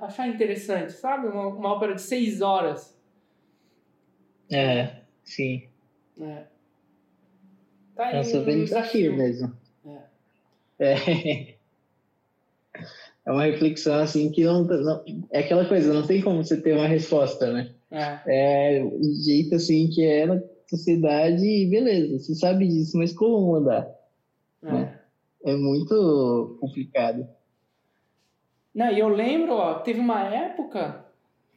achar 0.00 0.26
interessante, 0.26 0.92
sabe? 0.92 1.28
Uma, 1.28 1.46
uma 1.46 1.72
ópera 1.72 1.94
de 1.94 2.02
seis 2.02 2.40
horas. 2.40 2.98
É, 4.50 4.96
sim. 5.22 5.68
né? 6.16 6.48
Tá 7.94 8.10
É 8.10 8.20
um 8.20 8.24
super 8.24 8.56
um 8.56 8.64
desafio 8.64 9.16
mesmo. 9.16 9.56
É. 10.78 10.92
É. 10.92 11.56
É 13.24 13.32
uma 13.32 13.42
reflexão 13.42 13.96
assim 13.96 14.30
que 14.30 14.44
não, 14.44 14.62
não. 14.62 15.04
É 15.32 15.40
aquela 15.40 15.66
coisa, 15.66 15.92
não 15.92 16.06
tem 16.06 16.22
como 16.22 16.44
você 16.44 16.60
ter 16.60 16.74
uma 16.74 16.86
resposta, 16.86 17.52
né? 17.52 17.74
É. 17.90 18.78
É 18.78 18.84
o 18.84 19.02
jeito 19.24 19.56
assim 19.56 19.88
que 19.88 20.04
é 20.04 20.26
na 20.26 20.40
sociedade 20.70 21.44
e 21.44 21.68
beleza, 21.68 22.20
você 22.20 22.36
sabe 22.36 22.68
disso, 22.68 22.96
mas 22.96 23.12
como 23.12 23.44
mudar? 23.44 23.92
é. 24.62 25.05
É 25.46 25.54
muito 25.54 26.58
complicado. 26.60 27.24
Não, 28.74 28.90
e 28.90 28.98
eu 28.98 29.08
lembro, 29.08 29.52
ó, 29.52 29.74
teve 29.74 30.00
uma 30.00 30.24
época 30.24 31.06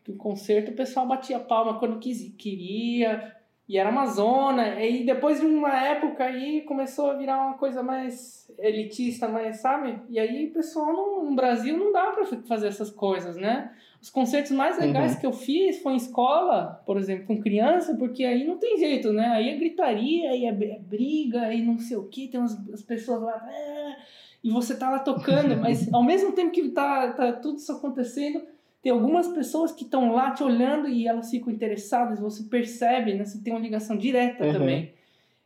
que 0.04 0.12
o 0.12 0.16
concerto 0.16 0.70
o 0.70 0.76
pessoal 0.76 1.08
batia 1.08 1.40
palma 1.40 1.80
quando 1.80 1.98
quis, 1.98 2.32
queria, 2.38 3.36
e 3.68 3.80
era 3.80 3.90
uma 3.90 4.06
zona, 4.06 4.80
e 4.80 5.04
depois 5.04 5.40
de 5.40 5.46
uma 5.48 5.76
época 5.76 6.24
aí 6.24 6.62
começou 6.62 7.10
a 7.10 7.16
virar 7.16 7.42
uma 7.42 7.58
coisa 7.58 7.82
mais 7.82 8.48
elitista, 8.60 9.28
mais, 9.28 9.58
sabe? 9.58 10.00
E 10.08 10.20
aí 10.20 10.46
o 10.46 10.54
pessoal 10.54 10.94
no, 10.94 11.28
no 11.28 11.36
Brasil 11.36 11.76
não 11.76 11.92
dá 11.92 12.12
pra 12.12 12.26
fazer 12.48 12.68
essas 12.68 12.92
coisas, 12.92 13.38
né? 13.38 13.76
Os 14.02 14.10
concertos 14.10 14.52
mais 14.52 14.78
legais 14.80 15.14
Uhum. 15.14 15.20
que 15.20 15.26
eu 15.26 15.34
fiz 15.34 15.82
foi 15.82 15.94
em 15.94 15.98
escola, 15.98 16.82
por 16.86 16.98
exemplo, 16.98 17.26
com 17.28 17.42
criança, 17.42 17.96
porque 17.96 18.24
aí 18.24 18.46
não 18.46 18.58
tem 18.58 18.78
jeito, 18.78 19.12
né? 19.12 19.28
Aí 19.28 19.50
é 19.50 19.58
gritaria, 19.58 20.30
aí 20.32 20.46
é 20.46 20.52
br- 20.54 20.80
briga, 20.80 21.42
aí 21.42 21.62
não 21.62 21.78
sei 21.80 21.98
o 21.98 22.04
que, 22.06 22.28
tem 22.30 22.40
umas 22.40 22.58
as 22.74 22.82
pessoas 22.82 23.22
lá. 23.22 23.34
"Ah", 23.34 23.98
e 24.42 24.50
você 24.52 24.78
tá 24.78 24.90
lá 24.90 25.00
tocando, 25.00 25.56
mas 25.60 25.92
ao 25.94 26.02
mesmo 26.04 26.32
tempo 26.32 26.52
que 26.52 26.70
tá, 26.70 27.12
tá 27.12 27.34
tudo 27.34 27.58
isso 27.58 27.72
acontecendo, 27.74 28.42
tem 28.82 28.90
algumas 28.94 29.28
pessoas 29.28 29.74
que 29.74 29.84
estão 29.84 30.14
lá 30.14 30.32
te 30.32 30.42
olhando 30.44 30.88
e 30.88 31.06
elas 31.06 31.30
ficam 31.30 31.52
interessadas, 31.52 32.22
você 32.22 32.44
percebe, 32.44 33.14
né? 33.16 33.26
Você 33.26 33.40
tem 33.44 33.52
uma 33.52 33.60
ligação 33.60 33.98
direta 33.98 34.46
Uhum. 34.46 34.54
também. 34.54 34.94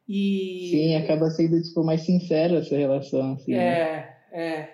E 0.07 0.69
Sim, 0.69 0.95
acaba 0.97 1.29
sendo 1.31 1.59
tipo 1.63 1.83
mais 1.83 2.01
sincera 2.01 2.59
essa 2.59 2.75
relação 2.77 3.33
assim. 3.33 3.53
né? 3.53 3.73
é, 3.73 4.15
é. 4.31 4.69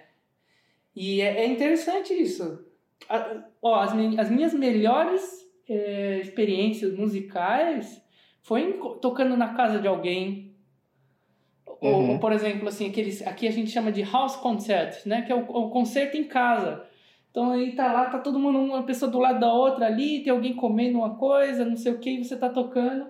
E 0.93 1.21
é, 1.21 1.45
é 1.45 1.47
interessante 1.47 2.13
isso. 2.13 2.65
A- 3.07 3.43
ó, 3.61 3.75
as, 3.81 3.91
as 4.17 4.29
minhas 4.29 4.53
melhores 4.53 5.21
é, 5.67 6.19
experiências 6.19 6.95
musicais 6.97 8.01
foi 8.41 8.61
em 8.61 8.73
tocando 8.99 9.37
na 9.37 9.53
casa 9.53 9.79
de 9.79 9.87
alguém. 9.87 10.51
Ou, 11.65 11.93
Uhum. 11.93 12.09
ou, 12.13 12.19
por 12.19 12.31
exemplo, 12.33 12.67
assim, 12.67 12.89
aqueles, 12.89 13.25
aqui 13.25 13.47
a 13.47 13.51
gente 13.51 13.71
chama 13.71 13.91
de 13.91 14.01
house 14.03 14.35
concert, 14.35 15.05
né? 15.05 15.21
Que 15.21 15.31
é 15.31 15.35
o, 15.35 15.41
o 15.41 15.69
concerto 15.69 16.17
em 16.17 16.25
casa. 16.25 16.83
Então 17.31 17.51
aí 17.51 17.73
tá 17.73 17.93
lá, 17.93 18.05
tá 18.09 18.17
todo 18.19 18.39
mundo, 18.39 18.57
uma 18.59 18.83
pessoa 18.83 19.09
do 19.09 19.19
lado 19.19 19.39
da 19.39 19.53
outra 19.53 19.85
ali, 19.85 20.23
tem 20.23 20.31
alguém 20.33 20.53
comendo 20.55 20.97
uma 20.97 21.15
coisa, 21.15 21.63
não 21.63 21.77
sei 21.77 21.91
o 21.93 21.99
que, 21.99 22.09
e 22.09 22.23
você 22.25 22.35
tá 22.35 22.49
tocando. 22.49 23.05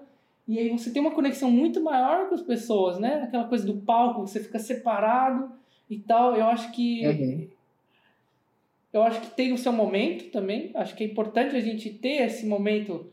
E 0.47 0.59
aí 0.59 0.69
você 0.69 0.91
tem 0.91 1.01
uma 1.01 1.11
conexão 1.11 1.49
muito 1.49 1.81
maior 1.81 2.27
com 2.27 2.35
as 2.35 2.41
pessoas, 2.41 2.99
né? 2.99 3.21
Aquela 3.23 3.45
coisa 3.45 3.65
do 3.65 3.75
palco, 3.77 4.21
você 4.27 4.39
fica 4.41 4.59
separado 4.59 5.51
e 5.89 5.97
tal. 5.97 6.35
Eu 6.35 6.45
acho 6.47 6.71
que. 6.71 7.07
Uhum. 7.07 7.47
Eu 8.91 9.03
acho 9.03 9.21
que 9.21 9.29
tem 9.31 9.53
o 9.53 9.57
seu 9.57 9.71
momento 9.71 10.31
também. 10.31 10.71
Acho 10.75 10.95
que 10.95 11.03
é 11.03 11.07
importante 11.07 11.55
a 11.55 11.59
gente 11.61 11.89
ter 11.91 12.23
esse 12.23 12.45
momento 12.45 13.11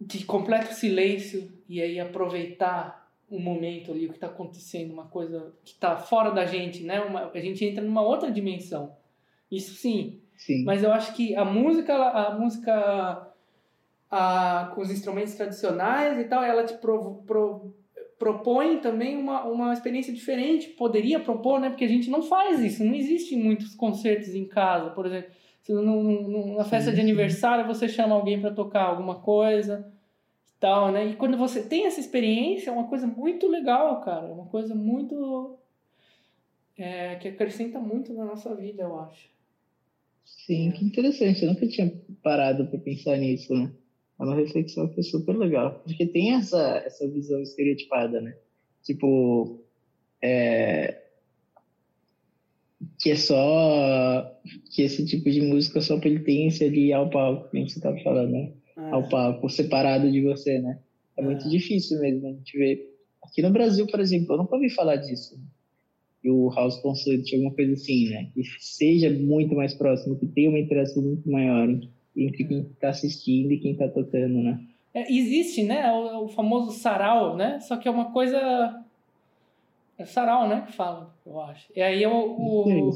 de 0.00 0.24
completo 0.24 0.74
silêncio 0.74 1.50
e 1.68 1.80
aí 1.80 1.98
aproveitar 2.00 3.08
o 3.30 3.38
momento 3.38 3.92
ali, 3.92 4.06
o 4.06 4.10
que 4.10 4.14
está 4.16 4.26
acontecendo, 4.26 4.92
uma 4.92 5.06
coisa 5.06 5.52
que 5.64 5.72
está 5.72 5.96
fora 5.96 6.30
da 6.30 6.46
gente, 6.46 6.82
né? 6.82 7.00
Uma, 7.00 7.30
a 7.32 7.40
gente 7.40 7.64
entra 7.64 7.82
numa 7.84 8.02
outra 8.02 8.30
dimensão. 8.30 8.96
Isso 9.50 9.74
sim. 9.74 10.20
Sim. 10.36 10.64
Mas 10.64 10.82
eu 10.82 10.92
acho 10.92 11.14
que 11.14 11.34
a 11.34 11.44
música, 11.44 11.94
a 11.94 12.38
música 12.38 13.28
a, 14.10 14.72
com 14.74 14.80
os 14.80 14.90
instrumentos 14.90 15.34
tradicionais 15.34 16.18
e 16.18 16.24
tal, 16.24 16.42
ela 16.42 16.64
te 16.64 16.74
pro, 16.74 17.16
pro- 17.26 17.74
propõe 18.18 18.78
também 18.78 19.16
uma, 19.16 19.44
uma 19.44 19.72
experiência 19.72 20.12
diferente. 20.12 20.68
Poderia 20.68 21.20
propor, 21.20 21.60
né? 21.60 21.70
Porque 21.70 21.84
a 21.84 21.88
gente 21.88 22.10
não 22.10 22.22
faz 22.22 22.60
isso. 22.60 22.84
Não 22.84 22.94
existe 22.94 23.36
muitos 23.36 23.74
concertos 23.74 24.34
em 24.34 24.46
casa, 24.46 24.90
por 24.90 25.06
exemplo. 25.06 25.30
Numa 25.68 26.64
festa 26.64 26.90
de 26.90 27.00
aniversário 27.00 27.66
você 27.66 27.88
chama 27.88 28.14
alguém 28.14 28.40
para 28.40 28.50
tocar 28.50 28.84
alguma 28.84 29.16
coisa 29.16 29.92
e 30.48 30.60
tal, 30.60 30.90
né? 30.90 31.08
E 31.08 31.16
quando 31.16 31.36
você 31.36 31.62
tem 31.62 31.84
essa 31.84 32.00
experiência, 32.00 32.70
é 32.70 32.72
uma 32.72 32.88
coisa 32.88 33.06
muito 33.06 33.46
legal, 33.46 34.00
cara. 34.00 34.28
É 34.28 34.32
uma 34.32 34.46
coisa 34.46 34.74
muito 34.74 35.58
é, 36.76 37.16
que 37.16 37.28
acrescenta 37.28 37.78
muito 37.78 38.14
na 38.14 38.24
nossa 38.24 38.54
vida, 38.54 38.82
eu 38.82 38.98
acho. 38.98 39.28
Sim, 40.24 40.70
que 40.70 40.84
interessante. 40.84 41.42
Eu 41.42 41.52
nunca 41.52 41.68
tinha 41.68 41.92
parado 42.22 42.66
para 42.66 42.78
pensar 42.78 43.18
nisso, 43.18 43.52
né? 43.54 43.70
É 44.18 44.24
uma 44.24 44.34
reflexão 44.34 44.88
que 44.88 45.00
é 45.00 45.02
super 45.02 45.36
legal. 45.36 45.80
Porque 45.84 46.06
tem 46.06 46.34
essa, 46.34 46.82
essa 46.84 47.08
visão 47.08 47.40
estereotipada, 47.40 48.20
né? 48.20 48.36
Tipo, 48.82 49.60
é... 50.22 51.02
que 52.98 53.10
é 53.12 53.16
só. 53.16 54.40
que 54.74 54.82
esse 54.82 55.06
tipo 55.06 55.30
de 55.30 55.40
música 55.42 55.80
só 55.80 55.98
pertence 56.00 56.64
ali 56.64 56.92
ao 56.92 57.08
palco, 57.08 57.48
como 57.50 57.68
você 57.68 57.78
estava 57.78 57.98
falando, 58.00 58.32
né? 58.32 58.52
É. 58.76 58.90
Ao 58.90 59.08
palco, 59.08 59.48
separado 59.48 60.10
de 60.10 60.20
você, 60.20 60.58
né? 60.58 60.80
É, 61.16 61.20
é 61.20 61.24
muito 61.24 61.48
difícil 61.48 62.00
mesmo 62.00 62.26
a 62.26 62.32
gente 62.32 62.58
ver. 62.58 62.98
Aqui 63.22 63.42
no 63.42 63.50
Brasil, 63.50 63.86
por 63.86 64.00
exemplo, 64.00 64.34
eu 64.34 64.38
nunca 64.38 64.56
ouvi 64.56 64.70
falar 64.70 64.96
disso. 64.96 65.36
Né? 65.36 65.44
E 66.24 66.30
o 66.30 66.48
House 66.50 66.80
Concert, 66.80 67.24
alguma 67.32 67.54
coisa 67.54 67.72
assim, 67.72 68.08
né? 68.08 68.30
Que 68.34 68.42
seja 68.58 69.10
muito 69.10 69.54
mais 69.54 69.74
próximo, 69.74 70.18
que 70.18 70.26
tenha 70.26 70.48
uma 70.48 70.58
interação 70.58 71.02
muito 71.02 71.30
maior 71.30 71.68
entre 72.26 72.44
quem 72.44 72.60
está 72.60 72.88
assistindo 72.88 73.52
e 73.52 73.58
quem 73.58 73.72
está 73.72 73.88
tocando, 73.88 74.42
né? 74.42 74.60
É, 74.94 75.12
existe, 75.12 75.62
né? 75.62 75.90
O, 75.92 76.24
o, 76.24 76.28
famoso 76.28 76.72
sarau, 76.72 77.36
né? 77.36 77.60
Só 77.60 77.76
que 77.76 77.86
é 77.86 77.90
uma 77.90 78.10
coisa. 78.12 78.82
É 79.98 80.04
sarau, 80.04 80.48
né? 80.48 80.62
Que 80.66 80.72
fala, 80.72 81.14
eu 81.26 81.40
acho. 81.40 81.70
E 81.74 81.80
aí 81.80 82.06
o. 82.06 82.10
o... 82.10 82.92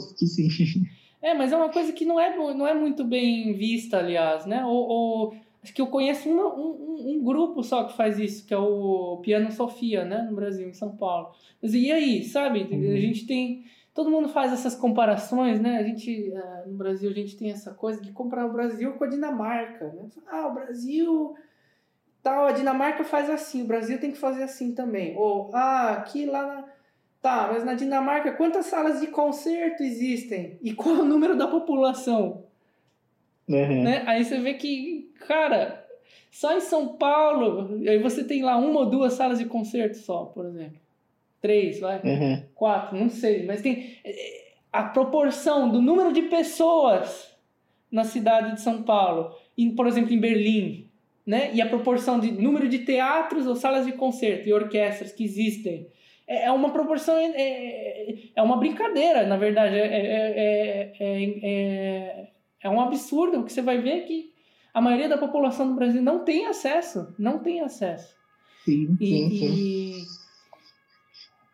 É. 1.22 1.30
É, 1.30 1.34
mas 1.34 1.52
é 1.52 1.56
uma 1.56 1.68
coisa 1.68 1.92
que 1.92 2.04
não 2.04 2.18
é, 2.18 2.36
não 2.36 2.66
é 2.66 2.74
muito 2.74 3.04
bem 3.04 3.52
vista, 3.52 3.98
aliás, 3.98 4.44
né? 4.44 4.64
Ou, 4.66 4.88
ou 4.88 5.34
acho 5.62 5.72
que 5.72 5.80
eu 5.80 5.86
conheço 5.86 6.28
um, 6.28 6.40
um, 6.40 7.12
um, 7.12 7.22
grupo 7.22 7.62
só 7.62 7.84
que 7.84 7.96
faz 7.96 8.18
isso, 8.18 8.44
que 8.44 8.52
é 8.52 8.58
o 8.58 9.20
Piano 9.22 9.52
Sofia, 9.52 10.04
né? 10.04 10.22
No 10.28 10.34
Brasil, 10.34 10.68
em 10.68 10.72
São 10.72 10.96
Paulo. 10.96 11.30
Mas 11.62 11.74
e 11.74 11.92
aí, 11.92 12.24
sabe? 12.24 12.62
Uhum. 12.64 12.92
A 12.92 12.98
gente 12.98 13.24
tem 13.24 13.64
todo 13.94 14.10
mundo 14.10 14.28
faz 14.28 14.52
essas 14.52 14.74
comparações, 14.74 15.60
né? 15.60 15.78
A 15.78 15.82
gente, 15.82 16.30
uh, 16.30 16.68
no 16.68 16.76
Brasil, 16.76 17.10
a 17.10 17.14
gente 17.14 17.36
tem 17.36 17.50
essa 17.50 17.72
coisa 17.72 18.00
de 18.00 18.12
comparar 18.12 18.46
o 18.46 18.52
Brasil 18.52 18.92
com 18.92 19.04
a 19.04 19.08
Dinamarca, 19.08 19.88
né? 19.88 20.08
Ah, 20.26 20.46
o 20.48 20.54
Brasil, 20.54 21.34
tal, 22.22 22.46
a 22.46 22.52
Dinamarca 22.52 23.04
faz 23.04 23.28
assim, 23.28 23.62
o 23.62 23.66
Brasil 23.66 24.00
tem 24.00 24.10
que 24.10 24.18
fazer 24.18 24.42
assim 24.42 24.74
também. 24.74 25.16
Ou, 25.16 25.50
ah, 25.52 25.92
aqui 25.92 26.26
lá 26.26 26.46
na... 26.46 26.72
Tá, 27.20 27.50
mas 27.52 27.64
na 27.64 27.74
Dinamarca, 27.74 28.32
quantas 28.32 28.66
salas 28.66 29.00
de 29.00 29.06
concerto 29.06 29.84
existem? 29.84 30.58
E 30.60 30.74
qual 30.74 30.96
o 30.96 31.04
número 31.04 31.36
da 31.36 31.46
população? 31.46 32.46
Uhum. 33.48 33.84
Né? 33.84 34.02
Aí 34.06 34.24
você 34.24 34.40
vê 34.40 34.54
que, 34.54 35.12
cara, 35.28 35.86
só 36.32 36.56
em 36.56 36.60
São 36.60 36.96
Paulo, 36.96 37.78
aí 37.88 37.98
você 38.02 38.24
tem 38.24 38.42
lá 38.42 38.56
uma 38.56 38.80
ou 38.80 38.90
duas 38.90 39.12
salas 39.12 39.38
de 39.38 39.44
concerto 39.44 39.98
só, 39.98 40.24
por 40.24 40.46
exemplo 40.46 40.81
três, 41.42 41.80
vai, 41.80 42.00
uhum. 42.02 42.42
quatro, 42.54 42.96
não 42.96 43.10
sei, 43.10 43.44
mas 43.44 43.60
tem 43.60 43.98
eh, 44.04 44.54
a 44.72 44.84
proporção 44.84 45.68
do 45.68 45.82
número 45.82 46.12
de 46.12 46.22
pessoas 46.22 47.36
na 47.90 48.04
cidade 48.04 48.54
de 48.54 48.62
São 48.62 48.82
Paulo, 48.82 49.34
em, 49.58 49.74
por 49.74 49.86
exemplo, 49.86 50.12
em 50.14 50.20
Berlim, 50.20 50.88
né? 51.26 51.50
E 51.52 51.60
a 51.60 51.68
proporção 51.68 52.18
de 52.18 52.30
número 52.30 52.68
de 52.68 52.78
teatros 52.80 53.46
ou 53.46 53.54
salas 53.54 53.84
de 53.84 53.92
concerto 53.92 54.48
e 54.48 54.52
orquestras 54.52 55.12
que 55.12 55.24
existem 55.24 55.88
é, 56.26 56.46
é 56.46 56.52
uma 56.52 56.70
proporção 56.70 57.16
é, 57.16 57.26
é, 57.26 58.14
é 58.34 58.42
uma 58.42 58.56
brincadeira, 58.56 59.26
na 59.26 59.36
verdade, 59.36 59.76
é, 59.76 59.86
é, 59.86 60.92
é, 60.98 61.40
é, 61.42 62.28
é 62.62 62.70
um 62.70 62.80
absurdo 62.80 63.44
que 63.44 63.52
você 63.52 63.60
vai 63.60 63.78
ver 63.78 64.02
que 64.02 64.32
a 64.72 64.80
maioria 64.80 65.08
da 65.08 65.18
população 65.18 65.68
do 65.68 65.74
Brasil 65.74 66.00
não 66.00 66.24
tem 66.24 66.46
acesso, 66.46 67.14
não 67.18 67.40
tem 67.40 67.60
acesso. 67.60 68.16
Sim, 68.64 68.96
e, 69.00 69.06
sim, 69.06 69.30
sim. 69.30 69.54
E, 69.54 70.02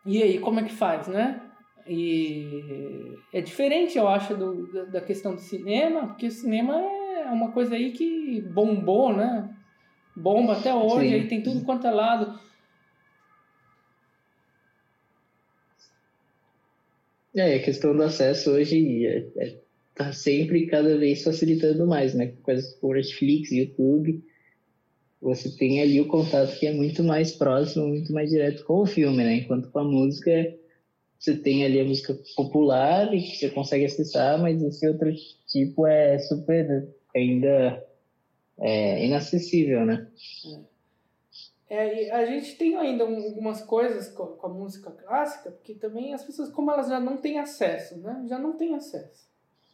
e 0.05 0.23
aí, 0.23 0.39
como 0.39 0.59
é 0.59 0.63
que 0.63 0.73
faz, 0.73 1.07
né? 1.07 1.41
E 1.87 3.17
é 3.33 3.41
diferente, 3.41 3.97
eu 3.97 4.07
acho, 4.07 4.35
do, 4.35 4.91
da 4.91 5.01
questão 5.01 5.35
do 5.35 5.41
cinema, 5.41 6.07
porque 6.07 6.27
o 6.27 6.31
cinema 6.31 6.79
é 6.79 7.25
uma 7.31 7.51
coisa 7.51 7.75
aí 7.75 7.91
que 7.91 8.41
bombou, 8.41 9.15
né? 9.15 9.49
Bomba 10.15 10.53
até 10.53 10.73
hoje, 10.73 11.07
Sim. 11.07 11.13
aí 11.13 11.27
tem 11.27 11.41
tudo 11.41 11.63
quanto 11.65 11.87
é 11.87 11.91
lado. 11.91 12.39
É, 17.35 17.55
a 17.55 17.63
questão 17.63 17.95
do 17.95 18.03
acesso 18.03 18.51
hoje 18.51 19.05
é, 19.05 19.27
é, 19.37 19.59
tá 19.95 20.11
sempre 20.11 20.65
cada 20.67 20.97
vez 20.97 21.23
facilitando 21.23 21.87
mais, 21.87 22.13
né? 22.13 22.33
Coisas 22.43 22.73
como 22.75 22.93
Netflix, 22.93 23.51
YouTube, 23.51 24.23
você 25.21 25.49
tem 25.49 25.81
ali 25.81 25.99
o 25.99 26.07
contato 26.07 26.57
que 26.57 26.65
é 26.65 26.73
muito 26.73 27.03
mais 27.03 27.31
próximo, 27.31 27.87
muito 27.87 28.13
mais 28.13 28.29
direto 28.29 28.63
com 28.63 28.81
o 28.81 28.85
filme, 28.85 29.23
né? 29.23 29.35
Enquanto 29.35 29.69
com 29.69 29.79
a 29.79 29.83
música, 29.83 30.31
você 31.19 31.35
tem 31.35 31.65
ali 31.65 31.79
a 31.81 31.85
música 31.85 32.17
popular 32.35 33.13
e 33.13 33.21
que 33.21 33.35
você 33.35 33.49
consegue 33.49 33.85
acessar, 33.85 34.41
mas 34.41 34.61
esse 34.61 34.87
outro 34.87 35.13
tipo 35.47 35.85
é 35.85 36.17
super 36.19 36.87
ainda 37.13 37.85
é, 38.57 39.05
inacessível, 39.05 39.85
né? 39.85 40.07
É, 41.69 42.09
a 42.11 42.25
gente 42.25 42.55
tem 42.55 42.77
ainda 42.77 43.03
algumas 43.03 43.61
coisas 43.61 44.09
com, 44.09 44.25
com 44.25 44.47
a 44.47 44.49
música 44.49 44.89
clássica, 44.89 45.51
porque 45.51 45.75
também 45.75 46.13
as 46.13 46.23
pessoas, 46.23 46.49
como 46.49 46.71
elas 46.71 46.87
já 46.87 46.99
não 46.99 47.17
têm 47.17 47.37
acesso, 47.37 47.99
né? 47.99 48.25
Já 48.27 48.39
não 48.39 48.57
têm 48.57 48.73
acesso 48.73 49.28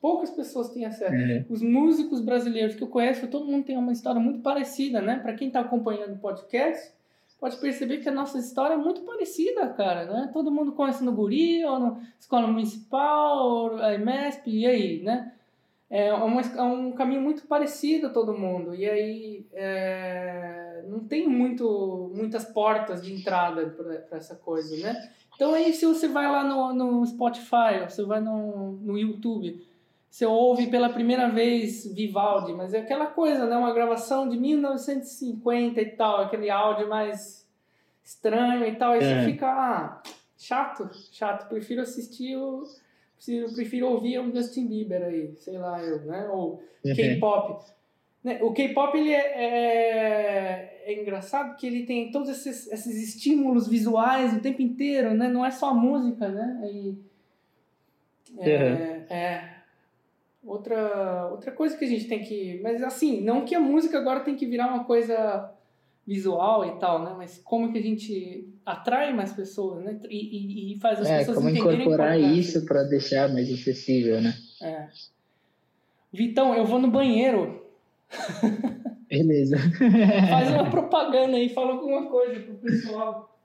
poucas 0.05 0.29
pessoas 0.29 0.69
têm 0.69 0.85
acesso. 0.85 1.15
É. 1.15 1.43
Os 1.49 1.63
músicos 1.63 2.21
brasileiros 2.21 2.75
que 2.75 2.83
eu 2.83 2.87
conheço, 2.87 3.25
todo 3.25 3.47
mundo 3.47 3.65
tem 3.65 3.75
uma 3.75 3.91
história 3.91 4.21
muito 4.21 4.39
parecida, 4.39 5.01
né? 5.01 5.17
Para 5.17 5.33
quem 5.33 5.47
está 5.47 5.61
acompanhando 5.61 6.13
o 6.13 6.19
podcast, 6.19 6.93
pode 7.39 7.57
perceber 7.57 7.97
que 7.97 8.07
a 8.07 8.11
nossa 8.11 8.37
história 8.37 8.75
é 8.75 8.77
muito 8.77 9.01
parecida, 9.01 9.67
cara, 9.69 10.05
né? 10.05 10.29
Todo 10.31 10.51
mundo 10.51 10.73
conhece 10.73 11.03
no 11.03 11.11
Guri, 11.11 11.65
ou 11.65 11.79
na 11.79 11.99
Escola 12.19 12.45
Municipal, 12.45 13.47
ou 13.47 13.77
a 13.77 13.95
IMESP, 13.95 14.51
e 14.51 14.67
aí, 14.67 15.01
né? 15.01 15.33
É, 15.89 16.13
uma, 16.13 16.41
é 16.41 16.61
um 16.61 16.91
caminho 16.91 17.21
muito 17.21 17.47
parecido 17.47 18.05
a 18.05 18.11
todo 18.11 18.37
mundo. 18.37 18.75
E 18.75 18.87
aí 18.87 19.47
é, 19.53 20.85
não 20.87 20.99
tem 20.99 21.27
muito, 21.27 22.11
muitas 22.13 22.45
portas 22.45 23.01
de 23.01 23.11
entrada 23.11 23.65
para 24.07 24.17
essa 24.19 24.35
coisa, 24.35 24.77
né? 24.77 25.09
Então 25.35 25.55
aí 25.55 25.73
se 25.73 25.87
você 25.87 26.07
vai 26.07 26.31
lá 26.31 26.43
no, 26.43 26.73
no 26.73 27.03
Spotify, 27.07 27.83
você 27.89 28.03
vai 28.03 28.21
no, 28.21 28.73
no 28.73 28.95
YouTube, 28.99 29.65
você 30.15 30.25
ouve 30.25 30.67
pela 30.67 30.87
primeira 30.87 31.29
vez 31.29 31.85
Vivaldi, 31.93 32.53
mas 32.53 32.73
é 32.73 32.79
aquela 32.79 33.07
coisa, 33.07 33.45
né? 33.47 33.57
Uma 33.57 33.73
gravação 33.73 34.29
de 34.29 34.37
1950 34.37 35.81
e 35.81 35.85
tal, 35.87 36.21
aquele 36.21 36.49
áudio 36.49 36.87
mais 36.87 37.45
estranho 38.01 38.65
e 38.65 38.73
tal, 38.77 38.93
aí 38.93 39.03
é. 39.03 39.25
você 39.25 39.29
fica 39.29 39.45
ah, 39.45 40.01
chato, 40.37 40.89
chato. 41.11 41.49
Prefiro 41.49 41.81
assistir 41.81 42.37
o. 42.37 42.63
Prefiro, 43.17 43.53
prefiro 43.53 43.89
ouvir 43.89 44.17
um 44.21 44.33
Justin 44.33 44.67
Bieber 44.67 45.03
aí, 45.03 45.35
sei 45.35 45.57
lá 45.57 45.83
eu, 45.83 45.99
né? 46.05 46.29
Ou 46.29 46.63
uhum. 46.85 46.95
K-pop. 46.95 47.65
Né? 48.23 48.39
O 48.41 48.53
K-pop 48.53 48.97
ele 48.97 49.11
é, 49.11 49.17
é, 49.17 50.83
é, 50.85 51.01
engraçado 51.01 51.57
que 51.57 51.67
ele 51.67 51.85
tem 51.85 52.09
todos 52.09 52.29
esses, 52.29 52.71
esses 52.71 53.15
estímulos 53.15 53.67
visuais 53.67 54.33
o 54.33 54.39
tempo 54.39 54.61
inteiro, 54.61 55.13
né? 55.13 55.27
Não 55.27 55.45
é 55.45 55.51
só 55.51 55.71
a 55.71 55.73
música, 55.73 56.29
né? 56.29 56.61
E, 56.71 56.97
é, 58.39 58.57
uhum. 58.57 59.13
é, 59.13 59.54
outra, 60.45 61.29
outra 61.31 61.51
coisa 61.51 61.75
que 61.77 61.85
a 61.85 61.87
gente 61.87 62.07
tem 62.07 62.21
que. 62.23 62.59
Mas 62.61 62.81
assim, 62.83 63.21
não 63.21 63.45
que 63.45 63.55
a 63.55 63.59
música 63.59 63.97
agora 63.97 64.21
tem 64.21 64.35
que 64.35 64.45
virar 64.45 64.67
uma 64.67 64.83
coisa 64.83 65.51
visual 66.05 66.65
e 66.65 66.79
tal, 66.79 67.03
né? 67.03 67.13
Mas 67.17 67.41
como 67.43 67.71
que 67.71 67.79
a 67.79 67.81
gente 67.81 68.47
atrai 68.65 69.13
mais 69.13 69.33
pessoas, 69.33 69.83
né? 69.83 69.99
E, 70.09 70.71
e, 70.71 70.73
e 70.73 70.79
faz 70.79 71.01
as 71.01 71.07
é, 71.07 71.17
pessoas 71.19 71.37
como 71.37 71.49
incorporar 71.49 72.19
isso 72.19 72.65
para 72.65 72.83
deixar 72.83 73.31
mais 73.33 73.51
acessível, 73.51 74.21
né? 74.21 74.33
É. 74.61 74.87
Vitão, 76.13 76.55
eu 76.55 76.65
vou 76.65 76.79
no 76.79 76.89
banheiro. 76.89 77.65
Beleza. 79.09 79.57
faz 80.29 80.51
uma 80.51 80.69
propaganda 80.69 81.37
aí, 81.37 81.49
fala 81.49 81.71
alguma 81.73 82.07
coisa 82.09 82.39
pro 82.39 82.55
pessoal. 82.55 83.35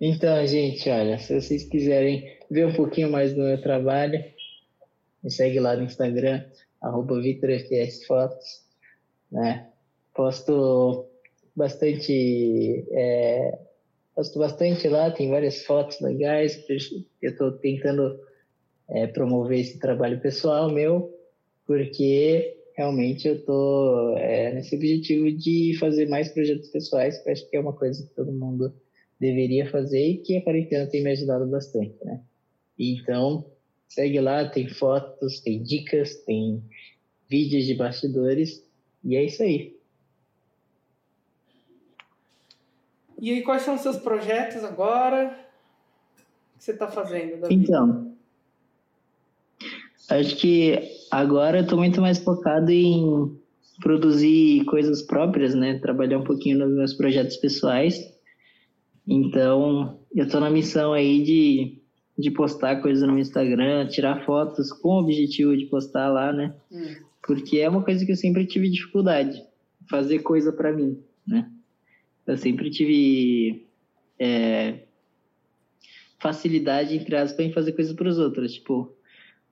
Então, 0.00 0.44
gente, 0.46 0.90
olha, 0.90 1.16
se 1.16 1.40
vocês 1.40 1.64
quiserem 1.64 2.28
ver 2.50 2.66
um 2.66 2.74
pouquinho 2.74 3.10
mais 3.10 3.32
do 3.32 3.42
meu 3.42 3.60
trabalho, 3.60 4.22
me 5.22 5.30
segue 5.30 5.60
lá 5.60 5.76
no 5.76 5.84
Instagram, 5.84 6.44
arroba 6.80 7.20
VitorFSFotos, 7.20 8.62
né? 9.30 9.70
Posto 10.14 11.06
bastante, 11.54 12.84
é, 12.90 13.58
posto 14.14 14.38
bastante 14.38 14.88
lá, 14.88 15.10
tem 15.10 15.30
várias 15.30 15.64
fotos 15.64 16.00
legais, 16.00 16.64
eu 16.68 17.30
estou 17.30 17.52
tentando 17.52 18.18
é, 18.90 19.06
promover 19.06 19.60
esse 19.60 19.78
trabalho 19.78 20.20
pessoal 20.20 20.70
meu, 20.70 21.10
porque 21.66 22.58
realmente 22.76 23.28
eu 23.28 23.36
estou 23.36 24.16
é, 24.18 24.52
nesse 24.52 24.74
objetivo 24.76 25.30
de 25.30 25.76
fazer 25.78 26.08
mais 26.08 26.30
projetos 26.30 26.68
pessoais, 26.68 27.18
que 27.22 27.30
acho 27.30 27.48
que 27.48 27.56
é 27.56 27.60
uma 27.60 27.72
coisa 27.72 28.06
que 28.06 28.14
todo 28.14 28.32
mundo 28.32 28.72
deveria 29.20 29.70
fazer 29.70 30.04
e 30.04 30.18
que 30.18 30.36
a 30.36 30.42
quarentena 30.42 30.86
tem 30.86 31.02
me 31.02 31.12
ajudado 31.12 31.46
bastante, 31.46 31.94
né? 32.04 32.20
Então, 32.78 33.51
Segue 33.92 34.20
lá, 34.20 34.48
tem 34.48 34.66
fotos, 34.66 35.40
tem 35.40 35.62
dicas, 35.62 36.14
tem 36.24 36.64
vídeos 37.28 37.66
de 37.66 37.74
bastidores. 37.74 38.66
E 39.04 39.16
é 39.16 39.24
isso 39.26 39.42
aí. 39.42 39.76
E 43.20 43.30
aí, 43.30 43.42
quais 43.42 43.60
são 43.60 43.74
os 43.74 43.82
seus 43.82 43.98
projetos 43.98 44.64
agora? 44.64 45.38
O 46.54 46.58
que 46.58 46.64
você 46.64 46.70
está 46.70 46.88
fazendo? 46.88 47.46
Então, 47.52 48.16
acho 50.08 50.36
que 50.36 50.78
agora 51.10 51.58
eu 51.58 51.64
estou 51.64 51.76
muito 51.76 52.00
mais 52.00 52.18
focado 52.18 52.70
em 52.70 53.38
produzir 53.82 54.64
coisas 54.64 55.02
próprias, 55.02 55.54
né? 55.54 55.78
Trabalhar 55.80 56.16
um 56.18 56.24
pouquinho 56.24 56.60
nos 56.60 56.74
meus 56.74 56.94
projetos 56.94 57.36
pessoais. 57.36 58.10
Então, 59.06 60.00
eu 60.14 60.24
estou 60.24 60.40
na 60.40 60.48
missão 60.48 60.94
aí 60.94 61.22
de, 61.22 61.81
de 62.22 62.30
postar 62.30 62.80
coisas 62.80 63.06
no 63.06 63.18
Instagram, 63.18 63.88
tirar 63.88 64.24
fotos 64.24 64.72
com 64.72 64.90
o 64.90 65.00
objetivo 65.00 65.56
de 65.56 65.66
postar 65.66 66.08
lá, 66.08 66.32
né? 66.32 66.54
Hum. 66.70 66.94
Porque 67.26 67.58
é 67.58 67.68
uma 67.68 67.82
coisa 67.82 68.06
que 68.06 68.12
eu 68.12 68.16
sempre 68.16 68.46
tive 68.46 68.70
dificuldade, 68.70 69.42
fazer 69.90 70.20
coisa 70.20 70.52
para 70.52 70.72
mim, 70.72 71.02
né? 71.26 71.50
Eu 72.24 72.36
sempre 72.36 72.70
tive 72.70 73.66
é, 74.20 74.84
facilidade, 76.20 76.96
entre 76.96 77.16
aspas, 77.16 77.44
em 77.44 77.52
fazer 77.52 77.72
coisas 77.72 77.92
para 77.92 78.08
os 78.08 78.18
outros. 78.18 78.54
Tipo, 78.54 78.96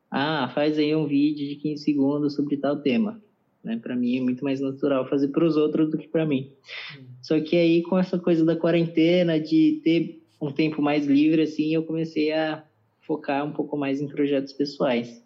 ah, 0.09 0.49
faz 0.55 0.79
aí 0.79 0.95
um 0.95 1.09
vídeo 1.09 1.49
de 1.49 1.57
15 1.57 1.83
segundos 1.83 2.35
sobre 2.35 2.57
tal 2.57 2.77
tema. 2.77 3.21
Né? 3.65 3.79
Para 3.83 3.97
mim 3.97 4.17
é 4.17 4.21
muito 4.21 4.45
mais 4.45 4.61
natural 4.61 5.09
fazer 5.09 5.29
para 5.29 5.45
os 5.45 5.57
outros 5.57 5.91
do 5.91 5.99
que 5.99 6.07
para 6.07 6.25
mim. 6.25 6.53
Uhum. 6.97 7.05
Só 7.21 7.41
que 7.41 7.57
aí 7.57 7.83
com 7.83 7.99
essa 7.99 8.17
coisa 8.17 8.45
da 8.45 8.55
quarentena, 8.55 9.41
de 9.41 9.81
ter 9.83 10.20
um 10.41 10.51
tempo 10.51 10.81
mais 10.81 11.07
livre, 11.07 11.43
assim, 11.43 11.75
eu 11.75 11.85
comecei 11.85 12.33
a 12.33 12.65
focar 13.03 13.45
um 13.45 13.53
pouco 13.53 13.77
mais 13.77 14.01
em 14.01 14.09
projetos 14.09 14.53
pessoais. 14.53 15.23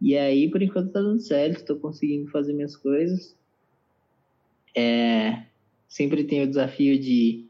E 0.00 0.16
aí, 0.16 0.50
por 0.50 0.62
enquanto, 0.62 0.92
tá 0.92 1.00
dando 1.00 1.20
certo, 1.20 1.58
estou 1.58 1.76
conseguindo 1.76 2.30
fazer 2.30 2.52
minhas 2.52 2.74
coisas. 2.74 3.36
É, 4.74 5.44
sempre 5.86 6.24
tenho 6.24 6.44
o 6.44 6.48
desafio 6.48 6.98
de 6.98 7.46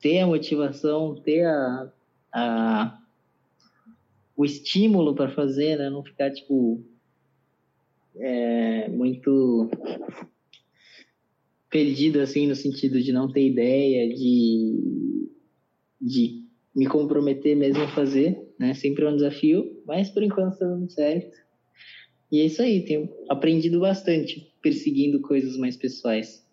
ter 0.00 0.20
a 0.20 0.26
motivação, 0.26 1.16
ter 1.16 1.44
a, 1.44 1.92
a 2.32 2.98
o 4.36 4.44
estímulo 4.44 5.16
para 5.16 5.28
fazer, 5.30 5.76
né? 5.76 5.90
Não 5.90 6.04
ficar, 6.04 6.30
tipo, 6.30 6.80
é, 8.16 8.88
muito 8.88 9.68
perdido, 11.68 12.20
assim, 12.20 12.46
no 12.46 12.54
sentido 12.54 13.02
de 13.02 13.12
não 13.12 13.30
ter 13.30 13.46
ideia, 13.46 14.08
de, 14.14 15.07
de 16.00 16.44
me 16.74 16.86
comprometer 16.86 17.56
mesmo 17.56 17.82
a 17.82 17.88
fazer, 17.88 18.40
né? 18.58 18.74
Sempre 18.74 19.04
é 19.04 19.08
um 19.08 19.16
desafio, 19.16 19.82
mas 19.86 20.10
por 20.10 20.22
enquanto 20.22 20.52
está 20.52 20.66
dando 20.66 20.90
certo. 20.90 21.36
E 22.30 22.40
é 22.40 22.44
isso 22.44 22.60
aí, 22.60 22.84
tenho 22.84 23.08
aprendido 23.28 23.80
bastante 23.80 24.52
perseguindo 24.62 25.20
coisas 25.20 25.56
mais 25.56 25.76
pessoais. 25.76 26.46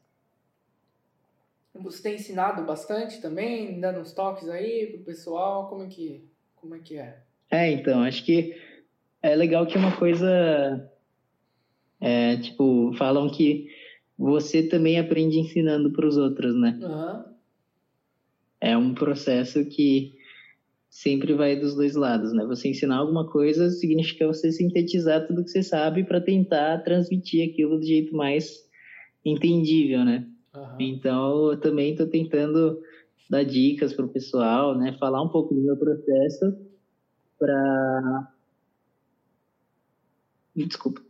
Você 1.74 2.02
tem 2.02 2.16
ensinado 2.16 2.64
bastante 2.64 3.22
também, 3.22 3.80
dando 3.82 4.00
uns 4.00 4.14
toques 4.14 4.48
aí 4.48 4.88
pro 4.88 5.04
pessoal, 5.04 5.68
como 5.68 5.84
é 5.84 5.88
que, 5.88 6.26
como 6.56 6.74
é, 6.76 6.80
que 6.80 6.98
é? 6.98 7.22
É, 7.52 7.72
então, 7.72 8.02
acho 8.02 8.24
que 8.24 8.56
é 9.22 9.36
legal 9.36 9.68
que 9.68 9.78
uma 9.78 9.96
coisa, 9.98 10.90
é, 12.00 12.38
tipo, 12.38 12.94
falam 12.98 13.30
que 13.30 13.68
você 14.18 14.64
também 14.64 14.98
aprende 14.98 15.38
ensinando 15.38 15.92
para 15.92 16.08
os 16.08 16.16
outros, 16.16 16.56
né? 16.56 16.80
Uhum. 16.82 17.35
É 18.66 18.76
um 18.76 18.96
processo 18.96 19.64
que 19.64 20.16
sempre 20.90 21.36
vai 21.36 21.56
dos 21.56 21.76
dois 21.76 21.94
lados, 21.94 22.34
né? 22.34 22.44
Você 22.48 22.70
ensinar 22.70 22.98
alguma 22.98 23.30
coisa 23.30 23.70
significa 23.70 24.26
você 24.26 24.52
sintetizar 24.52 25.28
tudo 25.28 25.44
que 25.44 25.52
você 25.52 25.62
sabe 25.62 26.04
para 26.04 26.20
tentar 26.20 26.80
transmitir 26.80 27.48
aquilo 27.48 27.78
do 27.78 27.86
jeito 27.86 28.16
mais 28.16 28.68
entendível, 29.24 30.04
né? 30.04 30.28
Uhum. 30.56 30.78
Então, 30.80 31.52
eu 31.52 31.60
também 31.60 31.92
estou 31.92 32.08
tentando 32.08 32.82
dar 33.30 33.44
dicas 33.44 33.94
para 33.94 34.06
o 34.06 34.10
pessoal, 34.10 34.76
né? 34.76 34.98
Falar 35.00 35.22
um 35.22 35.30
pouco 35.30 35.54
do 35.54 35.62
meu 35.62 35.78
processo 35.78 36.58
para... 37.38 38.34
Desculpa. 40.56 41.02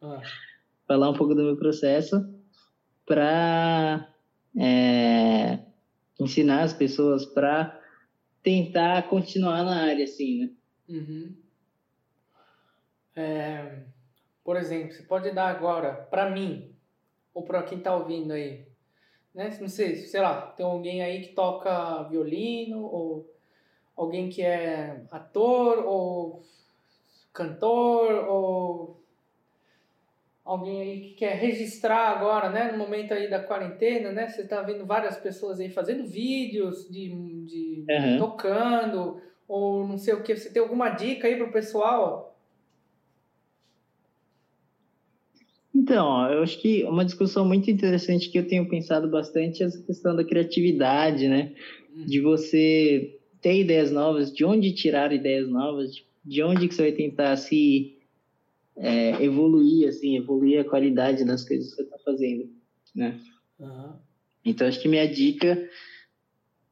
Ah. 0.00 0.22
Falar 0.88 1.10
um 1.10 1.14
pouco 1.14 1.34
do 1.34 1.42
meu 1.42 1.56
processo 1.58 2.24
para 3.04 4.08
é, 4.58 5.65
ensinar 6.18 6.62
as 6.62 6.72
pessoas 6.72 7.24
para 7.24 7.80
tentar 8.42 9.08
continuar 9.08 9.64
na 9.64 9.82
área, 9.84 10.04
assim, 10.04 10.40
né? 10.40 10.50
Uhum. 10.88 11.34
É, 13.14 13.82
por 14.44 14.56
exemplo, 14.56 14.92
você 14.92 15.02
pode 15.02 15.30
dar 15.32 15.48
agora, 15.48 15.92
para 15.94 16.30
mim, 16.30 16.74
ou 17.34 17.42
para 17.42 17.62
quem 17.62 17.78
está 17.78 17.94
ouvindo 17.94 18.32
aí, 18.32 18.66
né? 19.34 19.56
Não 19.60 19.68
sei, 19.68 19.96
sei 19.96 20.20
lá, 20.20 20.42
tem 20.42 20.64
alguém 20.64 21.02
aí 21.02 21.22
que 21.22 21.34
toca 21.34 22.04
violino, 22.04 22.82
ou 22.84 23.34
alguém 23.96 24.28
que 24.28 24.42
é 24.42 25.04
ator, 25.10 25.84
ou 25.84 26.42
cantor, 27.32 28.28
ou 28.28 29.02
alguém 30.46 30.80
aí 30.80 31.00
que 31.00 31.14
quer 31.14 31.34
registrar 31.34 32.10
agora, 32.10 32.48
né, 32.48 32.70
no 32.70 32.78
momento 32.78 33.12
aí 33.12 33.28
da 33.28 33.42
quarentena, 33.42 34.12
né, 34.12 34.28
você 34.28 34.42
está 34.42 34.62
vendo 34.62 34.86
várias 34.86 35.16
pessoas 35.18 35.58
aí 35.58 35.68
fazendo 35.68 36.06
vídeos 36.06 36.88
de, 36.88 37.08
de 37.44 37.84
uhum. 37.90 38.18
tocando, 38.18 39.20
ou 39.48 39.86
não 39.86 39.98
sei 39.98 40.14
o 40.14 40.22
que, 40.22 40.36
você 40.36 40.48
tem 40.48 40.62
alguma 40.62 40.90
dica 40.90 41.26
aí 41.26 41.34
para 41.34 41.46
o 41.46 41.52
pessoal? 41.52 42.38
Então, 45.74 46.32
eu 46.32 46.42
acho 46.42 46.58
que 46.62 46.84
uma 46.84 47.04
discussão 47.04 47.44
muito 47.44 47.70
interessante 47.70 48.30
que 48.30 48.38
eu 48.38 48.48
tenho 48.48 48.68
pensado 48.68 49.10
bastante 49.10 49.62
é 49.62 49.66
essa 49.66 49.82
questão 49.82 50.16
da 50.16 50.24
criatividade, 50.24 51.28
né? 51.28 51.52
Hum. 51.94 52.06
De 52.06 52.20
você 52.20 53.18
ter 53.42 53.60
ideias 53.60 53.90
novas, 53.90 54.32
de 54.32 54.44
onde 54.44 54.72
tirar 54.72 55.12
ideias 55.12 55.48
novas, 55.48 55.90
de 56.24 56.42
onde 56.42 56.66
que 56.66 56.74
você 56.74 56.82
vai 56.82 56.92
tentar 56.92 57.36
se 57.36 57.95
é, 58.78 59.22
evoluir, 59.22 59.88
assim, 59.88 60.16
evoluir 60.16 60.60
a 60.60 60.64
qualidade 60.64 61.24
das 61.24 61.46
coisas 61.46 61.70
que 61.70 61.76
você 61.76 61.82
está 61.82 61.98
fazendo, 61.98 62.50
né? 62.94 63.18
Uhum. 63.58 63.94
Então, 64.44 64.66
acho 64.66 64.80
que 64.80 64.88
minha 64.88 65.06
dica, 65.06 65.68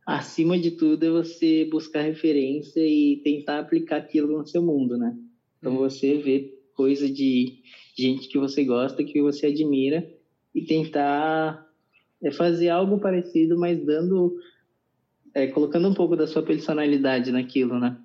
acima 0.07 0.59
de 0.59 0.73
tudo, 0.73 1.05
é 1.05 1.11
você 1.11 1.65
buscar 1.65 2.03
referência 2.03 2.81
e 2.81 3.21
tentar 3.25 3.59
aplicar 3.59 3.97
aquilo 3.97 4.39
no 4.39 4.47
seu 4.47 4.63
mundo, 4.63 4.99
né? 4.99 5.17
Então, 5.59 5.73
uhum. 5.73 5.79
você 5.79 6.19
vê 6.19 6.55
coisa 6.75 7.09
de 7.11 7.61
gente 7.97 8.29
que 8.29 8.39
você 8.39 8.65
gosta, 8.65 9.05
que 9.05 9.23
você 9.23 9.47
admira, 9.47 10.07
e 10.55 10.63
tentar 10.63 11.67
é, 12.23 12.31
fazer 12.31 12.69
algo 12.69 13.01
parecido, 13.01 13.59
mas 13.59 13.83
dando, 13.85 14.37
é, 15.33 15.47
colocando 15.47 15.89
um 15.89 15.95
pouco 15.95 16.17
da 16.17 16.27
sua 16.27 16.43
personalidade 16.43 17.33
naquilo, 17.33 17.79
né? 17.79 17.99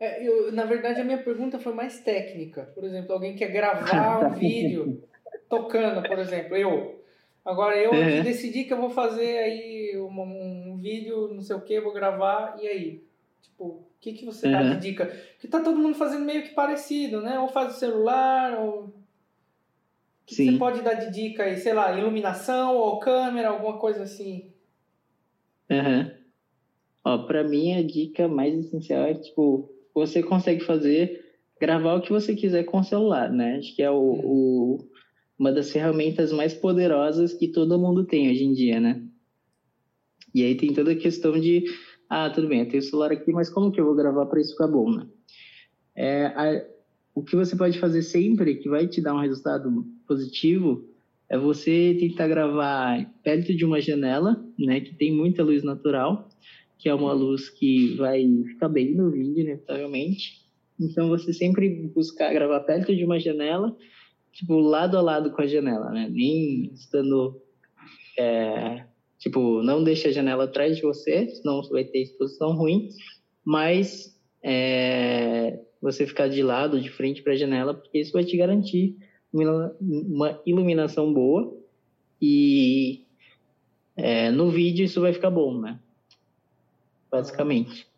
É, 0.00 0.26
eu, 0.26 0.52
na 0.52 0.64
verdade, 0.64 1.00
a 1.00 1.04
minha 1.04 1.18
pergunta 1.18 1.58
foi 1.58 1.72
mais 1.72 2.00
técnica. 2.00 2.70
Por 2.74 2.84
exemplo, 2.84 3.12
alguém 3.12 3.34
quer 3.34 3.50
gravar 3.50 4.26
um 4.30 4.34
vídeo 4.34 5.02
tocando, 5.48 6.06
por 6.06 6.18
exemplo, 6.18 6.56
eu. 6.56 7.02
Agora, 7.44 7.76
eu 7.76 7.92
uhum. 7.92 8.22
decidi 8.22 8.64
que 8.64 8.72
eu 8.72 8.80
vou 8.80 8.90
fazer 8.90 9.38
aí 9.38 9.96
um, 9.96 10.72
um, 10.72 10.76
vídeo, 10.76 11.32
não 11.32 11.42
sei 11.42 11.56
o 11.56 11.60
que, 11.60 11.80
vou 11.80 11.92
gravar, 11.92 12.58
e 12.60 12.68
aí? 12.68 13.04
Tipo, 13.42 13.64
o 13.64 13.86
que, 14.00 14.12
que 14.12 14.24
você 14.24 14.46
uhum. 14.46 14.52
dá 14.52 14.62
de 14.74 14.80
dica? 14.80 15.06
Porque 15.06 15.48
tá 15.48 15.60
todo 15.60 15.78
mundo 15.78 15.94
fazendo 15.94 16.24
meio 16.24 16.42
que 16.42 16.50
parecido, 16.50 17.22
né? 17.22 17.38
Ou 17.38 17.48
faz 17.48 17.74
o 17.74 17.78
celular, 17.78 18.58
ou... 18.60 18.84
O 18.84 18.92
que, 20.26 20.36
que 20.36 20.52
você 20.52 20.58
pode 20.58 20.82
dar 20.82 20.92
de 20.94 21.10
dica 21.10 21.44
aí? 21.44 21.56
Sei 21.56 21.72
lá, 21.72 21.98
iluminação 21.98 22.76
ou 22.76 23.00
câmera, 23.00 23.48
alguma 23.48 23.78
coisa 23.78 24.02
assim? 24.02 24.52
Uhum. 25.70 26.10
Ó, 27.02 27.18
pra 27.26 27.42
mim, 27.42 27.74
a 27.74 27.82
dica 27.82 28.28
mais 28.28 28.54
essencial 28.54 29.04
é, 29.04 29.14
tipo, 29.14 29.70
você 29.94 30.22
consegue 30.22 30.64
fazer, 30.64 31.24
gravar 31.60 31.94
o 31.94 32.02
que 32.02 32.10
você 32.10 32.34
quiser 32.34 32.64
com 32.64 32.78
o 32.78 32.84
celular, 32.84 33.30
né? 33.30 33.56
Acho 33.56 33.74
que 33.74 33.82
é 33.82 33.90
o, 33.90 33.96
o, 33.96 34.78
uma 35.38 35.52
das 35.52 35.70
ferramentas 35.70 36.32
mais 36.32 36.54
poderosas 36.54 37.34
que 37.34 37.48
todo 37.48 37.78
mundo 37.78 38.04
tem 38.04 38.30
hoje 38.30 38.44
em 38.44 38.52
dia, 38.52 38.80
né? 38.80 39.02
E 40.34 40.44
aí 40.44 40.54
tem 40.54 40.72
toda 40.72 40.92
a 40.92 40.96
questão 40.96 41.38
de, 41.38 41.64
ah, 42.08 42.30
tudo 42.30 42.48
bem, 42.48 42.60
eu 42.60 42.68
tenho 42.68 42.82
o 42.82 42.86
celular 42.86 43.12
aqui, 43.12 43.32
mas 43.32 43.50
como 43.50 43.72
que 43.72 43.80
eu 43.80 43.84
vou 43.84 43.94
gravar 43.94 44.26
para 44.26 44.40
isso 44.40 44.52
ficar 44.52 44.68
bom, 44.68 44.90
né? 44.90 45.06
É, 45.96 46.26
a, 46.26 46.64
o 47.14 47.22
que 47.22 47.34
você 47.34 47.56
pode 47.56 47.78
fazer 47.78 48.02
sempre, 48.02 48.56
que 48.56 48.68
vai 48.68 48.86
te 48.86 49.00
dar 49.00 49.14
um 49.14 49.20
resultado 49.20 49.84
positivo, 50.06 50.84
é 51.28 51.36
você 51.36 51.96
tentar 51.98 52.28
gravar 52.28 53.04
perto 53.22 53.54
de 53.54 53.64
uma 53.64 53.80
janela, 53.80 54.42
né, 54.58 54.80
que 54.80 54.94
tem 54.94 55.12
muita 55.12 55.42
luz 55.42 55.62
natural, 55.62 56.28
que 56.78 56.88
é 56.88 56.94
uma 56.94 57.12
luz 57.12 57.50
que 57.50 57.94
vai 57.96 58.24
ficar 58.46 58.68
bem 58.68 58.94
no 58.94 59.10
vídeo, 59.10 59.40
inevitavelmente. 59.42 60.46
Então 60.80 61.08
você 61.08 61.32
sempre 61.32 61.90
buscar 61.92 62.32
gravar 62.32 62.60
perto 62.60 62.94
de 62.94 63.04
uma 63.04 63.18
janela, 63.18 63.76
tipo 64.32 64.58
lado 64.60 64.96
a 64.96 65.00
lado 65.00 65.32
com 65.32 65.42
a 65.42 65.46
janela, 65.46 65.90
né? 65.90 66.08
Nem 66.08 66.72
estando 66.72 67.42
é, 68.16 68.84
tipo 69.18 69.60
não 69.62 69.82
deixe 69.82 70.08
a 70.08 70.12
janela 70.12 70.44
atrás 70.44 70.76
de 70.76 70.82
você, 70.82 71.28
senão 71.28 71.62
você 71.62 71.72
vai 71.72 71.84
ter 71.84 72.02
exposição 72.02 72.56
ruim. 72.56 72.90
Mas 73.44 74.16
é, 74.42 75.58
você 75.82 76.06
ficar 76.06 76.28
de 76.28 76.42
lado, 76.42 76.80
de 76.80 76.90
frente 76.90 77.22
para 77.22 77.32
a 77.32 77.36
janela, 77.36 77.74
porque 77.74 77.98
isso 77.98 78.12
vai 78.12 78.24
te 78.24 78.36
garantir 78.36 78.96
uma 79.32 80.40
iluminação 80.46 81.12
boa 81.12 81.54
e 82.22 83.04
é, 83.96 84.30
no 84.30 84.48
vídeo 84.48 84.84
isso 84.84 85.00
vai 85.00 85.12
ficar 85.12 85.30
bom, 85.30 85.60
né? 85.60 85.80
Basicamente. 87.10 87.88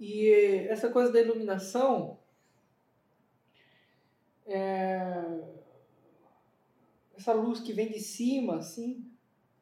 E 0.00 0.30
essa 0.68 0.90
coisa 0.90 1.12
da 1.12 1.20
iluminação 1.20 2.18
é... 4.46 5.40
essa 7.16 7.32
luz 7.32 7.60
que 7.60 7.72
vem 7.72 7.90
de 7.90 8.00
cima, 8.00 8.56
assim, 8.56 9.04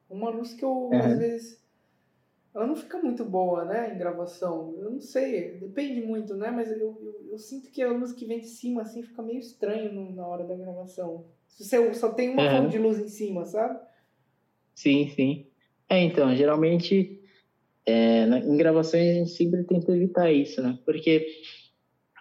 uma 0.08 0.30
luz 0.30 0.54
que 0.54 0.64
eu 0.64 0.70
uhum. 0.70 0.98
às 0.98 1.18
vezes 1.18 1.60
ela 2.54 2.66
não 2.66 2.74
fica 2.74 2.98
muito 2.98 3.24
boa, 3.24 3.64
né, 3.64 3.94
em 3.94 3.98
gravação. 3.98 4.74
Eu 4.78 4.90
não 4.90 5.00
sei, 5.00 5.58
depende 5.58 6.00
muito, 6.00 6.34
né, 6.34 6.50
mas 6.50 6.70
eu, 6.70 6.98
eu, 7.00 7.28
eu 7.30 7.38
sinto 7.38 7.70
que 7.70 7.82
a 7.82 7.92
luz 7.92 8.12
que 8.12 8.26
vem 8.26 8.40
de 8.40 8.48
cima, 8.48 8.82
assim, 8.82 9.02
fica 9.02 9.22
meio 9.22 9.38
estranho 9.38 10.10
na 10.12 10.26
hora 10.26 10.44
da 10.44 10.56
gravação. 10.56 11.26
Se 11.46 11.64
você 11.64 11.94
só 11.94 12.12
tem 12.12 12.30
uma 12.30 12.42
uhum. 12.42 12.62
fonte 12.62 12.72
de 12.72 12.78
luz 12.78 12.98
em 12.98 13.08
cima, 13.08 13.44
sabe? 13.44 13.78
Sim, 14.74 15.08
sim. 15.10 15.46
É, 15.88 16.00
então, 16.00 16.34
geralmente, 16.34 17.19
é, 17.86 18.24
em 18.24 18.56
gravações 18.56 19.10
a 19.10 19.14
gente 19.14 19.30
sempre 19.30 19.64
tenta 19.64 19.92
evitar 19.94 20.32
isso, 20.32 20.62
né, 20.62 20.78
porque 20.84 21.26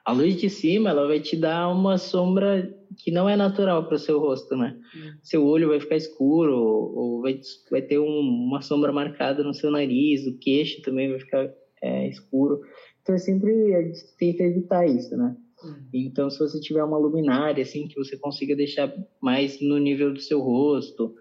a 0.10 0.12
luz 0.12 0.38
de 0.38 0.50
cima, 0.50 0.90
ela 0.90 1.06
vai 1.06 1.20
te 1.20 1.38
dar 1.38 1.70
uma 1.70 2.00
sombra 2.00 2.76
que 2.98 3.12
não 3.12 3.30
é 3.30 3.36
natural 3.36 3.86
para 3.86 3.94
o 3.94 4.00
seu 4.00 4.20
rosto, 4.20 4.56
né? 4.58 4.76
Uhum. 4.96 5.12
Seu 5.22 5.46
olho 5.46 5.68
vai 5.68 5.80
ficar 5.80 5.98
escuro, 5.98 6.56
ou 6.56 7.22
vai, 7.22 7.40
vai 7.70 7.84
ter 7.84 8.00
um, 8.00 8.20
uma 8.20 8.60
sombra 8.60 8.92
marcada 8.92 9.44
no 9.44 9.54
seu 9.54 9.70
nariz, 9.70 10.26
o 10.26 10.36
queixo 10.40 10.82
também 10.82 11.12
vai 11.12 11.20
ficar 11.20 11.54
é, 11.84 12.10
escuro. 12.10 12.60
Então, 13.04 13.14
é 13.14 13.18
sempre 13.20 13.52
a 13.76 13.84
gente 13.84 14.00
tenta 14.18 14.44
evitar 14.44 14.88
isso, 14.88 15.16
né? 15.16 15.36
Uhum. 15.64 15.76
Então, 15.94 16.28
se 16.28 16.40
você 16.40 16.60
tiver 16.60 16.84
uma 16.84 16.98
luminária, 16.98 17.62
assim, 17.62 17.88
que 17.88 17.96
você 17.96 18.18
consiga 18.18 18.56
deixar 18.56 18.92
mais 19.22 19.62
no 19.62 19.78
nível 19.78 20.12
do 20.12 20.20
seu 20.20 20.40
rosto, 20.40 21.14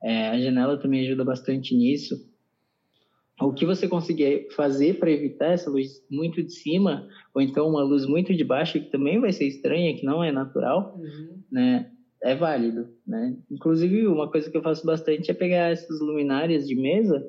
é, 0.00 0.28
a 0.28 0.38
janela 0.38 0.78
também 0.78 1.04
ajuda 1.04 1.24
bastante 1.24 1.74
nisso 1.74 2.28
o 3.40 3.52
que 3.52 3.64
você 3.64 3.86
conseguir 3.86 4.48
fazer 4.50 4.98
para 4.98 5.10
evitar 5.10 5.52
essa 5.52 5.70
luz 5.70 6.04
muito 6.10 6.42
de 6.42 6.52
cima, 6.52 7.08
ou 7.34 7.40
então 7.40 7.68
uma 7.68 7.82
luz 7.82 8.04
muito 8.04 8.34
de 8.34 8.42
baixo, 8.42 8.80
que 8.80 8.90
também 8.90 9.20
vai 9.20 9.32
ser 9.32 9.46
estranha, 9.46 9.96
que 9.96 10.04
não 10.04 10.22
é 10.22 10.32
natural, 10.32 10.96
uhum. 10.98 11.42
né? 11.50 11.90
É 12.20 12.34
válido, 12.34 12.88
né? 13.06 13.36
Inclusive, 13.48 14.08
uma 14.08 14.28
coisa 14.28 14.50
que 14.50 14.56
eu 14.56 14.62
faço 14.62 14.84
bastante 14.84 15.30
é 15.30 15.34
pegar 15.34 15.70
essas 15.70 16.00
luminárias 16.00 16.66
de 16.66 16.74
mesa. 16.74 17.24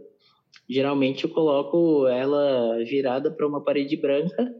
Geralmente 0.68 1.26
eu 1.26 1.30
coloco 1.30 2.08
ela 2.08 2.84
virada 2.86 3.30
para 3.30 3.48
uma 3.48 3.64
parede 3.64 3.96
branca, 3.96 4.52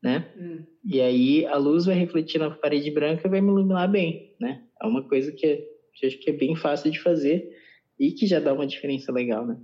né? 0.00 0.32
Uhum. 0.38 0.64
E 0.84 1.00
aí 1.00 1.46
a 1.46 1.56
luz 1.56 1.86
vai 1.86 1.96
refletir 1.96 2.38
na 2.38 2.50
parede 2.50 2.92
branca 2.92 3.26
e 3.26 3.30
vai 3.30 3.40
me 3.40 3.48
iluminar 3.48 3.90
bem, 3.90 4.36
né? 4.40 4.62
É 4.80 4.86
uma 4.86 5.02
coisa 5.02 5.32
que 5.32 5.46
eu 5.46 6.08
acho 6.08 6.18
que 6.20 6.30
é 6.30 6.32
bem 6.32 6.54
fácil 6.54 6.90
de 6.90 7.00
fazer 7.00 7.50
e 7.98 8.12
que 8.12 8.26
já 8.26 8.38
dá 8.38 8.52
uma 8.52 8.66
diferença 8.66 9.10
legal, 9.10 9.44
né? 9.44 9.56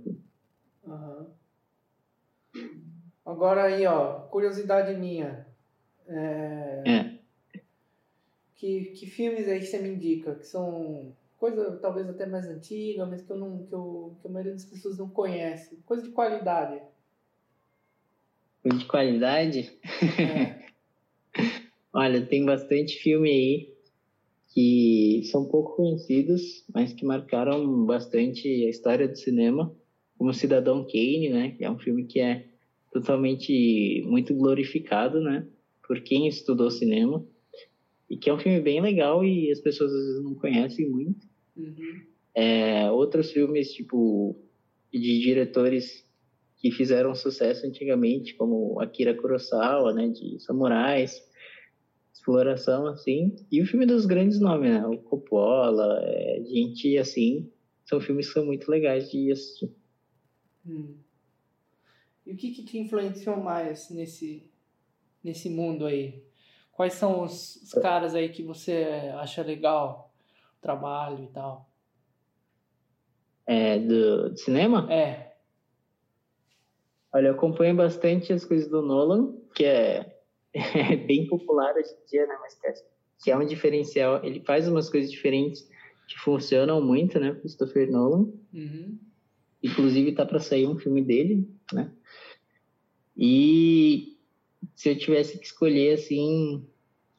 Uhum. 0.89 1.27
Agora 3.25 3.65
aí, 3.65 3.85
ó, 3.85 4.21
curiosidade 4.21 4.95
minha. 4.99 5.45
É... 6.07 6.83
é. 6.85 7.19
Que, 8.55 8.85
que 8.85 9.05
filmes 9.05 9.47
aí 9.47 9.61
você 9.61 9.79
me 9.79 9.89
indica? 9.89 10.35
Que 10.35 10.45
são 10.45 11.15
coisa 11.37 11.77
talvez 11.77 12.09
até 12.09 12.25
mais 12.25 12.47
antiga, 12.47 13.05
mas 13.05 13.21
que 13.21 13.31
eu 13.31 13.37
não 13.37 13.65
que, 13.65 13.73
eu, 13.73 14.17
que 14.19 14.27
a 14.27 14.31
maioria 14.31 14.53
das 14.53 14.65
pessoas 14.65 14.97
não 14.97 15.09
conhece. 15.09 15.77
Coisa 15.85 16.03
de 16.03 16.09
qualidade. 16.09 16.81
Coisa 18.63 18.77
de 18.77 18.85
qualidade? 18.85 19.79
É. 20.19 20.59
Olha, 21.93 22.25
tem 22.25 22.45
bastante 22.45 22.97
filme 22.97 23.29
aí 23.29 23.79
que 24.47 25.23
são 25.31 25.45
pouco 25.45 25.75
conhecidos, 25.75 26.65
mas 26.73 26.91
que 26.91 27.05
marcaram 27.05 27.85
bastante 27.85 28.47
a 28.65 28.69
história 28.69 29.07
do 29.07 29.15
cinema 29.15 29.73
como 30.19 30.33
Cidadão 30.33 30.85
Kane, 30.85 31.29
né? 31.29 31.51
Que 31.51 31.63
é 31.63 31.71
um 31.71 31.79
filme 31.79 32.03
que 32.03 32.19
é 32.19 32.45
totalmente 32.91 34.03
muito 34.05 34.35
glorificado, 34.35 35.21
né? 35.21 35.47
Por 35.87 36.01
quem 36.01 36.27
estudou 36.27 36.69
cinema. 36.69 37.25
E 38.09 38.17
que 38.17 38.29
é 38.29 38.33
um 38.33 38.37
filme 38.37 38.59
bem 38.59 38.81
legal 38.81 39.23
e 39.23 39.49
as 39.49 39.61
pessoas 39.61 39.93
às 39.93 40.05
vezes 40.05 40.23
não 40.23 40.35
conhecem 40.35 40.89
muito. 40.89 41.25
Uhum. 41.55 42.01
É, 42.35 42.91
outros 42.91 43.31
filmes, 43.31 43.71
tipo, 43.71 44.35
de 44.91 45.19
diretores 45.21 46.05
que 46.57 46.69
fizeram 46.69 47.15
sucesso 47.15 47.65
antigamente, 47.65 48.35
como 48.35 48.77
Akira 48.81 49.13
Kurosawa, 49.13 49.93
né? 49.93 50.09
De 50.09 50.37
samurais, 50.41 51.23
exploração, 52.13 52.87
assim. 52.87 53.33
E 53.49 53.61
o 53.61 53.65
filme 53.65 53.85
dos 53.85 54.05
grandes 54.05 54.41
nomes, 54.41 54.69
né? 54.69 54.85
O 54.85 54.97
Coppola, 54.97 56.01
é, 56.03 56.43
gente 56.45 56.97
assim. 56.97 57.49
São 57.85 58.01
filmes 58.01 58.27
que 58.27 58.33
são 58.33 58.45
muito 58.45 58.69
legais 58.69 59.09
de 59.09 59.31
assistir. 59.31 59.78
Hum. 60.69 60.95
E 62.25 62.33
o 62.33 62.37
que, 62.37 62.51
que 62.51 62.63
te 62.63 62.77
influenciou 62.77 63.37
mais 63.37 63.89
nesse, 63.89 64.51
nesse 65.23 65.49
mundo 65.49 65.85
aí? 65.85 66.23
Quais 66.71 66.93
são 66.93 67.23
os, 67.23 67.55
os 67.57 67.73
caras 67.73 68.13
aí 68.13 68.29
que 68.29 68.43
você 68.43 69.11
acha 69.15 69.41
legal 69.41 70.13
o 70.57 70.61
trabalho 70.61 71.23
e 71.23 71.27
tal? 71.27 71.67
É, 73.47 73.79
do, 73.79 74.29
do 74.29 74.37
cinema? 74.37 74.87
É. 74.93 75.33
Olha, 77.11 77.29
eu 77.29 77.33
acompanho 77.33 77.75
bastante 77.75 78.31
as 78.31 78.45
coisas 78.45 78.69
do 78.69 78.83
Nolan, 78.83 79.35
que 79.55 79.65
é, 79.65 80.15
é 80.53 80.95
bem 80.95 81.25
popular 81.27 81.73
hoje 81.75 81.89
em 81.89 82.05
dia, 82.05 82.27
né? 82.27 82.37
Mas 82.39 82.53
que 82.53 82.67
é, 82.67 82.73
que 83.23 83.31
é 83.31 83.35
um 83.35 83.45
diferencial. 83.45 84.23
Ele 84.23 84.39
faz 84.41 84.67
umas 84.67 84.87
coisas 84.87 85.11
diferentes 85.11 85.67
que 86.07 86.19
funcionam 86.19 86.79
muito, 86.79 87.19
né? 87.19 87.33
Christopher 87.33 87.89
Nolan. 87.89 88.31
Uhum. 88.53 88.99
Inclusive 89.61 90.13
tá 90.13 90.25
para 90.25 90.39
sair 90.39 90.67
um 90.67 90.77
filme 90.77 91.01
dele, 91.01 91.47
né? 91.73 91.91
E 93.17 94.17
se 94.75 94.89
eu 94.89 94.97
tivesse 94.97 95.37
que 95.37 95.45
escolher 95.45 95.93
assim 95.93 96.65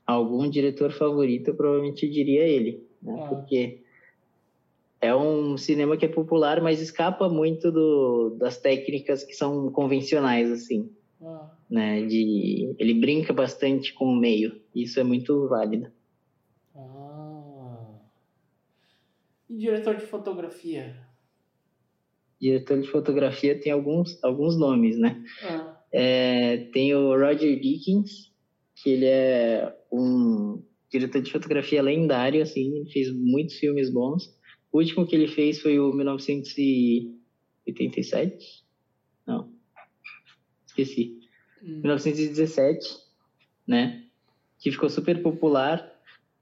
algum 0.07 0.49
diretor 0.49 0.91
favorito, 0.93 1.49
eu 1.49 1.55
provavelmente 1.55 2.09
diria 2.09 2.43
ele, 2.43 2.87
né? 3.03 3.23
Ah. 3.23 3.29
Porque 3.29 3.83
é 5.01 5.15
um 5.15 5.57
cinema 5.57 5.97
que 5.97 6.05
é 6.05 6.09
popular, 6.09 6.61
mas 6.63 6.81
escapa 6.81 7.29
muito 7.29 7.71
do, 7.71 8.31
das 8.39 8.59
técnicas 8.59 9.25
que 9.25 9.35
são 9.35 9.71
convencionais 9.71 10.51
assim. 10.51 10.91
Ah. 11.23 11.51
Né, 11.71 12.05
de 12.05 12.75
ele 12.79 12.95
brinca 12.95 13.33
bastante 13.33 13.93
com 13.95 14.07
o 14.07 14.17
meio. 14.17 14.61
Isso 14.75 14.99
é 14.99 15.05
muito 15.05 15.49
válido. 15.49 15.91
Ah. 16.75 17.99
E 19.49 19.57
diretor 19.57 19.97
de 19.97 20.07
fotografia? 20.07 21.10
Diretor 22.41 22.81
de 22.81 22.89
fotografia 22.89 23.61
tem 23.61 23.71
alguns, 23.71 24.19
alguns 24.25 24.59
nomes, 24.59 24.99
né? 24.99 25.23
Ah. 25.43 25.77
É, 25.93 26.57
tem 26.73 26.95
o 26.95 27.11
Roger 27.11 27.61
Dickens, 27.61 28.33
que 28.77 28.89
ele 28.91 29.07
é 29.07 29.77
um 29.93 30.63
diretor 30.91 31.21
de 31.21 31.31
fotografia 31.31 31.83
lendário, 31.83 32.43
assim, 32.43 32.87
fez 32.93 33.13
muitos 33.13 33.57
filmes 33.57 33.91
bons. 33.91 34.35
O 34.73 34.79
último 34.79 35.07
que 35.07 35.15
ele 35.15 35.29
fez 35.29 35.61
foi 35.61 35.79
o 35.79 35.93
1987? 35.93 38.65
Não, 39.27 39.53
esqueci. 40.67 41.21
Hum. 41.63 41.83
1917, 41.83 42.97
né? 43.67 44.07
Que 44.59 44.71
ficou 44.71 44.89
super 44.89 45.21
popular 45.23 45.87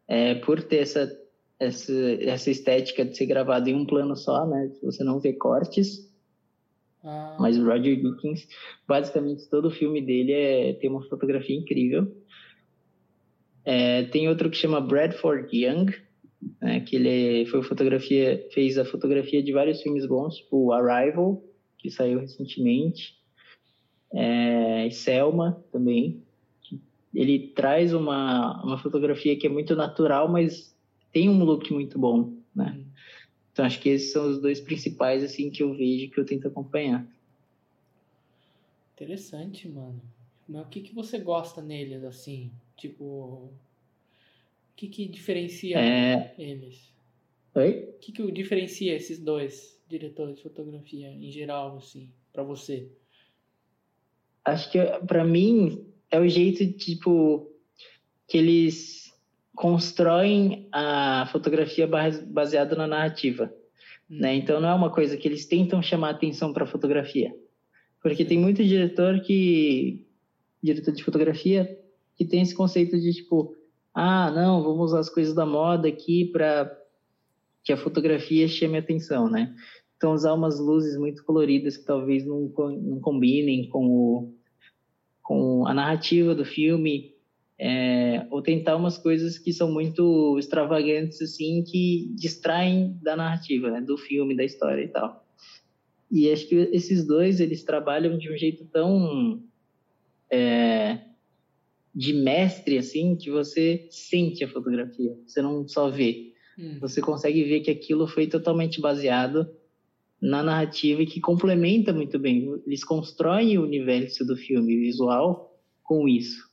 é, 0.07 0.37
por 0.37 0.63
ter 0.63 0.77
essa 0.79 1.11
essa, 1.59 1.93
essa 2.21 2.51
estética 2.51 3.05
de 3.05 3.17
ser 3.17 3.27
gravado 3.27 3.69
em 3.69 3.75
um 3.75 3.85
plano 3.85 4.17
só, 4.17 4.47
né? 4.47 4.71
Você 4.83 5.03
não 5.03 5.19
vê 5.19 5.33
cortes. 5.33 6.09
Ah. 7.03 7.37
Mas 7.39 7.59
o 7.59 7.65
Roger 7.65 8.01
Dickens, 8.01 8.49
basicamente 8.87 9.49
todo 9.49 9.69
o 9.69 9.71
filme 9.71 10.01
dele 10.01 10.33
é, 10.33 10.73
tem 10.75 10.91
uma 10.91 11.03
fotografia 11.09 11.57
incrível. 11.57 12.13
É, 13.65 14.05
tem 14.05 14.29
outro 14.29 14.51
que 14.51 14.57
chama 14.57 14.81
Bradford 14.81 15.49
Young, 15.55 15.93
né, 16.61 16.81
que 16.81 16.97
ele 16.97 17.47
foi 17.47 17.63
fotografia, 17.63 18.47
fez 18.53 18.79
a 18.79 18.85
fotografia 18.85 19.43
de 19.43 19.53
vários 19.53 19.83
filmes 19.83 20.07
bons, 20.07 20.37
tipo 20.37 20.73
Arrival, 20.73 21.43
que 21.77 21.91
saiu 21.91 22.21
recentemente, 22.21 23.15
é, 24.13 24.89
Selma 24.91 25.63
também. 25.71 26.23
Ele 27.15 27.53
traz 27.55 27.93
uma, 27.93 28.63
uma 28.65 28.79
fotografia 28.79 29.37
que 29.37 29.47
é 29.47 29.51
muito 29.51 29.75
natural, 29.77 30.31
mas 30.31 30.75
tem 31.13 31.29
um 31.29 31.45
look 31.45 31.73
muito 31.73 31.99
bom, 31.99 32.35
né? 32.55 32.85
Então 33.53 33.65
acho 33.65 33.81
que 33.81 33.89
esses 33.89 34.13
são 34.13 34.31
os 34.31 34.41
dois 34.41 34.61
principais 34.61 35.25
assim 35.25 35.51
que 35.51 35.63
eu 35.63 35.75
vejo 35.75 36.11
que 36.11 36.21
eu 36.21 36.25
tento 36.25 36.47
acompanhar. 36.47 37.07
Interessante, 38.95 39.69
mano. 39.69 40.01
Mas 40.49 40.67
o 40.67 40.69
que 40.69 40.81
que 40.81 40.95
você 40.95 41.19
gosta 41.19 41.61
neles 41.61 42.05
assim? 42.05 42.51
Tipo, 42.77 43.05
o 43.05 43.51
que 44.77 44.89
que 44.89 45.07
diferencia 45.07 45.79
é... 45.79 46.35
eles? 46.39 46.93
Oi? 47.55 47.91
O 47.91 47.99
que 47.99 48.13
que 48.13 48.33
diferencia 48.33 48.95
esses 48.95 49.19
dois 49.19 49.81
diretores 49.89 50.37
de 50.37 50.43
fotografia 50.43 51.09
em 51.09 51.31
geral 51.31 51.77
assim, 51.77 52.11
para 52.33 52.43
você? 52.43 52.89
Acho 54.45 54.71
que 54.71 54.79
para 55.07 55.25
mim 55.25 55.85
é 56.11 56.21
o 56.21 56.29
jeito 56.29 56.73
tipo 56.73 57.51
que 58.27 58.39
eles 58.39 59.08
constroem 59.59 60.69
a 60.71 61.29
fotografia 61.33 61.85
baseada 62.29 62.77
na 62.77 62.87
narrativa. 62.87 63.53
Né? 64.09 64.37
Então 64.37 64.61
não 64.61 64.69
é 64.69 64.75
uma 64.75 64.89
coisa 64.89 65.17
que 65.17 65.27
eles 65.27 65.47
tentam 65.47 65.83
chamar 65.83 66.11
atenção 66.11 66.53
para 66.53 66.63
a 66.63 66.67
fotografia. 66.67 67.35
Porque 68.01 68.25
tem 68.25 68.39
muito 68.39 68.65
diretor 68.65 69.21
que 69.21 70.07
diretor 70.63 70.95
de 70.95 71.03
fotografia 71.03 71.77
que 72.15 72.25
tem 72.25 72.41
esse 72.41 72.55
conceito 72.55 73.01
de 73.01 73.13
tipo, 73.13 73.53
ah, 73.93 74.31
não, 74.31 74.63
vamos 74.63 74.93
usar 74.93 75.01
as 75.01 75.11
coisas 75.11 75.35
da 75.35 75.45
moda 75.45 75.89
aqui 75.89 76.27
para 76.27 76.73
que 77.65 77.73
a 77.73 77.77
fotografia 77.77 78.47
chame 78.47 78.77
a 78.77 78.81
atenção, 78.81 79.29
né? 79.29 79.53
Então 79.97 80.13
usar 80.13 80.35
umas 80.35 80.61
luzes 80.61 80.97
muito 80.97 81.25
coloridas 81.25 81.77
que 81.77 81.85
talvez 81.85 82.25
não, 82.25 82.53
não 82.81 83.01
combinem 83.01 83.69
com, 83.69 83.87
o, 83.89 84.35
com 85.21 85.67
a 85.67 85.75
narrativa 85.75 86.33
do 86.33 86.45
filme, 86.45 87.18
é, 87.59 88.25
ou 88.31 88.41
tentar 88.41 88.77
umas 88.77 88.97
coisas 88.97 89.37
que 89.37 89.53
são 89.53 89.71
muito 89.71 90.39
extravagantes 90.39 91.21
assim 91.21 91.65
que 91.65 92.09
distraem 92.15 92.97
da 93.03 93.17
narrativa 93.17 93.71
né, 93.71 93.81
do 93.81 93.99
filme 93.99 94.37
da 94.37 94.45
história 94.45 94.83
e 94.83 94.89
tal. 94.89 95.27
E 96.11 96.31
acho 96.31 96.47
que 96.49 96.55
esses 96.55 97.05
dois 97.07 97.41
eles 97.41 97.65
trabalham 97.65 98.17
de 98.17 98.33
um 98.33 98.37
jeito 98.37 98.65
tão 98.67 99.43
é, 100.31 101.01
de 101.93 102.13
mestre 102.13 102.79
assim 102.79 103.17
que 103.17 103.31
você 103.31 103.89
sente 103.91 104.45
a 104.45 104.49
fotografia 104.49 105.19
você 105.27 105.43
não 105.43 105.67
só 105.67 105.91
vê. 105.91 106.29
Hum. 106.57 106.79
você 106.81 107.01
consegue 107.01 107.45
ver 107.45 107.61
que 107.61 107.71
aquilo 107.71 108.09
foi 108.09 108.27
totalmente 108.27 108.81
baseado 108.81 109.49
na 110.21 110.43
narrativa 110.43 111.03
e 111.03 111.07
que 111.07 111.21
complementa 111.21 111.93
muito 111.93 112.19
bem. 112.19 112.53
Eles 112.67 112.83
constroem 112.83 113.57
o 113.57 113.63
universo 113.63 114.25
do 114.25 114.37
filme 114.37 114.77
visual 114.77 115.57
com 115.85 116.09
isso 116.09 116.48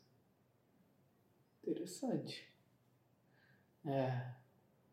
Interessante. 1.66 2.46
É. 3.86 4.22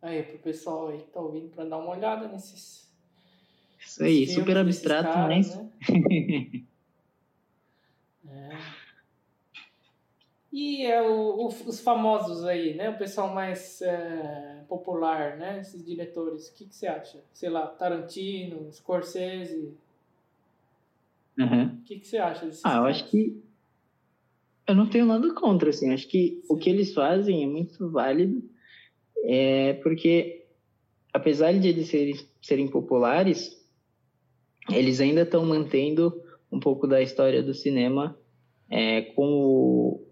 Aí, 0.00 0.22
pro 0.22 0.38
pessoal 0.38 0.88
aí 0.88 0.98
que 0.98 1.10
tá 1.10 1.20
ouvindo, 1.20 1.48
para 1.50 1.64
dar 1.64 1.76
uma 1.78 1.90
olhada 1.90 2.26
nesses. 2.28 2.90
Isso 3.78 4.02
aí, 4.02 4.26
super 4.26 4.56
abstrato, 4.56 5.12
caras, 5.12 5.28
mas. 5.28 5.56
Né? 5.56 6.64
é. 8.26 8.82
E 10.52 10.84
é 10.84 11.00
o, 11.00 11.46
o, 11.46 11.46
os 11.46 11.80
famosos 11.80 12.44
aí, 12.44 12.74
né? 12.74 12.90
O 12.90 12.98
pessoal 12.98 13.32
mais 13.32 13.80
é, 13.80 14.64
popular, 14.68 15.36
né? 15.36 15.60
Esses 15.60 15.84
diretores. 15.84 16.48
O 16.48 16.54
que, 16.54 16.66
que 16.66 16.74
você 16.74 16.86
acha? 16.86 17.22
Sei 17.32 17.48
lá, 17.48 17.66
Tarantino, 17.66 18.70
Scorsese. 18.72 19.74
Uhum. 21.38 21.64
O 21.66 21.82
que, 21.84 22.00
que 22.00 22.06
você 22.06 22.18
acha 22.18 22.44
desses 22.44 22.64
Ah, 22.64 22.76
eu 22.76 22.82
caras? 22.82 22.96
acho 22.96 23.10
que 23.10 23.42
eu 24.66 24.74
não 24.74 24.88
tenho 24.88 25.06
nada 25.06 25.32
contra, 25.34 25.70
assim. 25.70 25.92
Acho 25.92 26.08
que 26.08 26.40
Sim. 26.42 26.42
o 26.48 26.56
que 26.56 26.70
eles 26.70 26.92
fazem 26.94 27.42
é 27.44 27.46
muito 27.46 27.90
válido, 27.90 28.42
é 29.24 29.74
porque, 29.74 30.46
apesar 31.12 31.52
de 31.52 31.68
eles 31.68 31.88
serem, 31.88 32.14
serem 32.40 32.68
populares, 32.68 33.60
eles 34.70 35.00
ainda 35.00 35.22
estão 35.22 35.44
mantendo 35.44 36.22
um 36.50 36.60
pouco 36.60 36.86
da 36.86 37.02
história 37.02 37.42
do 37.42 37.54
cinema 37.54 38.16
é, 38.70 39.02
com 39.02 39.24
o, 39.24 40.06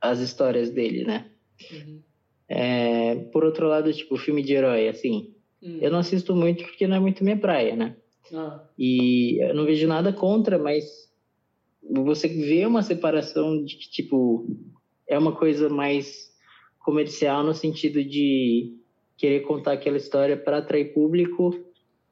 as 0.00 0.20
histórias 0.20 0.70
dele, 0.70 1.04
né? 1.04 1.30
Uhum. 1.72 2.02
É, 2.48 3.14
por 3.32 3.44
outro 3.44 3.66
lado, 3.66 3.92
tipo, 3.92 4.16
filme 4.16 4.42
de 4.42 4.52
herói, 4.52 4.88
assim, 4.88 5.34
uhum. 5.62 5.78
eu 5.80 5.90
não 5.90 5.98
assisto 5.98 6.34
muito 6.34 6.64
porque 6.64 6.86
não 6.86 6.96
é 6.96 7.00
muito 7.00 7.24
minha 7.24 7.38
praia, 7.38 7.74
né? 7.74 7.96
Ah. 8.32 8.68
E 8.78 9.42
eu 9.42 9.54
não 9.54 9.64
vejo 9.64 9.86
nada 9.86 10.12
contra, 10.12 10.58
mas 10.58 11.06
você 11.90 12.28
vê 12.28 12.66
uma 12.66 12.82
separação 12.82 13.64
de 13.64 13.76
que, 13.76 13.90
tipo, 13.90 14.46
é 15.08 15.18
uma 15.18 15.34
coisa 15.34 15.68
mais 15.68 16.34
comercial 16.80 17.42
no 17.42 17.54
sentido 17.54 18.02
de 18.04 18.76
querer 19.16 19.40
contar 19.40 19.72
aquela 19.72 19.96
história 19.96 20.36
para 20.36 20.58
atrair 20.58 20.92
público 20.92 21.54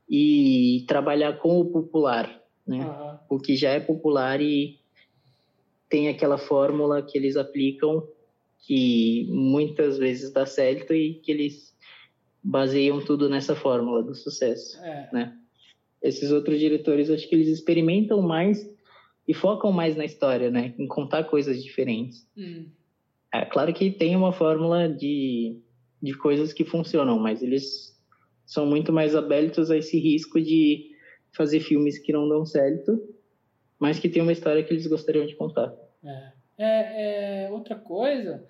e 0.09 0.84
trabalhar 0.88 1.34
com 1.38 1.60
o 1.60 1.66
popular, 1.66 2.42
né? 2.66 2.84
Uhum. 2.84 3.36
O 3.36 3.40
que 3.40 3.56
já 3.56 3.70
é 3.70 3.80
popular 3.80 4.40
e 4.40 4.78
tem 5.88 6.09
aquela 6.09 6.38
fórmula 6.38 7.02
que 7.02 7.16
eles 7.16 7.36
aplicam 7.36 8.06
que 8.66 9.26
muitas 9.30 9.98
vezes 9.98 10.32
dá 10.32 10.46
certo 10.46 10.94
e 10.94 11.14
que 11.14 11.30
eles 11.30 11.74
baseiam 12.42 13.05
tudo 13.05 13.28
nessa 13.28 13.55
fórmula 13.55 14.02
do 14.02 14.14
sucesso, 14.14 14.78
é. 14.82 15.09
né? 15.12 15.38
Esses 16.02 16.30
outros 16.30 16.59
diretores, 16.59 17.10
acho 17.10 17.28
que 17.28 17.34
eles 17.34 17.48
experimentam 17.48 18.20
mais 18.20 18.73
e 19.26 19.34
focam 19.34 19.72
mais 19.72 19.96
na 19.96 20.05
história, 20.05 20.51
né? 20.51 20.74
Em 20.78 20.86
contar 20.86 21.24
coisas 21.24 21.62
diferentes. 21.62 22.26
Hum. 22.36 22.66
É 23.32 23.44
claro 23.44 23.72
que 23.72 23.90
tem 23.90 24.14
uma 24.14 24.32
fórmula 24.32 24.88
de, 24.88 25.59
de 26.01 26.14
coisas 26.16 26.52
que 26.52 26.64
funcionam, 26.64 27.18
mas 27.18 27.42
eles 27.42 28.01
são 28.46 28.66
muito 28.66 28.92
mais 28.92 29.16
abertos 29.16 29.70
a 29.70 29.76
esse 29.76 29.98
risco 29.98 30.40
de 30.40 30.90
fazer 31.32 31.60
filmes 31.60 31.98
que 31.98 32.12
não 32.12 32.28
dão 32.28 32.46
certo, 32.46 33.02
mas 33.78 33.98
que 33.98 34.09
tem 34.09 34.22
uma 34.22 34.32
história 34.32 34.62
que 34.62 34.72
eles 34.72 34.86
gostariam 34.86 35.26
de 35.26 35.34
contar. 35.34 35.74
É, 36.05 36.32
é, 36.59 37.44
é 37.44 37.51
outra 37.51 37.74
coisa, 37.74 38.46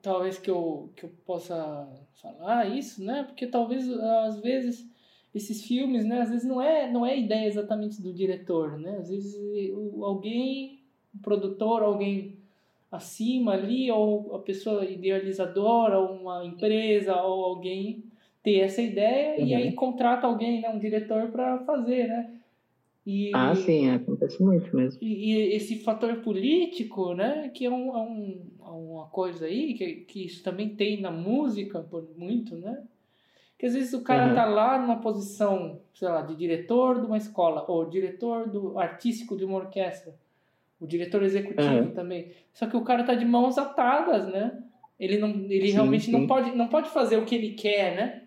talvez 0.00 0.38
que 0.38 0.50
eu, 0.50 0.90
que 0.96 1.04
eu 1.04 1.10
possa 1.26 1.86
falar 2.22 2.66
isso, 2.66 3.04
né? 3.04 3.24
Porque 3.24 3.46
talvez 3.46 3.86
às 3.90 4.40
vezes 4.40 4.87
esses 5.34 5.64
filmes, 5.64 6.04
né, 6.04 6.20
às 6.20 6.30
vezes 6.30 6.46
não 6.46 6.60
é, 6.60 6.90
não 6.90 7.04
é 7.04 7.18
ideia 7.18 7.46
exatamente 7.46 8.02
do 8.02 8.12
diretor, 8.12 8.78
né? 8.78 8.96
Às 8.98 9.10
vezes 9.10 9.36
alguém, 10.02 10.80
um 11.14 11.18
produtor, 11.18 11.82
alguém 11.82 12.38
acima 12.90 13.52
ali, 13.52 13.90
ou 13.90 14.34
a 14.34 14.38
pessoa 14.38 14.84
idealizadora, 14.84 15.98
ou 15.98 16.16
uma 16.16 16.44
empresa, 16.44 17.14
ou 17.22 17.44
alguém 17.44 18.04
ter 18.42 18.60
essa 18.60 18.80
ideia 18.80 19.38
uhum. 19.38 19.46
e 19.46 19.54
aí 19.54 19.72
contrata 19.72 20.26
alguém, 20.26 20.62
né, 20.62 20.70
um 20.70 20.78
diretor 20.78 21.28
para 21.30 21.58
fazer, 21.64 22.08
né? 22.08 22.34
E, 23.06 23.30
ah, 23.34 23.54
sim, 23.54 23.88
acontece 23.88 24.42
muito 24.42 24.74
mesmo. 24.76 24.98
E, 25.02 25.32
e, 25.32 25.54
esse 25.54 25.78
fator 25.78 26.16
político, 26.16 27.14
né, 27.14 27.48
que 27.54 27.64
é, 27.64 27.70
um, 27.70 27.96
é, 27.96 28.00
um, 28.00 28.40
é 28.60 28.70
uma 28.70 29.06
coisa 29.06 29.46
aí, 29.46 29.72
que, 29.72 29.94
que 30.06 30.26
isso 30.26 30.42
também 30.42 30.74
tem 30.74 31.00
na 31.00 31.10
música, 31.10 31.80
por 31.80 32.06
muito, 32.16 32.54
né? 32.56 32.82
Porque 33.58 33.66
às 33.66 33.74
vezes 33.74 33.92
o 33.92 34.02
cara 34.02 34.28
uhum. 34.28 34.34
tá 34.36 34.44
lá 34.44 34.78
numa 34.78 35.00
posição, 35.00 35.80
sei 35.92 36.06
lá, 36.06 36.22
de 36.22 36.36
diretor 36.36 37.00
de 37.00 37.06
uma 37.06 37.16
escola, 37.16 37.64
ou 37.66 37.90
diretor 37.90 38.48
do 38.48 38.78
artístico 38.78 39.36
de 39.36 39.44
uma 39.44 39.58
orquestra, 39.58 40.14
o 40.80 40.86
diretor 40.86 41.24
executivo 41.24 41.88
uhum. 41.88 41.90
também. 41.90 42.30
Só 42.52 42.68
que 42.68 42.76
o 42.76 42.84
cara 42.84 43.02
tá 43.02 43.14
de 43.14 43.24
mãos 43.24 43.58
atadas, 43.58 44.28
né? 44.28 44.62
Ele, 44.98 45.18
não, 45.18 45.30
ele 45.30 45.66
sim, 45.66 45.72
realmente 45.72 46.04
sim. 46.04 46.12
Não, 46.12 46.24
pode, 46.24 46.54
não 46.54 46.68
pode 46.68 46.88
fazer 46.90 47.16
o 47.16 47.24
que 47.24 47.34
ele 47.34 47.54
quer, 47.54 47.96
né? 47.96 48.22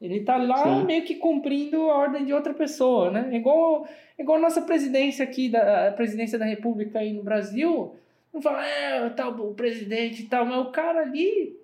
Ele 0.00 0.20
tá 0.20 0.38
lá 0.38 0.80
sim. 0.80 0.86
meio 0.86 1.04
que 1.04 1.16
cumprindo 1.16 1.82
a 1.90 1.98
ordem 1.98 2.24
de 2.24 2.32
outra 2.32 2.54
pessoa, 2.54 3.10
né? 3.10 3.36
Igual, 3.36 3.86
igual 4.18 4.38
a 4.38 4.40
nossa 4.40 4.62
presidência 4.62 5.22
aqui, 5.22 5.50
da 5.50 5.88
a 5.88 5.92
presidência 5.92 6.38
da 6.38 6.46
República 6.46 7.00
aí 7.00 7.12
no 7.12 7.22
Brasil, 7.22 7.94
não 8.32 8.40
fala, 8.40 8.66
é, 8.66 9.10
tá, 9.10 9.28
o 9.28 9.52
presidente 9.52 10.22
e 10.22 10.26
tal, 10.26 10.46
mas 10.46 10.58
o 10.66 10.70
cara 10.70 11.02
ali 11.02 11.54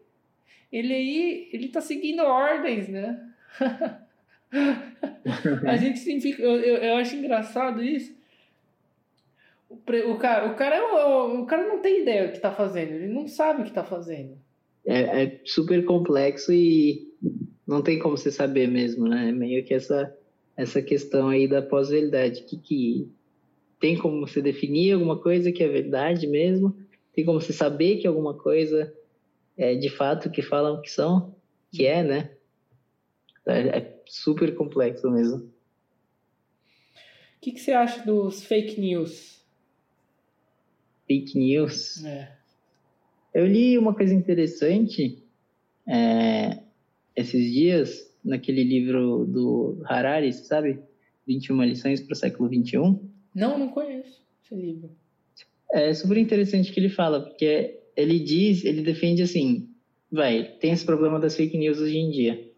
ele 0.72 0.94
aí, 0.94 1.48
ele 1.52 1.68
tá 1.68 1.80
seguindo 1.80 2.22
ordens, 2.22 2.88
né? 2.88 3.28
a 5.66 5.76
gente 5.76 5.98
sempre 5.98 6.20
fica, 6.20 6.42
eu, 6.42 6.56
eu, 6.56 6.76
eu, 6.76 6.96
acho 6.96 7.16
engraçado 7.16 7.82
isso. 7.82 8.14
O, 9.68 9.74
o, 9.74 10.18
cara, 10.18 10.50
o, 10.50 10.54
cara 10.54 10.76
é 10.76 10.82
o, 10.82 11.42
o 11.42 11.46
cara 11.46 11.66
não 11.66 11.80
tem 11.80 12.02
ideia 12.02 12.28
do 12.28 12.32
que 12.32 12.40
tá 12.40 12.52
fazendo, 12.52 12.92
ele 12.92 13.08
não 13.08 13.26
sabe 13.26 13.62
o 13.62 13.64
que 13.64 13.72
tá 13.72 13.84
fazendo. 13.84 14.38
É, 14.84 15.24
é 15.24 15.40
super 15.44 15.84
complexo 15.84 16.52
e 16.52 17.08
não 17.66 17.82
tem 17.82 17.98
como 17.98 18.16
você 18.16 18.30
saber 18.30 18.66
mesmo, 18.66 19.08
né? 19.08 19.28
É 19.28 19.32
meio 19.32 19.64
que 19.64 19.74
essa, 19.74 20.14
essa 20.56 20.80
questão 20.80 21.28
aí 21.28 21.46
da 21.46 21.62
pós-verdade, 21.62 22.42
que, 22.42 22.56
que 22.56 23.08
tem 23.78 23.96
como 23.96 24.26
você 24.26 24.40
definir 24.40 24.92
alguma 24.92 25.18
coisa 25.18 25.52
que 25.52 25.62
é 25.62 25.68
verdade 25.68 26.26
mesmo, 26.26 26.74
tem 27.12 27.24
como 27.24 27.40
você 27.40 27.52
saber 27.52 27.96
que 27.96 28.06
alguma 28.06 28.34
coisa 28.34 28.92
é, 29.60 29.74
de 29.74 29.90
fato 29.90 30.30
que 30.30 30.40
falam 30.40 30.80
que 30.80 30.90
são, 30.90 31.34
que 31.70 31.84
é, 31.86 32.02
né? 32.02 32.30
É, 33.46 33.78
é 33.78 34.00
super 34.06 34.54
complexo 34.54 35.10
mesmo. 35.10 35.36
O 35.36 35.50
que, 37.42 37.52
que 37.52 37.60
você 37.60 37.72
acha 37.72 38.02
dos 38.04 38.42
fake 38.42 38.80
news? 38.80 39.44
Fake 41.06 41.38
news? 41.38 42.02
É. 42.06 42.32
Eu 43.34 43.46
li 43.46 43.76
uma 43.76 43.94
coisa 43.94 44.14
interessante 44.14 45.22
é, 45.86 46.58
esses 47.14 47.52
dias, 47.52 48.10
naquele 48.24 48.64
livro 48.64 49.26
do 49.26 49.82
Harari, 49.84 50.32
sabe? 50.32 50.82
21 51.26 51.62
lições 51.64 52.00
para 52.00 52.14
o 52.14 52.16
século 52.16 52.48
21. 52.48 52.98
Não, 53.34 53.58
não 53.58 53.68
conheço 53.68 54.22
esse 54.42 54.54
livro. 54.54 54.90
É 55.70 55.92
super 55.92 56.16
interessante 56.16 56.72
que 56.72 56.80
ele 56.80 56.88
fala, 56.88 57.22
porque 57.22 57.79
ele 57.96 58.18
diz, 58.18 58.64
ele 58.64 58.82
defende 58.82 59.22
assim, 59.22 59.68
vai, 60.10 60.44
tem 60.60 60.72
esse 60.72 60.84
problema 60.84 61.18
das 61.18 61.36
fake 61.36 61.56
news 61.56 61.78
hoje 61.78 61.96
em 61.96 62.10
dia, 62.10 62.50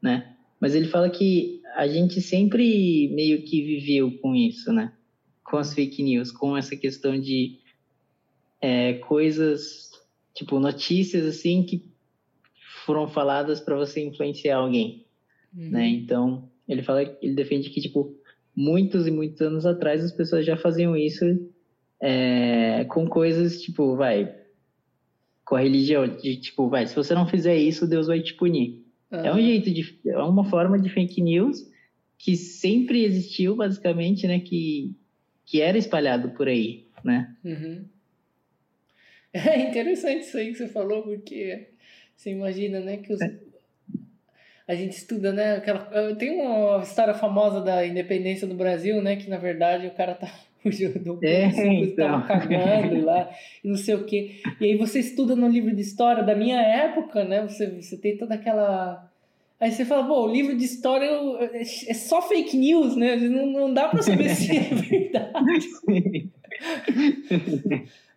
né? 0.00 0.36
Mas 0.60 0.74
ele 0.74 0.86
fala 0.86 1.10
que 1.10 1.60
a 1.76 1.86
gente 1.86 2.20
sempre 2.20 3.08
meio 3.08 3.42
que 3.42 3.62
viveu 3.62 4.10
com 4.18 4.34
isso, 4.34 4.72
né? 4.72 4.92
Com 5.42 5.56
as 5.56 5.74
fake 5.74 6.02
news, 6.02 6.30
com 6.30 6.56
essa 6.56 6.76
questão 6.76 7.18
de 7.20 7.58
é, 8.60 8.94
coisas, 8.94 9.90
tipo, 10.34 10.58
notícias 10.58 11.26
assim 11.26 11.64
que 11.64 11.92
foram 12.86 13.08
faladas 13.08 13.60
para 13.60 13.76
você 13.76 14.04
influenciar 14.04 14.56
alguém, 14.56 15.06
uhum. 15.54 15.70
né? 15.70 15.88
Então, 15.88 16.48
ele 16.68 16.82
fala, 16.82 17.02
ele 17.20 17.34
defende 17.34 17.70
que, 17.70 17.80
tipo, 17.80 18.16
muitos 18.56 19.06
e 19.06 19.10
muitos 19.10 19.40
anos 19.40 19.66
atrás 19.66 20.02
as 20.02 20.12
pessoas 20.12 20.46
já 20.46 20.56
faziam 20.56 20.96
isso 20.96 21.24
é, 22.00 22.84
com 22.84 23.08
coisas 23.08 23.60
tipo, 23.60 23.96
vai, 23.96 24.34
com 25.44 25.56
a 25.56 25.60
religião, 25.60 26.06
de 26.06 26.36
tipo, 26.36 26.68
vai, 26.68 26.86
se 26.86 26.94
você 26.94 27.14
não 27.14 27.26
fizer 27.26 27.56
isso, 27.56 27.86
Deus 27.86 28.06
vai 28.06 28.20
te 28.20 28.34
punir. 28.34 28.82
Uhum. 29.10 29.20
É 29.20 29.34
um 29.34 29.40
jeito 29.40 29.70
de, 29.70 29.98
é 30.06 30.18
uma 30.18 30.44
forma 30.44 30.78
de 30.78 30.88
fake 30.88 31.20
news 31.20 31.70
que 32.16 32.36
sempre 32.36 33.04
existiu, 33.04 33.54
basicamente, 33.54 34.26
né, 34.26 34.40
que, 34.40 34.94
que 35.44 35.60
era 35.60 35.76
espalhado 35.76 36.30
por 36.30 36.48
aí, 36.48 36.86
né? 37.04 37.34
Uhum. 37.44 37.84
É 39.34 39.68
interessante 39.68 40.22
isso 40.22 40.38
aí 40.38 40.52
que 40.52 40.58
você 40.58 40.68
falou, 40.68 41.02
porque 41.02 41.70
você 42.16 42.30
imagina, 42.30 42.78
né, 42.78 42.98
que 42.98 43.12
os, 43.12 43.20
é. 43.20 43.36
a 44.68 44.76
gente 44.76 44.92
estuda, 44.92 45.32
né, 45.32 45.56
aquela, 45.56 46.14
tem 46.14 46.40
uma 46.40 46.80
história 46.80 47.14
famosa 47.14 47.60
da 47.60 47.84
independência 47.84 48.46
do 48.46 48.54
Brasil, 48.54 49.02
né, 49.02 49.16
que 49.16 49.28
na 49.28 49.36
verdade 49.36 49.88
o 49.88 49.90
cara 49.90 50.14
tá 50.14 50.32
do 51.04 51.18
é, 51.22 51.46
então. 51.74 52.22
cagando 52.22 53.04
lá, 53.04 53.28
e 53.62 53.68
não 53.68 53.76
sei 53.76 53.94
o 53.94 54.04
quê. 54.04 54.36
E 54.60 54.64
aí 54.64 54.76
você 54.76 54.98
estuda 55.00 55.36
no 55.36 55.48
livro 55.48 55.74
de 55.74 55.82
história 55.82 56.22
da 56.22 56.34
minha 56.34 56.60
época, 56.60 57.24
né? 57.24 57.42
Você, 57.42 57.70
você 57.70 57.96
tem 57.98 58.16
toda 58.16 58.34
aquela. 58.34 59.10
Aí 59.60 59.70
você 59.70 59.84
fala, 59.84 60.06
pô, 60.06 60.24
o 60.24 60.32
livro 60.32 60.56
de 60.56 60.64
história 60.64 61.08
é 61.52 61.94
só 61.94 62.20
fake 62.22 62.56
news, 62.56 62.96
né? 62.96 63.16
Não, 63.16 63.46
não 63.46 63.74
dá 63.74 63.88
pra 63.88 64.02
saber 64.02 64.30
se 64.30 64.56
é 64.56 64.60
verdade. 64.74 65.68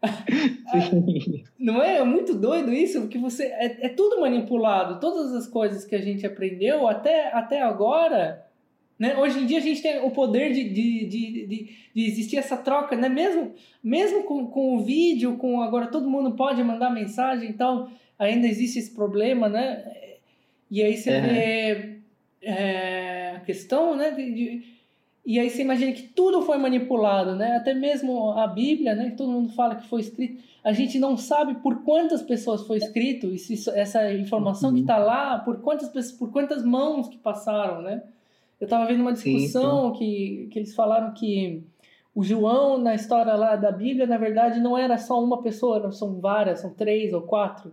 Não 1.60 1.82
é? 1.82 1.98
é 1.98 2.04
muito 2.04 2.36
doido 2.36 2.72
isso, 2.72 3.02
porque 3.02 3.18
você 3.18 3.46
é, 3.46 3.88
é, 3.88 3.90
tudo 3.90 4.22
manipulado. 4.22 5.00
Todas 5.00 5.34
as 5.34 5.48
coisas 5.48 5.84
que 5.86 5.96
a 5.96 6.02
gente 6.02 6.26
aprendeu 6.26 6.88
até, 6.88 7.34
até 7.34 7.62
agora 7.62 8.47
né? 9.00 9.16
Hoje 9.18 9.40
em 9.40 9.46
dia 9.46 9.60
a 9.60 9.62
gente 9.62 9.82
tem 9.82 10.00
o 10.00 10.12
poder 10.12 10.52
de, 10.52 10.64
de, 10.70 11.06
de, 11.06 11.46
de, 11.46 11.70
de 11.94 12.06
existir 12.06 12.38
essa 12.38 12.58
troca, 12.58 12.96
né? 12.96 13.08
mesmo, 13.08 13.54
mesmo 13.84 14.24
com, 14.24 14.48
com 14.48 14.76
o 14.76 14.84
vídeo, 14.84 15.38
com 15.38 15.62
agora 15.62 15.88
todo 15.88 16.10
mundo 16.10 16.32
pode 16.32 16.64
mandar 16.64 16.90
mensagem, 16.90 17.50
então 17.50 17.90
ainda 18.18 18.48
existe 18.48 18.80
esse 18.80 18.92
problema, 18.92 19.48
né? 19.48 19.84
E 20.70 20.82
aí 20.82 20.98
você 20.98 21.22
vê 21.22 22.00
é, 22.42 23.34
a 23.38 23.40
questão, 23.42 23.96
né? 23.96 24.12
De, 24.12 24.34
de, 24.34 24.64
e 25.26 25.40
aí 25.40 25.50
você 25.50 25.62
imagina 25.62 25.92
que 25.92 26.04
tudo 26.04 26.42
foi 26.42 26.58
manipulado, 26.58 27.36
né? 27.36 27.58
Até 27.58 27.74
mesmo 27.74 28.32
a 28.32 28.48
Bíblia, 28.48 28.96
né? 28.96 29.12
Que 29.12 29.18
todo 29.18 29.32
mundo 29.32 29.54
fala 29.54 29.76
que 29.76 29.88
foi 29.88 30.02
escrito. 30.02 30.42
A 30.64 30.74
gente 30.74 30.98
não 30.98 31.16
sabe 31.16 31.56
por 31.56 31.84
quantas 31.84 32.22
pessoas 32.22 32.66
foi 32.66 32.78
escrito, 32.78 33.28
isso, 33.28 33.70
essa 33.72 34.12
informação 34.14 34.70
uhum. 34.70 34.76
que 34.76 34.82
está 34.82 34.98
lá, 34.98 35.40
por 35.40 35.62
quantas, 35.62 36.12
por 36.12 36.32
quantas 36.32 36.64
mãos 36.64 37.08
que 37.08 37.18
passaram, 37.18 37.82
né? 37.82 38.04
Eu 38.60 38.66
estava 38.66 38.86
vendo 38.88 39.02
uma 39.02 39.14
discussão 39.14 39.94
sim. 39.94 40.00
Que, 40.00 40.48
que 40.52 40.60
eles 40.60 40.74
falaram 40.74 41.14
que 41.14 41.64
o 42.14 42.24
João, 42.24 42.80
na 42.80 42.96
história 42.96 43.34
lá 43.36 43.56
da 43.56 43.72
Bíblia, 43.72 44.08
na 44.08 44.18
verdade, 44.18 44.60
não 44.60 44.76
era 44.76 44.98
só 44.98 45.24
uma 45.24 45.44
pessoa, 45.44 45.92
são 45.92 46.20
várias, 46.20 46.62
são 46.62 46.74
três 46.74 47.14
ou 47.14 47.22
quatro. 47.22 47.72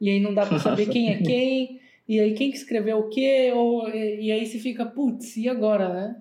E 0.00 0.10
aí 0.10 0.18
não 0.18 0.34
dá 0.34 0.44
para 0.44 0.58
saber 0.58 0.86
quem 0.86 1.10
é 1.10 1.18
quem, 1.18 1.80
e 2.08 2.18
aí 2.18 2.34
quem 2.34 2.50
que 2.50 2.56
escreveu 2.56 2.98
o 2.98 3.08
quê, 3.08 3.52
ou, 3.54 3.88
e, 3.88 4.26
e 4.26 4.32
aí 4.32 4.44
você 4.44 4.58
fica, 4.58 4.84
putz, 4.84 5.36
e 5.36 5.48
agora, 5.48 5.88
né? 5.88 6.16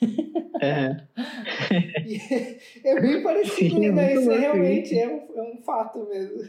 É. 0.60 0.96
é 2.84 3.00
bem 3.00 3.22
parecido, 3.22 3.76
Sim, 3.76 3.90
né? 3.92 4.14
Isso 4.14 4.28
realmente 4.28 4.98
é 4.98 5.06
um, 5.06 5.38
é 5.38 5.42
um 5.42 5.58
fato 5.58 6.04
mesmo. 6.08 6.42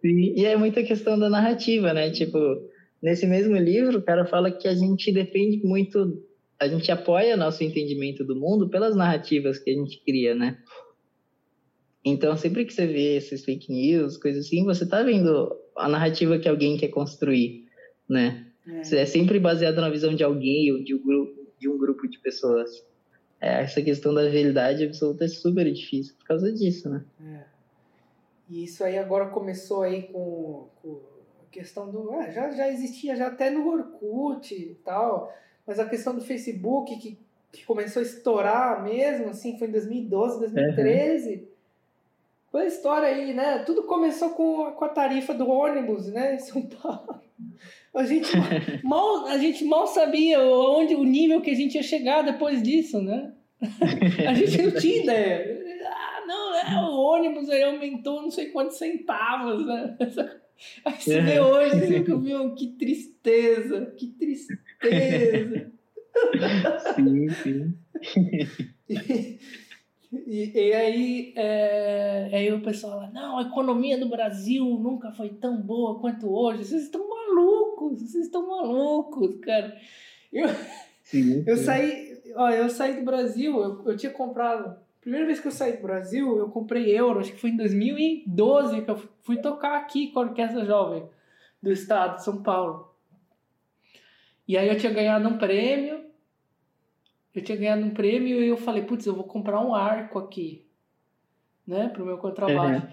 Sim, 0.00 0.34
e 0.36 0.44
é 0.44 0.56
muita 0.56 0.84
questão 0.84 1.18
da 1.18 1.28
narrativa, 1.28 1.92
né? 1.92 2.10
Tipo, 2.10 2.38
Nesse 3.06 3.24
mesmo 3.24 3.56
livro, 3.56 3.98
o 3.98 4.02
cara 4.02 4.26
fala 4.26 4.50
que 4.50 4.66
a 4.66 4.74
gente 4.74 5.12
depende 5.12 5.64
muito, 5.64 6.26
a 6.58 6.66
gente 6.66 6.90
apoia 6.90 7.36
nosso 7.36 7.62
entendimento 7.62 8.24
do 8.24 8.34
mundo 8.34 8.68
pelas 8.68 8.96
narrativas 8.96 9.60
que 9.60 9.70
a 9.70 9.74
gente 9.74 10.02
cria, 10.04 10.34
né? 10.34 10.58
Então, 12.04 12.36
sempre 12.36 12.64
que 12.64 12.72
você 12.72 12.84
vê 12.84 13.16
esses 13.16 13.44
fake 13.44 13.72
news, 13.72 14.16
coisas 14.16 14.46
assim, 14.46 14.64
você 14.64 14.84
tá 14.84 15.04
vendo 15.04 15.56
a 15.76 15.88
narrativa 15.88 16.36
que 16.36 16.48
alguém 16.48 16.76
quer 16.76 16.88
construir, 16.88 17.68
né? 18.08 18.44
É, 18.66 18.80
é 18.80 19.06
sempre 19.06 19.38
baseado 19.38 19.80
na 19.80 19.88
visão 19.88 20.12
de 20.12 20.24
alguém 20.24 20.72
ou 20.72 20.82
de 20.82 20.92
um 20.92 21.00
grupo 21.00 21.46
de, 21.60 21.68
um 21.68 21.78
grupo 21.78 22.08
de 22.08 22.18
pessoas. 22.18 22.84
É, 23.40 23.62
essa 23.62 23.80
questão 23.80 24.12
da 24.12 24.22
realidade 24.22 24.84
absoluta 24.84 25.26
é 25.26 25.28
super 25.28 25.72
difícil 25.72 26.16
por 26.18 26.26
causa 26.26 26.52
disso, 26.52 26.88
né? 26.90 27.04
É. 27.24 27.44
E 28.50 28.64
isso 28.64 28.82
aí 28.82 28.98
agora 28.98 29.28
começou 29.28 29.82
aí 29.82 30.02
com, 30.08 30.70
com 30.82 31.15
questão 31.56 31.90
do. 31.90 32.12
Ah, 32.12 32.30
já, 32.30 32.50
já 32.50 32.68
existia 32.68 33.16
já 33.16 33.28
até 33.28 33.50
no 33.50 33.66
Orkut 33.66 34.54
e 34.54 34.74
tal, 34.84 35.32
mas 35.66 35.78
a 35.78 35.88
questão 35.88 36.14
do 36.14 36.20
Facebook, 36.20 36.94
que, 36.96 37.18
que 37.50 37.64
começou 37.64 38.00
a 38.00 38.04
estourar 38.04 38.84
mesmo, 38.84 39.30
assim, 39.30 39.58
foi 39.58 39.68
em 39.68 39.72
2012, 39.72 40.38
2013. 40.40 41.34
Uhum. 41.34 41.46
Foi 42.52 42.62
a 42.62 42.66
história 42.66 43.08
aí, 43.08 43.34
né? 43.34 43.58
Tudo 43.60 43.84
começou 43.84 44.30
com, 44.30 44.70
com 44.72 44.84
a 44.84 44.88
tarifa 44.88 45.34
do 45.34 45.48
ônibus, 45.48 46.06
né, 46.08 46.36
em 46.36 46.38
São 46.38 46.62
Paulo. 46.62 47.20
A 47.94 48.04
gente 48.04 48.30
mal, 48.84 49.26
a 49.26 49.38
gente 49.38 49.64
mal 49.64 49.86
sabia 49.86 50.40
onde 50.40 50.94
o 50.94 51.02
nível 51.02 51.40
que 51.40 51.50
a 51.50 51.54
gente 51.54 51.74
ia 51.74 51.82
chegar 51.82 52.22
depois 52.22 52.62
disso, 52.62 53.00
né? 53.02 53.32
A 54.28 54.34
gente 54.34 54.62
não 54.62 54.70
tinha 54.72 55.02
ideia. 55.02 55.64
Ah, 55.86 56.26
não, 56.26 56.54
é, 56.54 56.90
o 56.90 56.98
ônibus 56.98 57.48
aí 57.48 57.62
aumentou 57.62 58.22
não 58.22 58.30
sei 58.30 58.46
quantos 58.50 58.76
centavos, 58.76 59.66
né? 59.66 59.96
Aí 60.84 60.94
você 61.00 61.20
vê 61.20 61.40
hoje, 61.40 61.78
você 61.78 61.86
fica, 61.86 62.16
meu, 62.16 62.54
que 62.56 62.68
tristeza, 62.68 63.86
que 63.96 64.06
tristeza. 64.08 65.72
Sim, 66.94 67.28
sim. 67.30 67.74
E, 70.24 70.52
e, 70.54 70.72
aí, 70.72 71.32
é, 71.36 72.30
aí 72.32 72.52
o 72.52 72.62
pessoal 72.62 73.00
fala, 73.00 73.10
não, 73.10 73.38
a 73.38 73.42
economia 73.42 73.98
do 73.98 74.08
Brasil 74.08 74.64
nunca 74.64 75.10
foi 75.10 75.30
tão 75.30 75.60
boa 75.60 75.98
quanto 75.98 76.32
hoje. 76.32 76.64
Vocês 76.64 76.84
estão 76.84 77.08
malucos, 77.08 78.00
vocês 78.00 78.26
estão 78.26 78.46
malucos, 78.46 79.40
cara. 79.40 79.76
Eu, 80.32 80.48
sim, 81.02 81.22
sim. 81.22 81.44
eu 81.46 81.56
saí, 81.56 82.20
ó, 82.36 82.50
eu 82.50 82.70
saí 82.70 82.96
do 82.96 83.04
Brasil, 83.04 83.60
eu, 83.60 83.84
eu 83.84 83.96
tinha 83.96 84.12
comprado 84.12 84.76
Primeira 85.06 85.24
vez 85.24 85.38
que 85.38 85.46
eu 85.46 85.52
saí 85.52 85.76
do 85.76 85.82
Brasil, 85.82 86.36
eu 86.36 86.48
comprei 86.48 86.90
euro, 86.90 87.20
acho 87.20 87.30
que 87.30 87.38
foi 87.38 87.50
em 87.50 87.56
2012 87.56 88.82
que 88.82 88.90
eu 88.90 88.96
fui 89.22 89.36
tocar 89.36 89.76
aqui 89.76 90.08
com 90.08 90.18
a 90.18 90.22
Orquestra 90.24 90.64
Jovem 90.64 91.08
do 91.62 91.70
Estado 91.70 92.16
de 92.16 92.24
São 92.24 92.42
Paulo. 92.42 92.92
E 94.48 94.58
aí 94.58 94.66
eu 94.66 94.76
tinha 94.76 94.92
ganhado 94.92 95.28
um 95.28 95.38
prêmio, 95.38 96.06
eu 97.32 97.40
tinha 97.40 97.56
ganhado 97.56 97.86
um 97.86 97.94
prêmio 97.94 98.42
e 98.42 98.48
eu 98.48 98.56
falei, 98.56 98.82
putz, 98.82 99.06
eu 99.06 99.14
vou 99.14 99.22
comprar 99.22 99.64
um 99.64 99.72
arco 99.72 100.18
aqui, 100.18 100.66
né, 101.64 101.86
pro 101.86 102.04
meu 102.04 102.18
contrabaixo. 102.18 102.84
Uhum. 102.84 102.92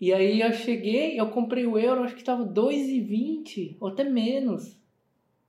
E 0.00 0.14
aí 0.14 0.40
eu 0.40 0.52
cheguei, 0.52 1.18
eu 1.18 1.28
comprei 1.30 1.66
o 1.66 1.76
euro, 1.76 2.04
acho 2.04 2.14
que 2.14 2.20
estava 2.20 2.44
2,20 2.44 3.78
ou 3.80 3.88
até 3.88 4.04
menos. 4.04 4.78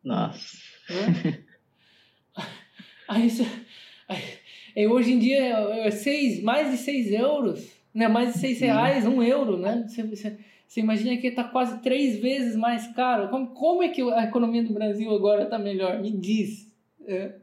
Nossa. 0.03 0.57
Né? 0.90 1.44
aí, 3.07 3.30
aí, 4.07 4.39
e 4.80 4.88
hoje 4.88 5.12
em 5.12 5.20
dia 5.20 5.40
é 5.86 5.92
seis, 5.92 6.42
mais 6.42 6.72
de 6.72 6.78
6 6.78 7.12
euros, 7.12 7.68
né? 7.94 8.08
mais 8.08 8.34
de 8.34 8.40
6 8.40 8.60
reais, 8.62 9.06
1 9.06 9.10
um 9.10 9.22
euro, 9.22 9.58
né? 9.58 9.86
Você, 9.88 10.04
você, 10.04 10.38
você 10.66 10.80
imagina 10.80 11.18
que 11.18 11.28
está 11.28 11.44
quase 11.44 11.82
três 11.82 12.20
vezes 12.20 12.56
mais 12.56 12.88
caro. 12.94 13.30
Como, 13.30 13.48
como 13.48 13.84
é 13.84 13.90
que 13.90 14.02
a 14.02 14.24
economia 14.24 14.64
do 14.64 14.74
Brasil 14.74 15.12
agora 15.14 15.44
está 15.44 15.60
melhor? 15.60 16.00
Me 16.02 16.12
diz. 16.12 16.72
É. 17.06 17.34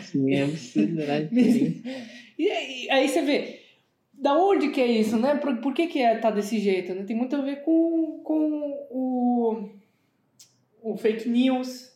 Sim, 0.00 0.32
é 0.32 0.44
absurdo, 0.44 0.94
né? 0.94 1.28
e 2.38 2.50
aí, 2.50 2.90
aí 2.90 3.08
você 3.08 3.22
vê, 3.22 3.60
da 4.14 4.34
onde 4.34 4.70
que 4.70 4.80
é 4.80 4.86
isso, 4.86 5.18
né? 5.18 5.34
Por, 5.36 5.56
por 5.58 5.74
que 5.74 5.88
que 5.88 6.00
é, 6.00 6.16
tá 6.16 6.30
desse 6.30 6.58
jeito? 6.58 6.94
Né? 6.94 7.04
Tem 7.04 7.14
muito 7.14 7.36
a 7.36 7.42
ver 7.42 7.62
com, 7.62 8.20
com 8.24 8.86
o, 8.90 9.68
o 10.82 10.96
fake 10.96 11.28
news, 11.28 11.92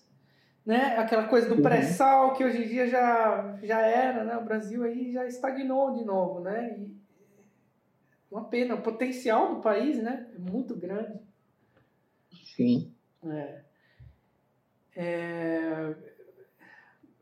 né? 0.65 0.97
Aquela 0.99 1.27
coisa 1.27 1.49
do 1.49 1.57
uhum. 1.57 1.62
pré-sal 1.62 2.35
que 2.35 2.45
hoje 2.45 2.65
em 2.65 2.69
dia 2.69 2.87
já, 2.87 3.59
já 3.62 3.81
era, 3.81 4.24
né? 4.24 4.37
O 4.37 4.45
Brasil 4.45 4.82
aí 4.85 5.12
já 5.12 5.27
estagnou 5.27 5.93
de 5.93 6.05
novo, 6.05 6.41
né? 6.41 6.77
E 6.78 7.01
uma 8.31 8.45
pena, 8.45 8.77
o 8.77 8.82
potencial 8.82 9.57
do 9.57 9.61
país, 9.61 9.99
né? 10.03 10.28
É 10.35 10.39
muito 10.39 10.77
grande. 10.77 11.19
Sim. 12.55 12.93
É. 13.24 13.61
É, 14.95 15.95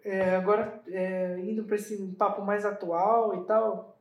é, 0.05 0.37
agora, 0.37 0.83
é, 0.89 1.39
indo 1.41 1.65
para 1.65 1.77
esse 1.77 1.97
papo 2.19 2.43
mais 2.43 2.65
atual 2.65 3.43
e 3.43 3.47
tal, 3.47 3.97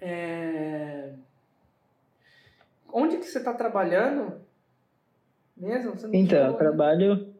é, 0.00 1.12
onde 2.92 3.16
que 3.18 3.24
você 3.24 3.38
está 3.38 3.52
trabalhando 3.52 4.45
mesmo? 5.56 5.94
então, 6.12 6.48
eu 6.48 6.54
trabalho 6.54 7.34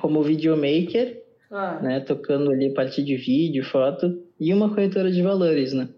como 0.00 0.22
videomaker, 0.22 1.22
ah. 1.50 1.80
né, 1.80 2.00
tocando 2.00 2.50
ali 2.50 2.72
parte 2.72 3.02
de 3.02 3.16
vídeo, 3.16 3.64
foto, 3.64 4.22
e 4.38 4.52
uma 4.52 4.68
corretora 4.68 5.10
de 5.10 5.22
valores, 5.22 5.72
né? 5.72 5.88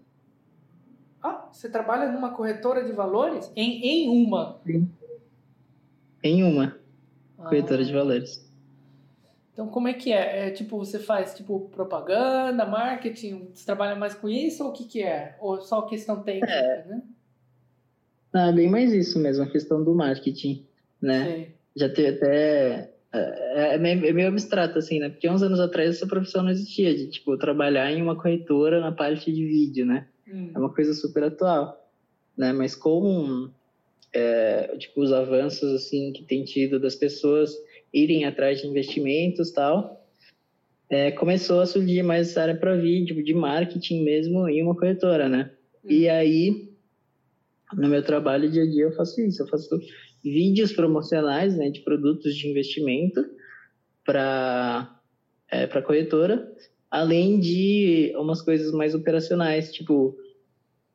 Ah, 1.21 1.49
você 1.51 1.69
trabalha 1.69 2.11
numa 2.11 2.31
corretora 2.31 2.83
de 2.83 2.91
valores? 2.91 3.51
Em, 3.55 3.85
em 3.85 4.09
uma? 4.09 4.59
Sim. 4.65 4.89
Em 6.23 6.43
uma 6.43 6.77
ah. 7.37 7.43
corretora 7.43 7.83
de 7.83 7.93
valores. 7.93 8.49
Então, 9.59 9.67
como 9.67 9.89
é 9.89 9.93
que 9.93 10.13
é? 10.13 10.47
é? 10.47 10.51
Tipo, 10.51 10.77
você 10.77 10.97
faz 10.97 11.33
tipo 11.33 11.69
propaganda, 11.71 12.65
marketing? 12.65 13.49
Você 13.53 13.65
trabalha 13.65 13.93
mais 13.93 14.13
com 14.13 14.29
isso 14.29 14.63
ou 14.63 14.69
o 14.69 14.73
que, 14.73 14.85
que 14.85 15.03
é? 15.03 15.35
Ou 15.41 15.59
só 15.59 15.81
questão 15.81 16.23
técnica, 16.23 16.49
é. 16.53 16.85
né? 16.87 17.03
É 18.33 18.51
bem 18.53 18.69
mais 18.69 18.93
isso 18.93 19.19
mesmo, 19.19 19.43
a 19.43 19.49
questão 19.49 19.83
do 19.83 19.93
marketing, 19.93 20.65
né? 21.01 21.25
Sim. 21.25 21.53
Já 21.75 21.89
teve 21.89 22.09
até... 22.09 22.93
É, 23.11 23.75
é, 23.75 23.77
meio, 23.77 24.05
é 24.05 24.13
meio 24.13 24.27
abstrato, 24.27 24.77
assim, 24.77 24.99
né? 24.99 25.09
Porque 25.09 25.29
uns 25.29 25.41
anos 25.41 25.59
atrás 25.59 25.95
essa 25.95 26.05
profissão 26.05 26.43
não 26.43 26.51
existia, 26.51 26.95
de, 26.95 27.07
tipo, 27.07 27.35
trabalhar 27.37 27.91
em 27.91 28.01
uma 28.01 28.15
corretora 28.15 28.79
na 28.79 28.91
parte 28.91 29.31
de 29.31 29.45
vídeo, 29.45 29.85
né? 29.85 30.07
Hum. 30.27 30.51
É 30.53 30.59
uma 30.59 30.71
coisa 30.71 30.93
super 30.93 31.23
atual, 31.23 31.89
né? 32.37 32.53
Mas 32.53 32.75
com, 32.75 33.49
é, 34.13 34.75
tipo, 34.77 35.01
os 35.01 35.11
avanços, 35.11 35.73
assim, 35.73 36.13
que 36.13 36.23
tem 36.23 36.43
tido 36.43 36.79
das 36.79 36.95
pessoas 36.95 37.51
irem 37.91 38.25
atrás 38.25 38.61
de 38.61 38.67
investimentos 38.67 39.51
tal, 39.51 40.07
é, 40.89 41.11
começou 41.11 41.61
a 41.61 41.65
surgir 41.65 42.03
mais 42.03 42.29
essa 42.29 42.41
área 42.43 42.55
para 42.55 42.75
vídeo, 42.75 43.23
de 43.23 43.33
marketing 43.33 44.03
mesmo, 44.03 44.47
em 44.47 44.61
uma 44.63 44.75
corretora, 44.75 45.27
né? 45.27 45.51
Hum. 45.83 45.87
E 45.89 46.09
aí, 46.09 46.69
no 47.73 47.87
meu 47.87 48.03
trabalho 48.03 48.49
dia 48.49 48.63
a 48.63 48.65
dia, 48.65 48.83
eu 48.83 48.91
faço 48.91 49.21
isso. 49.21 49.41
Eu 49.41 49.47
faço 49.47 49.79
vídeos 50.23 50.71
promocionais, 50.71 51.55
né, 51.57 51.69
de 51.69 51.81
produtos 51.81 52.35
de 52.35 52.47
investimento 52.47 53.25
para 54.05 54.95
é, 55.51 55.65
para 55.65 55.81
corretora, 55.81 56.51
além 56.91 57.39
de 57.39 58.13
umas 58.15 58.41
coisas 58.41 58.71
mais 58.71 58.93
operacionais, 58.93 59.71
tipo 59.71 60.17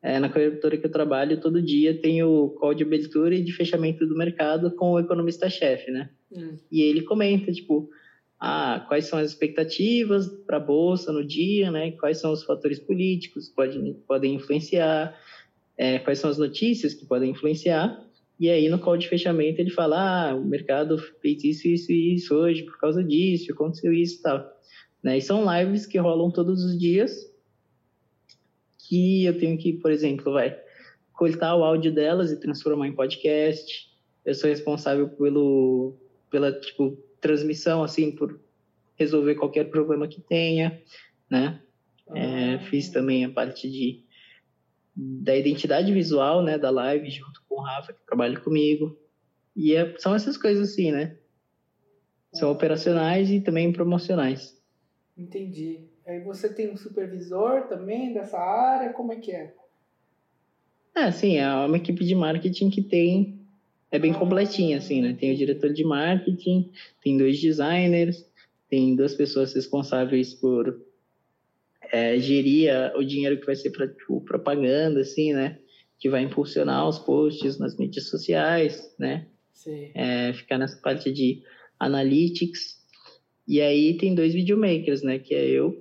é, 0.04 0.18
na 0.18 0.28
corretora 0.28 0.76
que 0.76 0.84
eu 0.84 0.92
trabalho, 0.92 1.40
todo 1.40 1.62
dia 1.62 1.98
tem 1.98 2.22
o 2.22 2.50
call 2.50 2.74
de 2.74 2.84
abertura 2.84 3.34
e 3.34 3.42
de 3.42 3.52
fechamento 3.52 4.06
do 4.06 4.14
mercado 4.14 4.70
com 4.70 4.92
o 4.92 5.00
economista-chefe, 5.00 5.90
né? 5.90 6.10
Hum. 6.30 6.58
E 6.70 6.82
ele 6.82 7.00
comenta, 7.00 7.50
tipo, 7.50 7.88
ah, 8.38 8.84
quais 8.86 9.06
são 9.06 9.18
as 9.18 9.30
expectativas 9.30 10.28
para 10.46 10.58
a 10.58 10.60
bolsa 10.60 11.10
no 11.10 11.24
dia, 11.24 11.70
né? 11.70 11.92
Quais 11.92 12.18
são 12.18 12.32
os 12.32 12.44
fatores 12.44 12.78
políticos 12.78 13.48
que 13.48 13.54
podem, 13.54 13.94
podem 14.06 14.34
influenciar, 14.34 15.18
é, 15.78 15.98
quais 15.98 16.18
são 16.18 16.28
as 16.28 16.36
notícias 16.36 16.92
que 16.92 17.06
podem 17.06 17.30
influenciar. 17.30 18.03
E 18.38 18.50
aí, 18.50 18.68
no 18.68 18.78
call 18.78 18.96
de 18.96 19.08
fechamento, 19.08 19.60
ele 19.60 19.70
fala, 19.70 20.30
ah, 20.30 20.34
o 20.34 20.44
mercado 20.44 20.98
fez 21.20 21.44
isso, 21.44 21.68
isso 21.68 21.92
e 21.92 22.14
isso 22.14 22.34
hoje 22.34 22.64
por 22.64 22.78
causa 22.78 23.02
disso, 23.02 23.52
aconteceu 23.52 23.92
isso 23.92 24.18
e 24.18 24.22
tal. 24.22 24.54
Né? 25.02 25.18
E 25.18 25.22
são 25.22 25.44
lives 25.44 25.86
que 25.86 25.98
rolam 25.98 26.30
todos 26.30 26.64
os 26.64 26.78
dias, 26.78 27.32
que 28.78 29.24
eu 29.24 29.38
tenho 29.38 29.56
que, 29.56 29.74
por 29.74 29.90
exemplo, 29.90 30.32
vai 30.32 30.58
coletar 31.12 31.54
o 31.56 31.62
áudio 31.62 31.92
delas 31.92 32.32
e 32.32 32.40
transformar 32.40 32.88
em 32.88 32.92
podcast. 32.92 33.88
Eu 34.24 34.34
sou 34.34 34.50
responsável 34.50 35.08
pelo 35.08 35.94
pela 36.30 36.52
tipo 36.52 36.98
transmissão 37.20 37.84
assim 37.84 38.10
por 38.10 38.40
resolver 38.96 39.36
qualquer 39.36 39.70
problema 39.70 40.08
que 40.08 40.20
tenha, 40.20 40.82
né? 41.30 41.60
É, 42.14 42.54
ah. 42.54 42.58
fiz 42.58 42.88
também 42.90 43.24
a 43.24 43.30
parte 43.30 43.70
de 43.70 44.04
da 44.96 45.36
identidade 45.36 45.92
visual, 45.92 46.42
né, 46.42 46.56
da 46.56 46.70
live 46.70 47.10
junto 47.10 47.42
com 47.48 47.56
o 47.56 47.62
Rafa 47.62 47.92
que 47.92 48.06
trabalha 48.06 48.38
comigo. 48.38 48.96
E 49.56 49.74
é, 49.74 49.94
são 49.98 50.14
essas 50.14 50.36
coisas 50.36 50.70
assim, 50.70 50.92
né? 50.92 51.16
São 52.32 52.48
ah. 52.48 52.52
operacionais 52.52 53.30
e 53.30 53.40
também 53.40 53.72
promocionais. 53.72 54.60
Entendi. 55.16 55.88
Aí 56.06 56.20
você 56.20 56.52
tem 56.52 56.70
um 56.70 56.76
supervisor 56.76 57.62
também 57.68 58.12
dessa 58.12 58.38
área, 58.38 58.92
como 58.92 59.12
é 59.12 59.16
que 59.16 59.32
é? 59.32 59.54
É, 60.94 61.10
sim, 61.10 61.38
é 61.38 61.48
uma 61.48 61.76
equipe 61.76 62.04
de 62.04 62.14
marketing 62.14 62.70
que 62.70 62.82
tem, 62.82 63.40
é 63.90 63.98
bem 63.98 64.12
ah, 64.12 64.18
completinha, 64.18 64.78
assim, 64.78 65.00
né? 65.00 65.16
Tem 65.18 65.32
o 65.32 65.36
diretor 65.36 65.72
de 65.72 65.82
marketing, 65.82 66.70
tem 67.02 67.16
dois 67.16 67.40
designers, 67.40 68.28
tem 68.68 68.94
duas 68.94 69.14
pessoas 69.14 69.52
responsáveis 69.54 70.34
por 70.34 70.80
é, 71.94 72.18
gerir 72.18 72.72
o 72.96 73.04
dinheiro 73.04 73.38
que 73.38 73.46
vai 73.46 73.54
ser 73.54 73.70
para 73.70 73.86
tipo, 73.86 74.20
propaganda, 74.22 75.00
assim, 75.00 75.32
né? 75.32 75.60
Que 75.96 76.10
vai 76.10 76.22
impulsionar 76.22 76.88
os 76.88 76.98
posts 76.98 77.56
nas 77.56 77.78
mídias 77.78 78.08
sociais, 78.08 78.92
né? 78.98 79.28
É, 79.94 80.32
ficar 80.32 80.58
nessa 80.58 80.76
parte 80.82 81.12
de 81.12 81.44
analytics. 81.78 82.82
E 83.46 83.60
aí 83.60 83.96
tem 83.96 84.12
dois 84.12 84.34
videomakers, 84.34 85.02
né? 85.02 85.20
Que 85.20 85.36
é 85.36 85.46
eu 85.46 85.72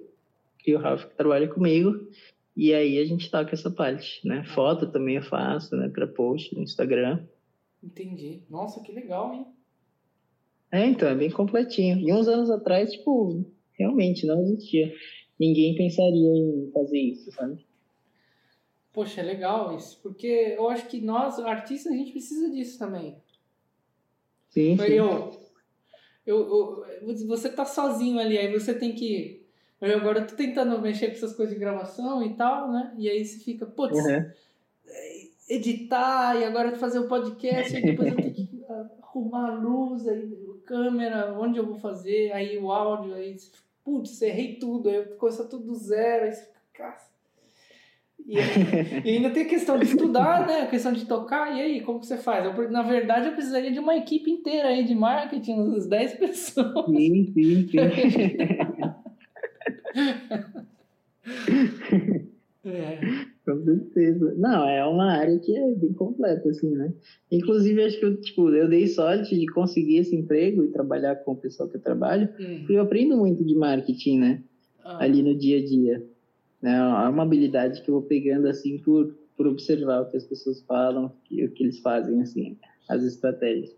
e 0.67 0.75
o 0.75 0.77
Rafa 0.77 1.07
que 1.07 1.15
trabalha 1.15 1.47
comigo. 1.47 2.07
E 2.55 2.71
aí 2.75 2.99
a 2.99 3.05
gente 3.05 3.31
toca 3.31 3.55
essa 3.55 3.71
parte, 3.71 4.21
né? 4.23 4.43
Foto 4.53 4.91
também 4.91 5.15
eu 5.15 5.23
faço, 5.23 5.75
né? 5.75 5.89
Para 5.89 6.05
post 6.05 6.55
no 6.55 6.61
Instagram. 6.61 7.25
Entendi. 7.83 8.43
Nossa, 8.51 8.83
que 8.83 8.91
legal, 8.91 9.33
hein? 9.33 9.47
É, 10.71 10.85
então, 10.85 11.09
é 11.09 11.15
bem 11.15 11.31
completinho. 11.31 11.97
E 12.07 12.13
uns 12.13 12.27
anos 12.27 12.51
atrás, 12.51 12.91
tipo, 12.91 13.43
realmente 13.77 14.27
não 14.27 14.43
existia. 14.43 14.93
Ninguém 15.45 15.75
pensaria 15.75 16.35
em 16.35 16.71
fazer 16.71 16.99
isso, 16.99 17.31
sabe? 17.31 17.65
Poxa, 18.93 19.21
é 19.21 19.23
legal 19.23 19.75
isso. 19.75 19.99
Porque 20.01 20.55
eu 20.57 20.69
acho 20.69 20.87
que 20.87 21.01
nós, 21.01 21.37
artistas, 21.39 21.91
a 21.91 21.95
gente 21.95 22.11
precisa 22.11 22.49
disso 22.49 22.79
também. 22.79 23.17
Sim, 24.49 24.77
sim. 24.77 24.83
Eu, 24.83 25.31
eu, 26.25 26.85
eu, 26.85 27.27
você 27.27 27.49
tá 27.49 27.65
sozinho 27.65 28.19
ali, 28.19 28.37
aí 28.37 28.51
você 28.51 28.73
tem 28.73 28.93
que 28.93 29.43
eu 29.83 29.97
agora 29.97 30.21
tô 30.21 30.33
tentando 30.33 30.79
mexer 30.79 31.07
com 31.07 31.13
essas 31.13 31.35
coisas 31.35 31.53
de 31.53 31.59
gravação 31.59 32.23
e 32.23 32.35
tal, 32.35 32.71
né? 32.71 32.93
E 32.97 33.09
aí 33.09 33.25
você 33.25 33.37
fica, 33.43 33.65
putz, 33.65 33.97
uhum. 33.97 34.31
editar 35.49 36.39
e 36.39 36.45
agora 36.45 36.73
fazer 36.77 36.99
o 36.99 37.07
podcast, 37.09 37.75
e 37.75 37.81
depois 37.81 38.07
eu 38.07 38.15
tenho 38.15 38.33
que 38.33 38.63
arrumar 39.03 39.49
a 39.49 39.55
luz, 39.55 40.07
aí, 40.07 40.23
a 40.23 40.65
câmera, 40.65 41.37
onde 41.37 41.59
eu 41.59 41.65
vou 41.65 41.75
fazer, 41.75 42.31
aí 42.31 42.57
o 42.57 42.71
áudio, 42.71 43.13
aí, 43.13 43.35
putz, 43.83 44.21
errei 44.21 44.55
tudo, 44.55 44.89
aí 44.89 45.03
começa 45.17 45.43
tudo 45.45 45.65
do 45.65 45.75
zero, 45.75 46.25
aí 46.25 46.31
você 46.31 46.45
fica, 46.45 46.59
caça. 46.73 47.11
E, 48.25 48.37
e, 49.03 49.17
ainda 49.17 49.31
tem 49.31 49.43
a 49.43 49.49
questão 49.49 49.77
de 49.77 49.83
estudar, 49.85 50.47
né? 50.47 50.61
A 50.61 50.67
questão 50.67 50.93
de 50.93 51.05
tocar. 51.05 51.57
E 51.57 51.61
aí, 51.61 51.81
como 51.81 51.99
que 51.99 52.07
você 52.07 52.17
faz? 52.17 52.45
Eu, 52.45 52.71
na 52.71 52.81
verdade, 52.81 53.27
eu 53.27 53.33
precisaria 53.33 53.71
de 53.71 53.79
uma 53.79 53.97
equipe 53.97 54.31
inteira 54.31 54.69
aí 54.69 54.85
de 54.85 54.95
marketing, 54.95 55.59
uns 55.59 55.85
10 55.87 56.13
pessoas. 56.19 56.85
Sim, 56.85 57.33
sim, 57.33 57.67
sim. 57.67 57.77
é. 62.65 63.32
Com 63.45 63.61
certeza. 63.61 64.33
Não, 64.37 64.67
é 64.67 64.85
uma 64.85 65.11
área 65.11 65.37
que 65.37 65.55
é 65.55 65.75
bem 65.75 65.91
completa, 65.93 66.49
assim, 66.49 66.71
né? 66.71 66.93
Inclusive, 67.29 67.83
acho 67.83 67.99
que 67.99 68.05
eu, 68.05 68.21
tipo, 68.21 68.49
eu 68.49 68.69
dei 68.69 68.87
sorte 68.87 69.37
de 69.37 69.45
conseguir 69.47 69.97
esse 69.97 70.15
emprego 70.15 70.63
e 70.63 70.69
trabalhar 70.69 71.15
com 71.17 71.33
o 71.33 71.37
pessoal 71.37 71.67
que 71.67 71.75
eu 71.75 71.81
trabalho, 71.81 72.29
hum. 72.39 72.59
porque 72.59 72.73
eu 72.73 72.81
aprendo 72.81 73.17
muito 73.17 73.43
de 73.43 73.53
marketing, 73.55 74.19
né? 74.19 74.43
Ah. 74.83 75.03
Ali 75.03 75.21
no 75.21 75.35
dia 75.35 75.59
a 75.59 75.65
dia. 75.65 76.05
É 76.63 77.09
uma 77.09 77.23
habilidade 77.23 77.81
que 77.81 77.89
eu 77.89 77.95
vou 77.95 78.03
pegando, 78.03 78.47
assim, 78.47 78.77
por, 78.77 79.13
por 79.35 79.45
observar 79.47 80.01
o 80.01 80.09
que 80.09 80.15
as 80.15 80.25
pessoas 80.25 80.61
falam, 80.61 81.07
o 81.07 81.49
que 81.49 81.63
eles 81.63 81.79
fazem, 81.79 82.21
assim, 82.21 82.57
as 82.87 83.03
estratégias. 83.03 83.75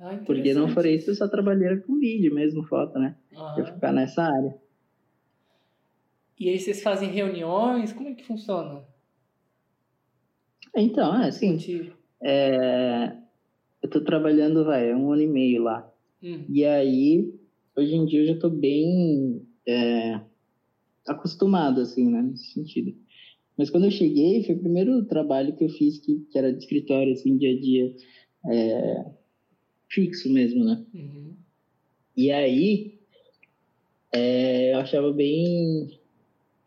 Ah, 0.00 0.16
Porque 0.24 0.54
não 0.54 0.68
for 0.68 0.86
isso, 0.86 1.10
eu 1.10 1.14
só 1.14 1.26
trabalharia 1.26 1.82
com 1.82 1.98
vídeo 1.98 2.32
mesmo, 2.32 2.62
foto, 2.62 2.98
né? 2.98 3.16
Uhum. 3.32 3.58
Eu 3.58 3.66
ficar 3.66 3.92
nessa 3.92 4.22
área. 4.22 4.54
E 6.38 6.48
aí 6.48 6.58
vocês 6.58 6.82
fazem 6.82 7.10
reuniões? 7.10 7.92
Como 7.92 8.08
é 8.08 8.14
que 8.14 8.24
funciona? 8.24 8.84
Então, 10.76 11.22
é 11.22 11.28
assim. 11.28 11.58
É, 12.20 13.16
eu 13.82 13.88
tô 13.88 14.00
trabalhando, 14.00 14.64
vai, 14.64 14.94
um 14.94 15.12
ano 15.12 15.22
e 15.22 15.26
meio 15.26 15.62
lá. 15.62 15.92
Hum. 16.22 16.44
E 16.48 16.64
aí, 16.64 17.34
hoje 17.76 17.94
em 17.94 18.06
dia 18.06 18.20
eu 18.20 18.34
já 18.34 18.40
tô 18.40 18.48
bem 18.48 19.46
é, 19.66 20.20
acostumado, 21.06 21.80
assim, 21.80 22.08
né? 22.08 22.22
Nesse 22.22 22.52
sentido. 22.52 22.94
Mas 23.56 23.70
quando 23.70 23.84
eu 23.84 23.90
cheguei, 23.90 24.44
foi 24.44 24.54
o 24.54 24.60
primeiro 24.60 25.04
trabalho 25.04 25.56
que 25.56 25.64
eu 25.64 25.68
fiz 25.68 25.98
que, 25.98 26.20
que 26.30 26.38
era 26.38 26.52
de 26.52 26.58
escritório, 26.58 27.12
assim, 27.12 27.36
dia 27.36 27.56
a 27.56 27.60
dia. 27.60 27.96
É, 28.46 29.04
fixo 29.88 30.32
mesmo, 30.32 30.64
né? 30.64 30.84
Uhum. 30.94 31.34
E 32.16 32.30
aí, 32.30 32.98
é, 34.12 34.74
eu 34.74 34.78
achava 34.78 35.12
bem. 35.12 35.97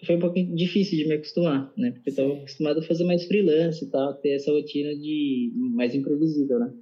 Foi 0.06 0.16
um 0.16 0.20
pouquinho 0.20 0.56
difícil 0.56 0.98
de 0.98 1.08
me 1.08 1.16
acostumar, 1.16 1.72
né? 1.78 1.92
Porque 1.92 2.10
eu 2.10 2.12
estava 2.12 2.34
acostumado 2.34 2.80
a 2.80 2.84
fazer 2.84 3.04
mais 3.04 3.26
freelance 3.26 3.86
e 3.86 3.90
tal, 3.90 4.14
ter 4.16 4.30
essa 4.30 4.52
rotina 4.52 4.96
de 4.96 5.52
mais 5.76 5.94
imprevisível, 5.94 6.60
né? 6.60 6.74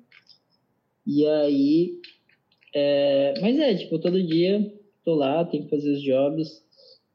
E 1.05 1.25
aí. 1.27 1.99
É, 2.73 3.33
mas 3.41 3.57
é, 3.57 3.75
tipo, 3.75 3.99
todo 3.99 4.25
dia 4.25 4.73
tô 5.03 5.15
lá, 5.15 5.43
tenho 5.43 5.63
que 5.63 5.69
fazer 5.69 5.91
os 5.91 6.01
jobs. 6.01 6.63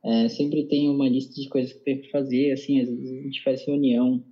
É, 0.05 0.29
sempre 0.29 0.65
tenho 0.65 0.93
uma 0.93 1.09
lista 1.09 1.41
de 1.41 1.49
coisas 1.49 1.73
que 1.73 1.81
tenho 1.81 2.03
que 2.03 2.11
fazer, 2.11 2.53
assim, 2.53 2.81
às 2.81 2.89
vezes 2.91 3.11
a 3.11 3.23
gente 3.23 3.43
faz 3.43 3.65
reunião 3.65 4.23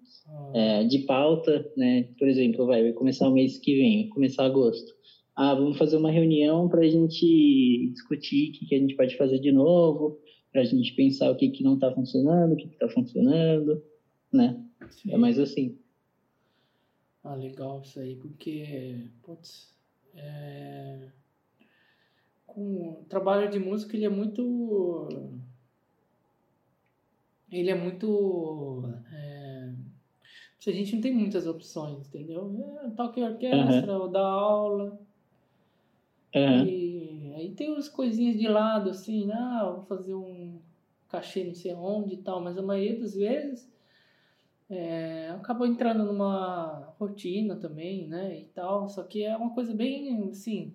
é, 0.54 0.84
de 0.84 0.98
pauta, 1.00 1.66
né? 1.76 2.08
Por 2.18 2.28
exemplo, 2.28 2.66
vai, 2.66 2.82
vai 2.82 2.92
começar 2.92 3.28
o 3.28 3.32
mês 3.32 3.58
que 3.58 3.74
vem, 3.74 4.08
começar 4.10 4.44
agosto. 4.44 4.92
Ah, 5.34 5.54
vamos 5.54 5.78
fazer 5.78 5.96
uma 5.96 6.10
reunião 6.10 6.68
para 6.68 6.82
a 6.82 6.88
gente 6.88 7.90
discutir 7.92 8.50
o 8.50 8.52
que, 8.52 8.66
que 8.66 8.74
a 8.74 8.78
gente 8.78 8.96
pode 8.96 9.16
fazer 9.16 9.38
de 9.38 9.50
novo, 9.50 10.18
para 10.52 10.60
a 10.60 10.64
gente 10.64 10.94
pensar 10.94 11.30
o 11.30 11.36
que, 11.36 11.48
que 11.48 11.64
não 11.64 11.74
está 11.74 11.90
funcionando, 11.90 12.52
o 12.52 12.56
que 12.56 12.66
está 12.66 12.88
funcionando, 12.88 13.82
né? 14.30 14.62
Sim. 14.90 15.12
É 15.12 15.16
mais 15.16 15.38
assim. 15.38 15.78
Ah, 17.24 17.34
legal 17.34 17.80
isso 17.82 17.98
aí, 17.98 18.16
porque, 18.16 19.08
putz, 19.22 19.74
é... 20.14 21.08
com 22.46 23.00
o 23.00 23.04
trabalho 23.08 23.50
de 23.50 23.58
música 23.58 23.96
ele 23.96 24.04
é 24.04 24.10
muito 24.10 25.08
ele 27.50 27.70
é 27.70 27.74
muito 27.74 28.82
é, 29.12 29.72
a 30.66 30.70
gente 30.70 30.94
não 30.94 31.02
tem 31.02 31.14
muitas 31.14 31.46
opções 31.46 32.06
entendeu 32.08 32.78
é, 32.82 32.90
toque 32.90 33.22
orquestra 33.22 33.92
uhum. 33.92 34.02
ou 34.02 34.08
dar 34.08 34.20
aula 34.20 34.98
uhum. 36.34 36.66
e 36.66 37.11
aí 37.34 37.50
tem 37.50 37.70
umas 37.70 37.88
coisinhas 37.88 38.38
de 38.38 38.48
lado 38.48 38.90
assim 38.90 39.30
ah 39.32 39.70
vou 39.74 39.82
fazer 39.82 40.14
um 40.14 40.58
cachê 41.08 41.44
não 41.44 41.54
sei 41.54 41.74
onde 41.74 42.14
e 42.14 42.18
tal 42.18 42.40
mas 42.40 42.56
a 42.56 42.62
maioria 42.62 42.98
das 42.98 43.14
vezes 43.14 43.72
é, 44.72 45.30
acabou 45.36 45.66
entrando 45.66 46.02
numa 46.04 46.94
rotina 46.98 47.56
também, 47.56 48.08
né, 48.08 48.38
e 48.40 48.44
tal, 48.54 48.88
só 48.88 49.02
que 49.02 49.22
é 49.22 49.36
uma 49.36 49.50
coisa 49.50 49.74
bem, 49.74 50.30
assim, 50.30 50.72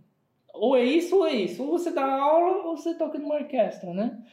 ou 0.53 0.77
é 0.77 0.84
isso 0.84 1.17
ou 1.17 1.25
é 1.25 1.34
isso, 1.34 1.63
ou 1.63 1.71
você 1.71 1.91
dá 1.91 2.05
aula 2.05 2.67
ou 2.67 2.77
você 2.77 2.93
toca 2.93 3.17
numa 3.17 3.35
orquestra, 3.35 3.91
né, 3.93 4.23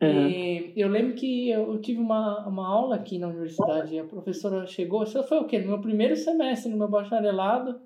uhum. 0.00 0.28
e 0.28 0.72
eu 0.76 0.88
lembro 0.88 1.14
que 1.14 1.50
eu 1.50 1.80
tive 1.80 2.00
uma, 2.00 2.46
uma 2.46 2.68
aula 2.68 2.94
aqui 2.94 3.18
na 3.18 3.28
universidade, 3.28 3.98
a 3.98 4.04
professora 4.04 4.64
chegou, 4.66 5.02
isso 5.02 5.20
foi 5.24 5.38
o 5.38 5.46
quê? 5.46 5.58
No 5.58 5.68
meu 5.68 5.80
primeiro 5.80 6.16
semestre, 6.16 6.70
no 6.70 6.78
meu 6.78 6.88
bacharelado, 6.88 7.80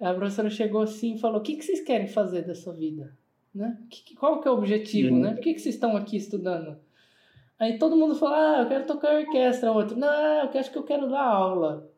a 0.00 0.14
professora 0.14 0.48
chegou 0.48 0.82
assim 0.82 1.14
e 1.14 1.18
falou, 1.18 1.40
o 1.40 1.42
que, 1.42 1.56
que 1.56 1.64
vocês 1.64 1.80
querem 1.80 2.06
fazer 2.06 2.42
da 2.42 2.54
sua 2.54 2.72
vida? 2.72 3.16
Né? 3.54 3.76
Qual 4.18 4.40
que 4.40 4.48
é 4.48 4.50
o 4.50 4.54
objetivo, 4.54 5.14
uhum. 5.14 5.20
né? 5.20 5.32
Por 5.32 5.40
que, 5.40 5.54
que 5.54 5.60
vocês 5.60 5.74
estão 5.74 5.96
aqui 5.96 6.16
estudando? 6.16 6.78
Aí 7.58 7.78
todo 7.78 7.96
mundo 7.96 8.14
fala, 8.14 8.56
ah, 8.56 8.62
eu 8.62 8.68
quero 8.68 8.86
tocar 8.86 9.18
orquestra. 9.18 9.70
Outro, 9.70 9.98
não, 9.98 10.08
eu 10.08 10.50
acho 10.58 10.70
que 10.70 10.78
eu 10.78 10.84
quero 10.84 11.10
dar 11.10 11.24
aula. 11.24 11.90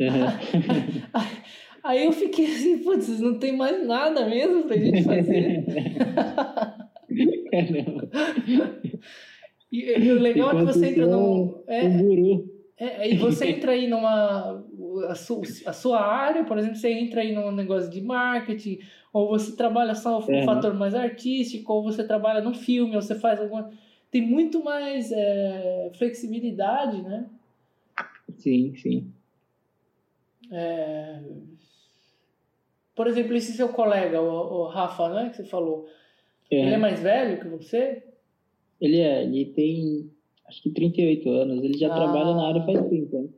Uhum. 0.00 0.08
Aí 1.84 2.04
eu 2.06 2.12
fiquei 2.12 2.46
assim, 2.46 2.78
putz, 2.78 3.20
não 3.20 3.38
tem 3.38 3.54
mais 3.56 3.86
nada 3.86 4.26
mesmo 4.26 4.64
pra 4.64 4.76
gente 4.76 5.04
fazer. 5.04 5.64
e, 9.70 9.98
e, 9.98 10.12
o 10.12 10.18
legal 10.18 10.50
é 10.50 10.56
que 10.56 10.64
você 10.64 10.86
entra 10.86 11.06
num. 11.06 11.62
É, 11.68 11.86
é, 12.76 13.12
e 13.12 13.16
você 13.18 13.50
entra 13.50 13.72
aí 13.72 13.86
numa. 13.86 14.64
A, 15.10 15.14
su, 15.14 15.42
a 15.66 15.72
sua 15.72 16.00
área, 16.00 16.44
por 16.44 16.58
exemplo, 16.58 16.76
você 16.76 16.90
entra 16.90 17.20
aí 17.20 17.32
num 17.32 17.50
negócio 17.50 17.90
de 17.90 18.00
marketing, 18.00 18.78
ou 19.12 19.28
você 19.28 19.56
trabalha 19.56 19.94
só 19.94 20.18
o 20.18 20.32
é. 20.32 20.44
fator 20.44 20.74
mais 20.74 20.94
artístico, 20.94 21.72
ou 21.72 21.82
você 21.82 22.04
trabalha 22.04 22.40
num 22.40 22.54
filme, 22.54 22.96
ou 22.96 23.02
você 23.02 23.14
faz 23.14 23.40
alguma 23.40 23.70
tem 24.14 24.22
muito 24.22 24.62
mais 24.62 25.10
é, 25.10 25.90
flexibilidade, 25.94 27.02
né? 27.02 27.26
Sim, 28.36 28.72
sim. 28.76 29.12
É... 30.52 31.18
Por 32.94 33.08
exemplo, 33.08 33.34
esse 33.34 33.54
seu 33.54 33.70
colega, 33.70 34.22
o, 34.22 34.60
o 34.60 34.66
Rafa, 34.68 35.08
né, 35.08 35.30
que 35.30 35.38
você 35.38 35.44
falou, 35.44 35.88
é. 36.48 36.60
ele 36.60 36.74
é 36.74 36.78
mais 36.78 37.00
velho 37.00 37.40
que 37.40 37.48
você? 37.48 38.04
Ele 38.80 39.00
é, 39.00 39.24
ele 39.24 39.46
tem 39.46 40.08
acho 40.46 40.62
que 40.62 40.70
38 40.70 41.28
anos, 41.30 41.64
ele 41.64 41.76
já 41.76 41.90
ah. 41.90 41.96
trabalha 41.96 42.34
na 42.34 42.48
área 42.50 42.64
faz 42.64 42.88
tempo, 42.88 43.20
né? 43.20 43.28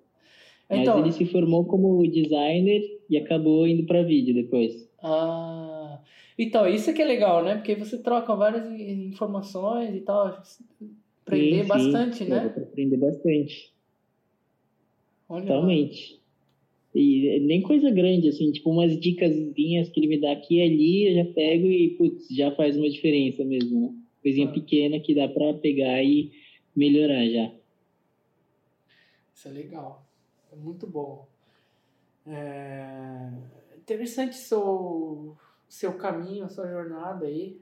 Mas 0.69 0.81
então, 0.81 0.99
ele 0.99 1.13
se 1.13 1.25
formou 1.27 1.65
como 1.65 2.07
designer 2.11 2.83
e 3.09 3.17
acabou 3.17 3.67
indo 3.67 3.85
para 3.85 4.03
vídeo 4.03 4.35
depois. 4.35 4.89
Ah, 5.03 6.01
então, 6.39 6.67
isso 6.67 6.91
é 6.91 6.93
que 6.93 7.01
é 7.01 7.05
legal, 7.05 7.45
né? 7.45 7.55
Porque 7.55 7.75
você 7.75 7.99
troca 7.99 8.35
várias 8.35 8.69
informações 8.81 9.95
e 9.95 10.01
tal. 10.01 10.43
Aprender 11.25 11.63
sim, 11.63 11.69
bastante, 11.69 12.17
sim, 12.17 12.29
né? 12.29 12.55
Aprender 12.57 12.97
bastante. 12.97 13.73
Olha 15.29 15.47
Totalmente. 15.47 16.21
E 16.95 17.41
nem 17.41 17.61
coisa 17.61 17.91
grande, 17.91 18.29
assim, 18.29 18.51
tipo 18.53 18.71
umas 18.71 18.99
dicasinhas 18.99 19.89
que 19.91 20.01
ele 20.01 20.07
me 20.09 20.21
dá 20.21 20.33
aqui 20.33 20.57
e 20.57 20.63
ali, 20.63 21.09
eu 21.09 21.25
já 21.25 21.33
pego 21.33 21.67
e, 21.67 21.91
putz, 21.91 22.27
já 22.35 22.51
faz 22.53 22.77
uma 22.77 22.89
diferença 22.89 23.45
mesmo, 23.45 23.81
né? 23.81 23.95
Coisinha 24.23 24.49
ah. 24.49 24.53
pequena 24.53 24.99
que 24.99 25.15
dá 25.15 25.29
pra 25.29 25.55
pegar 25.55 26.03
e 26.03 26.33
melhorar 26.75 27.29
já. 27.29 27.53
Isso 29.35 29.49
é 29.49 29.51
legal. 29.51 30.06
É 30.57 30.59
muito 30.59 30.87
bom. 30.87 31.27
É 32.27 33.31
interessante 33.77 34.37
seu 34.37 35.37
seu 35.69 35.93
caminho, 35.95 36.45
a 36.45 36.49
sua 36.49 36.67
jornada 36.67 37.27
aí? 37.27 37.57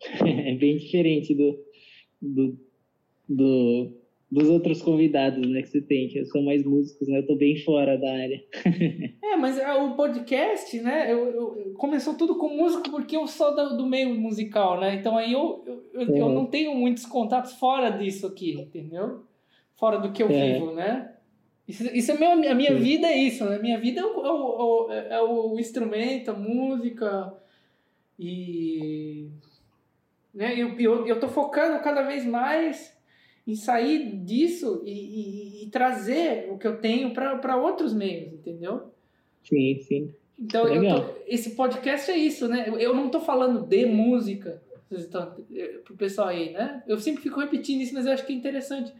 É 0.20 0.54
bem 0.54 0.76
diferente 0.76 1.34
do, 1.34 1.58
do, 2.20 2.58
do, 3.28 3.92
dos 4.30 4.48
outros 4.48 4.82
convidados 4.82 5.46
né, 5.48 5.62
que 5.62 5.68
você 5.68 5.80
tem, 5.80 6.08
que 6.08 6.24
são 6.26 6.42
mais 6.42 6.64
músicos, 6.64 7.08
né? 7.08 7.18
Eu 7.18 7.26
tô 7.26 7.36
bem 7.36 7.56
fora 7.58 7.96
da 7.96 8.10
área. 8.10 8.44
é, 9.22 9.36
mas 9.36 9.58
é, 9.58 9.72
o 9.72 9.94
podcast, 9.94 10.78
né? 10.80 11.10
Eu, 11.10 11.28
eu, 11.28 11.74
começou 11.74 12.14
tudo 12.14 12.36
com 12.36 12.56
músico 12.56 12.90
porque 12.90 13.16
eu 13.16 13.26
sou 13.26 13.54
do, 13.54 13.76
do 13.78 13.86
meio 13.86 14.14
musical, 14.14 14.80
né? 14.80 14.94
Então 14.96 15.16
aí 15.16 15.32
eu, 15.32 15.62
eu, 15.66 15.84
eu, 15.94 16.14
é. 16.14 16.20
eu 16.20 16.28
não 16.30 16.46
tenho 16.46 16.74
muitos 16.74 17.06
contatos 17.06 17.52
fora 17.52 17.90
disso 17.90 18.26
aqui, 18.26 18.52
entendeu? 18.60 19.22
Fora 19.76 19.98
do 19.98 20.12
que 20.12 20.22
eu 20.22 20.28
é. 20.28 20.52
vivo, 20.52 20.72
né? 20.72 21.13
Isso, 21.66 21.84
isso 21.94 22.12
é 22.12 22.18
meu, 22.18 22.32
a 22.32 22.54
minha 22.54 22.72
Sim. 22.72 22.78
vida 22.78 23.06
é 23.06 23.16
isso, 23.16 23.44
né? 23.44 23.58
Minha 23.58 23.80
vida 23.80 24.00
é 24.00 24.04
o, 24.04 24.26
é 24.26 24.30
o, 24.30 24.92
é 24.92 25.22
o 25.22 25.58
instrumento, 25.58 26.30
a 26.30 26.34
música 26.34 27.34
e 28.18 29.30
né? 30.32 30.54
eu, 30.56 30.78
eu, 30.78 31.06
eu 31.06 31.20
tô 31.20 31.28
focando 31.28 31.82
cada 31.82 32.02
vez 32.02 32.24
mais 32.24 32.94
em 33.46 33.54
sair 33.54 34.10
disso 34.24 34.82
e, 34.84 34.90
e, 34.90 35.64
e 35.64 35.70
trazer 35.70 36.50
o 36.50 36.58
que 36.58 36.66
eu 36.66 36.80
tenho 36.80 37.12
para 37.12 37.56
outros 37.56 37.92
meios, 37.92 38.32
entendeu? 38.32 38.92
Sim, 39.42 39.78
sim. 39.82 40.14
Então, 40.38 40.66
eu 40.66 40.82
tô, 40.82 41.14
esse 41.26 41.50
podcast 41.50 42.10
é 42.10 42.16
isso, 42.16 42.48
né? 42.48 42.72
Eu 42.78 42.94
não 42.94 43.08
tô 43.08 43.20
falando 43.20 43.64
de 43.64 43.86
música 43.86 44.60
pro 45.84 45.96
pessoal 45.96 46.28
aí, 46.28 46.52
né? 46.52 46.82
Eu 46.86 46.98
sempre 46.98 47.22
fico 47.22 47.38
repetindo 47.38 47.80
isso, 47.80 47.94
mas 47.94 48.06
eu 48.06 48.12
acho 48.12 48.26
que 48.26 48.32
é 48.32 48.36
interessante 48.36 48.92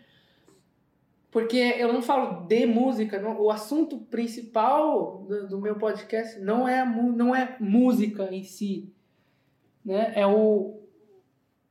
porque 1.35 1.57
eu 1.57 1.93
não 1.93 2.01
falo 2.01 2.47
de 2.47 2.65
música, 2.65 3.21
não, 3.21 3.41
o 3.41 3.51
assunto 3.51 3.99
principal 3.99 5.25
do, 5.29 5.49
do, 5.49 5.61
meu 5.61 5.75
podcast 5.75 6.39
não 6.39 6.69
é, 6.69 6.87
não 6.87 7.35
é 7.35 7.57
música 7.59 8.33
em 8.33 8.45
si, 8.45 8.95
né? 9.85 10.13
É 10.15 10.25
o 10.25 10.79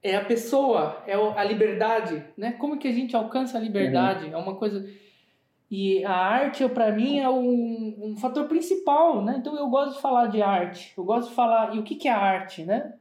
é 0.03 0.18
a 0.18 0.26
pessoa, 0.26 1.02
é 1.07 1.14
a 1.14 1.44
liberdade, 1.45 2.26
né? 2.35 2.52
Como 2.52 2.77
que 2.77 2.90
a 2.90 2.91
gente 2.91 3.15
alcança 3.15 3.57
a 3.57 3.61
liberdade? 3.61 4.26
Uhum. 4.26 4.34
É 4.34 4.38
uma 4.38 4.56
coisa 4.56 4.85
e 5.72 6.03
a 6.03 6.11
arte 6.11 6.68
para 6.68 6.91
mim 6.91 7.19
é 7.19 7.30
um, 7.30 7.95
um 8.02 8.18
fator 8.18 8.49
principal, 8.49 9.23
né? 9.23 9.38
Então 9.40 9.56
eu 9.56 9.69
gosto 9.69 9.95
de 9.95 10.02
falar 10.02 10.27
de 10.27 10.41
arte, 10.41 10.94
eu 10.98 11.06
gosto 11.06 11.30
de 11.30 11.35
falar 11.35 11.73
e 11.73 11.80
o 11.80 11.84
que 11.84 11.95
que 11.95 12.10
é 12.10 12.11
arte, 12.11 12.65
né? 12.65 12.95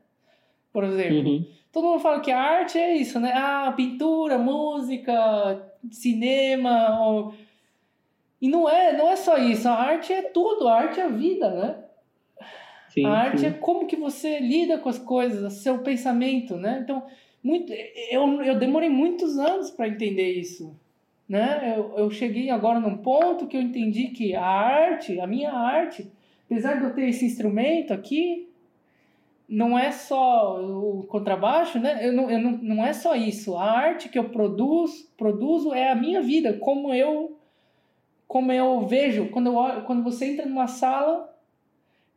Por 0.73 0.85
exemplo, 0.85 1.29
uhum. 1.29 1.45
todo 1.73 1.89
mundo 1.89 1.99
fala 1.99 2.21
que 2.21 2.31
a 2.31 2.41
arte 2.41 2.79
é 2.79 2.95
isso, 2.95 3.19
né? 3.19 3.33
Ah, 3.35 3.73
pintura, 3.77 4.39
música, 4.39 5.72
cinema. 5.91 7.01
Ou... 7.01 7.35
E 8.41 8.49
não 8.49 8.69
é, 8.69 8.97
não 8.97 9.09
é 9.09 9.17
só 9.17 9.39
isso. 9.39 9.69
A 9.69 9.75
arte 9.75 10.13
é 10.13 10.23
tudo, 10.23 10.69
a 10.69 10.75
arte 10.75 11.01
é 11.01 11.05
a 11.05 11.09
vida, 11.09 11.51
né? 11.51 11.77
Sim, 12.89 13.07
a 13.07 13.11
arte 13.11 13.41
sim. 13.41 13.47
é 13.47 13.51
como 13.51 13.87
que 13.87 13.97
você 13.97 14.39
lida 14.39 14.79
com 14.79 14.89
as 14.89 14.99
coisas, 14.99 15.53
seu 15.55 15.79
pensamento, 15.79 16.57
né? 16.57 16.81
Então, 16.83 17.03
muito, 17.43 17.73
eu, 18.11 18.43
eu 18.43 18.59
demorei 18.59 18.89
muitos 18.89 19.39
anos 19.39 19.71
para 19.71 19.89
entender 19.89 20.33
isso, 20.33 20.79
né? 21.29 21.75
Eu, 21.77 21.95
eu 21.97 22.11
cheguei 22.11 22.51
agora 22.51 22.79
num 22.79 22.99
ponto 22.99 23.47
que 23.47 23.57
eu 23.57 23.63
entendi 23.63 24.09
que 24.09 24.35
a 24.35 24.45
arte, 24.45 25.19
a 25.19 25.27
minha 25.27 25.53
arte, 25.53 26.11
apesar 26.45 26.75
de 26.75 26.85
eu 26.85 26.95
ter 26.95 27.09
esse 27.09 27.25
instrumento 27.25 27.95
aqui, 27.95 28.52
não 29.53 29.79
é 29.79 29.93
só 29.93 30.59
o 30.63 31.03
contrabaixo, 31.03 31.79
né? 31.79 32.09
Eu 32.09 32.13
não, 32.15 32.31
eu 32.31 32.39
não, 32.39 32.53
não 32.53 32.87
é 32.87 32.95
só 32.95 33.15
isso. 33.15 33.55
A 33.55 33.71
arte 33.71 34.09
que 34.09 34.19
eu 34.19 34.31
produzo, 34.31 35.07
produzo 35.15 35.75
é 35.75 35.91
a 35.91 35.95
minha 35.95 36.23
vida, 36.23 36.55
como 36.55 36.93
eu 36.95 37.37
como 38.27 38.51
eu 38.51 38.87
vejo 38.87 39.29
quando 39.29 39.49
eu, 39.49 39.83
quando 39.83 40.03
você 40.03 40.25
entra 40.25 40.47
numa 40.47 40.67
sala, 40.67 41.31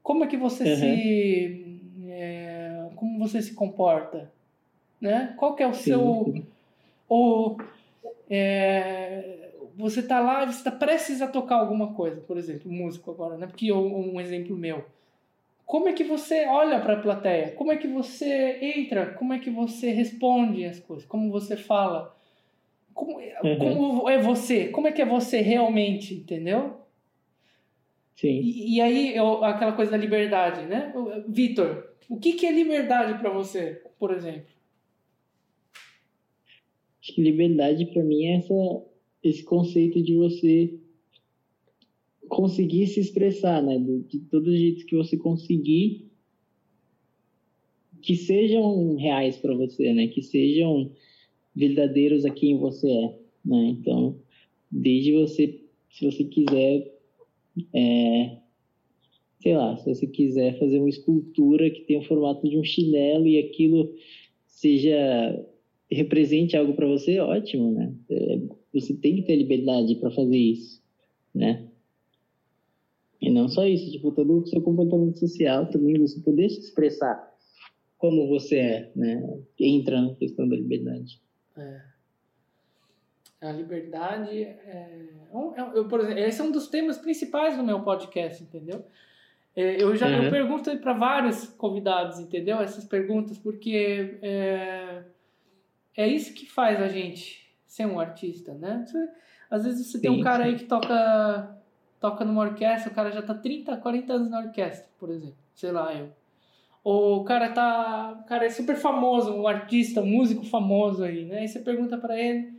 como 0.02 0.24
é 0.24 0.28
que 0.28 0.38
você 0.38 0.64
uhum. 0.64 0.76
se 0.78 1.80
é, 2.08 2.88
como 2.96 3.20
você 3.20 3.42
se 3.42 3.54
comporta, 3.54 4.32
né? 5.02 5.34
Qual 5.38 5.56
que 5.56 5.64
é 5.64 5.68
o 5.68 5.74
Sim. 5.74 5.84
seu 5.84 6.46
ou 7.10 7.58
é, 8.30 9.50
você 9.76 10.02
tá 10.02 10.22
lá, 10.22 10.46
você 10.46 10.60
está 10.60 10.72
prestes 10.72 11.22
a 11.22 11.28
tocar 11.28 11.58
alguma 11.58 11.94
coisa, 11.94 12.22
por 12.22 12.38
exemplo, 12.38 12.72
músico 12.72 13.12
agora, 13.12 13.36
né? 13.36 13.46
Porque 13.46 13.74
um 13.74 14.22
exemplo 14.22 14.56
meu 14.56 14.86
como 15.66 15.90
é 15.90 15.94
que 15.94 16.04
você 16.04 16.46
olha 16.46 16.80
para 16.80 16.94
a 16.94 17.02
plateia? 17.02 17.52
Como 17.52 17.72
é 17.72 17.78
que 17.78 17.88
você 17.88 18.60
entra? 18.62 19.08
Como 19.14 19.34
é 19.34 19.40
que 19.40 19.50
você 19.50 19.90
responde 19.90 20.64
as 20.64 20.80
coisas? 20.80 21.06
Como 21.06 21.32
você 21.32 21.58
fala? 21.58 22.16
Como, 22.94 23.20
uhum. 23.20 23.58
como 23.58 24.10
é 24.10 24.22
você? 24.22 24.68
Como 24.68 24.88
é 24.88 24.92
que 24.92 25.02
é 25.02 25.06
você 25.06 25.42
realmente, 25.42 26.14
entendeu? 26.14 26.78
Sim. 28.16 28.40
E, 28.42 28.76
e 28.76 28.82
aí, 28.82 29.16
eu, 29.16 29.44
aquela 29.44 29.74
coisa 29.74 29.92
da 29.92 29.98
liberdade, 29.98 30.62
né? 30.68 30.94
Vitor, 31.28 31.90
o 32.08 32.18
que, 32.18 32.34
que 32.34 32.46
é 32.46 32.52
liberdade 32.52 33.20
para 33.20 33.30
você, 33.32 33.82
por 34.00 34.12
exemplo? 34.12 34.54
Acho 37.02 37.14
que 37.14 37.22
liberdade 37.22 37.86
para 37.88 38.04
mim 38.04 38.26
é 38.26 38.38
essa, 38.38 38.54
esse 39.24 39.44
conceito 39.44 40.02
de 40.02 40.16
você 40.16 40.80
conseguir 42.28 42.88
se 42.88 43.00
expressar, 43.00 43.62
né? 43.62 43.78
De, 43.78 44.20
todos 44.32 44.54
os 44.54 44.60
jeitos 44.60 44.84
que 44.84 44.96
você 44.96 45.18
conseguir 45.18 46.06
que 48.02 48.16
sejam 48.16 48.96
reais 48.96 49.38
para 49.38 49.56
você, 49.56 49.92
né? 49.94 50.08
Que 50.08 50.22
sejam 50.22 50.92
verdadeiros 51.56 52.24
a 52.24 52.30
quem 52.30 52.58
você 52.58 52.88
é, 52.88 53.20
né? 53.44 53.76
Então, 53.80 54.20
desde 54.70 55.14
você, 55.14 55.60
se 55.90 56.06
você 56.06 56.24
quiser, 56.24 56.94
é, 57.74 58.38
sei 59.40 59.56
lá, 59.56 59.76
se 59.78 59.94
você 59.94 60.06
quiser 60.06 60.60
fazer 60.60 60.78
uma 60.78 60.90
escultura 60.90 61.70
que 61.70 61.82
tenha 61.82 62.00
o 62.00 62.06
formato 62.06 62.48
de 62.48 62.58
um 62.58 62.64
chinelo 62.64 63.26
e 63.26 63.40
aquilo 63.40 63.96
seja 64.46 65.44
represente 65.92 66.56
algo 66.58 66.74
para 66.74 66.88
você, 66.88 67.20
ótimo, 67.20 67.72
né? 67.72 67.94
É, 68.10 68.40
você 68.74 68.94
tem 68.94 69.16
que 69.16 69.24
ter 69.24 69.36
liberdade 69.36 69.96
para 69.96 70.12
fazer 70.12 70.38
isso, 70.38 70.82
né? 71.34 71.68
E 73.22 73.32
não 73.32 73.48
só 73.48 73.66
isso, 73.66 73.92
tipo, 73.92 74.12
todo 74.12 74.40
o 74.40 74.46
seu 74.46 74.62
comportamento 74.62 75.20
social 75.20 75.68
também, 75.70 76.00
você 76.00 76.20
poder 76.20 76.50
se 76.50 76.60
expressar 76.60 77.34
como 77.98 78.28
você 78.28 78.58
é, 78.58 78.92
né? 78.96 79.40
Entra 79.60 80.02
na 80.02 80.14
questão 80.16 80.48
da 80.48 80.56
liberdade. 80.56 81.20
É. 81.58 81.82
A 83.42 83.52
liberdade 83.52 84.44
é, 84.44 84.48
é... 84.68 85.06
Eu, 85.74 85.88
por 85.88 86.00
exemplo, 86.00 86.20
esse 86.20 86.42
é 86.42 86.44
um 86.44 86.52
dos 86.52 86.68
temas 86.68 86.98
principais 86.98 87.58
do 87.58 87.64
meu 87.64 87.82
podcast, 87.82 88.44
entendeu? 88.44 88.84
É, 89.56 89.82
eu 89.82 89.96
já 89.96 90.08
uhum. 90.08 90.24
eu 90.24 90.32
pergunto 90.32 90.78
para 90.80 90.94
vários 90.94 91.48
convidados, 91.48 92.20
entendeu? 92.20 92.60
Essas 92.60 92.84
perguntas, 92.84 93.38
porque 93.38 94.18
é, 94.22 95.04
é 95.96 96.08
isso 96.08 96.34
que 96.34 96.46
faz 96.46 96.82
a 96.82 96.88
gente 96.88 97.50
ser 97.66 97.86
um 97.86 98.00
artista, 98.00 98.54
né? 98.54 98.86
Às 99.50 99.64
vezes 99.64 99.88
você 99.88 99.98
sim, 99.98 100.02
tem 100.02 100.12
um 100.12 100.22
cara 100.22 100.46
aí 100.46 100.56
que 100.58 100.66
toca 100.66 101.58
toca 102.00 102.26
numa 102.26 102.42
orquestra, 102.42 102.92
o 102.92 102.96
cara 102.96 103.12
já 103.12 103.22
tá 103.22 103.34
30, 103.34 103.78
40 103.78 104.14
anos 104.14 104.30
na 104.30 104.40
orquestra, 104.40 104.88
por 105.00 105.10
exemplo. 105.10 105.38
Sei 105.54 105.72
lá, 105.72 105.94
eu. 105.94 106.10
Ou 106.84 107.22
o 107.22 107.24
cara 107.24 107.52
tá, 107.52 108.20
o 108.22 108.28
cara 108.28 108.46
é 108.46 108.50
super 108.50 108.76
famoso, 108.76 109.34
um 109.34 109.48
artista, 109.48 110.02
um 110.02 110.06
músico 110.06 110.46
famoso 110.46 111.04
aí, 111.04 111.26
né? 111.26 111.40
Aí 111.40 111.48
você 111.48 111.60
pergunta 111.60 111.98
para 111.98 112.20
ele: 112.20 112.54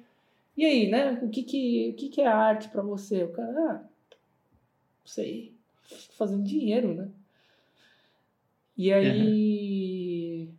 "E 0.57 0.65
aí, 0.65 0.91
né? 0.91 1.21
O 1.23 1.29
que 1.31 1.43
que, 1.45 1.91
o 1.91 1.95
que 1.95 2.09
que 2.09 2.21
é 2.21 2.27
arte 2.27 2.69
para 2.69 2.83
você?" 2.83 3.23
O 3.25 3.33
cara: 3.33 3.53
"Ah, 3.53 3.75
não 3.75 5.07
sei, 5.07 5.55
fazendo 6.19 6.43
dinheiro, 6.43 6.95
né?" 6.95 7.09
E 8.77 8.93
aí 8.93 10.49
uhum. 10.49 10.55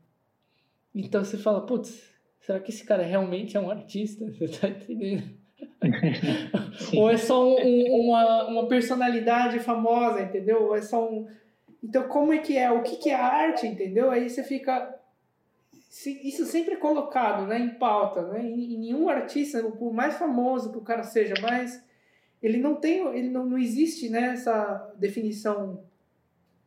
então 0.96 1.24
você 1.24 1.38
fala: 1.38 1.66
"Putz, 1.66 2.10
será 2.40 2.60
que 2.60 2.72
esse 2.72 2.86
cara 2.86 3.04
realmente 3.04 3.58
é 3.58 3.60
um 3.60 3.70
artista?" 3.70 4.26
Você 4.32 4.48
tá 4.48 4.70
entendendo? 4.70 5.47
Ou 6.96 7.10
é 7.10 7.18
só 7.18 7.48
um, 7.48 7.58
um, 7.60 8.02
uma, 8.08 8.48
uma 8.48 8.68
personalidade 8.68 9.60
famosa, 9.60 10.22
entendeu? 10.22 10.64
Ou 10.64 10.76
é 10.76 10.82
só 10.82 11.10
um. 11.10 11.28
Então, 11.84 12.08
como 12.08 12.34
é 12.34 12.40
que 12.40 12.58
é? 12.58 12.72
O 12.72 12.82
que, 12.82 12.98
que 12.98 13.10
é 13.10 13.16
arte, 13.16 13.68
entendeu? 13.68 14.10
Aí 14.10 14.30
você 14.30 14.44
fica. 14.44 14.96
Isso 16.06 16.46
sempre 16.46 16.76
é 16.76 16.78
colocado 16.78 17.48
né, 17.48 17.60
em 17.60 17.70
pauta. 17.70 18.22
Né? 18.28 18.46
E 18.46 18.78
nenhum 18.78 19.10
artista, 19.10 19.64
por 19.64 19.94
mais 19.94 20.16
famoso 20.16 20.72
que 20.72 20.78
o 20.78 20.84
cara 20.84 21.04
seja, 21.04 21.34
mas 21.42 21.84
ele 22.42 22.58
não 22.58 22.76
tem. 22.76 23.06
Ele 23.16 23.30
não, 23.30 23.46
não 23.46 23.58
existe 23.58 24.10
né, 24.10 24.34
essa 24.34 24.94
definição 24.98 25.84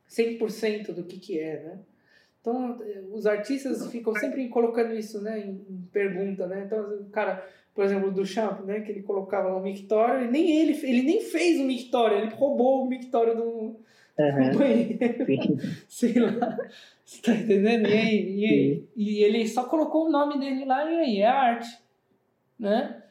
100% 0.09 0.93
do 0.93 1.05
que, 1.05 1.19
que 1.19 1.39
é. 1.39 1.63
Né? 1.63 1.79
Então, 2.41 2.81
os 3.13 3.27
artistas 3.27 3.87
ficam 3.91 4.15
sempre 4.15 4.49
colocando 4.49 4.95
isso 4.95 5.21
né, 5.21 5.39
em, 5.41 5.87
pergunta. 5.93 6.47
Né? 6.47 6.65
Então, 6.65 7.05
cara 7.13 7.47
por 7.81 7.87
exemplo, 7.87 8.11
do 8.11 8.27
Champ, 8.27 8.61
né, 8.67 8.81
que 8.81 8.93
ele 8.93 9.03
colocava 9.03 9.49
lá 9.49 9.57
o 9.57 9.63
mictório, 9.63 10.27
e 10.27 10.31
nem 10.31 10.51
ele, 10.51 10.79
ele 10.83 11.01
nem 11.01 11.23
fez 11.23 11.59
o 11.59 11.65
mictório, 11.65 12.19
ele 12.19 12.35
roubou 12.35 12.85
o 12.85 12.87
mictório 12.87 13.35
do, 13.35 13.43
uhum. 13.43 14.51
do 14.53 14.59
banheiro. 14.59 14.99
Sei 15.89 16.13
lá. 16.13 16.59
Você 17.03 17.23
tá 17.23 17.33
entendendo? 17.33 17.89
E 17.89 17.93
aí, 17.95 18.37
e, 18.37 18.45
aí, 18.45 18.89
e 18.95 19.25
ele 19.25 19.49
só 19.49 19.65
colocou 19.65 20.09
o 20.09 20.11
nome 20.11 20.39
dele 20.39 20.67
lá 20.67 20.91
e 20.91 20.95
aí, 20.95 21.19
é 21.23 21.27
arte. 21.27 21.79
Né? 22.59 23.03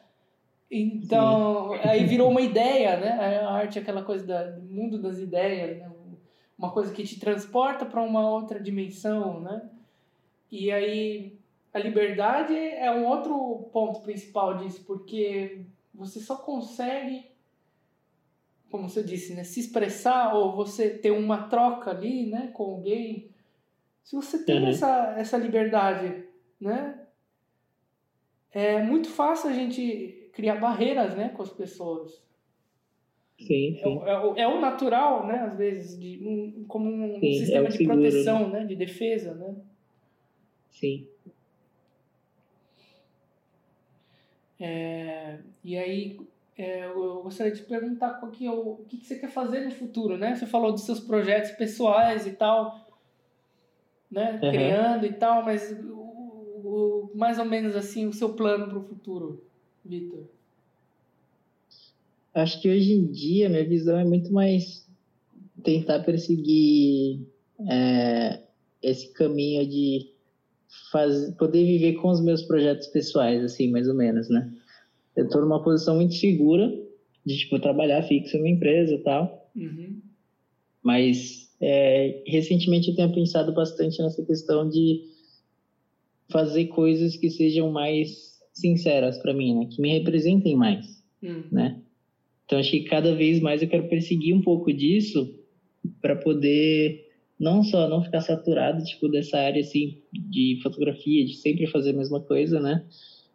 Então, 0.69 1.71
Sim. 1.71 1.89
aí 1.89 2.05
virou 2.05 2.29
uma 2.29 2.41
ideia, 2.41 2.99
né? 2.99 3.39
A 3.39 3.49
arte 3.49 3.79
é 3.79 3.81
aquela 3.81 4.03
coisa 4.03 4.23
da, 4.23 4.43
do 4.51 4.61
mundo 4.61 5.01
das 5.01 5.17
ideias, 5.17 5.79
né? 5.79 5.91
Uma 6.55 6.71
coisa 6.71 6.93
que 6.93 7.03
te 7.03 7.19
transporta 7.19 7.87
para 7.87 8.03
uma 8.03 8.29
outra 8.29 8.59
dimensão, 8.59 9.39
né? 9.39 9.63
E 10.51 10.71
aí 10.71 11.38
a 11.73 11.79
liberdade 11.79 12.55
é 12.55 12.91
um 12.91 13.05
outro 13.05 13.69
ponto 13.71 14.01
principal 14.01 14.57
disso, 14.57 14.83
porque 14.85 15.61
você 15.93 16.19
só 16.19 16.35
consegue, 16.35 17.25
como 18.71 18.89
você 18.89 19.03
disse, 19.03 19.33
né, 19.33 19.43
se 19.43 19.59
expressar 19.59 20.33
ou 20.35 20.55
você 20.55 20.89
ter 20.89 21.11
uma 21.11 21.47
troca 21.47 21.91
ali, 21.91 22.25
né, 22.25 22.49
com 22.53 22.63
alguém, 22.63 23.29
se 24.03 24.15
você 24.15 24.43
tem 24.43 24.63
uhum. 24.63 24.69
essa, 24.69 25.15
essa 25.17 25.37
liberdade, 25.37 26.23
né, 26.59 26.99
é 28.51 28.81
muito 28.81 29.09
fácil 29.09 29.49
a 29.49 29.53
gente 29.53 30.29
criar 30.33 30.55
barreiras, 30.55 31.15
né, 31.15 31.29
com 31.29 31.43
as 31.43 31.51
pessoas. 31.51 32.23
Sim, 33.37 33.77
é 33.77 33.83
sim. 33.83 34.01
É, 34.03 34.11
é, 34.11 34.41
é 34.43 34.47
o 34.47 34.59
natural, 34.59 35.27
né, 35.27 35.39
às 35.39 35.55
vezes, 35.55 35.99
de, 35.99 36.19
um, 36.25 36.65
como 36.67 36.89
um 36.89 37.19
sim, 37.19 37.33
sistema 37.33 37.67
é 37.67 37.69
de 37.69 37.77
seguro, 37.77 37.99
proteção, 37.99 38.49
né? 38.49 38.61
né, 38.61 38.65
de 38.65 38.75
defesa, 38.75 39.35
né. 39.35 39.55
Sim. 40.71 41.07
É, 44.59 45.37
e 45.63 45.77
aí 45.77 46.19
é, 46.57 46.85
eu 46.85 47.23
gostaria 47.23 47.53
de 47.53 47.61
te 47.61 47.65
perguntar 47.65 48.19
é 48.21 48.49
o, 48.49 48.71
o 48.71 48.85
que, 48.85 48.97
que 48.97 49.05
você 49.05 49.17
quer 49.17 49.31
fazer 49.31 49.61
no 49.61 49.71
futuro, 49.71 50.17
né? 50.17 50.35
Você 50.35 50.45
falou 50.45 50.73
dos 50.73 50.81
seus 50.81 50.99
projetos 50.99 51.51
pessoais 51.51 52.27
e 52.27 52.31
tal, 52.31 52.85
né? 54.11 54.33
Uhum. 54.43 54.51
Criando 54.51 55.05
e 55.05 55.13
tal, 55.13 55.45
mas 55.45 55.71
o, 55.71 55.93
o, 55.95 57.11
mais 57.15 57.39
ou 57.39 57.45
menos 57.45 57.77
assim 57.77 58.05
o 58.07 58.13
seu 58.13 58.33
plano 58.33 58.67
para 58.67 58.77
o 58.77 58.83
futuro, 58.83 59.41
Vitor. 59.85 60.25
Acho 62.33 62.61
que 62.61 62.69
hoje 62.69 62.91
em 62.91 63.05
dia 63.05 63.47
minha 63.47 63.65
visão 63.65 63.97
é 63.97 64.03
muito 64.03 64.31
mais 64.33 64.85
tentar 65.63 65.99
perseguir 65.99 67.25
é, 67.69 68.41
esse 68.81 69.13
caminho 69.13 69.65
de 69.65 70.11
faz, 70.91 71.31
poder 71.35 71.65
viver 71.65 71.93
com 71.93 72.09
os 72.09 72.21
meus 72.21 72.43
projetos 72.43 72.87
pessoais, 72.87 73.43
assim, 73.43 73.69
mais 73.69 73.87
ou 73.87 73.95
menos, 73.95 74.29
né? 74.29 74.51
Eu 75.15 75.25
estou 75.25 75.41
numa 75.41 75.61
posição 75.63 75.95
muito 75.95 76.13
segura 76.15 76.71
de, 77.25 77.37
tipo, 77.37 77.59
trabalhar 77.59 78.03
fixo 78.03 78.37
em 78.37 78.39
uma 78.39 78.49
empresa 78.49 78.93
e 78.93 78.99
tal. 78.99 79.51
Uhum. 79.55 79.99
Mas, 80.81 81.53
é, 81.59 82.23
recentemente 82.25 82.89
eu 82.89 82.95
tenho 82.95 83.13
pensado 83.13 83.53
bastante 83.53 84.01
nessa 84.01 84.23
questão 84.23 84.69
de 84.69 85.01
fazer 86.31 86.65
coisas 86.65 87.17
que 87.17 87.29
sejam 87.29 87.71
mais 87.71 88.39
sinceras 88.53 89.17
para 89.17 89.33
mim, 89.33 89.55
né? 89.55 89.65
Que 89.65 89.81
me 89.81 89.89
representem 89.89 90.55
mais, 90.55 91.03
uhum. 91.21 91.43
né? 91.51 91.81
Então, 92.45 92.59
acho 92.59 92.71
que 92.71 92.83
cada 92.83 93.13
vez 93.15 93.39
mais 93.39 93.61
eu 93.61 93.67
quero 93.67 93.87
perseguir 93.87 94.35
um 94.35 94.41
pouco 94.41 94.71
disso 94.73 95.35
para 96.01 96.15
poder 96.15 97.08
não 97.39 97.63
só 97.63 97.87
não 97.87 98.03
ficar 98.03 98.21
saturado 98.21 98.83
tipo 98.83 99.07
dessa 99.07 99.37
área 99.37 99.61
assim 99.61 99.97
de 100.11 100.59
fotografia, 100.61 101.25
de 101.25 101.35
sempre 101.35 101.67
fazer 101.67 101.91
a 101.91 101.97
mesma 101.97 102.19
coisa, 102.19 102.59
né? 102.59 102.85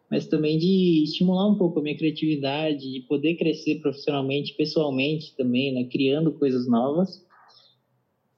Mas 0.09 0.27
também 0.27 0.59
de 0.59 1.03
estimular 1.03 1.49
um 1.49 1.55
pouco 1.55 1.79
a 1.79 1.81
minha 1.81 1.97
criatividade, 1.97 2.91
de 2.91 2.99
poder 3.01 3.35
crescer 3.35 3.79
profissionalmente, 3.79 4.53
pessoalmente 4.53 5.35
também, 5.35 5.73
né? 5.73 5.85
Criando 5.85 6.31
coisas 6.31 6.67
novas. 6.67 7.25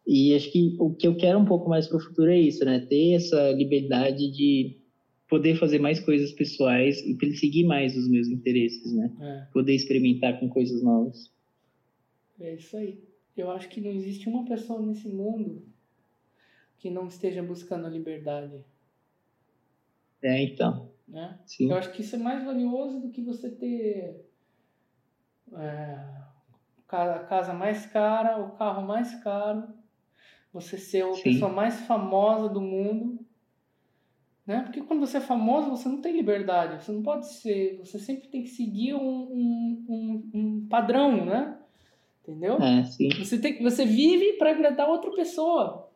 E 0.08 0.34
acho 0.34 0.50
que 0.50 0.78
o 0.80 0.94
que 0.94 1.06
eu 1.06 1.18
quero 1.18 1.38
um 1.38 1.44
pouco 1.46 1.70
mais 1.70 1.86
para 1.86 1.98
o 1.98 2.02
futuro 2.02 2.32
é 2.32 2.40
isso, 2.40 2.64
né? 2.64 2.80
Ter 2.80 3.16
essa 3.16 3.52
liberdade 3.52 4.32
de 4.32 4.78
poder 5.30 5.58
fazer 5.58 5.80
mais 5.80 6.00
coisas 6.00 6.32
pessoais 6.32 7.06
e 7.06 7.14
perseguir 7.16 7.66
mais 7.66 7.98
os 7.98 8.08
meus 8.08 8.30
interesses, 8.30 8.94
né? 8.94 9.12
É. 9.20 9.52
Poder 9.52 9.76
experimentar 9.76 10.40
com 10.40 10.48
coisas 10.48 10.82
novas. 10.82 11.30
É 12.40 12.56
isso 12.56 12.78
aí. 12.78 13.07
Eu 13.42 13.52
acho 13.52 13.70
que 13.70 13.82
não 13.82 13.92
existe 13.92 14.28
uma 14.28 14.46
pessoa 14.46 14.82
nesse 14.82 15.08
mundo 15.08 15.64
que 16.78 16.90
não 16.90 17.08
esteja 17.08 17.42
buscando 17.42 17.88
a 17.88 17.90
liberdade. 17.90 18.64
É, 20.22 20.42
então. 20.42 20.92
Né? 21.08 21.40
Sim. 21.46 21.72
Eu 21.72 21.78
acho 21.78 21.92
que 21.92 22.02
isso 22.02 22.16
é 22.16 22.20
mais 22.20 22.44
valioso 22.44 23.00
do 23.00 23.10
que 23.10 23.22
você 23.22 23.50
ter 23.50 24.26
é, 25.54 26.18
a 26.90 27.20
casa 27.20 27.54
mais 27.54 27.86
cara, 27.86 28.40
o 28.40 28.52
carro 28.58 28.86
mais 28.86 29.16
caro, 29.24 29.68
você 30.52 30.78
ser 30.78 31.06
a 31.06 31.14
Sim. 31.14 31.24
pessoa 31.24 31.52
mais 31.52 31.82
famosa 31.82 32.50
do 32.50 32.62
mundo. 32.62 33.26
Né? 34.46 34.62
Porque 34.62 34.82
quando 34.82 35.02
você 35.02 35.18
é 35.18 35.22
famoso, 35.22 35.70
você 35.70 35.90
não 35.90 36.02
tem 36.02 36.16
liberdade. 36.16 36.84
Você 36.84 36.92
não 36.92 37.04
pode 37.04 37.28
ser. 37.28 37.78
Você 37.80 38.00
sempre 38.00 38.30
tem 38.30 38.44
que 38.44 38.50
seguir 38.50 38.94
um, 38.94 39.00
um, 39.02 39.86
um, 39.90 40.32
um 40.34 40.68
padrão, 40.70 41.26
né? 41.26 41.60
Entendeu? 42.28 42.62
É, 42.62 42.84
sim. 42.84 43.10
Você, 43.24 43.38
tem, 43.38 43.64
você 43.64 43.86
vive 43.86 44.34
para 44.34 44.52
agradar 44.52 44.90
outra 44.90 45.10
pessoa. 45.12 45.90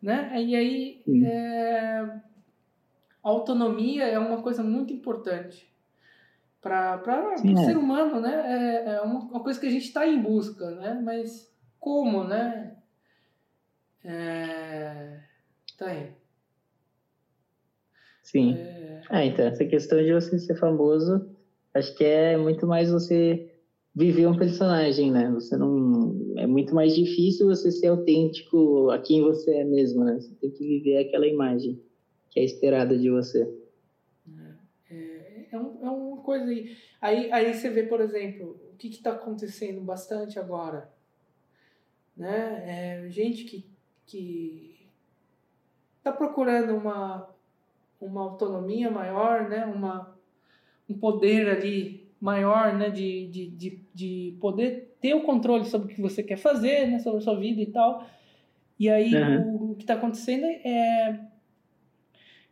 Né? 0.00 0.30
E 0.40 0.54
aí, 0.54 1.02
é, 1.26 2.20
autonomia 3.20 4.04
é 4.04 4.18
uma 4.18 4.40
coisa 4.40 4.62
muito 4.62 4.92
importante. 4.92 5.68
para 6.60 7.02
o 7.42 7.58
é. 7.58 7.64
ser 7.64 7.76
humano, 7.76 8.20
né? 8.20 8.84
É, 8.86 8.94
é 8.94 9.00
uma, 9.00 9.20
uma 9.20 9.40
coisa 9.40 9.58
que 9.58 9.66
a 9.66 9.70
gente 9.70 9.86
está 9.86 10.06
em 10.06 10.20
busca, 10.22 10.70
né? 10.72 11.00
Mas 11.02 11.52
como, 11.80 12.22
né? 12.22 12.76
É... 14.04 15.18
Tá 15.76 15.86
aí. 15.86 16.12
Sim. 18.22 18.54
É... 18.54 19.00
Ah, 19.10 19.24
então, 19.24 19.44
essa 19.44 19.64
questão 19.64 19.98
de 20.00 20.12
você 20.12 20.38
ser 20.38 20.54
famoso, 20.54 21.28
acho 21.74 21.96
que 21.96 22.04
é 22.04 22.36
muito 22.36 22.64
mais 22.64 22.90
você 22.90 23.53
viver 23.94 24.26
um 24.26 24.36
personagem, 24.36 25.10
né? 25.10 25.30
Você 25.30 25.56
não... 25.56 26.34
É 26.36 26.46
muito 26.46 26.74
mais 26.74 26.94
difícil 26.94 27.46
você 27.46 27.70
ser 27.70 27.88
autêntico 27.88 28.90
a 28.90 28.98
quem 28.98 29.22
você 29.22 29.56
é 29.56 29.64
mesmo, 29.64 30.04
né? 30.04 30.20
Você 30.20 30.34
tem 30.34 30.50
que 30.50 30.66
viver 30.66 30.98
aquela 30.98 31.26
imagem 31.26 31.80
que 32.30 32.40
é 32.40 32.44
esperada 32.44 32.98
de 32.98 33.10
você. 33.10 33.48
É, 34.90 35.46
é, 35.52 35.58
um, 35.58 35.86
é 35.86 35.90
uma 35.90 36.16
coisa 36.22 36.46
aí. 36.46 36.76
aí. 37.00 37.32
Aí 37.32 37.54
você 37.54 37.70
vê, 37.70 37.84
por 37.84 38.00
exemplo, 38.00 38.58
o 38.72 38.76
que 38.76 38.88
está 38.88 39.12
acontecendo 39.12 39.80
bastante 39.80 40.38
agora. 40.38 40.92
Né? 42.16 43.04
É, 43.06 43.10
gente 43.10 43.44
que 43.44 43.74
que 44.06 44.88
está 45.98 46.12
procurando 46.12 46.76
uma, 46.76 47.28
uma 48.00 48.22
autonomia 48.22 48.90
maior, 48.90 49.48
né? 49.48 49.64
uma, 49.64 50.16
um 50.88 50.98
poder 50.98 51.48
ali 51.48 52.06
maior 52.20 52.74
né? 52.74 52.90
de, 52.90 53.26
de, 53.28 53.50
de, 53.50 53.83
de 53.94 54.36
poder 54.40 54.96
ter 55.00 55.14
o 55.14 55.22
controle 55.22 55.64
sobre 55.64 55.92
o 55.92 55.94
que 55.94 56.02
você 56.02 56.22
quer 56.22 56.36
fazer, 56.36 56.88
né? 56.88 56.98
sobre 56.98 57.18
a 57.18 57.22
sua 57.22 57.38
vida 57.38 57.62
e 57.62 57.66
tal. 57.66 58.04
E 58.78 58.90
aí 58.90 59.14
uhum. 59.14 59.70
o, 59.70 59.74
que 59.76 59.84
está 59.84 59.94
acontecendo 59.94 60.44
é 60.44 61.20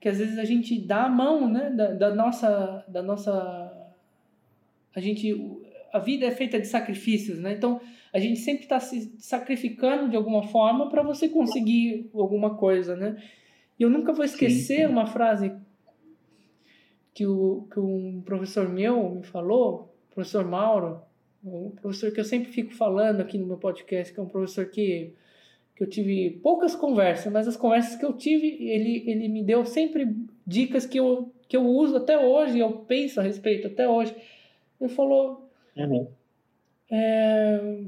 que 0.00 0.08
às 0.08 0.18
vezes 0.18 0.38
a 0.38 0.44
gente 0.44 0.78
dá 0.78 1.04
a 1.04 1.08
mão 1.08 1.48
né? 1.48 1.70
da, 1.70 1.92
da 1.92 2.14
nossa 2.14 2.84
da 2.86 3.02
nossa 3.02 3.92
a 4.94 5.00
gente 5.00 5.34
a 5.92 5.98
vida 5.98 6.26
é 6.26 6.30
feita 6.30 6.58
de 6.58 6.66
sacrifícios, 6.66 7.38
né? 7.38 7.52
Então 7.52 7.80
a 8.12 8.18
gente 8.18 8.40
sempre 8.40 8.62
está 8.62 8.80
se 8.80 9.14
sacrificando 9.18 10.08
de 10.08 10.16
alguma 10.16 10.44
forma 10.44 10.88
para 10.88 11.02
você 11.02 11.28
conseguir 11.28 12.10
alguma 12.14 12.54
coisa, 12.54 12.96
né? 12.96 13.22
E 13.78 13.82
eu 13.82 13.90
nunca 13.90 14.12
vou 14.12 14.24
esquecer 14.24 14.76
sim, 14.76 14.86
sim. 14.86 14.86
uma 14.86 15.06
frase 15.06 15.52
que, 17.12 17.26
o, 17.26 17.66
que 17.70 17.78
um 17.78 18.22
professor 18.24 18.68
meu 18.68 19.16
me 19.16 19.22
falou, 19.22 19.94
professor 20.14 20.44
Mauro, 20.46 21.02
um 21.44 21.70
professor 21.70 22.12
que 22.12 22.20
eu 22.20 22.24
sempre 22.24 22.52
fico 22.52 22.72
falando 22.72 23.20
aqui 23.20 23.36
no 23.36 23.46
meu 23.46 23.56
podcast, 23.56 24.12
que 24.12 24.20
é 24.20 24.22
um 24.22 24.28
professor 24.28 24.66
que, 24.66 25.12
que 25.74 25.82
eu 25.82 25.88
tive 25.88 26.38
poucas 26.42 26.74
conversas, 26.74 27.32
mas 27.32 27.48
as 27.48 27.56
conversas 27.56 27.96
que 27.96 28.04
eu 28.04 28.12
tive, 28.12 28.46
ele, 28.46 29.02
ele 29.10 29.28
me 29.28 29.42
deu 29.42 29.64
sempre 29.64 30.16
dicas 30.46 30.86
que 30.86 30.98
eu, 30.98 31.32
que 31.48 31.56
eu 31.56 31.66
uso 31.66 31.96
até 31.96 32.18
hoje, 32.18 32.58
eu 32.58 32.72
penso 32.72 33.18
a 33.18 33.22
respeito 33.22 33.66
até 33.66 33.88
hoje. 33.88 34.14
Ele 34.80 34.90
falou. 34.90 35.50
Uhum. 35.76 36.06
É, 36.90 37.78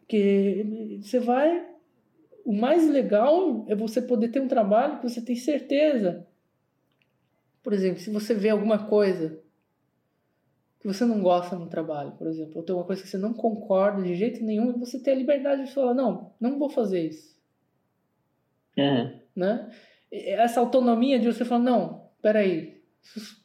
porque 0.00 0.98
você 1.00 1.20
vai. 1.20 1.66
O 2.44 2.52
mais 2.52 2.88
legal 2.88 3.64
é 3.68 3.74
você 3.74 4.00
poder 4.00 4.28
ter 4.28 4.40
um 4.40 4.48
trabalho 4.48 4.98
que 4.98 5.08
você 5.08 5.20
tem 5.20 5.34
certeza. 5.34 6.26
Por 7.62 7.72
exemplo, 7.72 7.98
se 8.00 8.10
você 8.10 8.32
vê 8.32 8.48
alguma 8.48 8.86
coisa 8.86 9.40
que 10.86 10.94
você 10.94 11.04
não 11.04 11.20
gosta 11.20 11.56
no 11.56 11.68
trabalho, 11.68 12.12
por 12.12 12.26
exemplo, 12.28 12.52
ou 12.56 12.62
tem 12.62 12.74
uma 12.74 12.84
coisa 12.84 13.02
que 13.02 13.08
você 13.08 13.18
não 13.18 13.34
concorda 13.34 14.02
de 14.02 14.14
jeito 14.14 14.44
nenhum, 14.44 14.70
e 14.70 14.78
você 14.78 15.02
tem 15.02 15.14
a 15.14 15.16
liberdade 15.16 15.64
de 15.64 15.72
falar: 15.72 15.94
não, 15.94 16.32
não 16.40 16.58
vou 16.58 16.70
fazer 16.70 17.08
isso. 17.08 17.36
Uhum. 18.78 19.18
Né? 19.34 19.68
Essa 20.12 20.60
autonomia 20.60 21.18
de 21.18 21.26
você 21.26 21.44
falar: 21.44 21.62
não, 21.62 22.08
peraí, 22.22 22.80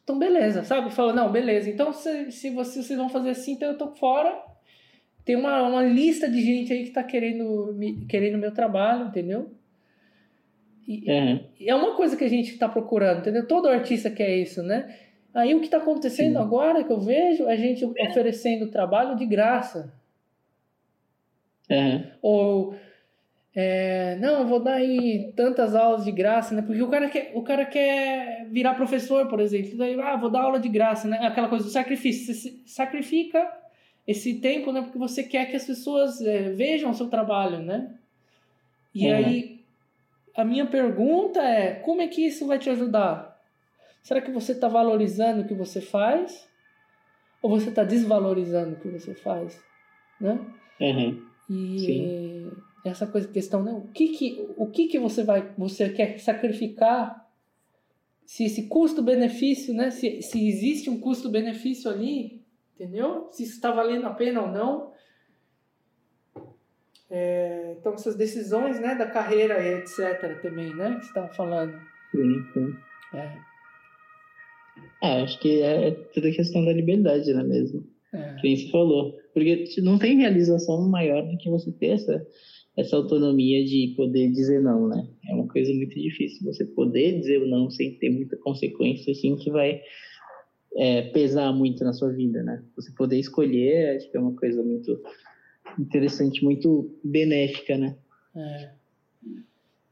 então 0.04 0.20
beleza, 0.20 0.64
sabe? 0.64 0.92
Fala: 0.92 1.14
não, 1.14 1.32
beleza, 1.32 1.70
então 1.70 1.92
se, 1.92 2.32
se 2.32 2.52
vocês 2.52 2.88
vão 2.90 3.10
fazer 3.10 3.32
assim, 3.32 3.54
então 3.54 3.70
eu 3.70 3.78
tô 3.78 3.96
fora 3.96 4.52
tem 5.24 5.36
uma, 5.36 5.62
uma 5.68 5.84
lista 5.84 6.30
de 6.30 6.42
gente 6.42 6.74
aí 6.74 6.80
que 6.80 6.90
está 6.90 7.04
querendo, 7.04 7.78
querendo 8.10 8.38
meu 8.38 8.52
trabalho, 8.52 9.08
entendeu? 9.08 9.52
E, 10.88 11.10
uhum. 11.10 11.46
e, 11.60 11.70
é 11.70 11.76
uma 11.76 11.96
coisa 11.96 12.18
que 12.18 12.24
a 12.24 12.30
gente 12.30 12.52
está 12.52 12.68
procurando, 12.68 13.20
entendeu? 13.20 13.48
Todo 13.48 13.68
artista 13.68 14.10
quer 14.10 14.36
isso, 14.36 14.64
né? 14.64 14.94
Aí 15.34 15.56
o 15.56 15.60
que 15.60 15.66
está 15.66 15.78
acontecendo 15.78 16.34
Sim. 16.34 16.42
agora 16.42 16.84
que 16.84 16.92
eu 16.92 17.00
vejo 17.00 17.48
é 17.48 17.54
a 17.54 17.56
gente 17.56 17.86
oferecendo 17.86 18.72
trabalho 18.72 19.16
de 19.16 19.26
graça. 19.26 19.94
Uhum. 21.70 22.04
Ou 22.22 22.76
é, 23.54 24.16
não, 24.18 24.40
eu 24.40 24.48
vou 24.48 24.62
dar 24.62 24.76
aí 24.76 25.34
tantas 25.36 25.76
aulas 25.76 26.06
de 26.06 26.12
graça, 26.12 26.56
né? 26.56 26.62
Porque 26.62 26.82
o 26.82 26.90
cara 26.90 27.10
quer, 27.10 27.32
o 27.34 27.42
cara 27.42 27.66
quer 27.66 28.48
virar 28.50 28.76
professor, 28.76 29.28
por 29.28 29.42
exemplo. 29.42 29.78
Daí, 29.78 30.00
ah, 30.00 30.16
vou 30.16 30.30
dar 30.30 30.44
aula 30.44 30.60
de 30.60 30.70
graça, 30.70 31.08
né? 31.08 31.20
Aquela 31.22 31.50
coisa 31.50 31.66
do 31.66 31.72
sacrifício. 31.72 32.34
Você 32.34 32.60
sacrifica 32.66 33.52
esse 34.08 34.36
tempo, 34.36 34.72
né? 34.72 34.82
Porque 34.82 34.98
você 34.98 35.24
quer 35.24 35.48
que 35.50 35.56
as 35.56 35.66
pessoas 35.66 36.22
é, 36.22 36.50
vejam 36.52 36.92
o 36.92 36.94
seu 36.94 37.10
trabalho, 37.10 37.60
né? 37.60 37.94
E 38.96 39.08
uhum. 39.08 39.16
aí, 39.16 39.60
a 40.36 40.46
minha 40.46 40.66
pergunta 40.66 41.42
é: 41.42 41.74
como 41.76 42.02
é 42.02 42.08
que 42.08 42.26
isso 42.26 42.48
vai 42.48 42.58
te 42.58 42.70
ajudar? 42.70 43.31
Será 44.02 44.22
que 44.22 44.32
você 44.32 44.54
está 44.54 44.68
valorizando 44.68 45.42
o 45.42 45.48
que 45.48 45.54
você 45.54 45.80
faz? 45.80 46.50
Ou 47.42 47.50
você 47.50 47.70
está 47.70 47.84
desvalorizando 47.84 48.76
o 48.76 48.80
que 48.80 48.88
você 48.88 49.14
faz? 49.14 49.62
Né? 50.20 50.40
Uhum. 50.80 51.26
E 51.50 51.80
Sim. 51.80 52.52
essa 52.86 53.06
coisa, 53.08 53.28
questão, 53.28 53.64
né? 53.64 53.72
O 53.74 53.88
que 53.90 54.10
que, 54.10 54.48
o 54.56 54.68
que 54.68 54.88
que 54.88 55.00
você 55.00 55.24
vai, 55.24 55.54
você 55.58 55.90
quer 55.90 56.20
sacrificar? 56.20 57.20
Se 58.26 58.46
esse 58.46 58.68
custo-benefício, 58.68 59.74
né? 59.74 59.92
Se, 59.92 60.22
se 60.22 60.48
existe 60.48 60.90
um 60.90 61.00
custo-benefício 61.00 61.92
ali, 61.92 62.44
entendeu? 62.76 63.28
Se 63.32 63.44
isso 63.44 63.54
está 63.54 63.72
valendo 63.72 64.06
a 64.08 64.14
pena 64.14 64.42
ou 64.42 64.48
não. 64.48 64.92
É, 67.10 67.76
então, 67.78 67.94
essas 67.94 68.16
decisões 68.16 68.80
né, 68.80 68.96
da 68.96 69.06
carreira 69.06 69.62
e 69.62 69.80
etc. 69.80 70.42
também, 70.42 70.74
né? 70.74 70.96
Que 70.96 71.02
você 71.02 71.08
estava 71.08 71.28
falando. 71.34 71.78
Sim, 72.12 72.46
sim. 72.54 72.78
É. 73.14 73.51
é. 75.02 75.22
acho 75.22 75.40
que 75.40 75.62
é 75.62 75.92
toda 76.14 76.32
questão 76.32 76.64
da 76.64 76.74
liberdade, 76.74 77.34
né, 77.34 77.44
mesmo? 77.44 77.84
É. 78.14 78.36
Quem 78.42 78.56
se 78.56 78.70
falou. 78.70 79.16
Porque 79.34 79.66
não 79.82 79.98
tem 79.98 80.18
realização 80.18 80.88
maior 80.90 81.24
do 81.24 81.38
que 81.38 81.50
você 81.50 81.72
ter 81.72 81.88
essa, 81.88 82.26
essa 82.78 82.98
autonomia 82.98 83.64
de 83.64 83.94
poder 83.96 84.30
dizer 84.32 84.62
não, 84.62 84.88
né? 84.88 85.08
É 85.30 85.34
uma 85.34 85.48
coisa 85.48 85.74
muito 85.74 85.96
difícil. 85.96 86.46
Você 86.46 86.66
poder 86.66 87.20
dizer 87.20 87.40
não 87.48 87.70
sem 87.70 87.98
ter 87.98 88.10
muita 88.10 88.38
consequência, 88.38 89.12
assim, 89.12 89.36
que 89.38 89.50
vai 89.50 89.82
é, 90.76 91.04
pesar 91.10 91.52
muito 91.54 91.84
na 91.84 91.94
sua 91.94 92.12
vida, 92.12 92.44
né? 92.44 92.64
Você 92.76 92.92
poder 92.94 93.18
escolher, 93.20 93.96
acho 93.96 94.12
que 94.12 94.18
é 94.18 94.20
uma 94.20 94.36
coisa 94.36 94.62
muito 94.62 95.02
interessante, 95.80 96.44
muito 96.44 96.94
benéfica, 97.04 97.78
né? 97.78 97.98
É. 98.36 98.72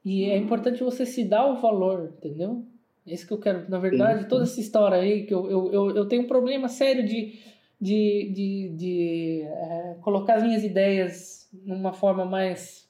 E 0.03 0.23
é 0.23 0.37
importante 0.37 0.83
você 0.83 1.05
se 1.05 1.23
dar 1.25 1.51
o 1.51 1.61
valor, 1.61 2.13
entendeu? 2.17 2.65
É 3.09 3.13
isso 3.13 3.25
que 3.25 3.33
eu 3.33 3.39
quero. 3.39 3.67
Na 3.67 3.79
verdade, 3.79 4.27
toda 4.27 4.43
essa 4.43 4.59
história 4.59 4.97
aí, 4.97 5.25
que 5.25 5.33
eu, 5.33 5.49
eu, 5.49 5.73
eu, 5.73 5.95
eu 5.95 6.05
tenho 6.07 6.21
um 6.21 6.27
problema 6.27 6.69
sério 6.69 7.03
de, 7.03 7.39
de, 7.81 8.31
de, 8.31 8.69
de 8.75 9.41
é, 9.41 9.95
colocar 10.01 10.35
as 10.35 10.43
minhas 10.43 10.63
ideias 10.63 11.49
numa 11.51 11.91
forma 11.91 12.23
mais 12.23 12.87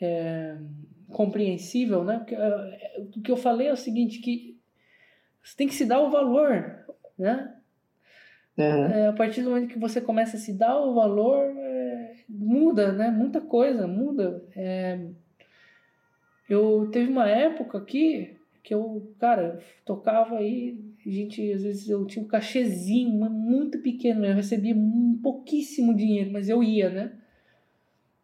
é, 0.00 0.56
compreensível, 1.08 2.02
né? 2.02 2.18
Porque 2.18 2.34
é, 2.34 3.00
o 3.16 3.22
que 3.22 3.30
eu 3.30 3.36
falei 3.36 3.68
é 3.68 3.72
o 3.72 3.76
seguinte, 3.76 4.18
que 4.18 4.58
você 5.40 5.56
tem 5.56 5.68
que 5.68 5.74
se 5.74 5.86
dar 5.86 6.00
o 6.00 6.10
valor, 6.10 6.84
né? 7.16 7.54
Uhum. 8.58 9.08
A 9.08 9.12
partir 9.12 9.42
do 9.42 9.50
momento 9.50 9.72
que 9.72 9.78
você 9.78 10.00
começa 10.00 10.36
a 10.36 10.40
se 10.40 10.52
dar 10.52 10.80
o 10.80 10.94
valor, 10.94 11.44
é, 11.56 12.14
muda, 12.28 12.92
né? 12.92 13.08
Muita 13.08 13.40
coisa 13.40 13.86
muda. 13.86 14.42
Eu 16.48 16.88
teve 16.92 17.08
uma 17.08 17.28
época 17.28 17.78
aqui 17.78 18.36
que 18.64 18.72
eu, 18.72 19.14
cara, 19.20 19.60
tocava 19.84 20.38
aí, 20.38 20.80
gente, 21.06 21.52
às 21.52 21.62
vezes 21.62 21.86
eu 21.86 22.06
tinha 22.06 22.24
um 22.24 22.26
cachezinho 22.26 23.10
muito 23.30 23.78
pequeno, 23.80 24.24
eu 24.24 24.34
recebia 24.34 24.74
um 24.74 25.20
pouquíssimo 25.22 25.94
dinheiro, 25.94 26.32
mas 26.32 26.48
eu 26.48 26.62
ia, 26.62 26.88
né? 26.88 27.12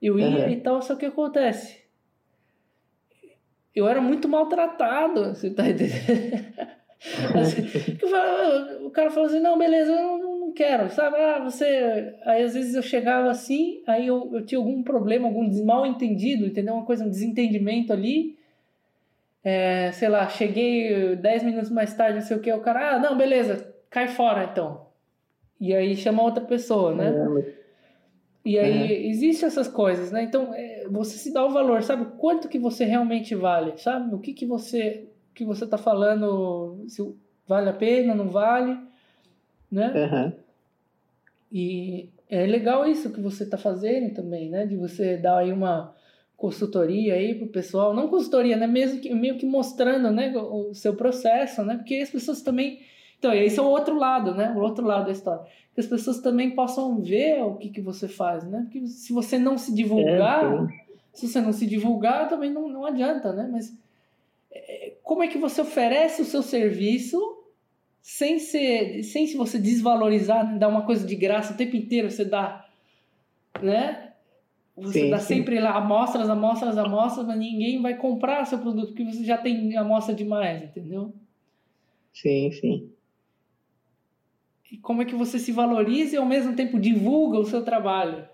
Eu 0.00 0.18
ia 0.18 0.46
uhum. 0.46 0.48
e 0.48 0.56
tal, 0.56 0.80
só 0.80 0.96
que 0.96 1.04
acontece? 1.04 1.82
Eu 3.76 3.86
era 3.86 4.00
muito 4.00 4.26
maltratado, 4.30 5.26
você 5.26 5.50
tá 5.50 5.68
entendendo? 5.68 6.70
Assim, 7.34 7.62
o 8.84 8.90
cara 8.90 9.10
falou 9.10 9.26
assim, 9.26 9.40
não, 9.40 9.56
beleza, 9.56 9.90
eu 9.90 10.18
não 10.18 10.52
quero, 10.52 10.90
sabe? 10.90 11.16
Ah, 11.16 11.42
você... 11.42 12.14
Aí 12.26 12.42
às 12.42 12.52
vezes 12.52 12.74
eu 12.74 12.82
chegava 12.82 13.30
assim, 13.30 13.82
aí 13.86 14.06
eu, 14.06 14.28
eu 14.34 14.44
tinha 14.44 14.58
algum 14.58 14.82
problema, 14.82 15.26
algum 15.26 15.64
mal 15.64 15.86
entendido, 15.86 16.44
entendeu? 16.44 16.74
Uma 16.74 16.84
coisa, 16.84 17.02
um 17.02 17.08
desentendimento 17.08 17.90
ali. 17.90 18.38
É, 19.42 19.90
sei 19.92 20.08
lá, 20.08 20.28
cheguei 20.28 21.16
10 21.16 21.42
minutos 21.42 21.70
mais 21.70 21.94
tarde, 21.94 22.18
não 22.18 22.26
sei 22.26 22.36
o 22.36 22.40
que, 22.40 22.52
o 22.52 22.60
cara, 22.60 22.96
ah, 22.96 22.98
não, 22.98 23.16
beleza, 23.16 23.74
cai 23.88 24.08
fora 24.08 24.44
então. 24.44 24.86
E 25.58 25.74
aí 25.74 25.96
chama 25.96 26.22
outra 26.22 26.44
pessoa, 26.44 26.94
né? 26.94 27.12
E 28.44 28.58
aí 28.58 28.92
é. 28.92 29.06
existem 29.08 29.46
essas 29.46 29.68
coisas, 29.68 30.10
né? 30.10 30.22
Então 30.22 30.54
é, 30.54 30.86
você 30.90 31.18
se 31.18 31.32
dá 31.32 31.44
o 31.44 31.50
valor, 31.50 31.82
sabe? 31.82 32.06
Quanto 32.18 32.48
que 32.48 32.58
você 32.58 32.84
realmente 32.84 33.34
vale, 33.34 33.76
sabe? 33.76 34.14
O 34.14 34.18
que 34.18 34.32
que 34.32 34.46
você 34.46 35.06
que 35.34 35.44
você 35.44 35.64
está 35.64 35.78
falando, 35.78 36.84
se 36.88 37.02
vale 37.46 37.68
a 37.68 37.72
pena, 37.72 38.14
não 38.14 38.28
vale. 38.28 38.78
né? 39.70 39.92
Uhum. 39.94 40.32
E 41.52 42.10
é 42.28 42.46
legal 42.46 42.86
isso 42.86 43.12
que 43.12 43.20
você 43.20 43.44
está 43.44 43.56
fazendo 43.58 44.14
também, 44.14 44.48
né? 44.50 44.66
De 44.66 44.76
você 44.76 45.16
dar 45.16 45.38
aí 45.38 45.52
uma 45.52 45.94
consultoria 46.40 47.14
aí 47.14 47.34
pro 47.34 47.46
pessoal, 47.46 47.94
não 47.94 48.08
consultoria, 48.08 48.56
né? 48.56 48.66
Mesmo 48.66 48.98
que, 48.98 49.14
meio 49.14 49.36
que 49.36 49.44
mostrando, 49.44 50.10
né, 50.10 50.32
o 50.36 50.72
seu 50.72 50.96
processo, 50.96 51.62
né? 51.62 51.76
Porque 51.76 51.96
as 51.96 52.08
pessoas 52.08 52.40
também 52.40 52.80
então, 53.20 53.34
esse 53.34 53.58
é 53.58 53.62
o 53.62 53.66
outro 53.66 53.98
lado, 53.98 54.34
né? 54.34 54.50
O 54.56 54.60
outro 54.60 54.82
lado 54.86 55.04
da 55.04 55.12
história. 55.12 55.44
Que 55.74 55.80
as 55.80 55.86
pessoas 55.86 56.20
também 56.20 56.52
possam 56.52 57.02
ver 57.02 57.42
o 57.42 57.56
que, 57.56 57.68
que 57.68 57.80
você 57.82 58.08
faz, 58.08 58.42
né? 58.44 58.62
Porque 58.62 58.86
se 58.86 59.12
você 59.12 59.38
não 59.38 59.58
se 59.58 59.74
divulgar, 59.74 60.42
é, 60.42 60.66
se 61.12 61.28
você 61.28 61.38
não 61.38 61.52
se 61.52 61.66
divulgar, 61.66 62.30
também 62.30 62.50
não, 62.50 62.66
não 62.66 62.86
adianta, 62.86 63.30
né? 63.34 63.46
Mas 63.52 63.76
é, 64.50 64.94
como 65.02 65.22
é 65.22 65.28
que 65.28 65.36
você 65.36 65.60
oferece 65.60 66.22
o 66.22 66.24
seu 66.24 66.42
serviço 66.42 67.20
sem 68.00 68.38
ser, 68.38 69.02
sem 69.02 69.26
se 69.26 69.36
você 69.36 69.58
desvalorizar, 69.58 70.50
né? 70.50 70.58
dar 70.58 70.68
uma 70.68 70.86
coisa 70.86 71.06
de 71.06 71.14
graça 71.14 71.52
o 71.52 71.56
tempo 71.58 71.76
inteiro, 71.76 72.10
você 72.10 72.24
dá, 72.24 72.66
né? 73.60 74.09
Você 74.76 75.00
sim, 75.00 75.10
dá 75.10 75.18
sim. 75.18 75.34
sempre 75.34 75.60
lá 75.60 75.76
amostras, 75.76 76.28
amostras, 76.30 76.78
amostras, 76.78 77.26
mas 77.26 77.38
ninguém 77.38 77.82
vai 77.82 77.96
comprar 77.96 78.44
seu 78.46 78.58
produto 78.58 78.88
porque 78.88 79.04
você 79.04 79.24
já 79.24 79.36
tem 79.36 79.76
amostra 79.76 80.14
demais, 80.14 80.62
entendeu? 80.62 81.14
Sim, 82.12 82.50
sim. 82.52 82.90
E 84.70 84.78
como 84.78 85.02
é 85.02 85.04
que 85.04 85.14
você 85.14 85.38
se 85.38 85.52
valoriza 85.52 86.14
e 86.14 86.18
ao 86.18 86.24
mesmo 86.26 86.54
tempo 86.54 86.78
divulga 86.78 87.38
o 87.38 87.44
seu 87.44 87.64
trabalho? 87.64 88.28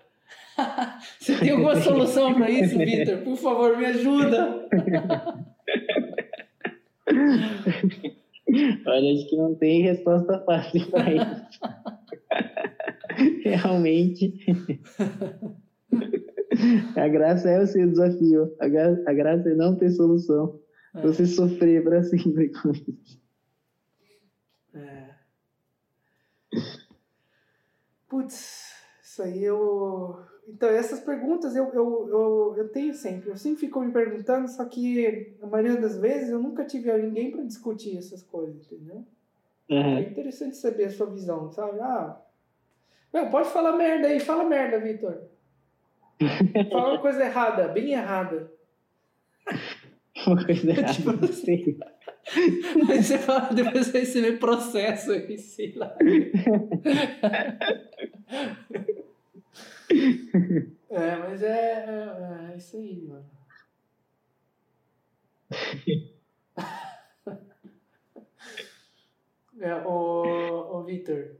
você 1.19 1.37
tem 1.39 1.49
alguma 1.51 1.75
solução 1.75 2.33
para 2.33 2.49
isso, 2.49 2.77
Vitor? 2.77 3.17
Por 3.23 3.37
favor, 3.37 3.77
me 3.77 3.85
ajuda. 3.85 4.67
Olha, 8.85 9.13
acho 9.13 9.27
que 9.27 9.35
não 9.35 9.55
tem 9.55 9.81
resposta 9.81 10.39
fácil 10.45 10.89
para 10.89 11.13
isso. 11.13 11.47
Realmente. 13.43 14.33
A 16.95 17.07
graça 17.07 17.49
é 17.49 17.61
o 17.61 17.67
seu 17.67 17.87
desafio. 17.87 18.55
A, 18.59 18.67
gra 18.67 19.03
a 19.05 19.13
graça 19.13 19.49
é 19.49 19.53
não 19.53 19.75
ter 19.75 19.91
solução. 19.91 20.59
É. 20.95 21.01
Você 21.01 21.25
sofrer 21.25 21.83
para 21.83 22.03
sempre 22.03 22.49
com 22.49 22.71
isso. 22.71 23.21
Putz, 28.07 28.73
isso 29.03 29.21
aí 29.21 29.43
eu. 29.43 30.17
Então, 30.47 30.69
essas 30.69 31.01
perguntas 31.01 31.55
eu, 31.55 31.65
eu, 31.73 32.07
eu, 32.09 32.55
eu 32.57 32.69
tenho 32.69 32.93
sempre. 32.93 33.29
Eu 33.29 33.37
sempre 33.37 33.59
fico 33.59 33.81
me 33.81 33.91
perguntando, 33.91 34.47
só 34.47 34.63
que 34.63 35.35
a 35.41 35.47
maioria 35.47 35.79
das 35.79 35.97
vezes 35.97 36.29
eu 36.29 36.39
nunca 36.39 36.63
tive 36.63 36.91
ninguém 36.97 37.31
para 37.31 37.43
discutir 37.43 37.97
essas 37.97 38.23
coisas, 38.23 38.71
entendeu? 38.71 39.03
Uhum. 39.69 39.97
É 39.97 40.01
interessante 40.01 40.55
saber 40.55 40.85
a 40.85 40.89
sua 40.89 41.07
visão, 41.07 41.51
sabe? 41.51 41.79
Ah, 41.81 42.17
meu, 43.13 43.29
pode 43.29 43.49
falar 43.49 43.75
merda 43.75 44.07
aí, 44.07 44.21
fala 44.21 44.45
merda, 44.45 44.79
Vitor. 44.79 45.21
Fala 46.71 46.89
uma 46.89 46.99
coisa 46.99 47.23
errada, 47.23 47.67
bem 47.67 47.93
errada. 47.93 48.51
Uma 50.25 50.45
coisa 50.45 50.69
errada, 50.69 50.93
tipo, 50.93 51.11
não 51.11 51.27
sei. 51.27 51.77
Aí 52.89 53.01
você 53.03 53.17
fala, 53.17 53.53
depois 53.53 53.87
você 53.87 54.21
vê 54.21 54.33
processo 54.33 55.11
aí, 55.11 55.37
sei 55.37 55.73
lá. 55.75 55.95
é, 60.89 61.15
mas 61.17 61.43
é, 61.43 61.85
é, 61.85 62.51
é 62.53 62.57
isso 62.57 62.77
aí, 62.77 63.01
mano. 63.01 63.29
É, 69.59 69.73
o, 69.85 70.77
o 70.77 70.83
Vitor. 70.83 71.35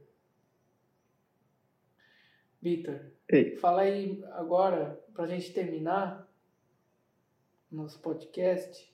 Vitor, 2.60 3.12
fala 3.56 3.82
aí 3.82 4.24
agora, 4.32 4.98
pra 5.12 5.26
gente 5.26 5.52
terminar 5.52 6.26
nosso 7.70 7.98
podcast 8.00 8.88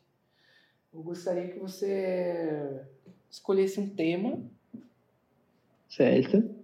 eu 0.94 1.02
gostaria 1.02 1.48
que 1.48 1.58
você 1.58 2.80
escolhesse 3.28 3.80
um 3.80 3.88
tema. 3.88 4.40
Certo. 5.88 6.54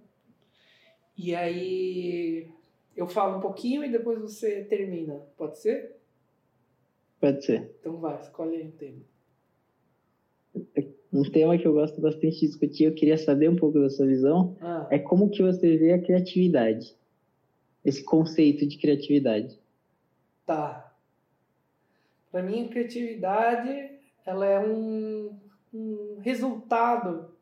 E 1.17 1.35
aí 1.35 2.49
eu 2.95 3.07
falo 3.07 3.37
um 3.37 3.41
pouquinho 3.41 3.83
e 3.83 3.91
depois 3.91 4.21
você 4.21 4.63
termina. 4.63 5.15
Pode 5.37 5.59
ser? 5.59 5.97
Pode 7.19 7.43
ser. 7.43 7.75
Então 7.81 7.97
vai, 7.97 8.21
escolhe 8.21 8.55
aí 8.55 8.67
um 8.67 8.71
tema. 8.71 9.01
Um 11.11 11.29
tema 11.29 11.57
que 11.57 11.67
eu 11.67 11.73
gosto 11.73 11.99
bastante 11.99 12.39
de 12.39 12.47
discutir, 12.47 12.85
eu 12.85 12.93
queria 12.93 13.17
saber 13.17 13.49
um 13.49 13.57
pouco 13.57 13.81
da 13.81 13.89
sua 13.89 14.07
visão, 14.07 14.55
ah. 14.61 14.87
é 14.89 14.97
como 14.97 15.29
que 15.29 15.43
você 15.43 15.75
vê 15.75 15.91
a 15.91 16.01
criatividade. 16.01 16.95
Esse 17.83 18.03
conceito 18.03 18.65
de 18.65 18.77
criatividade. 18.77 19.59
Tá. 20.45 20.93
Para 22.31 22.43
mim, 22.43 22.67
criatividade 22.69 23.99
ela 24.25 24.45
é 24.45 24.59
um, 24.59 25.37
um 25.73 26.19
resultado 26.19 27.35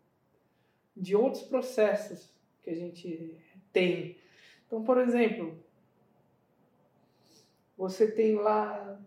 de 0.95 1.16
outros 1.16 1.44
processos 1.44 2.34
que 2.64 2.70
a 2.70 2.76
gente 2.76 3.36
tem. 3.72 4.18
Então, 4.66 4.84
por 4.84 4.98
exemplo, 4.98 5.57
você 7.78 8.11
tem 8.11 8.36
lá, 8.36 8.99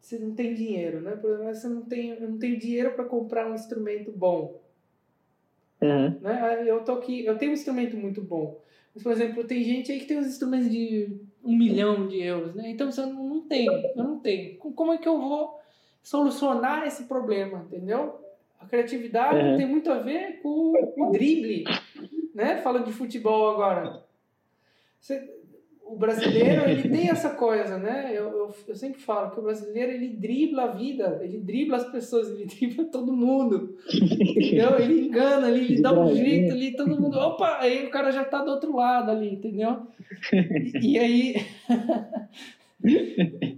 você 0.00 0.18
não 0.18 0.34
tem 0.34 0.54
dinheiro, 0.54 1.00
né? 1.00 1.16
Por 1.16 1.30
exemplo, 1.30 1.54
você 1.54 1.68
não 1.68 1.82
tem, 1.82 2.10
eu 2.10 2.30
não 2.30 2.38
tenho 2.38 2.58
dinheiro 2.58 2.92
para 2.94 3.04
comprar 3.04 3.50
um 3.50 3.54
instrumento 3.54 4.12
bom. 4.12 4.60
Uhum. 5.80 6.20
Né? 6.20 6.64
Eu 6.66 6.84
tô 6.84 6.92
aqui, 6.92 7.24
eu 7.24 7.36
tenho 7.38 7.50
um 7.50 7.54
instrumento 7.54 7.96
muito 7.96 8.22
bom. 8.22 8.62
Mas, 8.94 9.02
por 9.02 9.12
exemplo, 9.12 9.44
tem 9.44 9.62
gente 9.64 9.90
aí 9.90 10.00
que 10.00 10.06
tem 10.06 10.18
uns 10.18 10.26
instrumentos 10.26 10.70
de 10.70 11.20
um 11.42 11.56
milhão 11.56 12.06
de 12.06 12.22
euros, 12.22 12.54
né? 12.54 12.70
Então 12.70 12.90
você 12.90 13.04
não 13.04 13.40
tem, 13.42 13.66
eu 13.66 14.04
não 14.04 14.18
tenho. 14.18 14.56
Como 14.58 14.92
é 14.92 14.98
que 14.98 15.08
eu 15.08 15.18
vou 15.18 15.58
solucionar 16.02 16.86
esse 16.86 17.04
problema, 17.04 17.64
entendeu? 17.66 18.20
A 18.60 18.66
criatividade 18.66 19.38
uhum. 19.38 19.56
tem 19.56 19.66
muito 19.66 19.90
a 19.90 19.98
ver 19.98 20.40
com 20.40 20.72
o 20.96 21.10
drible, 21.10 21.64
né? 22.34 22.58
Falando 22.58 22.86
de 22.86 22.92
futebol 22.92 23.50
agora. 23.50 24.04
Você, 25.00 25.28
o 25.84 25.96
brasileiro, 25.96 26.68
ele 26.68 26.88
tem 26.88 27.08
essa 27.10 27.30
coisa, 27.30 27.76
né? 27.78 28.10
Eu, 28.10 28.30
eu, 28.30 28.54
eu, 28.68 28.74
sempre 28.74 29.00
falo 29.00 29.30
que 29.30 29.40
o 29.40 29.42
brasileiro, 29.42 29.92
ele 29.92 30.08
dribla 30.08 30.64
a 30.64 30.72
vida, 30.72 31.20
ele 31.22 31.38
dribla 31.38 31.76
as 31.76 31.90
pessoas, 31.90 32.30
ele 32.30 32.46
dribla 32.56 32.84
todo 32.86 33.12
mundo, 33.12 33.76
entendeu? 33.92 34.78
Ele 34.78 35.06
engana 35.06 35.46
ali, 35.48 35.72
ele 35.72 35.82
dá 35.82 35.92
um 35.92 36.14
jeito 36.14 36.52
ali, 36.52 36.76
todo 36.76 37.00
mundo, 37.00 37.18
opa, 37.18 37.58
aí 37.60 37.86
o 37.86 37.90
cara 37.90 38.10
já 38.10 38.24
tá 38.24 38.42
do 38.42 38.50
outro 38.50 38.74
lado 38.74 39.10
ali, 39.10 39.34
entendeu? 39.34 39.86
E, 40.80 40.92
e 40.92 40.98
aí... 40.98 41.34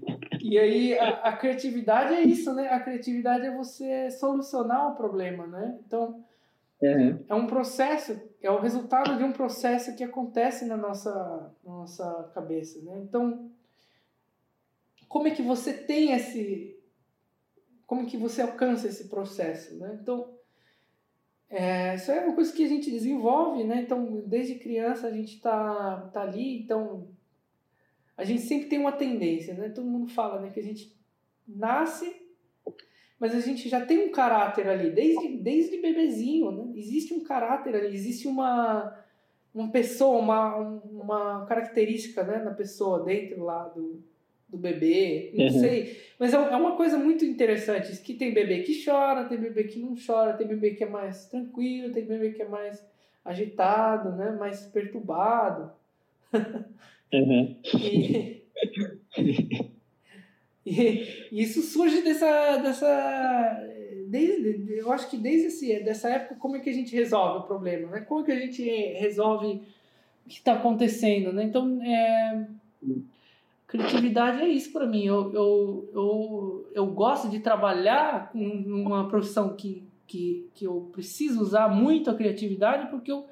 E 0.46 0.58
aí 0.58 0.98
a, 0.98 1.08
a, 1.08 1.32
criatividade 1.32 2.12
é 2.12 2.22
isso, 2.22 2.52
né? 2.52 2.68
A 2.68 2.78
criatividade 2.78 3.46
é 3.46 3.56
você 3.56 4.10
solucionar 4.10 4.92
o 4.92 4.94
problema, 4.94 5.46
né? 5.46 5.78
Então 5.86 6.22
uhum. 6.86 7.24
é 7.28 7.34
um 7.34 7.46
processo, 7.46 8.20
é 8.42 8.50
o 8.50 8.60
resultado 8.60 9.16
de 9.16 9.24
um 9.24 9.32
processo 9.32 9.94
que 9.96 10.04
acontece 10.04 10.64
na 10.64 10.76
nossa, 10.76 11.54
nossa 11.64 12.30
cabeça, 12.34 12.80
né? 12.82 13.00
Então 13.02 13.50
como 15.08 15.28
é 15.28 15.30
que 15.30 15.42
você 15.42 15.72
tem 15.72 16.12
esse, 16.12 16.76
como 17.86 18.02
é 18.02 18.04
que 18.06 18.16
você 18.16 18.42
alcança 18.42 18.88
esse 18.88 19.08
processo, 19.08 19.76
né? 19.76 19.98
Então 20.00 20.34
é, 21.48 21.94
isso 21.94 22.10
é 22.10 22.24
uma 22.24 22.34
coisa 22.34 22.52
que 22.52 22.64
a 22.64 22.68
gente 22.68 22.90
desenvolve, 22.90 23.64
né? 23.64 23.82
Então 23.82 24.22
desde 24.26 24.56
criança 24.56 25.06
a 25.06 25.10
gente 25.10 25.40
tá, 25.40 26.10
tá 26.12 26.22
ali, 26.22 26.58
então 26.58 27.08
a 28.16 28.24
gente 28.24 28.42
sempre 28.42 28.68
tem 28.68 28.78
uma 28.78 28.92
tendência, 28.92 29.54
né? 29.54 29.68
Todo 29.68 29.86
mundo 29.86 30.08
fala, 30.08 30.40
né, 30.40 30.50
que 30.50 30.60
a 30.60 30.62
gente 30.62 30.96
nasce, 31.46 32.23
mas 33.24 33.34
a 33.34 33.40
gente 33.40 33.70
já 33.70 33.80
tem 33.80 34.06
um 34.06 34.10
caráter 34.10 34.68
ali 34.68 34.90
desde 34.90 35.38
desde 35.38 35.78
bebezinho, 35.78 36.50
né? 36.50 36.72
Existe 36.76 37.14
um 37.14 37.24
caráter 37.24 37.74
ali, 37.74 37.94
existe 37.94 38.28
uma 38.28 38.94
uma 39.54 39.70
pessoa, 39.70 40.18
uma, 40.18 40.56
uma 40.56 41.46
característica, 41.46 42.22
né, 42.22 42.42
na 42.44 42.50
pessoa 42.50 43.02
dentro 43.02 43.42
lá 43.42 43.64
do, 43.68 44.02
do 44.46 44.58
bebê, 44.58 45.32
não 45.32 45.46
uhum. 45.46 45.50
sei, 45.52 45.96
mas 46.18 46.34
é, 46.34 46.36
é 46.36 46.56
uma 46.56 46.76
coisa 46.76 46.98
muito 46.98 47.24
interessante, 47.24 47.96
que 48.02 48.12
tem 48.12 48.34
bebê 48.34 48.62
que 48.62 48.84
chora, 48.84 49.24
tem 49.24 49.38
bebê 49.38 49.64
que 49.64 49.78
não 49.78 49.94
chora, 49.94 50.34
tem 50.34 50.46
bebê 50.46 50.72
que 50.72 50.84
é 50.84 50.88
mais 50.88 51.24
tranquilo, 51.24 51.94
tem 51.94 52.04
bebê 52.04 52.32
que 52.32 52.42
é 52.42 52.48
mais 52.48 52.84
agitado, 53.24 54.10
né, 54.10 54.32
mais 54.32 54.66
perturbado. 54.66 55.72
Uhum. 57.10 57.56
E, 59.16 59.64
e, 60.64 61.28
isso 61.32 61.62
surge 61.62 62.02
dessa, 62.02 62.56
dessa 62.58 63.68
desde, 64.06 64.78
eu 64.78 64.92
acho 64.92 65.10
que 65.10 65.16
desde 65.16 65.48
esse, 65.48 65.80
dessa 65.80 66.08
época, 66.08 66.36
como 66.36 66.56
é 66.56 66.60
que 66.60 66.70
a 66.70 66.72
gente 66.72 66.94
resolve 66.94 67.40
o 67.40 67.46
problema, 67.46 67.90
né? 67.90 68.00
Como 68.00 68.20
é 68.20 68.24
que 68.24 68.32
a 68.32 68.38
gente 68.38 68.62
resolve 68.94 69.62
o 70.24 70.28
que 70.28 70.38
está 70.38 70.54
acontecendo, 70.54 71.32
né? 71.32 71.44
Então, 71.44 71.82
é, 71.82 72.46
criatividade 73.66 74.42
é 74.42 74.48
isso 74.48 74.72
para 74.72 74.86
mim. 74.86 75.04
Eu, 75.04 75.32
eu, 75.32 75.90
eu, 75.92 76.70
eu 76.74 76.86
gosto 76.86 77.28
de 77.28 77.40
trabalhar 77.40 78.30
com 78.30 78.38
uma 78.38 79.08
profissão 79.08 79.54
que 79.56 79.84
que, 80.06 80.50
que 80.54 80.66
eu 80.66 80.90
preciso 80.92 81.40
usar 81.40 81.68
muito 81.68 82.10
a 82.10 82.14
criatividade 82.14 82.88
porque 82.90 83.10
eu 83.10 83.26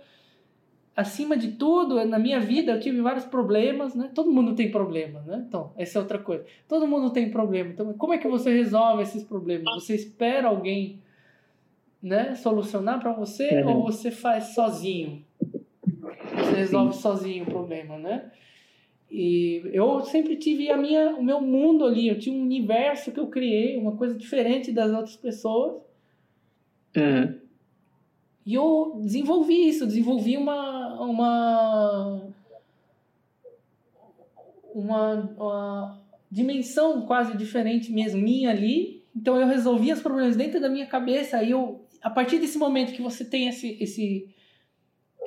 acima 0.95 1.37
de 1.37 1.53
tudo, 1.53 2.05
na 2.05 2.19
minha 2.19 2.39
vida 2.39 2.73
eu 2.73 2.81
tive 2.81 3.01
vários 3.01 3.25
problemas, 3.25 3.95
né? 3.95 4.11
Todo 4.15 4.31
mundo 4.31 4.55
tem 4.55 4.71
problemas, 4.71 5.25
né? 5.25 5.45
Então, 5.47 5.73
essa 5.77 5.99
é 5.99 6.03
outra 6.03 6.19
coisa. 6.19 6.45
Todo 6.69 6.87
mundo 6.87 7.11
tem 7.11 7.31
problema. 7.31 7.71
Então, 7.71 7.93
como 7.95 8.13
é 8.13 8.19
que 8.19 8.29
você 8.29 8.53
resolve 8.53 9.03
esses 9.03 9.25
problemas? 9.25 9.75
Você 9.75 9.95
espera 9.95 10.49
alguém, 10.49 11.01
né, 12.03 12.35
solucionar 12.35 13.01
para 13.01 13.13
você 13.13 13.63
ou 13.65 13.85
você 13.85 14.11
faz 14.11 14.55
sozinho? 14.55 15.25
Você 15.41 16.57
resolve 16.57 16.95
Sim. 16.95 17.01
sozinho 17.01 17.45
o 17.45 17.51
problema, 17.51 17.97
né? 17.99 18.31
E 19.11 19.63
eu 19.75 20.01
sempre 20.07 20.37
tive 20.37 20.71
a 20.71 20.77
minha, 20.77 21.11
o 21.17 21.23
meu 21.23 21.41
mundo 21.41 21.85
ali, 21.85 22.09
eu 22.09 22.19
tinha 22.19 22.35
um 22.35 22.43
universo 22.43 23.13
que 23.13 23.21
eu 23.21 23.27
criei, 23.27 23.77
uma 23.77 23.95
coisa 23.95 24.15
diferente 24.15 24.73
das 24.73 24.91
outras 24.91 25.17
pessoas. 25.17 25.83
Uhum. 26.97 27.42
E 28.45 28.55
eu 28.55 28.99
desenvolvi 29.01 29.69
isso, 29.69 29.87
desenvolvi 29.87 30.37
uma, 30.37 31.01
uma, 31.01 32.33
uma, 34.75 35.15
uma 35.37 36.03
dimensão 36.31 37.07
quase 37.07 37.37
diferente 37.37 37.93
mesmo, 37.93 38.21
minha 38.21 38.51
ali. 38.51 39.05
Então 39.15 39.37
eu 39.37 39.47
resolvi 39.47 39.93
os 39.93 40.01
problemas 40.01 40.37
dentro 40.37 40.61
da 40.61 40.69
minha 40.69 40.87
cabeça. 40.87 41.37
Aí 41.37 41.51
eu, 41.53 41.85
a 42.03 42.11
partir 42.11 42.39
desse 42.39 42.59
momento 42.59 42.93
que 42.93 43.03
você 43.03 43.25
tem 43.25 43.49
esse, 43.49 43.77
esse, 43.81 44.29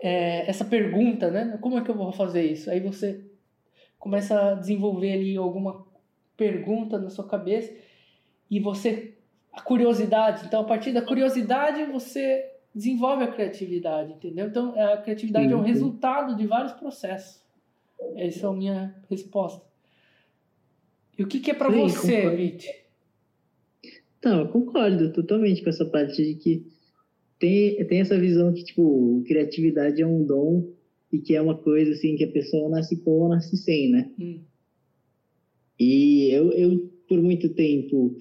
é, 0.02 0.50
essa 0.50 0.66
pergunta, 0.66 1.32
né? 1.32 1.58
Como 1.62 1.78
é 1.78 1.82
que 1.82 1.90
eu 1.90 1.96
vou 1.96 2.12
fazer 2.12 2.44
isso? 2.44 2.70
Aí 2.70 2.82
você 2.82 3.24
começa 3.98 4.52
a 4.52 4.56
desenvolver 4.56 5.14
ali 5.14 5.38
alguma 5.38 5.86
pergunta 6.36 7.00
na 7.00 7.10
sua 7.10 7.28
cabeça 7.28 7.74
e 8.52 8.60
você 8.60 9.14
a 9.54 9.62
curiosidade. 9.62 10.46
Então 10.46 10.62
a 10.62 10.66
partir 10.66 10.92
da 10.92 11.02
curiosidade 11.02 11.86
você 11.86 12.55
desenvolve 12.76 13.24
a 13.24 13.32
criatividade, 13.32 14.12
entendeu? 14.12 14.48
Então, 14.48 14.78
a 14.78 14.98
criatividade 14.98 15.48
sim, 15.48 15.54
é 15.54 15.56
o 15.56 15.62
resultado 15.62 16.36
de 16.36 16.46
vários 16.46 16.74
processos. 16.74 17.42
Essa 18.18 18.46
é 18.46 18.50
a 18.50 18.54
minha 18.54 18.96
resposta. 19.10 19.66
E 21.18 21.24
o 21.24 21.28
que, 21.28 21.40
que 21.40 21.52
é 21.52 21.54
para 21.54 21.70
você, 21.70 22.30
Vit? 22.36 22.70
Não, 24.24 24.42
eu 24.42 24.50
concordo 24.50 25.14
totalmente 25.14 25.64
com 25.64 25.70
essa 25.70 25.86
parte 25.86 26.22
de 26.22 26.36
que 26.36 26.68
tem, 27.40 27.86
tem 27.88 28.02
essa 28.02 28.20
visão 28.20 28.54
que, 28.54 28.64
tipo, 28.66 29.24
criatividade 29.26 30.02
é 30.02 30.06
um 30.06 30.26
dom 30.26 30.74
e 31.14 31.20
que 31.20 31.34
é 31.34 31.42
uma 31.42 31.56
coisa, 31.56 31.92
assim, 31.92 32.18
que 32.18 32.26
a 32.26 32.32
pessoa 32.32 32.70
nasce 32.70 32.98
com 32.98 33.12
ou 33.12 33.30
nasce 33.30 33.56
sem, 33.56 33.90
né? 33.90 34.12
Hum. 34.20 34.42
E 35.80 36.30
eu, 36.32 36.52
eu, 36.52 36.92
por 37.08 37.22
muito 37.22 37.50
tempo, 37.50 38.18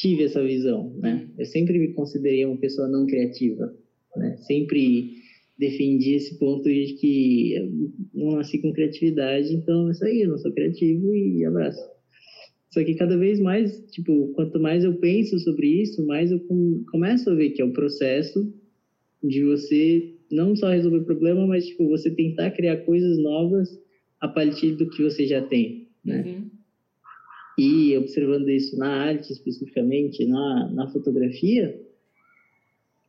tive 0.00 0.24
essa 0.24 0.42
visão, 0.42 0.94
né? 0.98 1.28
Eu 1.38 1.44
sempre 1.44 1.78
me 1.78 1.92
considerei 1.92 2.44
uma 2.46 2.56
pessoa 2.56 2.88
não 2.88 3.06
criativa, 3.06 3.70
né? 4.16 4.36
Sempre 4.38 5.10
defendi 5.58 6.14
esse 6.14 6.38
ponto 6.38 6.64
de 6.64 6.94
que 6.94 7.54
não 8.14 8.36
nasci 8.36 8.58
com 8.58 8.72
criatividade, 8.72 9.52
então 9.52 9.88
é 9.88 9.90
isso 9.90 10.04
aí, 10.04 10.22
eu 10.22 10.30
não 10.30 10.38
sou 10.38 10.52
criativo 10.52 11.14
e 11.14 11.44
abraço. 11.44 11.80
Só 12.72 12.82
que 12.82 12.94
cada 12.94 13.18
vez 13.18 13.38
mais, 13.38 13.84
tipo, 13.90 14.28
quanto 14.28 14.58
mais 14.58 14.84
eu 14.84 14.94
penso 14.94 15.38
sobre 15.40 15.82
isso, 15.82 16.06
mais 16.06 16.30
eu 16.30 16.40
começo 16.90 17.28
a 17.28 17.34
ver 17.34 17.50
que 17.50 17.60
é 17.60 17.64
o 17.64 17.72
processo 17.72 18.50
de 19.22 19.44
você 19.44 20.14
não 20.30 20.56
só 20.56 20.70
resolver 20.70 20.98
o 20.98 21.04
problema, 21.04 21.46
mas 21.46 21.66
tipo, 21.66 21.88
você 21.88 22.10
tentar 22.10 22.52
criar 22.52 22.78
coisas 22.78 23.18
novas 23.18 23.68
a 24.20 24.28
partir 24.28 24.76
do 24.76 24.88
que 24.88 25.02
você 25.02 25.26
já 25.26 25.42
tem, 25.42 25.88
né? 26.02 26.22
Uhum. 26.22 26.49
E 27.58 27.96
observando 27.96 28.48
isso 28.48 28.76
na 28.78 28.88
arte 28.88 29.32
especificamente, 29.32 30.24
na, 30.24 30.70
na 30.72 30.90
fotografia, 30.90 31.80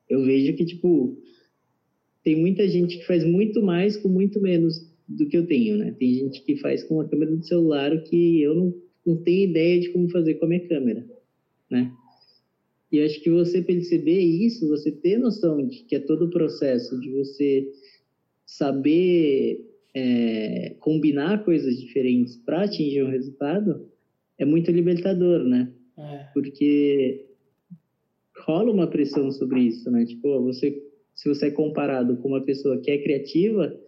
eu 0.10 0.24
vejo 0.24 0.56
que, 0.56 0.66
tipo, 0.66 1.18
tem 2.24 2.36
muita 2.36 2.68
gente 2.68 2.98
que 2.98 3.06
faz 3.06 3.24
muito 3.24 3.62
mais 3.62 3.96
com 3.98 4.10
muito 4.10 4.42
menos 4.42 4.90
do 5.08 5.28
que 5.28 5.38
eu 5.38 5.46
tenho, 5.46 5.78
né? 5.78 5.96
Tem 5.98 6.14
gente 6.14 6.44
que 6.44 6.58
faz 6.58 6.84
com 6.84 7.00
a 7.00 7.08
câmera 7.08 7.36
do 7.36 7.44
celular 7.44 7.94
o 7.94 8.04
que 8.04 8.42
eu 8.42 8.56
não, 8.56 8.74
não 9.06 9.18
tenho 9.18 9.50
ideia 9.50 9.80
de 9.80 9.90
como 9.90 10.10
fazer 10.10 10.36
com 10.36 10.46
a 10.46 10.50
minha 10.50 10.68
câmera, 10.68 11.06
né? 11.70 11.92
E 12.92 13.00
acho 13.00 13.22
que 13.22 13.30
você 13.30 13.62
perceber 13.62 14.20
isso, 14.20 14.68
você 14.68 14.92
ter 14.92 15.18
noção 15.18 15.66
de 15.66 15.84
que 15.84 15.96
é 15.96 16.00
todo 16.00 16.26
o 16.26 16.30
processo 16.30 17.00
de 17.00 17.10
você 17.10 17.72
saber 18.46 19.66
é, 19.96 20.76
combinar 20.80 21.46
coisas 21.46 21.80
diferentes 21.80 22.36
para 22.36 22.64
atingir 22.64 23.04
um 23.04 23.10
resultado, 23.10 23.90
é 24.42 24.46
muito 24.46 24.72
libertador, 24.72 25.44
né? 25.44 25.72
É. 25.98 26.26
Porque 26.34 27.28
rola 28.40 28.72
uma 28.72 28.88
pressão 28.88 29.32
sobre 29.32 29.62
isso, 29.62 29.90
né? 29.92 30.04
Tipo, 30.04 30.42
você, 30.42 30.82
se 31.14 31.30
você 31.30 31.48
é 31.48 31.52
comparado 31.52 32.18
com 32.18 32.30
uma 32.30 32.42
pessoa 32.42 32.80
que 32.80 32.90
é 32.90 32.98
criativa, 32.98 33.80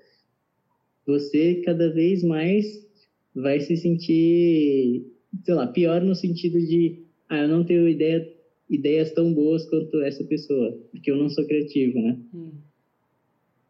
você 1.07 1.55
cada 1.65 1.91
vez 1.91 2.23
mais 2.23 2.87
vai 3.33 3.59
se 3.61 3.75
sentir, 3.75 5.07
sei 5.43 5.53
lá, 5.55 5.65
pior 5.65 6.01
no 6.01 6.13
sentido 6.13 6.59
de, 6.59 7.03
ah, 7.29 7.41
eu 7.41 7.47
não 7.47 7.65
tenho 7.65 7.89
ideia, 7.89 8.31
ideias 8.69 9.11
tão 9.11 9.33
boas 9.33 9.65
quanto 9.65 10.01
essa 10.01 10.23
pessoa, 10.23 10.79
porque 10.91 11.09
eu 11.09 11.17
não 11.17 11.29
sou 11.29 11.47
criativo, 11.47 11.99
né? 11.99 12.19
Hum. 12.31 12.51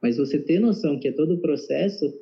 Mas 0.01 0.17
você 0.17 0.37
ter 0.37 0.59
noção 0.59 0.99
que 0.99 1.07
é 1.07 1.13
todo 1.13 1.35
o 1.35 1.39
processo 1.41 2.13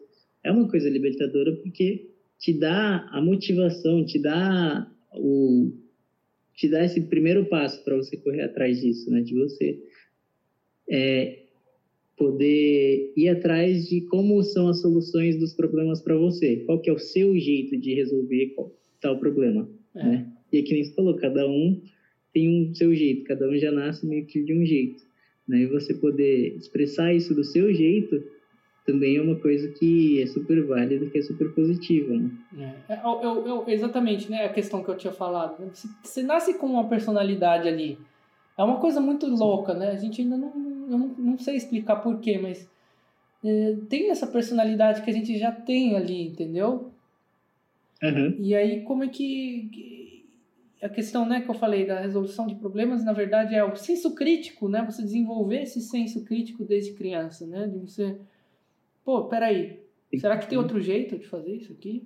é 0.43 0.51
uma 0.51 0.69
coisa 0.69 0.87
libertadora, 0.87 1.55
porque 1.55 2.10
te 2.41 2.53
dá 2.53 3.07
a 3.11 3.21
motivação, 3.21 4.03
te 4.03 4.19
dá 4.19 4.91
o 5.13 5.71
te 6.55 6.67
dá 6.67 6.83
esse 6.83 7.01
primeiro 7.01 7.45
passo 7.45 7.83
para 7.83 7.95
você 7.95 8.17
correr 8.17 8.41
atrás 8.41 8.81
disso, 8.81 9.09
né? 9.09 9.21
De 9.21 9.33
você 9.33 9.79
é, 10.89 11.43
poder 12.17 13.13
ir 13.15 13.29
atrás 13.29 13.87
de 13.87 14.01
como 14.01 14.41
são 14.43 14.67
as 14.67 14.81
soluções 14.81 15.37
dos 15.37 15.53
problemas 15.53 16.01
para 16.01 16.15
você. 16.17 16.57
Qual 16.65 16.79
que 16.79 16.89
é 16.89 16.93
o 16.93 16.99
seu 16.99 17.37
jeito 17.37 17.77
de 17.77 17.93
resolver 17.93 18.53
tal 18.99 19.17
problema, 19.19 19.69
é. 19.95 20.03
né? 20.03 20.33
E 20.51 20.59
aqui 20.59 20.73
nem 20.73 20.83
você 20.83 20.93
falou, 20.93 21.15
cada 21.15 21.47
um 21.47 21.79
tem 22.33 22.49
um 22.49 22.73
seu 22.75 22.93
jeito, 22.93 23.23
cada 23.23 23.47
um 23.47 23.57
já 23.57 23.71
nasce 23.71 24.05
meio 24.05 24.25
que 24.25 24.43
de 24.43 24.53
um 24.53 24.65
jeito, 24.65 25.03
né? 25.47 25.61
E 25.61 25.67
você 25.67 25.93
poder 25.93 26.55
expressar 26.57 27.13
isso 27.13 27.35
do 27.35 27.43
seu 27.43 27.73
jeito 27.73 28.21
também 28.85 29.17
é 29.17 29.21
uma 29.21 29.35
coisa 29.35 29.67
que 29.69 30.21
é 30.21 30.27
super 30.27 30.65
válida, 30.65 31.05
que 31.09 31.17
é 31.17 31.21
super 31.21 31.53
positiva, 31.53 32.13
né? 32.13 32.75
É, 32.89 32.99
eu, 33.03 33.21
eu, 33.21 33.47
eu, 33.47 33.63
exatamente, 33.67 34.29
né? 34.29 34.45
A 34.45 34.49
questão 34.49 34.83
que 34.83 34.89
eu 34.89 34.97
tinha 34.97 35.13
falado. 35.13 35.63
Você, 35.73 35.87
você, 36.03 36.23
nasce 36.23 36.55
com 36.55 36.67
uma 36.67 36.87
personalidade 36.87 37.67
ali. 37.67 37.97
É 38.57 38.63
uma 38.63 38.79
coisa 38.79 38.99
muito 38.99 39.27
louca, 39.27 39.73
né? 39.73 39.91
A 39.91 39.95
gente 39.95 40.21
ainda 40.21 40.35
não, 40.35 40.51
eu 40.89 40.97
não, 40.97 41.07
não 41.17 41.37
sei 41.37 41.55
explicar 41.55 41.97
porquê, 41.97 42.39
mas 42.39 42.67
é, 43.43 43.75
tem 43.87 44.09
essa 44.09 44.25
personalidade 44.25 45.03
que 45.03 45.09
a 45.09 45.13
gente 45.13 45.37
já 45.37 45.51
tem 45.51 45.95
ali, 45.95 46.27
entendeu? 46.27 46.91
Uhum. 48.01 48.35
E 48.39 48.55
aí, 48.55 48.81
como 48.81 49.03
é 49.03 49.07
que 49.07 50.25
a 50.81 50.89
questão 50.89 51.25
né, 51.25 51.41
que 51.41 51.49
eu 51.49 51.53
falei 51.53 51.85
da 51.85 51.99
resolução 51.99 52.47
de 52.47 52.55
problemas, 52.55 53.05
na 53.05 53.13
verdade, 53.13 53.53
é 53.53 53.63
o 53.63 53.75
senso 53.75 54.15
crítico, 54.15 54.67
né? 54.67 54.83
Você 54.83 55.03
desenvolver 55.03 55.61
esse 55.61 55.79
senso 55.79 56.25
crítico 56.25 56.65
desde 56.65 56.93
criança, 56.93 57.45
né? 57.45 57.67
De 57.67 57.77
você 57.77 58.17
pô, 59.03 59.25
peraí, 59.25 59.79
será 60.17 60.37
que 60.37 60.49
tem 60.49 60.57
outro 60.57 60.79
jeito 60.81 61.17
de 61.17 61.27
fazer 61.27 61.55
isso 61.55 61.71
aqui? 61.71 62.03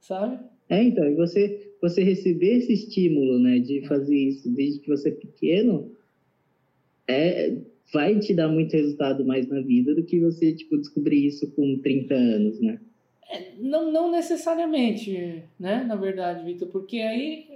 Sabe? 0.00 0.38
É, 0.68 0.82
então, 0.82 1.04
e 1.04 1.14
você, 1.14 1.72
você 1.80 2.02
receber 2.02 2.58
esse 2.58 2.72
estímulo, 2.72 3.38
né, 3.38 3.58
de 3.58 3.86
fazer 3.86 4.16
isso 4.16 4.50
desde 4.50 4.80
que 4.80 4.88
você 4.88 5.08
é 5.08 5.12
pequeno, 5.12 5.90
é, 7.06 7.56
vai 7.92 8.18
te 8.18 8.34
dar 8.34 8.48
muito 8.48 8.72
resultado 8.72 9.24
mais 9.24 9.48
na 9.48 9.60
vida 9.60 9.94
do 9.94 10.04
que 10.04 10.20
você, 10.20 10.52
tipo, 10.52 10.76
descobrir 10.76 11.26
isso 11.26 11.50
com 11.52 11.78
30 11.78 12.14
anos, 12.14 12.60
né? 12.60 12.78
É, 13.30 13.52
não, 13.58 13.90
não 13.90 14.10
necessariamente, 14.10 15.42
né, 15.58 15.84
na 15.84 15.96
verdade, 15.96 16.44
Vitor, 16.44 16.68
porque 16.68 16.98
aí, 16.98 17.46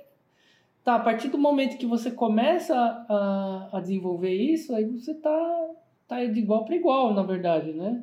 tá, 0.85 0.97
a 0.97 1.01
partir 1.01 1.29
do 1.29 1.39
momento 1.39 1.79
que 1.79 1.87
você 1.87 2.11
começa 2.11 2.75
a, 2.75 3.71
a 3.73 3.81
desenvolver 3.81 4.35
isso, 4.35 4.75
aí 4.75 4.85
você 4.85 5.15
tá, 5.15 5.71
tá 6.09 6.25
de 6.25 6.41
igual 6.41 6.65
para 6.65 6.77
igual, 6.77 7.15
na 7.15 7.23
verdade, 7.23 7.73
né? 7.73 8.03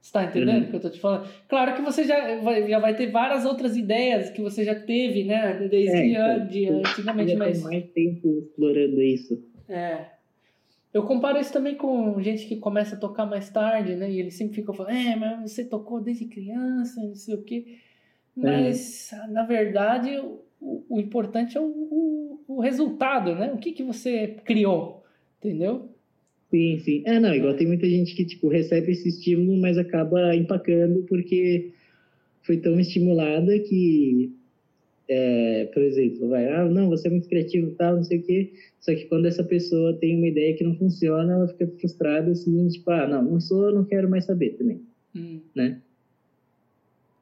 Você 0.00 0.12
tá 0.12 0.24
entendendo 0.24 0.62
o 0.62 0.64
uhum. 0.64 0.70
que 0.70 0.76
eu 0.76 0.80
tô 0.80 0.90
te 0.90 1.00
falando? 1.00 1.28
Claro 1.48 1.74
que 1.74 1.82
você 1.82 2.04
já 2.04 2.40
vai, 2.40 2.68
já 2.68 2.78
vai 2.78 2.94
ter 2.94 3.10
várias 3.10 3.44
outras 3.44 3.76
ideias 3.76 4.30
que 4.30 4.40
você 4.40 4.64
já 4.64 4.74
teve, 4.74 5.24
né? 5.24 5.54
Desde 5.68 5.96
é, 5.96 6.06
então, 6.06 6.46
de, 6.46 6.68
antigamente, 6.68 7.32
já 7.32 7.38
mas... 7.38 7.62
Mais 7.62 7.84
tempo 7.90 8.38
explorando 8.38 9.02
isso. 9.02 9.42
É. 9.68 10.06
Eu 10.92 11.02
comparo 11.02 11.38
isso 11.38 11.52
também 11.52 11.74
com 11.74 12.20
gente 12.22 12.46
que 12.46 12.56
começa 12.56 12.96
a 12.96 12.98
tocar 12.98 13.26
mais 13.26 13.50
tarde, 13.50 13.94
né? 13.94 14.10
E 14.10 14.18
eles 14.18 14.34
sempre 14.34 14.56
ficam 14.56 14.74
falando, 14.74 14.96
é, 14.96 15.14
mas 15.14 15.52
você 15.52 15.64
tocou 15.64 16.00
desde 16.00 16.24
criança, 16.24 17.02
não 17.02 17.14
sei 17.14 17.34
o 17.34 17.42
quê. 17.42 17.78
Mas, 18.34 19.12
é. 19.12 19.26
na 19.26 19.44
verdade, 19.44 20.16
o, 20.60 20.84
o 20.88 20.98
importante 20.98 21.58
é 21.58 21.60
o, 21.60 21.66
o, 21.66 22.40
o, 22.48 22.60
resultado, 22.60 23.34
né? 23.34 23.52
O 23.52 23.58
que, 23.58 23.72
que 23.72 23.82
você 23.82 24.36
criou, 24.44 25.04
entendeu? 25.38 25.90
Sim, 26.50 26.78
sim. 26.78 27.02
É, 27.04 27.20
não, 27.20 27.34
igual 27.34 27.54
tem 27.54 27.66
muita 27.66 27.88
gente 27.88 28.14
que, 28.14 28.24
tipo, 28.24 28.48
recebe 28.48 28.92
esse 28.92 29.08
estímulo, 29.08 29.60
mas 29.60 29.76
acaba 29.76 30.34
empacando 30.34 31.02
porque 31.02 31.72
foi 32.42 32.56
tão 32.56 32.80
estimulada 32.80 33.58
que 33.58 34.32
é, 35.08 35.64
por 35.72 35.82
exemplo, 35.82 36.28
vai, 36.28 36.46
ah, 36.52 36.66
não, 36.66 36.90
você 36.90 37.08
é 37.08 37.10
muito 37.10 37.28
criativo 37.28 37.74
tal, 37.78 37.96
não 37.96 38.04
sei 38.04 38.18
o 38.18 38.22
quê. 38.22 38.52
Só 38.78 38.94
que 38.94 39.06
quando 39.06 39.26
essa 39.26 39.42
pessoa 39.42 39.94
tem 39.94 40.16
uma 40.16 40.28
ideia 40.28 40.54
que 40.54 40.62
não 40.62 40.74
funciona, 40.76 41.32
ela 41.32 41.48
fica 41.48 41.66
frustrada, 41.78 42.30
assim, 42.30 42.68
tipo, 42.68 42.90
ah, 42.90 43.06
não, 43.06 43.22
não 43.22 43.40
sou, 43.40 43.72
não 43.72 43.84
quero 43.84 44.08
mais 44.08 44.26
saber 44.26 44.50
também, 44.50 44.82
hum. 45.16 45.40
né? 45.54 45.80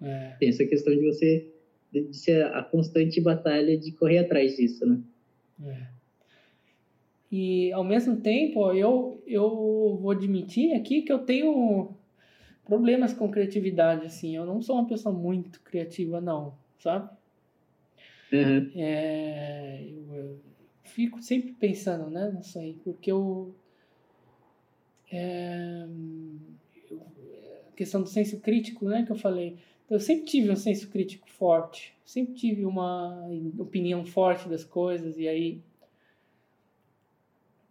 É. 0.03 0.35
Tem 0.41 0.49
essa 0.49 0.65
questão 0.65 0.95
de 0.95 1.05
você, 1.05 1.47
de 1.93 2.17
ser 2.17 2.45
a 2.47 2.63
constante 2.63 3.21
batalha 3.21 3.79
de 3.79 3.93
correr 3.93 4.19
atrás 4.19 4.57
disso, 4.57 4.85
né? 4.85 5.01
É. 5.65 5.96
E, 7.31 7.73
ao 7.73 7.83
mesmo 7.83 8.17
tempo, 8.17 8.73
eu, 8.73 9.23
eu 9.27 9.99
vou 10.01 10.11
admitir 10.11 10.75
aqui 10.75 11.03
que 11.03 11.13
eu 11.13 11.19
tenho 11.19 11.95
problemas 12.65 13.13
com 13.13 13.31
criatividade, 13.31 14.07
assim. 14.07 14.37
Eu 14.37 14.45
não 14.45 14.63
sou 14.63 14.77
uma 14.77 14.87
pessoa 14.87 15.15
muito 15.15 15.61
criativa, 15.61 16.21
não, 16.21 16.55
sabe? 16.79 17.11
Uhum. 18.33 18.71
É, 18.75 19.85
eu, 19.89 20.15
eu, 20.15 20.41
fico 20.85 21.23
sempre 21.23 21.53
pensando, 21.53 22.11
né, 22.11 22.33
nisso 22.35 22.59
aí, 22.59 22.75
porque 22.83 23.11
eu, 23.11 23.55
é, 25.13 25.87
eu, 26.91 27.01
a 27.69 27.73
questão 27.77 28.03
do 28.03 28.09
senso 28.09 28.41
crítico, 28.41 28.87
né, 28.87 29.05
que 29.05 29.13
eu 29.13 29.17
falei, 29.17 29.59
eu 29.89 30.01
sempre 30.01 30.25
tive 30.25 30.51
um 30.51 30.57
senso 30.57 30.89
crítico 30.91 31.29
forte, 31.31 31.95
sempre 32.05 32.35
tive 32.35 32.65
uma 32.65 33.29
opinião 33.59 34.05
forte 34.05 34.49
das 34.49 34.65
coisas 34.65 35.19
e 35.19 35.29
aí 35.29 35.61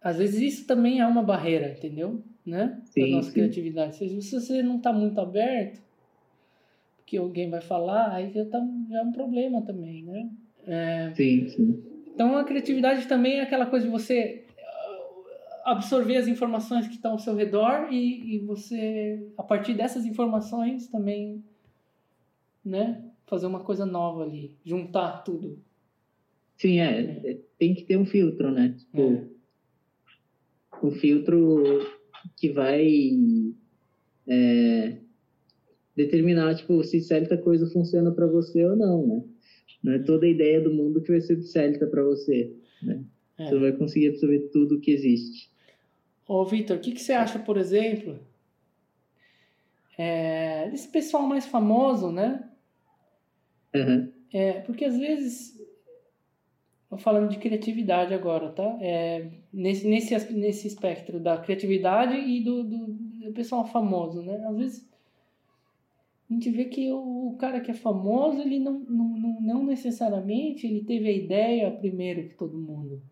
às 0.02 0.18
vezes 0.18 0.40
isso 0.40 0.66
também 0.66 1.00
é 1.00 1.06
uma 1.06 1.22
barreira, 1.22 1.72
entendeu? 1.72 2.22
Né? 2.44 2.80
Sim, 2.84 3.12
nossa 3.12 3.28
sim. 3.28 3.34
criatividade. 3.34 3.96
Se 3.96 4.40
você 4.40 4.62
não 4.62 4.76
está 4.76 4.92
muito 4.92 5.20
aberto, 5.20 5.80
que 7.04 7.16
alguém 7.16 7.48
vai 7.48 7.60
falar, 7.60 8.12
aí 8.12 8.32
já, 8.32 8.44
tá, 8.44 8.60
já 8.90 8.98
é 9.00 9.02
um 9.02 9.12
problema 9.12 9.62
também, 9.62 10.02
né? 10.02 10.30
É, 10.66 11.12
sim, 11.14 11.48
sim. 11.48 11.82
Então 12.06 12.36
a 12.36 12.44
criatividade 12.44 13.06
também 13.06 13.38
é 13.38 13.42
aquela 13.42 13.66
coisa 13.66 13.84
de 13.84 13.90
você 13.90 14.44
uh, 14.58 15.70
absorver 15.70 16.16
as 16.16 16.26
informações 16.26 16.88
que 16.88 16.94
estão 16.94 17.12
ao 17.12 17.18
seu 17.18 17.34
redor 17.34 17.88
e, 17.92 18.36
e 18.36 18.38
você, 18.40 19.24
a 19.36 19.42
partir 19.42 19.74
dessas 19.74 20.04
informações, 20.04 20.88
também 20.88 21.44
né, 22.64 23.04
fazer 23.26 23.46
uma 23.46 23.60
coisa 23.60 23.86
nova 23.86 24.24
ali, 24.24 24.56
juntar 24.64 25.22
tudo. 25.22 25.60
Sim, 26.56 26.80
é, 26.80 27.20
é. 27.24 27.38
tem 27.58 27.74
que 27.74 27.84
ter 27.84 27.96
um 27.96 28.06
filtro, 28.06 28.50
né? 28.50 28.74
Tipo, 28.76 29.02
é. 29.02 29.35
Um 30.82 30.90
filtro 30.90 31.86
que 32.36 32.50
vai 32.50 33.10
é, 34.28 34.96
determinar, 35.94 36.54
tipo, 36.54 36.82
se 36.84 37.00
certa 37.00 37.36
coisa 37.38 37.70
funciona 37.70 38.10
para 38.10 38.26
você 38.26 38.64
ou 38.64 38.76
não, 38.76 39.06
né? 39.06 39.24
Não 39.82 39.92
é 39.92 39.98
toda 40.00 40.26
a 40.26 40.28
ideia 40.28 40.60
do 40.60 40.72
mundo 40.72 41.00
que 41.00 41.12
vai 41.12 41.20
ser 41.20 41.40
certa 41.42 41.86
para 41.86 42.02
você, 42.02 42.52
né? 42.82 43.04
É. 43.38 43.48
Você 43.48 43.58
vai 43.58 43.72
conseguir 43.72 44.08
absorver 44.08 44.48
tudo 44.52 44.80
que 44.80 44.90
existe. 44.90 45.50
Ô, 46.26 46.44
Vitor, 46.44 46.76
o 46.76 46.80
que, 46.80 46.92
que 46.92 47.00
você 47.00 47.12
acha, 47.12 47.38
por 47.38 47.56
exemplo, 47.56 48.18
é, 49.96 50.68
desse 50.70 50.88
pessoal 50.88 51.22
mais 51.22 51.46
famoso, 51.46 52.10
né? 52.10 52.48
Uhum. 53.74 54.12
É, 54.32 54.60
porque 54.60 54.84
às 54.84 54.98
vezes, 54.98 55.55
falando 56.98 57.28
de 57.28 57.38
criatividade 57.38 58.14
agora, 58.14 58.50
tá? 58.50 58.78
É, 58.80 59.26
nesse, 59.52 59.88
nesse, 59.88 60.32
nesse 60.32 60.68
espectro 60.68 61.18
da 61.18 61.36
criatividade 61.36 62.14
e 62.16 62.40
do, 62.40 62.62
do, 62.62 62.86
do 62.86 63.32
pessoal 63.32 63.66
famoso, 63.66 64.22
né? 64.22 64.36
Às 64.46 64.56
vezes 64.56 64.88
a 66.30 66.32
gente 66.32 66.50
vê 66.50 66.66
que 66.66 66.92
o, 66.92 67.28
o 67.28 67.36
cara 67.36 67.60
que 67.60 67.70
é 67.70 67.74
famoso, 67.74 68.40
ele 68.40 68.58
não, 68.58 68.80
não, 68.80 69.08
não, 69.08 69.40
não, 69.40 69.64
necessariamente 69.64 70.66
ele 70.66 70.84
teve 70.84 71.08
a 71.08 71.12
ideia 71.12 71.70
primeiro 71.70 72.28
que 72.28 72.34
todo 72.34 72.56
mundo. 72.56 73.02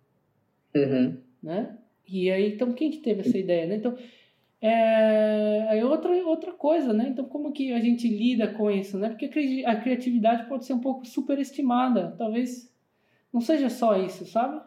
Uhum. 0.75 1.17
Né? 1.43 1.77
E 2.09 2.31
aí, 2.31 2.55
então, 2.55 2.73
quem 2.73 2.91
que 2.91 2.99
teve 2.99 3.21
essa 3.21 3.39
ideia? 3.39 3.67
Né? 3.67 3.77
Então, 3.77 3.97
é, 4.61 5.79
é 5.79 5.85
outra, 5.85 6.11
outra 6.27 6.53
coisa, 6.53 6.93
né? 6.93 7.09
Então, 7.09 7.25
como 7.25 7.53
que 7.53 7.73
a 7.73 7.81
gente 7.81 8.09
lida 8.09 8.49
com 8.49 8.71
isso, 8.71 8.99
né? 8.99 9.11
Porque 9.11 9.63
a 9.65 9.77
criatividade 9.77 10.49
pode 10.49 10.65
ser 10.65 10.73
um 10.73 10.81
pouco 10.81 11.07
superestimada. 11.07 12.15
Talvez 12.19 12.74
não 13.35 13.41
seja 13.41 13.69
só 13.69 13.99
isso, 13.99 14.25
sabe? 14.25 14.65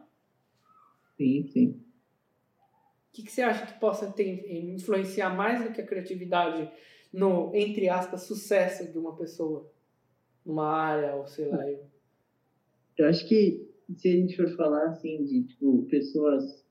Sim, 1.15 1.47
sim. 1.47 1.69
O 1.69 3.13
que, 3.13 3.23
que 3.23 3.31
você 3.31 3.41
acha 3.41 3.65
que 3.65 3.79
possa 3.79 4.11
ter, 4.11 4.45
influenciar 4.75 5.29
mais 5.29 5.63
do 5.63 5.71
que 5.71 5.79
a 5.79 5.87
criatividade 5.87 6.69
no, 7.11 7.55
entre 7.55 7.87
aspas, 7.87 8.23
sucesso 8.23 8.91
de 8.91 8.97
uma 8.97 9.15
pessoa 9.15 9.71
numa 10.45 10.69
área, 10.69 11.15
ou 11.15 11.25
sei 11.25 11.47
lá. 11.47 11.65
Eu, 11.65 11.79
eu 12.97 13.07
acho 13.07 13.25
que 13.25 13.65
se 13.95 14.09
a 14.09 14.11
gente 14.11 14.35
for 14.35 14.49
falar 14.57 14.89
assim 14.89 15.23
de 15.23 15.43
tipo, 15.43 15.83
pessoas 15.89 16.63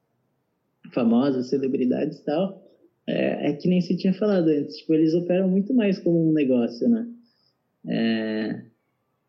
famosas, 0.93 1.49
celebridades 1.49 2.19
e 2.19 2.25
tal, 2.25 2.63
é, 3.07 3.51
é, 3.51 3.53
que 3.55 3.69
nem 3.69 3.81
você 3.81 3.97
tinha 3.97 4.13
falado 4.13 4.49
antes, 4.49 4.77
tipo, 4.77 4.93
eles 4.93 5.15
operam 5.15 5.49
muito 5.49 5.73
mais 5.73 5.99
como 5.99 6.29
um 6.29 6.33
negócio, 6.33 6.89
né? 6.89 7.09
É, 7.89 8.67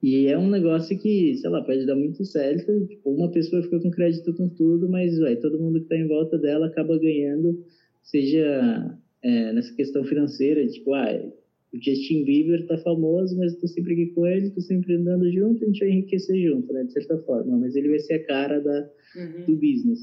e 0.01 0.27
é 0.27 0.37
um 0.37 0.49
negócio 0.49 0.97
que, 0.97 1.35
sei 1.35 1.49
lá, 1.49 1.61
pode 1.63 1.85
dar 1.85 1.95
muito 1.95 2.23
certo, 2.23 2.85
tipo, 2.85 3.09
uma 3.09 3.31
pessoa 3.31 3.63
fica 3.63 3.79
com 3.79 3.89
crédito 3.89 4.33
com 4.33 4.47
tudo, 4.47 4.87
mas 4.87 5.17
vai, 5.17 5.35
todo 5.35 5.59
mundo 5.59 5.79
que 5.79 5.85
está 5.85 5.97
em 5.97 6.07
volta 6.07 6.37
dela 6.37 6.67
acaba 6.67 6.99
ganhando, 6.99 7.63
seja 8.03 8.95
é, 9.23 9.53
nessa 9.53 9.73
questão 9.73 10.03
financeira, 10.03 10.65
tipo, 10.67 10.93
ah, 10.93 11.31
o 11.73 11.77
Justin 11.83 12.23
Bieber 12.23 12.65
tá 12.67 12.77
famoso, 12.77 13.37
mas 13.37 13.55
tô 13.55 13.67
sempre 13.67 13.93
aqui 13.93 14.05
com 14.07 14.25
ele, 14.27 14.51
tô 14.51 14.61
sempre 14.61 14.95
andando 14.95 15.31
junto, 15.31 15.63
a 15.63 15.67
gente 15.67 15.79
vai 15.79 15.89
enriquecer 15.89 16.47
junto, 16.47 16.71
né, 16.71 16.83
de 16.83 16.93
certa 16.93 17.17
forma, 17.19 17.57
mas 17.57 17.75
ele 17.75 17.89
vai 17.89 17.99
ser 17.99 18.13
a 18.13 18.23
cara 18.25 18.59
da, 18.61 18.89
uhum. 19.15 19.45
do 19.47 19.55
business, 19.55 19.99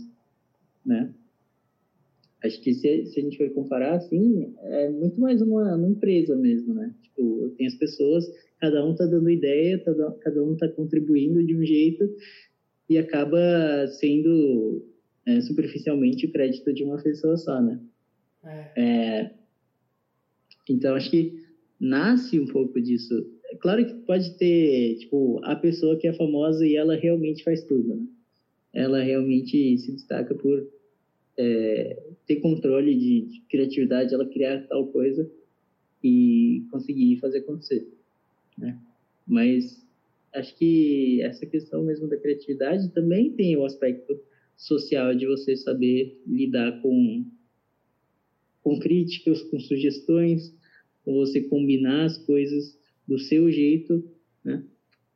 né? 0.84 1.14
Acho 2.44 2.60
que 2.60 2.74
se, 2.74 3.06
se 3.06 3.18
a 3.18 3.22
gente 3.22 3.38
for 3.38 3.48
comparar, 3.54 3.94
assim, 3.94 4.54
é 4.64 4.90
muito 4.90 5.18
mais 5.18 5.40
uma, 5.40 5.76
uma 5.76 5.88
empresa 5.88 6.36
mesmo, 6.36 6.74
né? 6.74 6.94
Tipo, 7.02 7.48
tem 7.56 7.66
as 7.66 7.74
pessoas, 7.74 8.30
cada 8.60 8.84
um 8.84 8.94
tá 8.94 9.06
dando 9.06 9.30
ideia, 9.30 9.82
tá, 9.82 9.92
cada 10.20 10.44
um 10.44 10.54
tá 10.54 10.68
contribuindo 10.68 11.42
de 11.42 11.56
um 11.56 11.64
jeito 11.64 12.04
e 12.88 12.98
acaba 12.98 13.38
sendo 13.98 14.84
é, 15.26 15.40
superficialmente 15.40 16.26
o 16.26 16.32
crédito 16.32 16.70
de 16.74 16.84
uma 16.84 17.02
pessoa 17.02 17.34
só, 17.38 17.62
né? 17.62 17.80
É. 18.44 18.72
É, 18.76 19.34
então, 20.68 20.94
acho 20.94 21.10
que 21.10 21.42
nasce 21.80 22.38
um 22.38 22.46
pouco 22.46 22.78
disso. 22.78 23.26
É 23.50 23.56
claro 23.56 23.86
que 23.86 23.94
pode 24.06 24.36
ter, 24.36 24.96
tipo, 24.96 25.40
a 25.44 25.56
pessoa 25.56 25.96
que 25.96 26.06
é 26.06 26.12
famosa 26.12 26.66
e 26.66 26.76
ela 26.76 26.94
realmente 26.94 27.42
faz 27.42 27.64
tudo, 27.64 27.88
né? 27.88 28.06
Ela 28.74 29.02
realmente 29.02 29.78
se 29.78 29.92
destaca 29.92 30.34
por 30.34 30.68
é, 31.38 32.02
ter 32.26 32.36
controle 32.36 32.94
de, 32.94 33.20
de, 33.22 33.40
criatividade, 33.48 34.14
ela 34.14 34.26
criar 34.26 34.66
tal 34.66 34.86
coisa 34.88 35.30
e 36.02 36.66
conseguir 36.70 37.18
fazer 37.18 37.38
acontecer, 37.38 37.86
né? 38.56 38.78
Mas 39.26 39.84
acho 40.34 40.56
que 40.56 41.22
essa 41.22 41.46
questão 41.46 41.84
mesmo 41.84 42.08
da 42.08 42.16
criatividade 42.16 42.90
também 42.90 43.32
tem 43.32 43.56
o 43.56 43.64
aspecto 43.64 44.18
social 44.56 45.14
de 45.14 45.26
você 45.26 45.56
saber 45.56 46.20
lidar 46.26 46.80
com 46.80 47.24
com 48.62 48.78
críticas, 48.78 49.42
com 49.42 49.60
sugestões, 49.60 50.56
com 51.04 51.12
você 51.12 51.42
combinar 51.42 52.06
as 52.06 52.16
coisas 52.16 52.78
do 53.06 53.18
seu 53.18 53.52
jeito, 53.52 54.02
né? 54.42 54.64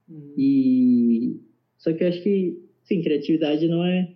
Uhum. 0.07 0.35
E 0.37 1.41
só 1.79 1.93
que 1.93 2.05
eu 2.05 2.09
acho 2.09 2.23
que 2.23 2.59
sim, 2.85 3.03
criatividade 3.03 3.67
não 3.67 3.85
é 3.85 4.15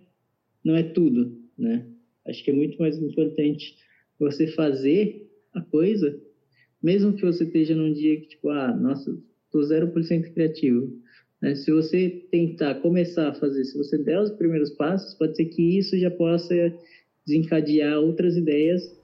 não 0.63 0.75
é 0.75 0.83
tudo, 0.83 1.35
né? 1.57 1.92
Acho 2.27 2.43
que 2.43 2.51
é 2.51 2.53
muito 2.53 2.77
mais 2.79 2.97
importante 2.97 3.75
você 4.19 4.47
fazer 4.47 5.29
a 5.53 5.61
coisa, 5.61 6.19
mesmo 6.81 7.13
que 7.13 7.21
você 7.21 7.43
esteja 7.43 7.75
num 7.75 7.93
dia 7.93 8.19
que 8.19 8.27
tipo, 8.27 8.49
ah, 8.49 8.75
nossa, 8.75 9.17
tô 9.51 9.59
0% 9.59 10.33
criativo. 10.33 10.91
Né? 11.41 11.55
Se 11.55 11.71
você 11.71 12.25
tentar 12.31 12.75
começar 12.75 13.29
a 13.29 13.33
fazer, 13.33 13.63
se 13.65 13.77
você 13.77 13.97
der 13.97 14.21
os 14.21 14.31
primeiros 14.31 14.71
passos, 14.71 15.13
pode 15.15 15.35
ser 15.35 15.45
que 15.45 15.77
isso 15.77 15.97
já 15.97 16.09
possa 16.09 16.73
desencadear 17.25 17.99
outras 17.99 18.35
ideias 18.37 18.97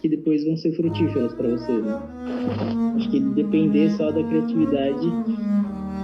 que 0.00 0.08
depois 0.08 0.44
vão 0.44 0.56
ser 0.56 0.72
frutíferas 0.72 1.32
para 1.34 1.48
você. 1.48 1.72
Né? 1.72 1.92
Acho 2.96 3.10
que 3.10 3.20
depender 3.20 3.90
só 3.90 4.10
da 4.10 4.22
criatividade 4.22 5.06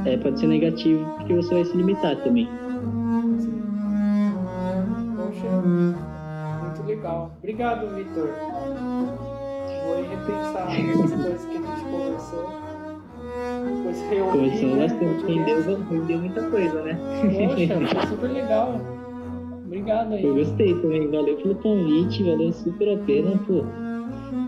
é, 0.07 0.17
pode 0.17 0.41
ser 0.41 0.47
negativo, 0.47 1.05
porque 1.17 1.35
você 1.35 1.55
vai 1.55 1.65
se 1.65 1.77
limitar 1.77 2.23
também. 2.23 2.47
Legal. 7.31 7.37
Obrigado, 7.39 7.95
Vitor. 7.95 8.29
Vou 9.87 9.97
repensar 10.03 10.69
as 10.71 11.13
coisas 11.13 11.45
que 11.45 11.57
a 11.57 11.61
gente 11.61 11.85
conversou. 11.91 12.61
Depois 13.65 14.01
reouvir, 14.11 14.39
Conversou 14.39 14.69
né, 14.69 14.89
bastante, 14.89 15.27
rendeu, 15.27 15.85
rendeu 15.91 16.19
muita 16.19 16.51
coisa, 16.51 16.83
né? 16.83 16.99
Poxa, 17.21 17.97
foi 18.01 18.07
super 18.09 18.31
legal. 18.31 18.81
Obrigado 19.65 20.15
aí. 20.15 20.25
Eu 20.25 20.35
gostei 20.35 20.75
também, 20.81 21.11
valeu 21.11 21.37
pelo 21.37 21.55
convite, 21.57 22.25
valeu 22.25 22.53
super 22.53 22.95
a 22.95 23.05
pena, 23.05 23.39
pô. 23.47 23.65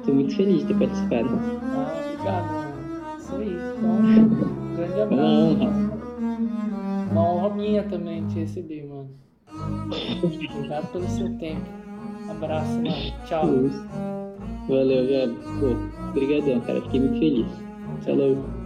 Tô 0.04 0.12
muito 0.12 0.34
feliz 0.34 0.60
de 0.60 0.66
ter 0.66 0.78
participado. 0.78 1.28
Ah, 1.30 2.02
obrigado. 2.04 3.18
Isso 3.18 3.34
aí. 3.36 3.56
Então, 3.78 3.90
um 3.90 4.74
grande 4.76 5.00
abraço. 5.00 5.22
Uma 5.22 5.24
honra. 5.24 5.92
Uma 7.12 7.30
honra 7.30 7.54
minha 7.54 7.82
também 7.84 8.26
te 8.28 8.40
receber, 8.40 8.84
mano. 8.84 9.10
Obrigado 10.24 10.92
pelo 10.92 11.08
seu 11.08 11.38
tempo. 11.38 11.81
Abraço, 12.28 12.72
mano. 12.72 13.12
Tchau. 13.26 13.46
Valeu. 14.68 15.34
Pô, 15.60 16.08
obrigadão, 16.10 16.60
cara. 16.60 16.80
Fiquei 16.82 17.00
muito 17.00 17.18
feliz. 17.18 17.46
Falou. 18.04 18.61